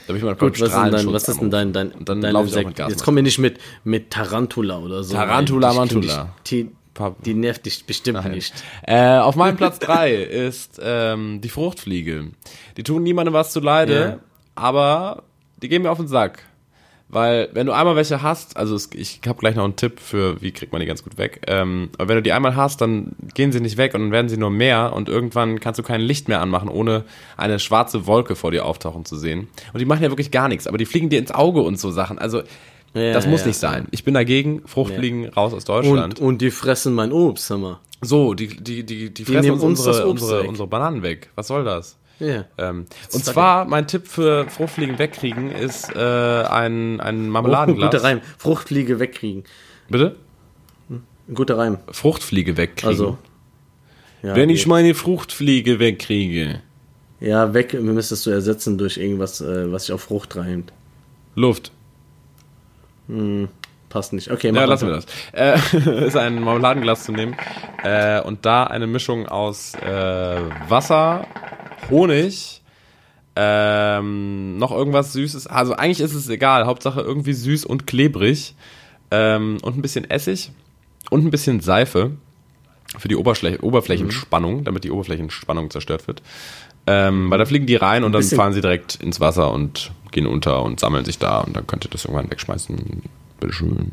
Da 0.06 0.14
würde 0.14 0.18
ich 0.20 0.24
mal 0.24 0.34
Gut, 0.36 0.58
was 0.58 0.68
ist, 0.70 0.74
denn 0.74 0.90
dein, 0.90 1.12
was 1.12 1.28
ist 1.28 1.38
denn 1.40 1.50
dein, 1.50 1.72
dein, 1.74 1.92
Und 1.92 2.08
dann 2.08 2.22
dein 2.22 2.32
laufe 2.32 2.48
ich 2.48 2.54
auch 2.54 2.58
mit 2.60 2.68
Insekt? 2.68 2.88
Jetzt 2.90 3.02
kommen 3.04 3.16
wir 3.18 3.22
nicht 3.22 3.38
mit, 3.38 3.58
mit 3.84 4.10
Tarantula 4.10 4.78
oder 4.78 5.02
so. 5.04 5.14
Tarantula, 5.14 5.74
Mantula. 5.74 6.30
Die, 6.46 6.70
die, 6.98 7.22
die 7.24 7.34
nervt 7.34 7.66
dich 7.66 7.84
bestimmt 7.86 8.24
nicht. 8.30 8.52
Äh, 8.86 9.18
auf 9.18 9.36
meinem 9.36 9.56
Platz 9.56 9.78
3 9.78 10.14
ist 10.14 10.80
ähm, 10.82 11.40
die 11.40 11.48
Fruchtfliege. 11.48 12.28
Die 12.76 12.82
tun 12.82 13.02
niemandem 13.02 13.34
was 13.34 13.52
zu 13.52 13.60
Leide, 13.60 14.00
Ja. 14.00 14.18
aber 14.54 15.22
die 15.62 15.68
gehen 15.68 15.82
mir 15.82 15.90
auf 15.90 15.98
den 15.98 16.08
Sack. 16.08 16.42
Weil, 17.10 17.48
wenn 17.54 17.66
du 17.66 17.72
einmal 17.72 17.96
welche 17.96 18.20
hast, 18.20 18.58
also 18.58 18.74
es, 18.74 18.90
ich 18.94 19.20
habe 19.26 19.38
gleich 19.38 19.54
noch 19.54 19.64
einen 19.64 19.76
Tipp 19.76 19.98
für, 19.98 20.42
wie 20.42 20.50
kriegt 20.52 20.72
man 20.72 20.80
die 20.82 20.86
ganz 20.86 21.02
gut 21.02 21.16
weg. 21.16 21.40
Ähm, 21.46 21.88
aber 21.96 22.08
wenn 22.10 22.16
du 22.16 22.22
die 22.22 22.32
einmal 22.32 22.54
hast, 22.54 22.82
dann 22.82 23.12
gehen 23.32 23.50
sie 23.50 23.60
nicht 23.62 23.78
weg 23.78 23.94
und 23.94 24.02
dann 24.02 24.12
werden 24.12 24.28
sie 24.28 24.36
nur 24.36 24.50
mehr 24.50 24.92
und 24.92 25.08
irgendwann 25.08 25.58
kannst 25.58 25.78
du 25.78 25.82
kein 25.82 26.02
Licht 26.02 26.28
mehr 26.28 26.42
anmachen, 26.42 26.68
ohne 26.68 27.04
eine 27.38 27.60
schwarze 27.60 28.06
Wolke 28.06 28.36
vor 28.36 28.50
dir 28.50 28.66
auftauchen 28.66 29.06
zu 29.06 29.16
sehen. 29.16 29.48
Und 29.72 29.78
die 29.80 29.86
machen 29.86 30.02
ja 30.02 30.10
wirklich 30.10 30.30
gar 30.30 30.48
nichts, 30.48 30.66
aber 30.66 30.76
die 30.76 30.84
fliegen 30.84 31.08
dir 31.08 31.18
ins 31.18 31.30
Auge 31.32 31.62
und 31.62 31.80
so 31.80 31.90
Sachen. 31.90 32.18
Also, 32.18 32.42
Ja, 32.94 33.12
das 33.12 33.26
muss 33.26 33.40
ja, 33.42 33.48
nicht 33.48 33.58
sein. 33.58 33.86
Ich 33.90 34.04
bin 34.04 34.14
dagegen, 34.14 34.62
Fruchtfliegen 34.66 35.28
raus 35.28 35.52
aus 35.52 35.64
Deutschland. 35.64 36.20
Und, 36.20 36.26
und 36.26 36.42
die 36.42 36.50
fressen 36.50 36.94
mein 36.94 37.12
Obst, 37.12 37.50
hör 37.50 37.58
mal. 37.58 37.80
So, 38.00 38.34
die, 38.34 38.48
die, 38.48 38.84
die, 38.84 39.12
die 39.12 39.24
fressen 39.24 39.40
nehmen 39.42 39.60
uns 39.60 39.80
unsere, 39.80 40.08
Obst 40.08 40.22
unsere, 40.22 40.42
weg. 40.42 40.48
unsere 40.48 40.68
Bananen 40.68 41.02
weg. 41.02 41.30
Was 41.34 41.48
soll 41.48 41.64
das? 41.64 41.96
Ja. 42.20 42.44
Ähm, 42.58 42.86
und 43.12 43.24
zwar, 43.24 43.64
mein 43.64 43.86
Tipp 43.86 44.08
für 44.08 44.48
Fruchtfliegen 44.48 44.98
wegkriegen 44.98 45.50
ist 45.50 45.94
äh, 45.94 45.98
ein, 45.98 47.00
ein 47.00 47.28
Marmeladenglas. 47.28 47.90
guter 47.90 48.04
Reim. 48.04 48.20
Fruchtfliege 48.38 48.98
wegkriegen. 48.98 49.44
Bitte? 49.88 50.16
Ein 50.90 51.34
guter 51.34 51.58
Reim. 51.58 51.78
Fruchtfliege 51.90 52.56
wegkriegen. 52.56 52.88
Also. 52.88 53.18
Ja, 54.22 54.34
Wenn 54.34 54.48
geht. 54.48 54.58
ich 54.58 54.66
meine 54.66 54.94
Fruchtfliege 54.94 55.78
wegkriege. 55.78 56.60
Ja, 57.20 57.54
weg 57.54 57.80
müsstest 57.80 58.26
du 58.26 58.30
ersetzen 58.30 58.78
durch 58.78 58.96
irgendwas, 58.96 59.40
äh, 59.40 59.70
was 59.70 59.86
sich 59.86 59.92
auf 59.92 60.02
Frucht 60.02 60.34
reimt. 60.36 60.72
Luft. 61.34 61.72
Passt 63.88 64.12
nicht. 64.12 64.30
Okay, 64.30 64.52
mach 64.52 64.60
Ja, 64.60 64.66
lassen 64.66 64.88
wir 64.88 64.94
das. 64.94 65.06
Äh, 65.32 66.06
ist 66.06 66.16
ein 66.16 66.42
Marmeladenglas 66.42 67.04
zu 67.04 67.12
nehmen 67.12 67.36
äh, 67.82 68.20
und 68.20 68.44
da 68.44 68.64
eine 68.64 68.86
Mischung 68.86 69.26
aus 69.26 69.74
äh, 69.74 70.40
Wasser, 70.68 71.26
Honig, 71.90 72.60
ähm, 73.34 74.58
noch 74.58 74.72
irgendwas 74.72 75.12
Süßes. 75.12 75.46
Also 75.46 75.74
eigentlich 75.74 76.00
ist 76.00 76.14
es 76.14 76.28
egal. 76.28 76.66
Hauptsache 76.66 77.00
irgendwie 77.00 77.32
süß 77.32 77.64
und 77.64 77.86
klebrig 77.86 78.54
ähm, 79.10 79.58
und 79.62 79.78
ein 79.78 79.82
bisschen 79.82 80.08
Essig 80.10 80.50
und 81.10 81.24
ein 81.24 81.30
bisschen 81.30 81.60
Seife 81.60 82.12
für 82.98 83.08
die 83.08 83.16
Oberfläche, 83.16 83.62
Oberflächenspannung, 83.62 84.64
damit 84.64 84.84
die 84.84 84.90
Oberflächenspannung 84.90 85.70
zerstört 85.70 86.06
wird. 86.08 86.22
Ähm, 86.86 87.30
weil 87.30 87.38
da 87.38 87.44
fliegen 87.44 87.66
die 87.66 87.76
rein 87.76 88.02
und 88.02 88.12
dann 88.12 88.22
fahren 88.22 88.52
sie 88.52 88.60
direkt 88.60 88.96
ins 88.96 89.20
Wasser 89.20 89.52
und 89.52 89.92
gehen 90.12 90.26
unter 90.26 90.62
und 90.62 90.80
sammeln 90.80 91.04
sich 91.04 91.18
da 91.18 91.40
und 91.40 91.56
dann 91.56 91.66
könnt 91.66 91.84
ihr 91.84 91.90
das 91.90 92.04
irgendwann 92.04 92.30
wegschmeißen. 92.30 93.02
Bitteschön. 93.40 93.90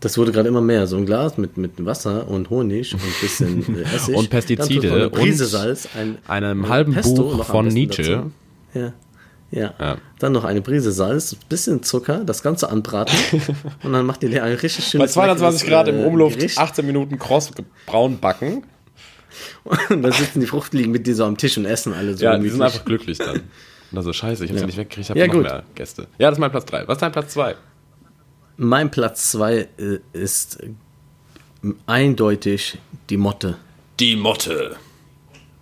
Das 0.00 0.16
wurde 0.16 0.30
gerade 0.30 0.48
immer 0.48 0.60
mehr. 0.60 0.86
So 0.86 0.96
ein 0.96 1.06
Glas 1.06 1.38
mit, 1.38 1.56
mit 1.56 1.84
Wasser 1.84 2.28
und 2.28 2.50
Honig 2.50 2.94
und 2.94 3.02
ein 3.02 3.14
bisschen 3.20 3.76
äh, 3.76 3.82
Essig. 3.94 4.16
Und 4.16 4.30
Pestizide 4.30 4.92
eine 4.92 5.10
Prise 5.10 5.44
und 5.44 5.50
Salz. 5.50 5.88
Ein, 5.96 6.18
einem 6.28 6.64
ein 6.64 6.68
halben 6.68 6.92
Pesto 6.94 7.22
Buch 7.22 7.44
von 7.44 7.66
Nietzsche. 7.66 8.26
Ja. 8.74 8.92
Ja. 9.50 9.74
Ja. 9.80 9.96
Dann 10.18 10.32
noch 10.32 10.44
eine 10.44 10.60
Prise 10.60 10.92
Salz, 10.92 11.34
bisschen 11.48 11.82
Zucker, 11.82 12.22
das 12.24 12.42
Ganze 12.42 12.70
anbraten 12.70 13.16
und 13.82 13.92
dann 13.94 14.04
macht 14.04 14.22
ihr 14.22 14.44
ein 14.44 14.52
richtig 14.52 14.84
Bei 14.84 14.90
schönes 14.90 15.12
220 15.12 15.62
leckeres, 15.62 15.86
Grad 15.86 15.88
im 15.88 16.00
äh, 16.00 16.04
Umluft 16.04 16.36
Gericht. 16.36 16.58
18 16.58 16.84
Minuten 16.84 17.18
kross 17.18 17.50
braun 17.86 18.18
backen. 18.18 18.64
Und 19.90 20.02
dann 20.02 20.12
sitzen 20.12 20.40
die 20.40 20.46
Fruchtfliegen 20.46 20.90
mit 20.90 21.06
dir 21.06 21.14
so 21.14 21.24
am 21.24 21.36
Tisch 21.36 21.58
und 21.58 21.66
essen 21.66 21.92
alle 21.92 22.16
so. 22.16 22.24
Ja, 22.24 22.38
die 22.38 22.48
sind 22.48 22.62
einfach 22.62 22.84
glücklich 22.84 23.18
dann. 23.18 23.42
Und 23.92 24.02
so, 24.02 24.12
scheiße, 24.12 24.44
ich 24.44 24.50
hab 24.50 24.56
sie 24.56 24.60
Ja. 24.62 24.66
nicht 24.66 24.76
weggekriegt, 24.76 25.04
ich 25.06 25.10
habe 25.10 25.18
Ja, 25.20 25.26
noch 25.26 25.34
gut. 25.34 25.42
mehr 25.44 25.62
Gäste. 25.74 26.06
Ja, 26.18 26.28
das 26.28 26.36
ist 26.38 26.40
mein 26.40 26.50
Platz 26.50 26.66
3. 26.66 26.86
Was 26.86 26.96
ist 26.96 27.02
dein 27.02 27.12
Platz 27.12 27.32
2? 27.32 27.54
Mein 28.58 28.90
Platz 28.90 29.30
2 29.32 29.56
äh, 29.78 29.98
ist 30.12 30.60
äh, 30.62 30.70
eindeutig 31.86 32.78
die 33.10 33.16
Motte. 33.16 33.56
Die 34.00 34.16
Motte. 34.16 34.76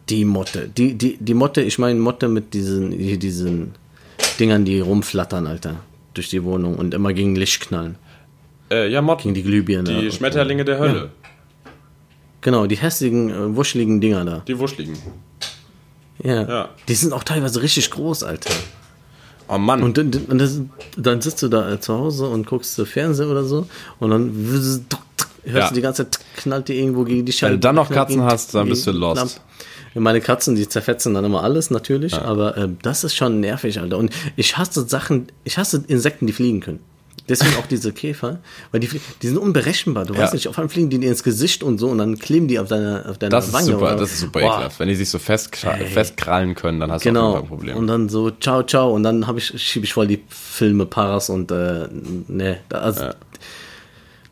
Die 0.08 0.24
Motte. 0.24 0.68
Die, 0.68 0.94
die, 0.94 1.16
die 1.18 1.34
Motte, 1.34 1.62
ich 1.62 1.78
meine 1.78 1.98
Motte 2.00 2.28
mit 2.28 2.54
diesen, 2.54 2.92
hier 2.92 3.18
diesen 3.18 3.72
Dingern, 4.38 4.64
die 4.64 4.80
rumflattern, 4.80 5.46
Alter. 5.46 5.76
Durch 6.14 6.28
die 6.30 6.42
Wohnung 6.44 6.76
und 6.76 6.94
immer 6.94 7.12
gegen 7.12 7.36
Licht 7.36 7.60
knallen. 7.60 7.96
Äh, 8.70 8.88
ja, 8.90 9.02
Motten. 9.02 9.22
Gegen 9.24 9.34
die 9.34 9.42
Glühbirne. 9.42 10.00
Die 10.00 10.10
Schmetterlinge 10.10 10.64
der 10.64 10.78
Hölle. 10.78 11.10
Genau, 12.40 12.66
die 12.66 12.76
hässlichen, 12.76 13.30
äh, 13.30 13.56
wuscheligen 13.56 14.00
Dinger 14.00 14.24
da. 14.24 14.42
Die 14.46 14.58
wuschligen. 14.58 14.96
Ja. 16.22 16.42
Ja. 16.48 16.68
Die 16.88 16.94
sind 16.94 17.12
auch 17.12 17.24
teilweise 17.24 17.60
richtig 17.62 17.90
groß, 17.90 18.22
Alter. 18.22 18.50
Oh 19.48 19.58
Mann. 19.58 19.82
Und, 19.82 19.96
dann- 19.98 20.10
und 20.28 20.38
das, 20.38 20.60
dann 20.96 21.20
sitzt 21.20 21.42
du 21.42 21.48
da 21.48 21.72
äh, 21.72 21.80
zu 21.80 21.94
Hause 21.94 22.26
und 22.28 22.46
guckst 22.46 22.76
du 22.78 22.84
Fernsehen 22.84 23.30
oder 23.30 23.44
so 23.44 23.66
und 24.00 24.10
dann 24.10 24.32
hörst 24.50 24.82
Ja. 25.44 25.68
du 25.68 25.74
die 25.74 25.80
ganze 25.82 26.04
Zeit, 26.10 26.18
knallt 26.36 26.68
die 26.68 26.78
irgendwo 26.78 27.04
gegen 27.04 27.24
die 27.24 27.32
Scheibe. 27.32 27.52
Wenn 27.52 27.60
du 27.60 27.66
dann 27.68 27.76
noch 27.76 27.90
Katzen 27.90 28.22
hast, 28.22 28.54
dann 28.54 28.68
bist 28.68 28.86
du 28.86 28.92
lost. 28.92 29.16
Lampe. 29.20 29.34
Ja, 29.94 30.00
Meine 30.00 30.20
Katzen, 30.20 30.56
die 30.56 30.68
zerfetzen 30.68 31.14
dann 31.14 31.24
immer 31.24 31.42
alles 31.44 31.70
natürlich, 31.70 32.14
aber 32.14 32.56
äh, 32.56 32.68
das 32.82 33.04
ist 33.04 33.14
schon 33.14 33.38
nervig, 33.40 33.78
Alter. 33.78 33.98
Und 33.98 34.10
ich 34.34 34.56
hasse 34.58 34.86
Sachen, 34.88 35.28
ich 35.44 35.58
hasse 35.58 35.84
Insekten, 35.86 36.26
die 36.26 36.32
fliegen 36.32 36.60
können. 36.60 36.80
Deswegen 37.28 37.56
auch 37.56 37.66
diese 37.66 37.92
Käfer, 37.92 38.38
weil 38.70 38.78
die, 38.80 38.88
die 39.20 39.26
sind 39.26 39.36
unberechenbar. 39.38 40.04
Du 40.04 40.14
Ja. 40.14 40.20
weißt 40.20 40.34
nicht, 40.34 40.46
auf 40.46 40.56
einmal 40.58 40.68
fliegen 40.68 40.90
die 40.90 40.98
dir 41.00 41.08
ins 41.10 41.22
Gesicht 41.24 41.62
und 41.64 41.78
so 41.78 41.88
und 41.88 41.98
dann 41.98 42.18
kleben 42.18 42.46
die 42.46 42.58
auf 42.60 42.68
deiner 42.68 43.04
auf 43.10 43.18
deiner 43.18 43.30
das 43.30 43.48
ist 43.48 43.52
Wange. 43.52 43.64
super, 43.66 43.78
oder- 43.78 43.96
das 43.96 44.12
ist 44.12 44.20
super 44.20 44.40
Boah. 44.40 44.54
ekelhaft. 44.54 44.78
Wenn 44.78 44.88
die 44.88 44.94
sich 44.94 45.10
so 45.10 45.18
fest, 45.18 45.56
festkrallen 45.56 46.54
können, 46.54 46.78
dann 46.80 46.92
hast 46.92 47.04
du 47.04 47.08
Genau. 47.08 47.32
Fall 47.32 47.42
ein 47.42 47.48
Problem. 47.48 47.76
Und 47.76 47.86
dann 47.88 48.08
so, 48.08 48.30
ciao, 48.30 48.62
ciao. 48.62 48.92
Und 48.94 49.02
dann 49.02 49.26
hab 49.26 49.36
ich, 49.36 49.52
schiebe 49.60 49.84
ich 49.86 49.92
voll 49.92 50.06
die 50.06 50.22
Filme 50.28 50.86
Paras 50.86 51.28
und 51.30 51.50
äh, 51.50 51.88
ne, 52.28 52.58
also, 52.70 53.06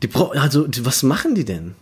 die 0.01 0.07
bra- 0.07 0.31
also 0.39 0.65
die, 0.67 0.85
was 0.85 1.03
machen 1.03 1.35
die 1.35 1.45
denn? 1.45 1.75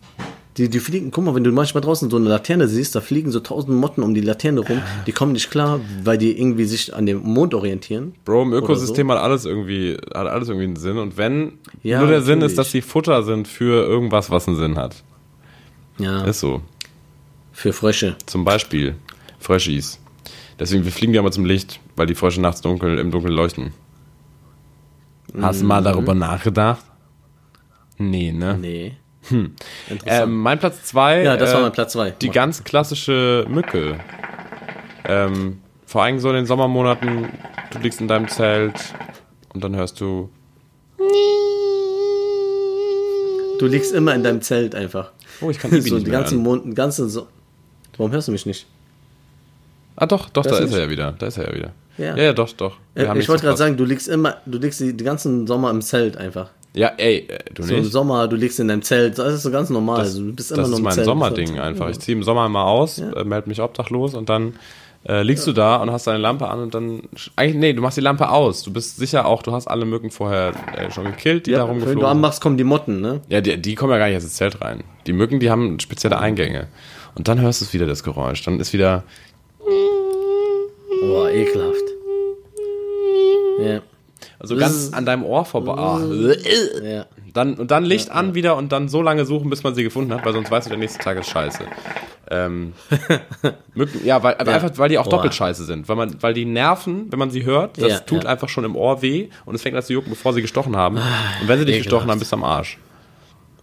Die, 0.57 0.69
die 0.69 0.79
fliegen, 0.79 1.09
guck 1.09 1.23
mal, 1.25 1.33
wenn 1.33 1.43
du 1.43 1.51
manchmal 1.51 1.81
draußen 1.81 2.11
so 2.11 2.17
eine 2.17 2.29
Laterne 2.29 2.67
siehst, 2.67 2.93
da 2.95 3.01
fliegen 3.01 3.31
so 3.31 3.39
tausend 3.39 3.75
Motten 3.75 4.03
um 4.03 4.13
die 4.13 4.21
Laterne 4.21 4.59
rum, 4.59 4.83
die 5.07 5.11
kommen 5.11 5.31
nicht 5.31 5.49
klar, 5.49 5.79
weil 6.03 6.19
die 6.19 6.37
irgendwie 6.39 6.65
sich 6.65 6.93
an 6.95 7.07
dem 7.07 7.23
Mond 7.23 7.55
orientieren. 7.55 8.13
Bro, 8.23 8.43
im 8.43 8.53
Ökosystem 8.53 9.09
hat 9.11 9.17
alles 9.17 9.45
irgendwie, 9.45 9.97
hat 10.13 10.27
alles 10.27 10.49
irgendwie 10.49 10.65
einen 10.67 10.75
Sinn. 10.75 10.99
Und 10.99 11.17
wenn 11.17 11.53
Ja, 11.81 11.99
nur 11.99 12.07
der 12.09 12.21
Sinn 12.21 12.41
ist, 12.43 12.57
dass 12.59 12.69
sie 12.71 12.81
Futter 12.81 13.23
sind 13.23 13.47
für 13.47 13.83
irgendwas, 13.83 14.29
was 14.29 14.47
einen 14.47 14.57
Sinn 14.57 14.77
hat. 14.77 15.03
Ja, 15.97 16.23
Ist 16.25 16.39
so. 16.41 16.61
für 17.51 17.73
Frösche. 17.73 18.15
Zum 18.27 18.45
Beispiel 18.45 18.95
Fröschis. 19.39 19.99
Deswegen, 20.59 20.85
wir 20.85 20.91
fliegen 20.91 21.15
ja 21.15 21.21
immer 21.21 21.31
zum 21.31 21.45
Licht, 21.45 21.79
weil 21.95 22.05
die 22.05 22.15
Frösche 22.15 22.41
nachts 22.41 22.61
dunkel, 22.61 22.99
im 22.99 23.09
Dunkeln 23.09 23.33
leuchten. 23.33 23.73
Hast 25.41 25.61
du 25.61 25.65
mal 25.65 25.81
Mhm. 25.81 25.85
darüber 25.85 26.13
nachgedacht? 26.13 26.85
Nee, 27.97 28.31
ne? 28.31 28.57
Nee. 28.61 28.97
Ähm, 29.31 29.55
Interessant. 29.89 30.31
mein 30.33 30.59
Platz 30.59 30.83
zwei. 30.83 31.23
ja, 31.23 31.37
das 31.37 31.51
äh, 31.51 31.53
war 31.55 31.61
mein 31.61 31.71
Platz 31.71 31.93
zwei. 31.93 32.11
Die 32.11 32.29
ganz 32.29 32.63
klassische 32.63 33.45
Mücke. 33.47 33.99
Ähm, 35.05 35.61
vor 35.85 36.03
allem 36.03 36.19
so 36.19 36.29
in 36.29 36.35
den 36.35 36.45
Sommermonaten, 36.45 37.29
du 37.71 37.79
liegst 37.79 38.01
in 38.01 38.07
deinem 38.07 38.27
Zelt 38.27 38.73
und 39.53 39.63
dann 39.63 39.75
hörst 39.75 39.99
du. 40.01 40.29
Du 43.59 43.67
liegst 43.67 43.93
immer 43.93 44.13
in 44.13 44.23
deinem 44.23 44.41
Zelt 44.41 44.75
einfach. 44.75 45.11
Oh, 45.41 45.49
ich 45.49 45.59
kann 45.59 45.71
Ibi 45.71 45.81
so 45.89 45.95
nicht 45.95 46.07
die 46.07 46.11
ganzen 46.11 46.43
hören. 46.45 46.63
Mond, 46.63 46.75
ganze 46.75 47.07
so 47.09 47.27
Warum 47.97 48.11
hörst 48.11 48.27
du 48.27 48.31
mich 48.31 48.45
nicht? 48.45 48.65
Ah, 49.95 50.05
doch, 50.07 50.29
doch, 50.29 50.43
Das 50.43 50.53
da 50.53 50.57
ist 50.59 50.69
nicht. 50.71 50.77
er 50.77 50.85
ja 50.85 50.89
wieder. 50.89 51.11
Da 51.17 51.27
ist 51.27 51.37
er 51.37 51.47
ja 51.49 51.55
wieder. 51.55 51.71
Ja. 51.97 52.15
ja, 52.15 52.23
ja 52.23 52.33
doch, 52.33 52.51
doch. 52.53 52.77
Äh, 52.95 53.19
ich 53.19 53.29
wollte 53.29 53.43
gerade 53.43 53.57
sagen, 53.57 53.77
du 53.77 53.85
liegst 53.85 54.07
immer, 54.07 54.37
du 54.47 54.57
liegst 54.57 54.79
die, 54.79 54.97
die 54.97 55.03
ganzen 55.03 55.45
Sommer 55.45 55.69
im 55.69 55.81
Zelt 55.81 56.17
einfach. 56.17 56.49
Ja, 56.75 56.91
ey, 56.97 57.27
äh, 57.27 57.39
du 57.53 57.63
So 57.63 57.75
im 57.75 57.81
nicht? 57.81 57.91
Sommer, 57.91 58.27
du 58.27 58.35
liegst 58.35 58.59
in 58.59 58.67
deinem 58.67 58.81
Zelt, 58.81 59.19
das 59.19 59.33
ist 59.33 59.43
so 59.43 59.51
ganz 59.51 59.69
normal. 59.69 59.99
Das, 59.99 60.07
also, 60.07 60.23
du 60.25 60.33
bist 60.33 60.51
immer 60.51 60.61
das 60.61 60.69
ist 60.71 60.77
im 60.77 60.83
mein 60.83 60.93
Zelt. 60.93 61.05
Sommerding 61.05 61.59
einfach. 61.59 61.89
Ich 61.89 61.99
ziehe 61.99 62.17
im 62.17 62.23
Sommer 62.23 62.49
mal 62.49 62.63
aus, 62.63 62.97
äh, 62.97 63.23
melde 63.23 63.47
mich 63.47 63.61
obdachlos 63.61 64.15
und 64.15 64.29
dann 64.29 64.55
äh, 65.07 65.21
liegst 65.21 65.45
du 65.45 65.51
da 65.51 65.75
und 65.75 65.91
hast 65.91 66.07
deine 66.07 66.17
Lampe 66.17 66.47
an 66.47 66.61
und 66.61 66.73
dann. 66.73 67.03
Eigentlich, 67.35 67.57
nee, 67.59 67.73
du 67.73 67.81
machst 67.81 67.97
die 67.97 68.01
Lampe 68.01 68.29
aus. 68.29 68.63
Du 68.63 68.71
bist 68.73 68.97
sicher 68.97 69.25
auch, 69.25 69.43
du 69.43 69.51
hast 69.51 69.67
alle 69.67 69.85
Mücken 69.85 70.09
vorher 70.09 70.53
äh, 70.75 70.89
schon 70.91 71.05
gekillt, 71.05 71.45
die 71.45 71.51
da 71.51 71.57
Ja, 71.57 71.63
wenn 71.63 71.67
du 71.67 71.81
rumgeflogen 71.81 72.09
anmachst, 72.09 72.41
kommen 72.41 72.57
die 72.57 72.63
Motten, 72.63 73.01
ne? 73.01 73.21
Ja, 73.29 73.41
die, 73.41 73.61
die 73.61 73.75
kommen 73.75 73.91
ja 73.91 73.99
gar 73.99 74.07
nicht 74.07 74.15
ins 74.15 74.33
Zelt 74.33 74.61
rein. 74.61 74.83
Die 75.05 75.13
Mücken, 75.13 75.39
die 75.39 75.51
haben 75.51 75.79
spezielle 75.79 76.17
Eingänge. 76.17 76.67
Und 77.15 77.27
dann 77.27 77.39
hörst 77.39 77.61
du 77.61 77.71
wieder, 77.73 77.85
das 77.85 78.03
Geräusch. 78.03 78.41
Dann 78.43 78.59
ist 78.59 78.73
wieder. 78.73 79.03
Boah, 81.01 81.29
ekelhaft. 81.29 81.83
Ja. 83.59 83.81
Also 84.39 84.55
ganz 84.57 84.91
an 84.93 85.05
deinem 85.05 85.23
Ohr 85.23 85.45
vorbei. 85.45 85.73
Ah. 85.73 85.99
ja. 86.83 87.05
Dann, 87.33 87.55
und 87.55 87.71
dann 87.71 87.83
Licht 87.83 88.11
an 88.11 88.35
wieder 88.35 88.55
und 88.57 88.71
dann 88.71 88.89
so 88.89 89.01
lange 89.01 89.25
suchen, 89.25 89.49
bis 89.49 89.63
man 89.63 89.73
sie 89.75 89.83
gefunden 89.83 90.13
hat, 90.13 90.23
weil 90.25 90.33
sonst 90.33 90.51
weißt 90.51 90.67
du, 90.67 90.69
der 90.69 90.77
nächste 90.79 90.99
Tag 90.99 91.17
ist 91.17 91.29
scheiße. 91.29 91.63
Ähm, 92.29 92.73
Mücken, 93.73 94.05
ja, 94.05 94.21
weil, 94.23 94.33
Ja. 94.33 94.53
einfach, 94.53 94.71
weil 94.77 94.89
die 94.89 94.97
auch 94.97 95.03
Boah. 95.05 95.11
doppelt 95.17 95.33
scheiße 95.33 95.65
sind. 95.65 95.89
Weil, 95.89 95.95
man, 95.95 96.21
weil 96.21 96.33
die 96.33 96.45
Nerven, 96.45 97.11
wenn 97.11 97.19
man 97.19 97.31
sie 97.31 97.43
hört, 97.43 97.81
das 97.81 97.91
Ja, 97.91 97.99
tut 97.99 98.23
ja. 98.23 98.29
einfach 98.29 98.49
schon 98.49 98.63
im 98.63 98.75
Ohr 98.75 99.01
weh 99.01 99.29
und 99.45 99.55
es 99.55 99.61
fängt 99.61 99.75
an 99.75 99.83
zu 99.83 99.93
jucken, 99.93 100.09
bevor 100.11 100.33
sie 100.33 100.41
gestochen 100.41 100.75
haben. 100.75 100.97
Und 100.97 101.47
wenn 101.47 101.59
sie 101.59 101.65
dich 101.65 101.75
ekelhaft. 101.75 101.89
gestochen 101.89 102.09
haben, 102.11 102.19
bist 102.19 102.31
du 102.31 102.35
am 102.37 102.43
Arsch. 102.43 102.77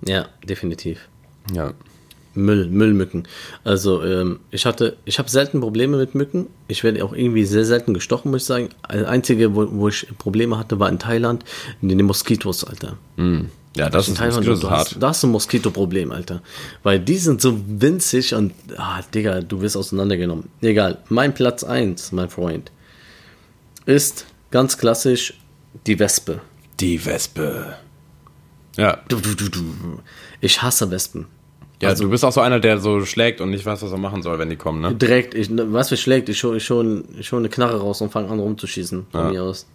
ja, 0.04 0.26
definitiv. 0.44 1.08
Ja. 1.54 1.72
Müll, 2.34 2.66
Müllmücken. 2.68 3.26
Also 3.64 4.02
ähm, 4.04 4.40
ich 4.50 4.66
hatte, 4.66 4.96
ich 5.04 5.18
habe 5.18 5.28
selten 5.28 5.60
Probleme 5.60 5.96
mit 5.96 6.14
Mücken. 6.14 6.46
Ich 6.68 6.84
werde 6.84 7.04
auch 7.04 7.12
irgendwie 7.12 7.44
sehr 7.44 7.64
selten 7.64 7.94
gestochen, 7.94 8.30
muss 8.30 8.42
ich 8.42 8.46
sagen. 8.46 8.68
Das 8.88 9.04
einzige, 9.04 9.54
wo, 9.54 9.66
wo 9.70 9.88
ich 9.88 10.06
Probleme 10.18 10.58
hatte, 10.58 10.78
war 10.78 10.88
in 10.88 10.98
Thailand, 10.98 11.44
in 11.82 11.88
den 11.88 12.04
Moskitos, 12.06 12.64
Alter. 12.64 12.96
Ja, 13.76 13.88
das 13.90 14.08
In 14.08 14.14
ist, 14.14 14.18
Thailand, 14.18 14.46
das 14.46 14.54
ist 14.54 14.62
du 14.62 14.70
hast, 14.70 14.96
da 15.00 15.08
hast 15.08 15.22
du 15.22 15.26
ein 15.28 15.30
Moskitoproblem, 15.30 16.12
Alter. 16.12 16.42
Weil 16.82 16.98
die 17.00 17.16
sind 17.16 17.40
so 17.40 17.60
winzig 17.66 18.34
und, 18.34 18.52
ah, 18.76 19.00
Digga, 19.14 19.40
du 19.40 19.60
wirst 19.60 19.76
auseinandergenommen. 19.76 20.48
Egal. 20.60 20.98
Mein 21.08 21.34
Platz 21.34 21.62
1, 21.64 22.12
mein 22.12 22.30
Freund, 22.30 22.72
ist 23.86 24.26
ganz 24.50 24.78
klassisch 24.78 25.34
die 25.86 25.98
Wespe. 25.98 26.40
Die 26.80 27.04
Wespe. 27.04 27.76
Ja, 28.76 28.98
Du, 29.08 29.20
du, 29.20 29.34
du, 29.34 29.48
du. 29.48 29.62
Ich 30.40 30.62
hasse 30.62 30.90
Wespen. 30.90 31.26
Ja, 31.82 31.88
Also- 31.90 32.04
du 32.04 32.10
bist 32.10 32.24
auch 32.24 32.32
so 32.32 32.40
einer, 32.40 32.60
der 32.60 32.78
so 32.78 33.04
schlägt 33.06 33.40
und 33.40 33.50
nicht 33.50 33.64
weiß, 33.64 33.82
was 33.82 33.90
er 33.92 33.98
machen 33.98 34.22
soll, 34.22 34.38
wenn 34.38 34.50
die 34.50 34.56
kommen, 34.56 34.80
ne? 34.80 34.94
Direkt, 34.94 35.34
ich, 35.34 35.48
was 35.50 35.88
für 35.88 35.96
schlägt, 35.96 36.28
ich 36.28 36.38
schon, 36.38 36.56
ich 36.56 36.64
schon, 36.64 37.04
ich 37.18 37.26
schon 37.26 37.38
eine 37.40 37.48
Knarre 37.48 37.80
raus 37.80 38.00
und 38.02 38.10
fange 38.12 38.28
an 38.28 38.38
rumzuschießen 38.38 39.06
von 39.10 39.30
mir 39.30 39.42
aus. 39.42 39.66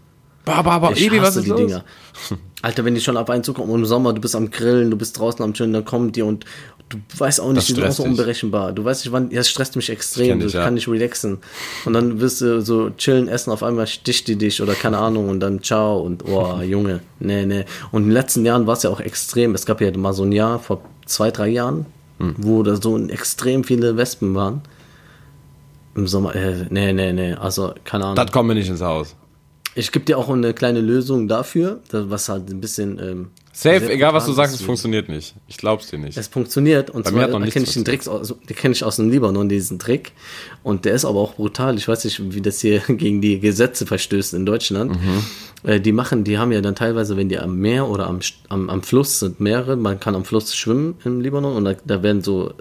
Bah, 0.46 0.62
bah, 0.62 0.78
bah, 0.78 0.92
Ich 0.94 1.08
Ebi, 1.08 1.20
was 1.20 1.36
ist 1.36 1.46
die 1.46 1.50
los? 1.50 1.60
Dinger. 1.60 1.84
Alter, 2.62 2.86
wenn 2.86 2.94
die 2.94 3.02
schon 3.02 3.18
auf 3.18 3.30
einen 3.32 3.44
zukommen 3.44 3.72
und 3.72 3.80
im 3.80 3.86
Sommer, 3.86 4.14
du 4.14 4.22
bist 4.22 4.36
am 4.36 4.52
Grillen, 4.52 4.92
du 4.92 4.98
bist 4.98 5.18
draußen 5.18 5.44
am 5.44 5.54
Chillen, 5.56 5.74
dann 5.74 5.86
kommen 5.86 6.12
die 6.12 6.22
und 6.22 6.46
du 6.90 6.98
weißt 7.18 7.42
auch 7.42 7.48
nicht, 7.48 7.58
Das 7.58 7.66
die 7.66 7.74
sind 7.74 7.84
auch 7.84 7.92
so 7.92 8.04
unberechenbar. 8.04 8.72
Du 8.72 8.86
weißt 8.86 9.06
nicht, 9.06 9.12
wann, 9.12 9.32
ja, 9.32 9.40
es 9.40 9.50
stresst 9.50 9.76
mich 9.76 9.90
Ich 9.90 9.94
extrem, 9.96 10.40
du 10.40 10.46
dich, 10.46 10.54
ja. 10.54 10.64
kann 10.64 10.76
nicht 10.76 10.88
relaxen. 10.88 11.40
Und 11.86 11.94
dann 11.94 12.20
wirst 12.22 12.42
du 12.42 12.62
so 12.62 12.92
chillen, 12.92 13.28
essen, 13.28 13.52
auf 13.52 13.64
einmal 13.64 13.88
sticht 13.88 14.28
die 14.28 14.36
dich 14.36 14.62
oder 14.62 14.76
keine 14.76 15.00
Ahnung 15.00 15.30
und 15.30 15.40
dann 15.40 15.64
ciao 15.64 16.00
und 16.02 16.24
oh, 16.28 16.62
Junge, 16.62 17.00
nee, 17.20 17.46
nee. 17.48 17.66
Und 17.92 18.04
in 18.04 18.10
den 18.10 18.14
letzten 18.14 18.46
Jahren 18.46 18.68
war 18.68 18.74
es 18.74 18.84
ja 18.84 18.92
auch 18.92 19.00
extrem. 19.00 19.56
Es 19.56 19.66
gab 19.66 19.82
ja 19.82 19.96
mal 19.98 20.14
so 20.14 20.22
ein 20.24 20.32
Jahr, 20.32 20.60
vor 20.60 20.82
zwei, 21.08 21.32
drei 21.32 21.48
Jahren, 21.48 21.88
Hm. 22.20 22.36
wo 22.38 22.64
da 22.64 22.76
so 22.78 22.98
extrem 23.08 23.64
viele 23.64 23.98
Wespen 23.98 24.36
waren. 24.36 24.62
Im 25.96 26.08
Sommer, 26.08 26.36
äh, 26.36 26.66
nee, 26.70 26.94
nee, 26.94 27.14
nee, 27.14 27.34
also 27.34 27.74
keine 27.84 28.06
Ahnung. 28.06 28.16
Das 28.16 28.32
kommt 28.32 28.48
mir 28.48 28.56
nicht 28.56 28.70
ins 28.70 28.82
Haus. 28.82 29.16
Ich 29.76 29.92
gebe 29.92 30.06
dir 30.06 30.18
auch 30.18 30.30
eine 30.30 30.54
kleine 30.54 30.80
Lösung 30.80 31.28
dafür, 31.28 31.82
was 31.92 32.30
halt 32.30 32.50
ein 32.50 32.62
bisschen. 32.62 33.00
Ähm, 33.00 33.28
Safe, 33.58 33.90
egal 33.90 34.14
was 34.14 34.26
du 34.26 34.34
sagst, 34.34 34.54
es 34.54 34.62
funktioniert 34.62 35.08
nicht. 35.08 35.34
Ich 35.48 35.56
glaub's 35.56 35.88
dir 35.88 35.98
nicht. 35.98 36.18
Es 36.18 36.28
funktioniert 36.28 36.90
und 36.90 37.06
Bei 37.06 37.12
zwar 37.12 37.28
kenne 37.28 37.64
ich 37.66 37.74
den 37.74 37.86
Trick 37.86 38.06
aus, 38.06 38.36
den 38.50 38.56
kenne 38.56 38.74
ich 38.74 38.84
aus 38.84 38.98
dem 38.98 39.10
Libanon 39.10 39.48
diesen 39.48 39.80
Trick 39.80 40.12
und 40.62 40.84
der 40.84 40.94
ist 40.94 41.06
aber 41.06 41.20
auch 41.22 41.36
brutal. 41.36 41.78
Ich 41.78 41.88
weiß 41.88 42.04
nicht, 42.04 42.34
wie 42.34 42.42
das 42.42 42.60
hier 42.60 42.80
gegen 42.90 43.22
die 43.22 43.40
Gesetze 43.40 43.86
verstößt 43.86 44.34
in 44.34 44.46
Deutschland. 44.46 44.92
Mhm. 44.92 45.24
Äh, 45.64 45.80
die 45.80 45.94
machen, 45.94 46.26
die 46.26 46.38
haben 46.38 46.52
ja 46.52 46.60
dann 46.60 46.76
teilweise, 46.76 47.16
wenn 47.16 47.30
die 47.30 47.40
am 47.40 47.58
Meer 47.58 47.88
oder 47.88 48.08
am, 48.08 48.20
am, 48.50 48.70
am 48.70 48.84
Fluss 48.84 49.20
sind 49.20 49.40
mehrere, 49.40 49.78
man 49.78 50.02
kann 50.02 50.16
am 50.16 50.26
Fluss 50.26 50.54
schwimmen 50.54 50.96
im 51.06 51.22
Libanon 51.22 51.56
und 51.56 51.64
da, 51.64 51.76
da 51.86 52.04
werden 52.04 52.22
so 52.22 52.52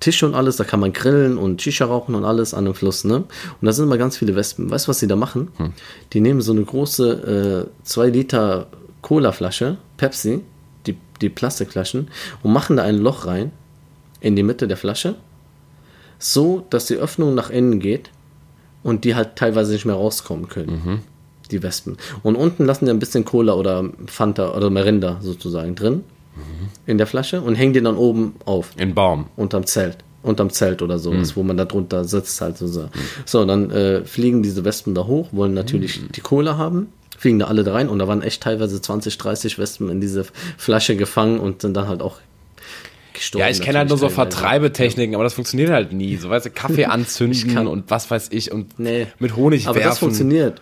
Tische 0.00 0.26
und 0.26 0.34
alles, 0.34 0.56
da 0.56 0.64
kann 0.64 0.80
man 0.80 0.92
grillen 0.92 1.38
und 1.38 1.62
Shisha 1.62 1.84
rauchen 1.84 2.16
und 2.16 2.24
alles 2.24 2.52
an 2.52 2.64
dem 2.64 2.74
Fluss, 2.74 3.04
ne? 3.04 3.18
Und 3.18 3.26
da 3.60 3.70
sind 3.70 3.84
immer 3.84 3.98
ganz 3.98 4.16
viele 4.16 4.34
Wespen. 4.34 4.68
Weißt 4.68 4.86
du, 4.86 4.88
was 4.88 4.98
die 4.98 5.06
da 5.06 5.14
machen? 5.14 5.52
Hm. 5.58 5.72
Die 6.12 6.20
nehmen 6.20 6.40
so 6.40 6.50
eine 6.50 6.64
große 6.64 7.68
2 7.84 8.08
Liter 8.08 8.66
Cola-Flasche, 9.02 9.76
Pepsi, 9.96 10.40
die, 10.86 10.96
die 11.20 11.28
Plastikflaschen, 11.28 12.08
und 12.42 12.52
machen 12.52 12.76
da 12.76 12.84
ein 12.84 12.96
Loch 12.98 13.26
rein 13.26 13.52
in 14.20 14.36
die 14.36 14.42
Mitte 14.42 14.66
der 14.68 14.76
Flasche, 14.76 15.16
so 16.18 16.64
dass 16.70 16.86
die 16.86 16.94
Öffnung 16.94 17.34
nach 17.34 17.50
innen 17.50 17.80
geht 17.80 18.10
und 18.82 19.04
die 19.04 19.14
halt 19.14 19.36
teilweise 19.36 19.72
nicht 19.72 19.84
mehr 19.84 19.96
rauskommen 19.96 20.48
können. 20.48 21.02
Die 21.50 21.62
Wespen. 21.62 21.96
Und 22.22 22.36
unten 22.36 22.64
lassen 22.64 22.86
die 22.86 22.90
ein 22.92 22.98
bisschen 22.98 23.24
Cola 23.24 23.54
oder 23.54 23.84
Fanta 24.06 24.54
oder 24.56 24.70
Merinda 24.70 25.18
sozusagen 25.20 25.74
drin 25.74 26.04
in 26.86 26.96
der 26.96 27.06
Flasche 27.06 27.42
und 27.42 27.56
hängen 27.56 27.74
die 27.74 27.82
dann 27.82 27.96
oben 27.96 28.36
auf 28.46 28.70
In 28.78 28.94
Baum. 28.94 29.26
unterm 29.36 29.66
Zelt. 29.66 29.98
unterm 30.22 30.48
Zelt 30.50 30.80
oder 30.80 30.98
sowas, 30.98 31.36
wo 31.36 31.42
man 31.42 31.56
da 31.58 31.64
drunter 31.66 32.04
sitzt 32.04 32.40
halt 32.40 32.56
so. 32.56 32.66
So, 32.68 32.88
so 33.26 33.44
dann 33.44 33.70
äh, 33.70 34.04
fliegen 34.04 34.42
diese 34.42 34.64
Wespen 34.64 34.94
da 34.94 35.04
hoch, 35.06 35.28
wollen 35.32 35.52
natürlich 35.52 36.00
die 36.14 36.20
Kohle 36.22 36.56
haben, 36.56 36.88
fliegen 37.22 37.38
da 37.38 37.46
alle 37.46 37.62
da 37.64 37.72
rein 37.72 37.88
und 37.88 38.00
da 38.00 38.08
waren 38.08 38.20
echt 38.20 38.42
teilweise 38.42 38.82
20, 38.82 39.16
30 39.16 39.58
Wespen 39.58 39.88
in 39.88 40.00
diese 40.00 40.26
Flasche 40.58 40.96
gefangen 40.96 41.38
und 41.38 41.62
sind 41.62 41.74
dann 41.74 41.86
halt 41.88 42.02
auch 42.02 42.16
gestorben. 43.14 43.44
Ja, 43.44 43.50
ich 43.50 43.60
kenne 43.60 43.78
halt 43.78 43.88
nur 43.88 43.96
so. 43.98 44.08
Vertreibetechniken, 44.08 45.14
aber 45.14 45.22
das 45.24 45.34
funktioniert 45.34 45.70
halt 45.70 45.92
nie. 45.92 46.16
So, 46.16 46.28
weißt 46.28 46.46
du, 46.46 46.50
Kaffee 46.54 46.86
anzünden 46.86 47.54
kann- 47.54 47.68
und 47.68 47.84
was 47.90 48.10
weiß 48.10 48.28
ich 48.32 48.50
und 48.50 48.78
Nee. 48.78 49.06
mit 49.20 49.36
Honig 49.36 49.68
Aber 49.68 49.76
werfen. 49.76 49.88
das 49.90 49.98
funktioniert. 50.00 50.60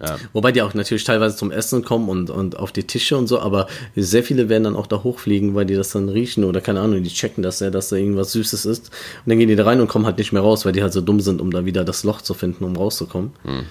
Ja. 0.00 0.18
Wobei 0.34 0.52
die 0.52 0.60
auch 0.60 0.74
natürlich 0.74 1.04
teilweise 1.04 1.36
zum 1.36 1.50
Essen 1.50 1.82
kommen 1.82 2.08
und, 2.10 2.28
und 2.28 2.58
auf 2.58 2.70
die 2.72 2.82
Tische 2.84 3.16
und 3.16 3.28
so, 3.28 3.38
aber 3.40 3.66
sehr 3.94 4.22
viele 4.22 4.48
werden 4.50 4.64
dann 4.64 4.76
auch 4.76 4.86
da 4.88 5.02
hochfliegen, 5.04 5.54
weil 5.54 5.64
die 5.66 5.74
das 5.74 5.90
dann 5.90 6.10
riechen 6.10 6.44
oder 6.44 6.60
keine 6.60 6.80
Ahnung, 6.80 7.02
die 7.02 7.08
checken 7.08 7.42
das 7.42 7.60
ja, 7.60 7.70
dass 7.70 7.88
da 7.88 7.96
irgendwas 7.96 8.32
Süßes 8.32 8.66
ist. 8.66 8.88
Und 9.24 9.30
dann 9.30 9.38
gehen 9.38 9.48
die 9.48 9.56
da 9.56 9.64
rein 9.64 9.80
und 9.80 9.86
kommen 9.88 10.04
halt 10.04 10.18
nicht 10.18 10.32
mehr 10.32 10.42
raus, 10.42 10.66
weil 10.66 10.72
die 10.72 10.82
halt 10.82 10.92
so 10.92 11.00
dumm 11.00 11.20
sind, 11.20 11.40
um 11.40 11.50
da 11.52 11.64
wieder 11.64 11.82
das 11.84 12.02
Loch 12.04 12.20
zu 12.20 12.34
finden, 12.34 12.64
um 12.64 12.76
rauszukommen. 12.76 13.30
Hm. 13.44 13.62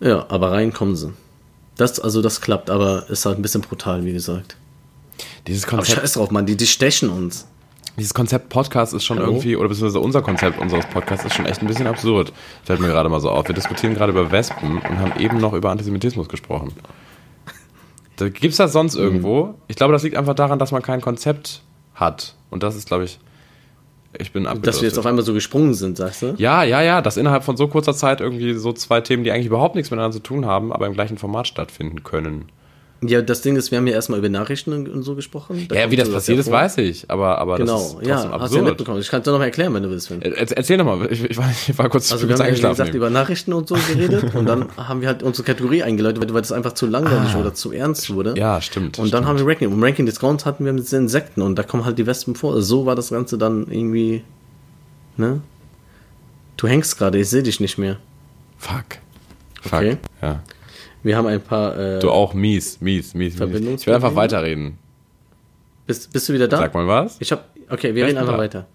Ja, 0.00 0.24
aber 0.30 0.52
rein 0.52 0.72
kommen 0.72 0.96
sie. 0.96 1.12
Das, 1.76 1.98
also 2.00 2.22
das 2.22 2.40
klappt, 2.40 2.70
aber 2.70 3.08
ist 3.08 3.24
halt 3.26 3.38
ein 3.38 3.42
bisschen 3.42 3.62
brutal, 3.62 4.04
wie 4.04 4.12
gesagt. 4.12 4.56
Dieses 5.46 5.64
Aber 5.64 5.78
Konzept, 5.78 6.00
scheiß 6.00 6.12
drauf, 6.14 6.30
Mann, 6.30 6.46
die, 6.46 6.56
die 6.56 6.66
stechen 6.66 7.08
uns. 7.08 7.46
dieses 7.98 8.14
Konzept 8.14 8.48
Podcast 8.48 8.92
ist 8.94 9.04
schon 9.04 9.18
Hallo? 9.18 9.30
irgendwie, 9.32 9.56
oder 9.56 9.68
beziehungsweise 9.68 10.00
unser 10.00 10.22
Konzept 10.22 10.58
unseres 10.60 10.86
Podcasts 10.86 11.24
ist 11.24 11.34
schon 11.34 11.46
echt 11.46 11.62
ein 11.62 11.66
bisschen 11.66 11.86
absurd. 11.86 12.32
Fällt 12.64 12.80
mir 12.80 12.88
gerade 12.88 13.08
mal 13.08 13.20
so 13.20 13.30
auf. 13.30 13.48
Wir 13.48 13.54
diskutieren 13.54 13.94
gerade 13.94 14.12
über 14.12 14.30
Wespen 14.30 14.78
und 14.78 14.98
haben 14.98 15.18
eben 15.18 15.38
noch 15.38 15.52
über 15.54 15.70
Antisemitismus 15.70 16.28
gesprochen. 16.28 16.72
Da 18.16 18.28
gibt's 18.28 18.58
das 18.58 18.72
sonst 18.72 18.94
irgendwo? 18.94 19.54
Ich 19.68 19.76
glaube, 19.76 19.92
das 19.92 20.02
liegt 20.02 20.16
einfach 20.16 20.34
daran, 20.34 20.58
dass 20.58 20.70
man 20.70 20.82
kein 20.82 21.00
Konzept 21.00 21.62
hat. 21.94 22.34
Und 22.50 22.62
das 22.62 22.76
ist, 22.76 22.86
glaube 22.86 23.04
ich, 23.04 23.18
ich 24.18 24.32
bin 24.32 24.44
Dass 24.44 24.52
wir 24.52 24.58
jetzt 24.60 24.66
abgedriftet. 24.68 24.98
auf 24.98 25.06
einmal 25.06 25.24
so 25.24 25.32
gesprungen 25.34 25.74
sind, 25.74 25.96
sagst 25.96 26.22
du? 26.22 26.34
Ja, 26.36 26.62
ja, 26.62 26.82
ja, 26.82 27.00
dass 27.02 27.16
innerhalb 27.16 27.44
von 27.44 27.56
so 27.56 27.68
kurzer 27.68 27.94
Zeit 27.94 28.20
irgendwie 28.20 28.54
so 28.54 28.72
zwei 28.72 29.00
Themen, 29.00 29.24
die 29.24 29.30
eigentlich 29.30 29.46
überhaupt 29.46 29.74
nichts 29.74 29.90
miteinander 29.90 30.14
zu 30.14 30.22
tun 30.22 30.46
haben, 30.46 30.72
aber 30.72 30.86
im 30.86 30.92
gleichen 30.94 31.18
Format 31.18 31.46
stattfinden 31.48 32.02
können. 32.02 32.46
Ja, 33.04 33.20
das 33.20 33.40
Ding 33.42 33.56
ist, 33.56 33.72
wir 33.72 33.78
haben 33.78 33.86
ja 33.88 33.94
erstmal 33.94 34.20
über 34.20 34.28
Nachrichten 34.28 34.72
und, 34.72 34.88
und 34.88 35.02
so 35.02 35.16
gesprochen. 35.16 35.66
Da 35.68 35.74
Ja, 35.74 35.90
wie 35.90 35.96
das 35.96 36.08
passiert 36.08 36.38
ist, 36.38 36.48
weiß 36.50 36.78
ich, 36.78 37.10
aber, 37.10 37.38
aber 37.38 37.58
das 37.58 37.66
Genau, 37.66 37.80
ist 37.80 37.92
trotzdem 37.94 38.08
ja, 38.08 38.14
hast 38.16 38.24
du 38.24 38.30
ja 38.30 38.34
absurd. 38.44 38.64
mitbekommen. 38.64 39.00
Ich 39.00 39.08
kann 39.08 39.20
es 39.20 39.24
dir 39.24 39.32
noch 39.32 39.38
mal 39.40 39.44
erklären, 39.46 39.74
wenn 39.74 39.82
du 39.82 39.90
willst. 39.90 40.06
Finn. 40.08 40.22
Er- 40.22 40.56
Erzähl 40.56 40.78
doch 40.78 40.84
mal, 40.84 41.10
ich, 41.10 41.24
ich, 41.28 41.36
war, 41.36 41.50
ich 41.50 41.76
war 41.76 41.88
kurz 41.88 42.12
Also 42.12 42.28
wir 42.28 42.36
haben 42.36 42.46
ja, 42.46 42.56
wie 42.56 42.60
gesagt, 42.60 42.94
über 42.94 43.10
Nachrichten 43.10 43.52
und 43.54 43.66
so 43.68 43.74
geredet 43.74 44.32
und 44.36 44.46
dann 44.46 44.68
haben 44.76 45.00
wir 45.00 45.08
halt 45.08 45.24
unsere 45.24 45.44
Kategorie 45.44 45.82
eingeläutet, 45.82 46.22
weil 46.32 46.40
das 46.42 46.52
einfach 46.52 46.74
zu 46.74 46.86
langweilig 46.86 47.34
oder 47.34 47.52
zu 47.54 47.72
ernst 47.72 48.14
wurde. 48.14 48.34
Ah. 48.34 48.38
ja, 48.38 48.60
stimmt. 48.60 48.98
Und 49.00 49.12
dann 49.12 49.24
stimmt. 49.24 49.26
haben 49.26 49.38
wir 49.46 49.52
Ranking. 49.52 49.72
Und 49.72 49.82
Ranking 49.82 50.06
Discounts 50.06 50.46
hatten 50.46 50.64
wir 50.64 50.72
mit 50.72 50.90
den 50.92 51.00
Insekten 51.02 51.42
und 51.42 51.56
da 51.58 51.64
kommen 51.64 51.84
halt 51.84 51.98
die 51.98 52.06
Wespen 52.06 52.36
vor. 52.36 52.62
So 52.62 52.86
war 52.86 52.94
das 52.94 53.10
Ganze 53.10 53.36
dann 53.36 53.66
irgendwie, 53.68 54.22
ne? 55.16 55.40
Du 56.56 56.68
hängst 56.68 56.96
gerade, 56.98 57.18
ich 57.18 57.28
sehe 57.28 57.42
dich 57.42 57.58
nicht 57.58 57.78
mehr. 57.78 57.96
Fuck. 58.58 58.84
Fuck. 59.60 59.72
Okay. 59.80 59.96
Ja. 60.22 60.40
Wir 61.02 61.16
haben 61.16 61.26
ein 61.26 61.40
paar, 61.40 61.76
äh, 61.76 61.98
Du 61.98 62.10
auch 62.10 62.34
mies, 62.34 62.80
mies, 62.80 63.14
mies, 63.14 63.38
mies. 63.38 63.80
Ich 63.80 63.86
will 63.86 63.94
einfach 63.94 64.14
weiterreden. 64.14 64.78
bist, 65.86 66.12
bist 66.12 66.28
du 66.28 66.32
wieder 66.32 66.48
da? 66.48 66.58
Sag 66.58 66.74
mal 66.74 66.86
was. 66.86 67.16
Ich 67.20 67.32
hab, 67.32 67.48
okay, 67.70 67.94
wir 67.94 68.02
ich 68.04 68.08
reden 68.10 68.18
einfach 68.18 68.34
da. 68.34 68.38
weiter. 68.38 68.66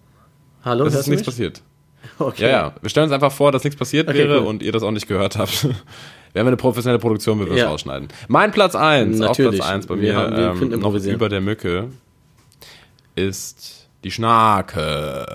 Hallo, 0.63 0.85
Es 0.85 0.93
ist 0.95 1.07
nichts 1.07 1.21
mich? 1.21 1.25
passiert. 1.25 1.61
Okay. 2.19 2.43
Ja, 2.43 2.49
ja. 2.49 2.73
Wir 2.81 2.89
stellen 2.89 3.05
uns 3.05 3.13
einfach 3.13 3.31
vor, 3.31 3.51
dass 3.51 3.63
nichts 3.63 3.77
passiert 3.77 4.07
Okay, 4.07 4.19
wäre 4.19 4.39
cool. 4.41 4.47
und 4.47 4.63
ihr 4.63 4.71
das 4.71 4.81
auch 4.83 4.91
nicht 4.91 5.07
gehört 5.07 5.37
habt. 5.37 5.63
Wenn 6.33 6.45
wir 6.45 6.47
eine 6.47 6.55
professionelle 6.57 6.99
Produktion, 6.99 7.37
würden 7.39 7.49
wir 7.49 7.55
es 7.57 7.61
Ja. 7.63 7.69
rausschneiden. 7.69 8.07
Mein 8.27 8.51
Platz 8.51 8.75
1, 8.75 9.19
auf 9.21 9.29
Natürlich. 9.29 9.59
Platz 9.59 9.69
1 9.71 9.87
bei 9.87 9.95
Wir 9.99 10.13
mir, 10.13 10.15
haben- 10.15 10.61
wir 10.61 10.73
ähm, 10.73 10.79
noch 10.79 10.93
über 10.93 11.27
der 11.27 11.41
Mücke, 11.41 11.89
ist 13.15 13.87
die 14.03 14.11
Schnake. 14.11 15.25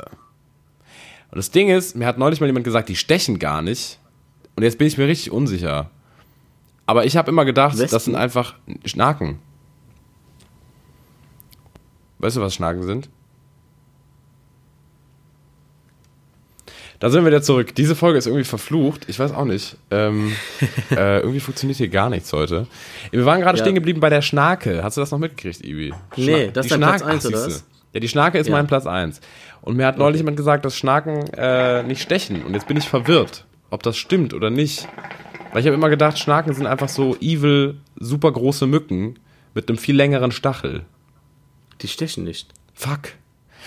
Und 1.30 1.36
das 1.36 1.50
Ding 1.50 1.68
ist, 1.68 1.96
mir 1.96 2.06
hat 2.06 2.16
neulich 2.18 2.40
mal 2.40 2.46
jemand 2.46 2.64
gesagt, 2.64 2.88
die 2.88 2.96
stechen 2.96 3.38
gar 3.38 3.60
nicht. 3.62 3.98
Und 4.56 4.62
jetzt 4.62 4.78
bin 4.78 4.86
ich 4.86 4.96
mir 4.98 5.08
richtig 5.08 5.32
unsicher. 5.32 5.90
Aber 6.86 7.04
ich 7.04 7.16
habe 7.16 7.30
immer 7.30 7.44
gedacht, 7.44 7.74
Wespen? 7.74 7.90
das 7.90 8.04
sind 8.04 8.16
einfach 8.16 8.54
Schnaken. 8.84 9.38
Weißt 12.18 12.36
du, 12.36 12.40
was 12.40 12.54
Schnaken 12.54 12.82
sind? 12.82 13.08
Da 17.00 17.10
sind 17.10 17.22
wir 17.24 17.30
wieder 17.32 17.42
zurück. 17.42 17.74
Diese 17.74 17.96
Folge 17.96 18.18
ist 18.18 18.26
irgendwie 18.26 18.44
verflucht. 18.44 19.08
Ich 19.08 19.18
weiß 19.18 19.32
auch 19.32 19.44
nicht. 19.44 19.76
Ähm, 19.90 20.32
äh, 20.92 21.18
irgendwie 21.18 21.40
funktioniert 21.40 21.76
hier 21.78 21.88
gar 21.88 22.08
nichts 22.10 22.32
heute. 22.32 22.68
Wir 23.10 23.24
waren 23.26 23.40
gerade 23.40 23.58
Ja. 23.58 23.64
stehen 23.64 23.74
geblieben 23.74 23.98
bei 23.98 24.08
der 24.08 24.22
Schnake. 24.22 24.84
Hast 24.84 24.96
du 24.96 25.00
das 25.00 25.10
noch 25.10 25.18
mitgekriegt, 25.18 25.64
Ibi? 25.64 25.92
Nee, 26.16 26.50
das 26.52 26.66
ist 26.66 26.72
dein 26.72 26.80
Platz 26.80 27.00
Schnake- 27.00 27.06
eins, 27.12 27.26
oder 27.26 27.38
siehste. 27.38 27.54
was? 27.54 27.64
Ja, 27.94 28.00
die 28.00 28.08
Schnake 28.08 28.38
ist 28.38 28.46
Ja. 28.46 28.52
mein 28.52 28.68
Platz 28.68 28.86
1. 28.86 29.20
Und 29.62 29.76
mir 29.76 29.86
hat 29.86 29.98
neulich 29.98 30.18
jemand 30.18 30.36
gesagt, 30.36 30.64
dass 30.64 30.76
Schnaken 30.76 31.26
äh, 31.34 31.82
nicht 31.82 32.02
stechen. 32.02 32.42
Und 32.44 32.54
jetzt 32.54 32.68
bin 32.68 32.76
ich 32.76 32.88
verwirrt, 32.88 33.46
ob 33.70 33.82
das 33.82 33.96
stimmt 33.96 34.32
oder 34.32 34.50
nicht. 34.50 34.88
Weil 35.52 35.60
ich 35.60 35.66
habe 35.66 35.74
immer 35.76 35.90
gedacht, 35.90 36.18
Schnaken 36.18 36.54
sind 36.54 36.66
einfach 36.66 36.88
so 36.88 37.16
evil, 37.20 37.76
super 37.96 38.32
große 38.32 38.66
Mücken 38.66 39.18
mit 39.54 39.68
einem 39.68 39.78
viel 39.78 39.94
längeren 39.94 40.32
Stachel. 40.32 40.82
Die 41.82 41.88
stechen 41.88 42.24
nicht. 42.24 42.48
Fuck. 42.74 43.10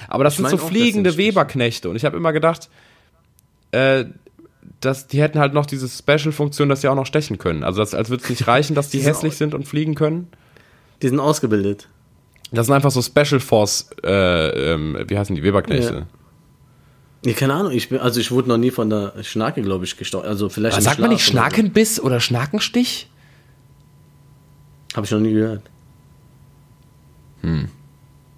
Aber 0.07 0.23
das 0.23 0.33
Ich 0.33 0.37
sind 0.37 0.49
so 0.49 0.57
auch, 0.57 0.67
fliegende 0.67 1.11
nicht 1.11 1.17
Weberknechte. 1.17 1.89
Und 1.89 1.95
ich 1.95 2.03
habe 2.05 2.17
immer 2.17 2.33
gedacht, 2.33 2.69
äh, 3.71 4.05
dass 4.81 5.07
die 5.07 5.21
hätten 5.21 5.39
halt 5.39 5.53
noch 5.53 5.65
diese 5.65 5.87
Special-Funktion, 5.87 6.69
dass 6.69 6.81
sie 6.81 6.87
auch 6.87 6.95
noch 6.95 7.05
stechen 7.05 7.37
können. 7.37 7.63
Also 7.63 7.79
das, 7.81 7.93
als 7.93 8.09
würde 8.09 8.23
es 8.23 8.29
nicht 8.29 8.47
reichen, 8.47 8.75
dass 8.75 8.89
die 8.89 8.97
Die 8.97 9.03
sind 9.03 9.13
hässlich 9.13 9.33
auch- 9.33 9.37
sind 9.37 9.53
und 9.53 9.67
fliegen 9.67 9.95
können. 9.95 10.27
Die 11.01 11.07
sind 11.09 11.19
ausgebildet. 11.19 11.87
Das 12.51 12.67
sind 12.67 12.75
einfach 12.75 12.91
so 12.91 13.01
Special 13.01 13.39
Force, 13.39 13.89
äh, 14.03 14.73
ähm, 14.73 14.97
wie 15.07 15.17
heißen 15.17 15.35
die, 15.35 15.43
Weberknechte. 15.43 15.93
Ja. 15.93 16.07
Nee, 17.25 17.33
keine 17.33 17.53
Ahnung, 17.55 17.71
ich 17.71 17.89
bin, 17.89 17.99
also 17.99 18.19
ich 18.19 18.29
wurde 18.31 18.47
noch 18.49 18.57
nie 18.57 18.69
von 18.71 18.89
der 18.89 19.13
Schnake, 19.23 19.61
glaube 19.63 19.83
ich, 19.85 19.97
gestochen. 19.97 20.27
Also 20.27 20.47
vielleicht 20.47 20.81
sagt 20.81 20.99
man 20.99 21.09
nicht 21.09 21.23
Schlaf 21.25 21.47
oder 21.47 21.51
Schnakenbiss 21.51 21.99
oder 21.99 22.19
Schnakenstich? 22.19 23.09
So. 24.91 24.97
Habe 24.97 25.05
ich 25.05 25.11
noch 25.11 25.19
nie 25.19 25.33
gehört. 25.33 25.61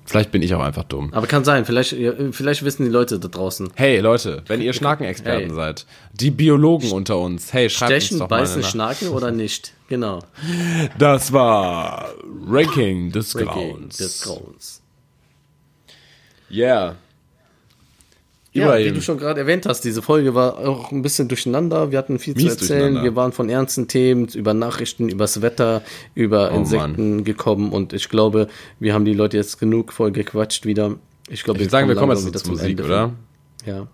Vielleicht 0.06 0.32
bin 0.32 0.42
ich 0.42 0.54
auch 0.56 0.62
einfach 0.62 0.86
dumm. 0.86 1.14
Aber 1.14 1.28
kann 1.28 1.44
sein, 1.44 1.66
vielleicht, 1.66 1.96
vielleicht 2.32 2.64
wissen 2.64 2.86
die 2.86 2.90
Leute 2.90 3.20
da 3.20 3.28
draußen. 3.28 3.70
Hey 3.76 4.00
Leute, 4.00 4.42
wenn 4.48 4.62
ihr 4.62 4.72
Schnakenexperten 4.72 5.50
Hey. 5.50 5.56
seid, 5.56 5.86
die 6.14 6.32
Biologen 6.32 6.92
unter 6.92 7.18
uns, 7.20 7.52
hey, 7.52 7.70
schreibt 7.70 7.92
Stechen, 7.92 8.16
uns 8.16 8.20
doch 8.22 8.30
mal 8.30 8.40
beißen, 8.40 8.56
eine 8.56 8.64
schnaken 8.64 9.10
oder 9.10 9.32
nicht? 9.32 9.74
Genau. 9.90 10.20
Das 10.98 11.34
war 11.34 12.14
Ranking 12.48 13.12
des 13.12 13.36
Ranking 13.36 13.78
Grauens. 13.78 13.98
des 13.98 14.22
Grauens. 14.22 14.82
Yeah. 16.50 16.96
Ja, 18.58 18.66
wie 18.66 18.80
Ibrahim. 18.82 18.94
du 18.96 19.02
schon 19.02 19.18
gerade 19.18 19.40
erwähnt 19.40 19.66
hast, 19.66 19.82
diese 19.82 20.02
Folge 20.02 20.36
war 20.36 20.58
auch 20.60 20.92
ein 20.92 21.02
bisschen 21.02 21.28
durcheinander. 21.28 21.92
Wir 21.92 21.98
hatten 22.00 22.20
viel 22.20 22.36
zu 22.36 22.44
Mies 22.44 22.54
erzählen. 22.54 22.80
durcheinander. 22.80 23.04
Wir 23.04 23.16
waren 23.16 23.32
von 23.32 23.50
ernsten 23.50 23.88
Themen 23.88 24.28
über 24.30 24.54
Nachrichten, 24.54 25.10
übers 25.10 25.42
Wetter, 25.42 25.82
über 26.16 26.52
Oh, 26.54 26.58
Insekten 26.58 27.24
gekommen 27.24 27.72
und 27.72 27.94
ich 27.94 28.10
glaube, 28.10 28.48
wir 28.80 28.94
haben 28.94 29.06
die 29.06 29.14
Leute 29.14 29.38
jetzt 29.38 29.60
genug 29.60 29.94
voll 29.94 30.12
gequatscht 30.12 30.66
wieder. 30.66 30.96
Ich 31.30 31.44
glaube, 31.44 31.60
würde 31.60 31.70
sagen, 31.70 31.88
wir 31.88 31.96
kommen 31.96 32.12
jetzt 32.16 32.26
wieder 32.26 32.40
zur 32.40 32.52
Musik, 32.54 32.70
Ende. 32.72 32.84
oder? 32.86 33.12
Ja. 33.66 33.88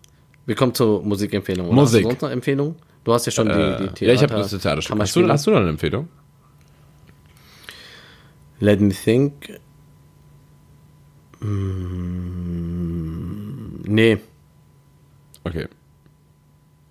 Wir 0.45 0.55
kommen 0.55 0.73
zur 0.73 1.03
Musikempfehlung. 1.03 1.67
Oder? 1.67 1.75
Musik. 1.75 2.05
Hast 2.05 2.21
du 2.21 2.25
eine 2.25 2.33
Empfehlung? 2.33 2.75
Du 3.03 3.13
hast 3.13 3.25
ja 3.25 3.31
schon 3.31 3.47
die, 3.47 3.53
die 3.53 3.59
Äh, 3.59 3.77
Theater. 3.77 4.05
ja, 4.05 4.13
ich 4.13 4.23
habe 4.23 4.33
das 4.35 4.49
Theaterstück. 4.51 4.99
Hast 4.99 5.15
du, 5.15 5.27
hast 5.27 5.47
du 5.47 5.51
noch 5.51 5.57
eine 5.59 5.69
Empfehlung? 5.69 6.07
Let 8.59 8.79
me 8.81 8.91
think. 8.93 9.33
Mm, 12.53 13.81
nee. 13.85 14.17
Okay. 15.43 15.67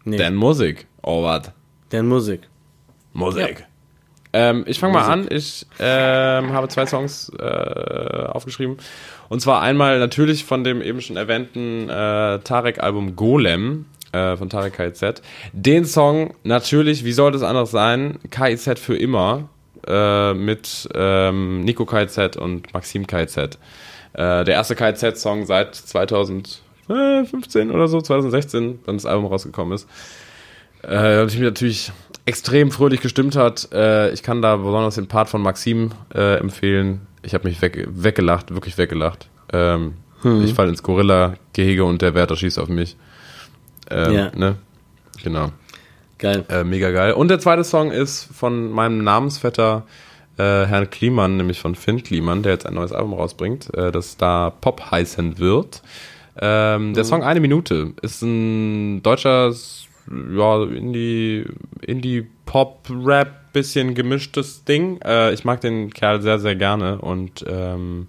Nee. 0.04 0.16
Dann 0.16 0.34
Musik. 0.34 0.86
Oh, 1.02 1.22
was? 1.22 1.52
Dann 1.90 2.06
Musik. 2.06 2.40
Musik. 3.12 3.66
Ähm, 4.32 4.64
ich 4.66 4.78
fange 4.78 4.94
mal 4.94 5.04
an. 5.04 5.26
Ich 5.30 5.66
ähm, 5.78 6.52
habe 6.52 6.68
zwei 6.68 6.86
Songs 6.86 7.30
äh, 7.38 7.44
aufgeschrieben. 7.44 8.78
Und 9.28 9.40
zwar 9.40 9.60
einmal 9.60 9.98
natürlich 9.98 10.44
von 10.44 10.64
dem 10.64 10.80
eben 10.80 11.00
schon 11.00 11.16
erwähnten 11.16 11.88
äh, 11.88 12.38
Tarek-Album 12.38 13.14
Golem 13.14 13.86
äh, 14.12 14.36
von 14.36 14.48
Tarek 14.48 14.74
KIZ. 14.74 15.22
Den 15.52 15.84
Song 15.84 16.34
natürlich, 16.44 17.04
wie 17.04 17.12
sollte 17.12 17.36
es 17.36 17.42
anders 17.42 17.70
sein, 17.70 18.18
KIZ 18.30 18.78
für 18.78 18.96
immer 18.96 19.48
äh, 19.86 20.32
mit 20.34 20.88
ähm, 20.94 21.60
Nico 21.64 21.84
KIZ 21.84 22.36
und 22.36 22.72
Maxim 22.72 23.06
KIZ. 23.06 23.36
Äh, 24.14 24.44
der 24.44 24.48
erste 24.48 24.76
KIZ-Song 24.76 25.46
seit 25.46 25.74
2015 26.86 27.70
oder 27.70 27.88
so, 27.88 28.00
2016, 28.00 28.80
dann 28.86 28.96
das 28.96 29.06
Album 29.06 29.26
rausgekommen 29.26 29.74
ist. 29.74 29.88
Äh, 30.82 31.20
und 31.22 31.28
ich 31.28 31.34
mich 31.38 31.44
natürlich 31.44 31.92
extrem 32.26 32.70
fröhlich 32.70 33.00
gestimmt 33.00 33.36
hat. 33.36 33.68
Äh, 33.72 34.12
ich 34.12 34.22
kann 34.22 34.42
da 34.42 34.56
besonders 34.56 34.96
den 34.96 35.06
Part 35.08 35.28
von 35.28 35.42
Maxim 35.42 35.90
äh, 36.14 36.36
empfehlen. 36.38 37.02
Ich 37.22 37.34
habe 37.34 37.48
mich 37.48 37.62
weg, 37.62 37.86
weggelacht, 37.90 38.52
wirklich 38.54 38.78
weggelacht. 38.78 39.28
Ähm, 39.52 39.94
Ich 40.44 40.54
falle 40.54 40.68
ins 40.68 40.82
Gorilla-Gehege 40.84 41.84
und 41.84 42.00
der 42.00 42.14
Wärter 42.14 42.36
schießt 42.36 42.58
auf 42.60 42.68
mich. 42.68 42.96
Ähm, 43.90 44.12
Ja. 44.12 44.30
ne? 44.36 44.56
Genau. 45.22 45.50
Geil. 46.18 46.44
Äh, 46.48 46.62
mega 46.62 46.90
geil. 46.92 47.12
Und 47.14 47.28
der 47.28 47.40
zweite 47.40 47.64
Song 47.64 47.90
ist 47.90 48.28
von 48.32 48.70
meinem 48.70 49.02
Namensvetter 49.02 49.82
äh, 50.38 50.64
Herrn 50.66 50.88
Kliemann, 50.90 51.36
nämlich 51.36 51.58
von 51.60 51.74
Finn 51.74 52.02
Kliemann, 52.04 52.42
der 52.44 52.52
jetzt 52.52 52.66
ein 52.66 52.74
neues 52.74 52.92
Album 52.92 53.14
rausbringt, 53.14 53.74
äh, 53.74 53.90
das 53.90 54.16
da 54.16 54.50
Pop 54.50 54.90
heißen 54.92 55.38
wird. 55.38 55.82
Ähm, 56.40 56.94
der 56.94 57.04
Song 57.04 57.22
Eine 57.22 57.40
Minute 57.40 57.92
ist 58.02 58.22
ein 58.22 59.02
deutscher, 59.02 59.52
ja, 60.36 60.62
Indie, 60.64 61.44
Indie-Pop-Rap, 61.82 63.52
bisschen 63.52 63.94
gemischtes 63.94 64.64
Ding. 64.64 65.00
Äh, 65.02 65.32
ich 65.32 65.44
mag 65.44 65.60
den 65.60 65.92
Kerl 65.92 66.22
sehr, 66.22 66.38
sehr 66.38 66.56
gerne 66.56 66.98
und 66.98 67.44
ähm, 67.46 68.08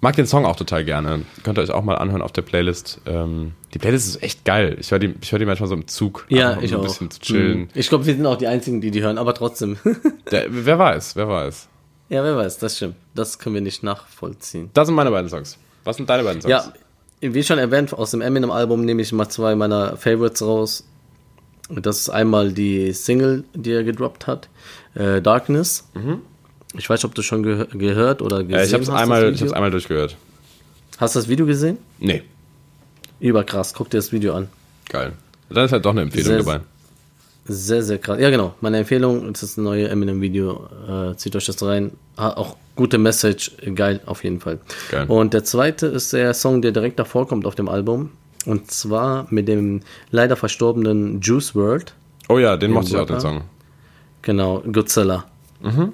mag 0.00 0.14
den 0.16 0.26
Song 0.26 0.44
auch 0.44 0.56
total 0.56 0.84
gerne. 0.84 1.22
Könnt 1.42 1.58
ihr 1.58 1.62
euch 1.62 1.72
auch 1.72 1.82
mal 1.82 1.96
anhören 1.96 2.22
auf 2.22 2.32
der 2.32 2.42
Playlist. 2.42 3.00
Ähm, 3.06 3.52
die 3.74 3.78
Playlist 3.78 4.08
ist 4.08 4.22
echt 4.22 4.44
geil. 4.44 4.76
Ich 4.78 4.90
höre 4.90 5.00
die, 5.00 5.14
ich 5.20 5.32
hör 5.32 5.38
die 5.38 5.44
manchmal 5.46 5.68
so 5.68 5.74
im 5.74 5.88
Zug. 5.88 6.26
Ja, 6.28 6.50
einfach, 6.50 6.58
um 6.58 6.64
ich 6.64 6.70
so 6.70 6.76
auch. 6.76 6.80
ein 6.80 6.86
bisschen 6.86 7.10
zu 7.10 7.20
chillen. 7.20 7.58
Hm. 7.62 7.68
Ich 7.74 7.88
glaube, 7.88 8.06
wir 8.06 8.14
sind 8.14 8.24
auch 8.26 8.36
die 8.36 8.46
Einzigen, 8.46 8.80
die 8.80 8.90
die 8.92 9.02
hören, 9.02 9.18
aber 9.18 9.34
trotzdem. 9.34 9.76
Der, 10.30 10.46
wer 10.48 10.78
weiß, 10.78 11.16
wer 11.16 11.28
weiß. 11.28 11.68
ja, 12.08 12.22
wer 12.22 12.36
weiß, 12.36 12.58
das 12.58 12.76
stimmt. 12.76 12.94
Das 13.14 13.38
können 13.38 13.54
wir 13.56 13.62
nicht 13.62 13.82
nachvollziehen. 13.82 14.70
Das 14.74 14.86
sind 14.86 14.94
meine 14.94 15.10
beiden 15.10 15.28
Songs. 15.28 15.58
Was 15.84 15.96
sind 15.96 16.08
deine 16.08 16.22
beiden 16.24 16.40
Songs? 16.40 16.50
Ja, 16.50 16.72
wie 17.34 17.42
schon 17.42 17.58
erwähnt, 17.58 17.92
aus 17.92 18.10
dem 18.10 18.20
Eminem-Album 18.20 18.84
nehme 18.84 19.02
ich 19.02 19.12
mal 19.12 19.28
zwei 19.28 19.54
meiner 19.54 19.96
Favorites 19.96 20.42
raus. 20.42 20.84
Das 21.70 21.98
ist 21.98 22.10
einmal 22.10 22.52
die 22.52 22.92
Single, 22.92 23.44
die 23.54 23.72
er 23.72 23.82
gedroppt 23.84 24.26
hat, 24.26 24.48
äh, 24.94 25.20
Darkness. 25.20 25.84
Ich 26.78 26.88
weiß 26.88 27.00
nicht, 27.00 27.04
ob 27.04 27.14
du 27.14 27.22
schon 27.22 27.42
gehör 27.42 27.66
gehört 27.66 28.22
oder 28.22 28.44
gesehen 28.44 28.48
Mhm. 28.48 28.54
Äh, 28.54 28.64
ich 28.66 28.72
habe 28.74 28.82
es 28.84 28.90
hast. 28.90 29.00
einmal, 29.00 29.24
ich 29.24 29.34
Video. 29.34 29.46
hab's 29.46 29.52
einmal 29.52 29.70
durchgehört. 29.70 30.16
Hast 30.98 31.14
du 31.14 31.18
das 31.20 31.28
Video 31.28 31.44
gesehen? 31.46 31.78
Nee, 31.98 32.22
Überkrass, 33.20 33.72
guck 33.74 33.90
dir 33.90 33.98
das 33.98 34.12
Video 34.12 34.34
an. 34.34 34.48
geil. 34.88 35.12
Dann 35.48 35.64
ist 35.64 35.72
halt 35.72 35.84
doch 35.84 35.92
eine 35.92 36.02
Empfehlung 36.02 36.26
Sehr- 36.26 36.38
dabei. 36.38 36.60
Sehr, 37.48 37.82
sehr 37.82 37.98
krass. 37.98 38.18
Ja, 38.20 38.30
genau. 38.30 38.54
Meine 38.60 38.78
Empfehlung, 38.78 39.32
das 39.32 39.42
ist 39.42 39.56
ein 39.56 39.64
neues 39.64 39.88
Eminem-Video. 39.90 40.68
Äh, 40.88 41.16
zieht 41.16 41.36
euch 41.36 41.46
das 41.46 41.62
rein. 41.62 41.92
Hat 42.16 42.36
auch 42.36 42.56
gute 42.74 42.98
Message. 42.98 43.52
Geil, 43.74 44.00
auf 44.06 44.24
jeden 44.24 44.40
Fall. 44.40 44.58
Geil. 44.90 45.06
Und 45.08 45.32
der 45.32 45.44
zweite 45.44 45.86
ist 45.86 46.12
der 46.12 46.34
Song, 46.34 46.60
der 46.62 46.72
direkt 46.72 46.98
davor 46.98 47.28
kommt 47.28 47.46
auf 47.46 47.54
dem 47.54 47.68
Album. 47.68 48.10
Und 48.46 48.70
zwar 48.70 49.26
mit 49.30 49.48
dem 49.48 49.80
leider 50.10 50.36
verstorbenen 50.36 51.20
Juice 51.20 51.54
World. 51.54 51.94
Oh 52.28 52.38
ja, 52.38 52.56
den 52.56 52.72
mochte 52.72 52.90
ich 52.90 52.96
auch, 52.96 53.06
den. 53.06 53.20
Song. 53.20 53.42
Genau, 54.22 54.62
Godzilla. 54.72 55.24
Mhm. 55.62 55.92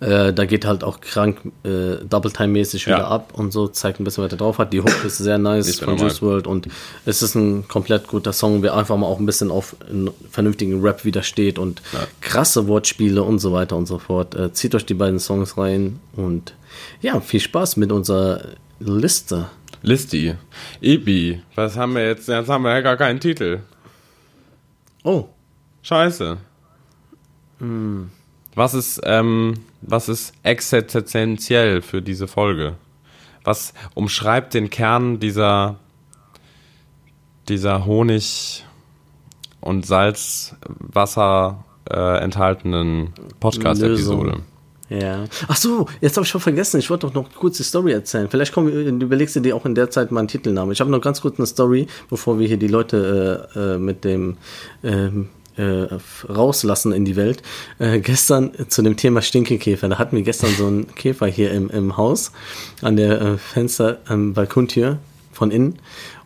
Äh, 0.00 0.32
da 0.32 0.46
geht 0.46 0.64
halt 0.64 0.82
auch 0.82 1.00
krank 1.02 1.38
äh, 1.62 1.96
Double-Time-mäßig 2.08 2.86
wieder 2.86 2.98
Ja. 3.00 3.08
ab 3.08 3.32
und 3.34 3.52
so, 3.52 3.68
zeigt 3.68 4.00
ein 4.00 4.04
bisschen 4.04 4.24
weiter 4.24 4.38
drauf 4.38 4.56
hat. 4.58 4.72
Die 4.72 4.80
Hook 4.80 5.04
ist 5.04 5.18
sehr 5.18 5.36
nice 5.36 5.68
Ist 5.68 5.80
ja 5.80 5.86
von. 5.88 5.98
Juice 5.98 6.22
World 6.22 6.46
und 6.46 6.68
es 7.04 7.22
ist 7.22 7.34
ein 7.34 7.68
komplett 7.68 8.06
guter 8.06 8.32
Song, 8.32 8.62
der 8.62 8.74
einfach 8.74 8.96
mal 8.96 9.06
auch 9.06 9.18
ein 9.18 9.26
bisschen 9.26 9.50
auf 9.50 9.76
einen 9.88 10.10
vernünftigen 10.30 10.80
Rap 10.80 11.04
widersteht 11.04 11.58
und 11.58 11.82
krasse 12.22 12.66
Wortspiele 12.66 13.22
und 13.22 13.40
so 13.40 13.52
weiter 13.52 13.76
und 13.76 13.84
so 13.86 13.98
fort. 13.98 14.34
Äh, 14.34 14.52
zieht 14.54 14.74
euch 14.74 14.86
die 14.86 14.94
beiden 14.94 15.18
Songs 15.20 15.58
rein 15.58 16.00
und 16.16 16.54
ja, 17.02 17.20
viel 17.20 17.40
Spaß 17.40 17.76
mit 17.76 17.92
unserer 17.92 18.40
Liste. 18.78 19.50
Listi. 19.82 20.34
Ibi. 20.80 21.42
Was 21.56 21.76
haben 21.76 21.94
wir 21.94 22.06
jetzt? 22.06 22.26
Jetzt 22.28 22.48
haben 22.48 22.62
wir 22.64 22.70
ja 22.70 22.80
gar 22.80 22.96
keinen 22.96 23.20
Titel. 23.20 23.60
Oh, 25.04 25.26
Scheiße. 25.82 26.38
Was 28.54 28.74
ist, 28.74 29.00
ähm, 29.04 29.54
was 29.80 30.08
ist 30.08 30.32
existenziell 30.42 31.82
für 31.82 32.02
diese 32.02 32.26
Folge? 32.26 32.74
Was 33.44 33.72
umschreibt 33.94 34.54
den 34.54 34.70
Kern 34.70 35.18
dieser, 35.20 35.76
dieser 37.48 37.86
Honig- 37.86 38.64
und 39.60 39.86
Salzwasser 39.86 41.64
äh, 41.88 42.18
enthaltenen 42.18 43.12
Podcast-Episode? 43.40 44.42
Ja. 44.90 45.24
Ach 45.46 45.56
so, 45.56 45.86
jetzt 46.00 46.16
habe 46.16 46.24
ich 46.24 46.30
schon 46.30 46.40
vergessen. 46.40 46.80
Ich 46.80 46.90
wollte 46.90 47.06
doch 47.06 47.14
noch 47.14 47.32
kurz 47.32 47.58
die 47.58 47.62
Story 47.62 47.92
erzählen. 47.92 48.28
Vielleicht 48.28 48.52
komm, 48.52 48.68
überlegst 48.68 49.36
du 49.36 49.40
dir 49.40 49.54
auch 49.54 49.64
in 49.64 49.76
der 49.76 49.88
Zeit 49.88 50.10
mal 50.10 50.18
einen 50.18 50.28
Titelnamen. 50.28 50.72
Ich 50.72 50.80
habe 50.80 50.90
noch 50.90 51.00
ganz 51.00 51.20
kurz 51.20 51.38
eine 51.38 51.46
Story, 51.46 51.86
bevor 52.10 52.40
wir 52.40 52.48
hier 52.48 52.56
die 52.56 52.66
Leute 52.66 53.48
äh, 53.54 53.58
äh, 53.58 53.78
mit 53.78 54.04
dem 54.04 54.36
ähm, 54.82 55.28
äh, 55.60 55.98
rauslassen 56.28 56.92
in 56.92 57.04
die 57.04 57.16
Welt. 57.16 57.42
Äh, 57.78 58.00
gestern 58.00 58.52
zu 58.68 58.82
dem 58.82 58.96
Thema 58.96 59.22
Stinkekäfer. 59.22 59.88
Da 59.88 59.98
hatten 59.98 60.16
wir 60.16 60.22
gestern 60.22 60.50
so 60.56 60.66
einen 60.66 60.94
Käfer 60.94 61.26
hier 61.26 61.52
im, 61.52 61.70
im 61.70 61.96
Haus 61.96 62.32
an 62.82 62.96
der 62.96 63.20
äh, 63.20 63.38
Fenster, 63.38 63.98
ähm, 64.08 64.32
Balkontür 64.34 64.98
von 65.32 65.50
innen. 65.50 65.78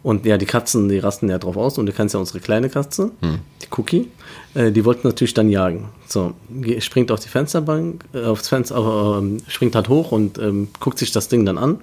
Und 0.03 0.26
ja, 0.26 0.37
die 0.37 0.47
Katzen, 0.47 0.89
die 0.89 0.99
rasten 0.99 1.30
ja 1.30 1.39
drauf 1.39 1.57
aus. 1.57 1.78
Und 1.78 1.87
du 1.87 1.93
kannst 1.93 2.14
ja 2.14 2.20
unsere 2.20 2.41
kleine 2.41 2.68
Katze, 2.68 3.11
die 3.62 3.68
Cookie, 3.76 4.11
äh, 4.55 4.70
die 4.70 4.85
wollten 4.85 5.09
natürlich 5.09 5.35
dann 5.35 5.49
jagen. 5.49 5.89
So, 6.07 6.35
springt 6.80 7.11
auf 7.11 7.20
die 7.20 7.28
Fensterbank, 7.28 8.05
äh, 8.12 8.24
aufs 8.24 8.49
Fenster, 8.49 9.18
ähm, 9.18 9.39
springt 9.49 9.74
halt 9.74 9.89
hoch 9.89 10.12
und 10.12 10.39
ähm, 10.39 10.68
guckt 10.78 10.99
sich 10.99 11.11
das 11.11 11.28
Ding 11.28 11.47
dann 11.47 11.59
an, 11.59 11.80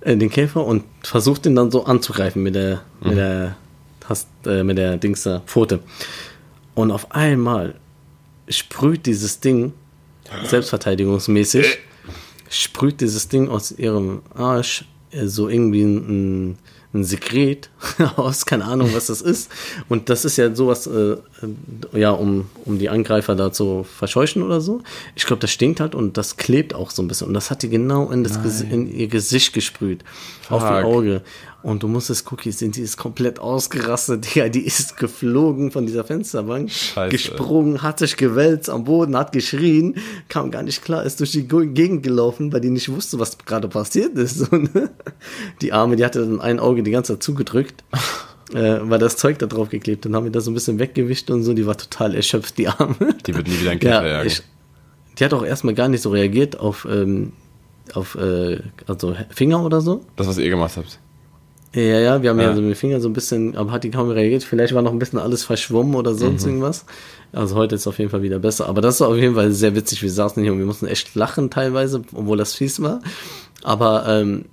äh, 0.00 0.16
den 0.16 0.30
Käfer, 0.30 0.64
und 0.64 0.84
versucht 1.02 1.44
ihn 1.44 1.54
dann 1.54 1.70
so 1.70 1.84
anzugreifen 1.84 2.42
mit 2.42 2.54
der, 2.54 2.80
mit 3.02 3.16
der, 3.18 3.56
Hast, 4.08 4.28
äh, 4.46 4.62
mit 4.64 4.78
der 4.78 4.96
Dings 4.96 5.24
da, 5.24 5.42
Pfote. 5.44 5.80
Und 6.78 6.92
auf 6.92 7.10
einmal 7.10 7.74
sprüht 8.48 9.06
dieses 9.06 9.40
Ding, 9.40 9.72
selbstverteidigungsmäßig, 10.44 11.78
sprüht 12.48 13.00
dieses 13.00 13.26
Ding 13.28 13.48
aus 13.48 13.72
ihrem 13.72 14.22
Arsch 14.34 14.84
äh, 15.10 15.26
so 15.26 15.48
irgendwie 15.48 15.82
ein, 15.82 16.58
ein 16.94 17.04
Sekret 17.04 17.68
aus, 18.16 18.46
keine 18.46 18.64
Ahnung, 18.64 18.90
was 18.94 19.08
das 19.08 19.22
ist. 19.22 19.50
Und 19.88 20.08
das 20.08 20.24
ist 20.24 20.36
ja 20.36 20.54
sowas, 20.54 20.86
äh, 20.86 21.12
äh, 21.14 21.18
ja, 21.98 22.10
um, 22.12 22.46
um 22.64 22.78
die 22.78 22.88
Angreifer 22.88 23.34
da 23.34 23.50
zu 23.52 23.84
verscheuchen 23.84 24.42
oder 24.42 24.60
so. 24.60 24.80
Ich 25.16 25.26
glaube, 25.26 25.40
das 25.40 25.50
stinkt 25.50 25.80
halt 25.80 25.94
und 25.96 26.16
das 26.16 26.36
klebt 26.36 26.74
auch 26.74 26.90
so 26.90 27.02
ein 27.02 27.08
bisschen. 27.08 27.26
Und 27.26 27.34
das 27.34 27.50
hat 27.50 27.62
die 27.62 27.68
genau 27.70 28.10
in, 28.10 28.22
das 28.22 28.38
Gesi- 28.38 28.70
in 28.70 28.86
ihr 28.94 29.08
Gesicht 29.08 29.52
gesprüht, 29.52 30.04
auf 30.48 30.62
Fuck. 30.62 30.70
ihr 30.70 30.84
Auge. 30.84 31.22
Und 31.60 31.82
du 31.82 31.88
musstest 31.88 32.30
Cookies 32.30 32.60
sehen, 32.60 32.70
die 32.70 32.82
ist 32.82 32.96
komplett 32.96 33.40
ausgerastet, 33.40 34.24
Digga, 34.34 34.48
die 34.48 34.64
ist 34.64 34.96
geflogen 34.96 35.72
von 35.72 35.86
dieser 35.86 36.04
Fensterbank, 36.04 36.70
Scheiße. 36.70 37.10
gesprungen, 37.10 37.82
hat 37.82 37.98
sich 37.98 38.16
gewälzt 38.16 38.70
am 38.70 38.84
Boden, 38.84 39.16
hat 39.16 39.32
geschrien, 39.32 39.96
kam 40.28 40.52
gar 40.52 40.62
nicht 40.62 40.84
klar, 40.84 41.02
ist 41.04 41.18
durch 41.18 41.32
die 41.32 41.48
Gegend 41.48 42.04
gelaufen, 42.04 42.52
weil 42.52 42.60
die 42.60 42.70
nicht 42.70 42.88
wusste, 42.90 43.18
was 43.18 43.36
gerade 43.38 43.66
passiert 43.68 44.16
ist. 44.16 44.46
Die 45.60 45.72
Arme, 45.72 45.96
die 45.96 46.04
hatte 46.04 46.20
dann 46.20 46.40
ein 46.40 46.60
Auge 46.60 46.82
die 46.84 46.92
ganze 46.92 47.14
Zeit 47.14 47.22
zugedrückt, 47.24 47.82
äh, 48.54 48.78
weil 48.82 48.98
das 49.00 49.16
Zeug 49.16 49.38
da 49.40 49.46
drauf 49.46 49.68
geklebt. 49.68 50.04
Dann 50.04 50.14
haben 50.14 50.24
wir 50.24 50.30
das 50.30 50.44
so 50.44 50.52
ein 50.52 50.54
bisschen 50.54 50.78
weggewischt 50.78 51.28
und 51.30 51.42
so, 51.42 51.54
die 51.54 51.66
war 51.66 51.76
total 51.76 52.14
erschöpft, 52.14 52.56
die 52.58 52.68
Arme. 52.68 52.94
Die 53.26 53.34
wird 53.34 53.48
nie 53.48 53.58
wieder 53.60 53.72
ein 53.72 53.80
Käfer 53.80 54.02
Ja, 54.02 54.08
jagen. 54.08 54.28
ich, 54.28 54.42
die 55.18 55.24
hat 55.24 55.34
auch 55.34 55.44
erstmal 55.44 55.74
gar 55.74 55.88
nicht 55.88 56.02
so 56.02 56.10
reagiert 56.10 56.60
auf, 56.60 56.86
ähm, 56.88 57.32
auf 57.94 58.14
äh, 58.14 58.60
also 58.86 59.16
Finger 59.30 59.64
oder 59.64 59.80
so. 59.80 60.04
das, 60.16 60.28
was 60.28 60.38
ihr 60.38 60.50
gemacht 60.50 60.76
habt. 60.76 61.00
Ja, 61.74 61.82
ja, 61.82 62.22
wir 62.22 62.30
haben 62.30 62.38
ja, 62.40 62.46
Ja. 62.48 62.54
so 62.54 62.60
mit 62.62 62.70
den 62.70 62.74
Fingern 62.76 63.00
so 63.02 63.08
ein 63.08 63.12
bisschen, 63.12 63.56
aber 63.56 63.72
hat 63.72 63.84
die 63.84 63.90
kaum 63.90 64.08
reagiert. 64.10 64.42
Vielleicht 64.42 64.74
war 64.74 64.80
noch 64.82 64.92
ein 64.92 64.98
bisschen 64.98 65.18
alles 65.18 65.44
verschwommen 65.44 65.94
oder 65.94 66.14
sonst 66.14 66.42
Mhm. 66.44 66.48
irgendwas. 66.52 66.86
Also 67.32 67.56
heute 67.56 67.74
ist 67.74 67.86
auf 67.86 67.98
jeden 67.98 68.10
Fall 68.10 68.22
wieder 68.22 68.38
besser. 68.38 68.66
Aber 68.68 68.80
das 68.80 69.00
war 69.00 69.08
auf 69.08 69.16
jeden 69.16 69.34
Fall 69.34 69.52
sehr 69.52 69.74
witzig. 69.74 70.02
Wir 70.02 70.10
saßen 70.10 70.42
hier 70.42 70.52
und 70.52 70.58
wir 70.58 70.66
mussten 70.66 70.86
echt 70.86 71.14
lachen 71.14 71.50
teilweise, 71.50 72.02
obwohl 72.14 72.38
das 72.38 72.54
fies 72.54 72.80
war. 72.80 73.00
Aber 73.62 74.06
ähm, 74.08 74.46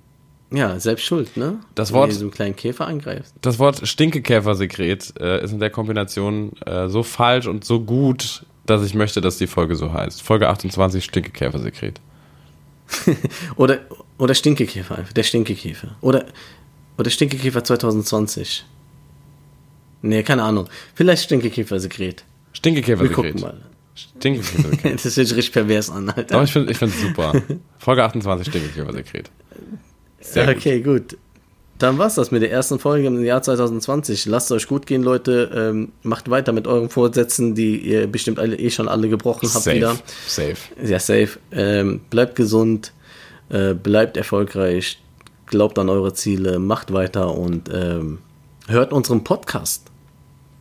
ja, 0.52 0.78
selbst 0.78 1.04
schuld, 1.06 1.36
ne? 1.38 1.58
Das 1.74 1.90
Wenn 1.90 2.00
Wort- 2.00 2.08
ihr 2.10 2.16
so 2.16 2.20
einen 2.24 2.30
kleinen 2.32 2.54
Käfer 2.54 2.86
angreift. 2.86 3.32
Das 3.40 3.58
Wort 3.58 3.88
Stinkekäfersekret 3.88 5.14
äh, 5.18 5.42
ist 5.42 5.52
in 5.52 5.58
der 5.58 5.70
Kombination 5.70 6.52
äh, 6.66 6.88
so 6.88 7.02
falsch 7.02 7.46
und 7.46 7.64
so 7.64 7.80
gut, 7.80 8.44
dass 8.66 8.84
ich 8.84 8.94
möchte, 8.94 9.20
dass 9.22 9.38
die 9.38 9.46
Folge 9.46 9.74
so 9.74 9.92
heißt. 9.92 10.22
Folge 10.22 10.48
28 10.50 11.02
Stinkekäfersekret. 11.02 12.00
Oder, 13.56 13.78
oder 14.18 14.34
Stinkekäfer 14.34 14.98
einfach. 14.98 15.12
Der 15.12 15.22
Stinkekäfer. 15.24 15.96
Oder, 16.00 16.26
oder 16.98 17.10
Stinkekäfer 17.10 17.62
2020. 17.64 18.64
Nee, 20.02 20.22
keine 20.22 20.42
Ahnung. 20.42 20.68
Vielleicht 20.94 21.24
Stinkekäfer-Sekret. 21.24 22.24
Wir 22.24 22.72
gucken 22.72 22.82
Stinkekäfersekret. 22.82 23.40
mal. 23.40 23.60
Stinkekäfersekret. 23.94 24.94
Das 25.04 25.16
hört 25.16 25.26
sich 25.28 25.36
richtig 25.36 25.52
pervers 25.52 25.90
an, 25.90 26.10
Alter. 26.10 26.36
Aber 26.36 26.44
ich 26.44 26.52
finde 26.52 26.72
ich 26.72 26.78
find's 26.78 27.00
super. 27.00 27.32
Folge 27.78 28.04
28 28.04 28.48
Stinkekäfersekret. 28.48 29.30
Sehr 30.20 30.46
gut. 30.46 30.56
okay, 30.56 30.80
gut. 30.80 31.16
Dann 31.78 31.98
war's 31.98 32.14
das 32.14 32.30
mit 32.30 32.40
der 32.40 32.50
ersten 32.50 32.78
Folge 32.78 33.06
im 33.06 33.22
Jahr 33.22 33.42
2020. 33.42 34.24
Lasst 34.26 34.50
euch 34.50 34.66
gut 34.66 34.86
gehen, 34.86 35.02
Leute. 35.02 35.50
Ähm, 35.54 35.92
macht 36.02 36.30
weiter 36.30 36.52
mit 36.52 36.66
euren 36.66 36.88
Vorsätzen, 36.88 37.54
die 37.54 37.76
ihr 37.78 38.06
bestimmt 38.06 38.38
alle, 38.38 38.56
eh 38.56 38.70
schon 38.70 38.88
alle 38.88 39.08
gebrochen 39.10 39.50
habt 39.52 39.64
Safe. 39.64 39.76
wieder. 39.76 39.96
Safe. 40.26 40.56
Ja, 40.82 40.98
safe. 40.98 41.38
Ähm, 41.52 42.00
bleibt 42.08 42.34
gesund, 42.34 42.92
äh, 43.50 43.74
bleibt 43.74 44.16
erfolgreich, 44.16 44.98
glaubt 45.46 45.78
an 45.78 45.88
eure 45.88 46.12
Ziele, 46.14 46.58
macht 46.58 46.92
weiter 46.92 47.34
und 47.36 47.70
ähm, 47.72 48.18
hört 48.68 48.92
unseren 48.92 49.24
Podcast. 49.24 49.90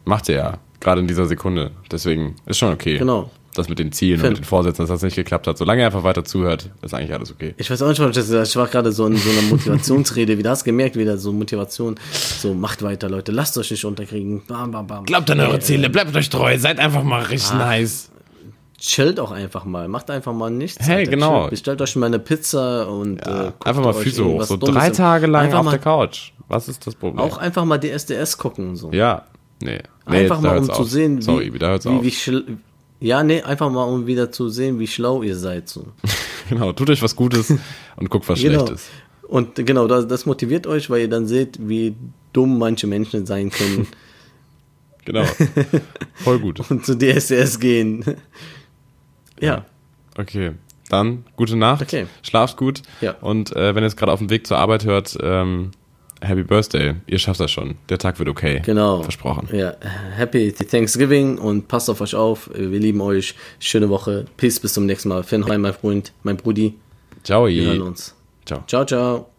Macht 0.06 0.30
ihr 0.30 0.36
ja. 0.36 0.58
Gerade 0.80 1.02
in 1.02 1.08
dieser 1.08 1.26
Sekunde. 1.26 1.72
Deswegen 1.92 2.36
ist 2.46 2.58
schon 2.60 2.72
okay. 2.72 2.98
Genau. 2.98 3.32
Das 3.56 3.70
mit 3.70 3.80
den 3.80 3.94
Zielen 3.94 4.16
und 4.16 4.22
Finn. 4.22 4.30
mit 4.34 4.40
den 4.40 4.44
Vorsätzen, 4.44 4.82
dass 4.84 4.90
das 4.90 5.02
nicht 5.02 5.16
geklappt 5.16 5.48
hat. 5.48 5.58
Solange 5.58 5.82
er 5.82 5.86
einfach 5.88 6.04
weiter 6.04 6.26
zuhört, 6.26 6.70
ist 6.82 6.94
eigentlich 6.94 7.14
alles 7.14 7.32
okay. 7.32 7.56
Ich 7.58 7.72
weiß 7.72 7.82
auch 7.84 7.88
nicht, 7.88 8.00
was 8.02 8.10
ich 8.18 8.28
das- 8.30 8.50
ich 8.50 8.56
war 8.58 8.68
gerade 8.68 8.92
so 8.92 9.08
in 9.08 9.16
so 9.16 9.30
einer 9.30 9.42
Motivationsrede, 9.44 10.38
wieder 10.38 10.50
hast 10.50 10.66
gemerkt, 10.66 10.98
wieder 10.98 11.18
so 11.18 11.32
Motivation, 11.32 11.96
so 12.12 12.54
macht 12.54 12.84
weiter, 12.84 13.10
Leute, 13.10 13.32
lasst 13.32 13.58
euch 13.58 13.72
nicht 13.72 13.86
unterkriegen. 13.86 14.42
Bam, 14.46 14.72
bam, 14.72 14.86
bam. 14.86 15.06
Glaubt 15.06 15.32
an 15.32 15.40
eure 15.40 15.60
Ziele, 15.60 15.90
bleibt 15.90 16.14
euch 16.16 16.30
treu, 16.30 16.58
seid 16.60 16.80
einfach 16.80 17.04
mal 17.04 17.22
richtig 17.24 17.54
nice. 17.58 18.12
Chillt 18.78 19.20
auch 19.20 19.32
einfach 19.32 19.66
mal, 19.66 19.88
macht 19.88 20.10
einfach 20.10 20.34
mal 20.34 20.50
nichts. 20.50 20.86
Hey, 20.86 21.06
genau. 21.06 21.42
Chillt. 21.42 21.50
Bestellt 21.52 21.82
euch 21.82 21.96
mal 21.96 22.08
eine 22.08 22.20
Pizza 22.20 22.90
und 22.90 23.20
äh, 23.20 23.52
guckt 23.52 23.66
Einfach 23.68 23.84
mal 23.84 23.94
Füße 23.94 24.26
hoch. 24.26 24.44
So 24.44 24.58
Dummes 24.58 24.76
drei 24.76 24.90
Tage 24.90 25.28
lang 25.28 25.54
auf 25.54 25.70
der 25.70 25.80
Couch. 25.80 26.32
Was 26.48 26.68
ist 26.68 26.86
das 26.86 26.96
Problem? 26.96 27.20
Auch 27.20 27.38
einfach 27.38 27.66
mal 27.66 27.80
DSDS 27.80 28.38
gucken 28.38 28.70
und 28.70 28.76
so. 28.76 28.92
Ja, 28.92 29.26
nee. 29.62 29.80
nee 30.08 30.18
einfach 30.18 30.42
mal, 30.42 30.58
um 30.58 30.64
hört's 30.66 30.68
zu 30.68 30.84
auf. 30.84 30.90
sehen, 30.90 31.18
wie, 31.18 31.22
Sorry, 31.22 31.54
wie, 31.54 31.66
auf. 31.66 32.04
wie 32.04 32.58
Ja, 33.00 33.24
nee, 33.24 33.42
einfach 33.42 33.72
mal, 33.72 33.84
um 33.84 34.06
wieder 34.06 34.32
zu 34.32 34.50
sehen, 34.50 34.80
wie 34.80 34.88
schlau 34.88 35.24
ihr 35.24 35.36
seid. 35.36 35.70
So. 35.70 35.88
Genau, 36.48 36.74
tut 36.74 36.92
euch 36.92 37.02
was 37.02 37.16
Gutes 37.16 37.52
und 37.96 38.12
guckt 38.12 38.30
was 38.30 38.40
Genau. 38.40 38.60
Schlechtes. 38.68 38.90
Und 39.28 39.56
genau, 39.56 39.88
das, 39.88 40.08
das 40.08 40.28
motiviert 40.28 40.68
euch, 40.68 40.92
weil 40.92 41.02
ihr 41.02 41.10
dann 41.10 41.26
seht, 41.26 41.58
wie 41.60 41.96
dumm 42.34 42.60
manche 42.60 42.86
Menschen 42.86 43.26
sein 43.26 43.50
können 43.50 43.88
Genau. 45.06 45.24
Voll 46.16 46.40
gut. 46.40 46.60
und 46.70 46.86
zu 46.86 46.98
DSDS 46.98 47.60
gehen. 47.60 48.04
Ja. 49.40 49.66
Okay. 50.18 50.52
Dann 50.90 51.26
gute 51.36 51.56
Nacht. 51.56 51.82
Okay. 51.82 52.06
Schlaft 52.22 52.58
gut. 52.58 52.82
Ja. 53.02 53.16
Und 53.22 53.56
äh, 53.56 53.76
wenn 53.76 53.84
ihr 53.84 53.88
es 53.88 53.96
gerade 53.96 54.12
auf 54.12 54.20
dem 54.20 54.30
Weg 54.30 54.46
zur 54.46 54.58
Arbeit 54.58 54.86
hört, 54.86 55.18
ähm, 55.22 55.72
Happy 56.22 56.44
Birthday. 56.44 56.96
Ihr 57.08 57.20
schafft 57.20 57.40
das 57.40 57.52
schon. 57.52 57.76
Der 57.90 57.98
Tag 57.98 58.20
wird 58.20 58.30
okay. 58.30 58.62
Genau. 58.66 59.04
Versprochen. 59.04 59.50
Ja, 59.52 59.76
happy 60.16 60.52
Thanksgiving 60.52 61.38
und 61.38 61.68
passt 61.68 61.90
auf 61.90 62.02
euch 62.02 62.16
auf. 62.16 62.50
Wir 62.54 62.80
lieben 62.80 63.02
euch. 63.02 63.36
Schöne 63.60 63.90
Woche. 63.90 64.26
Peace, 64.38 64.60
bis 64.60 64.74
zum 64.74 64.86
nächsten 64.86 65.10
Mal. 65.10 65.24
Finn, 65.24 65.46
hi, 65.46 65.58
mein 65.58 65.74
Freund, 65.74 66.14
mein 66.24 66.38
Brudi. 66.38 66.76
Ciao. 67.24 67.48
Wir 67.48 67.66
hören 67.66 67.82
uns. 67.82 68.16
Ciao. 68.46 68.64
Ciao, 68.68 68.86
ciao. 68.86 69.35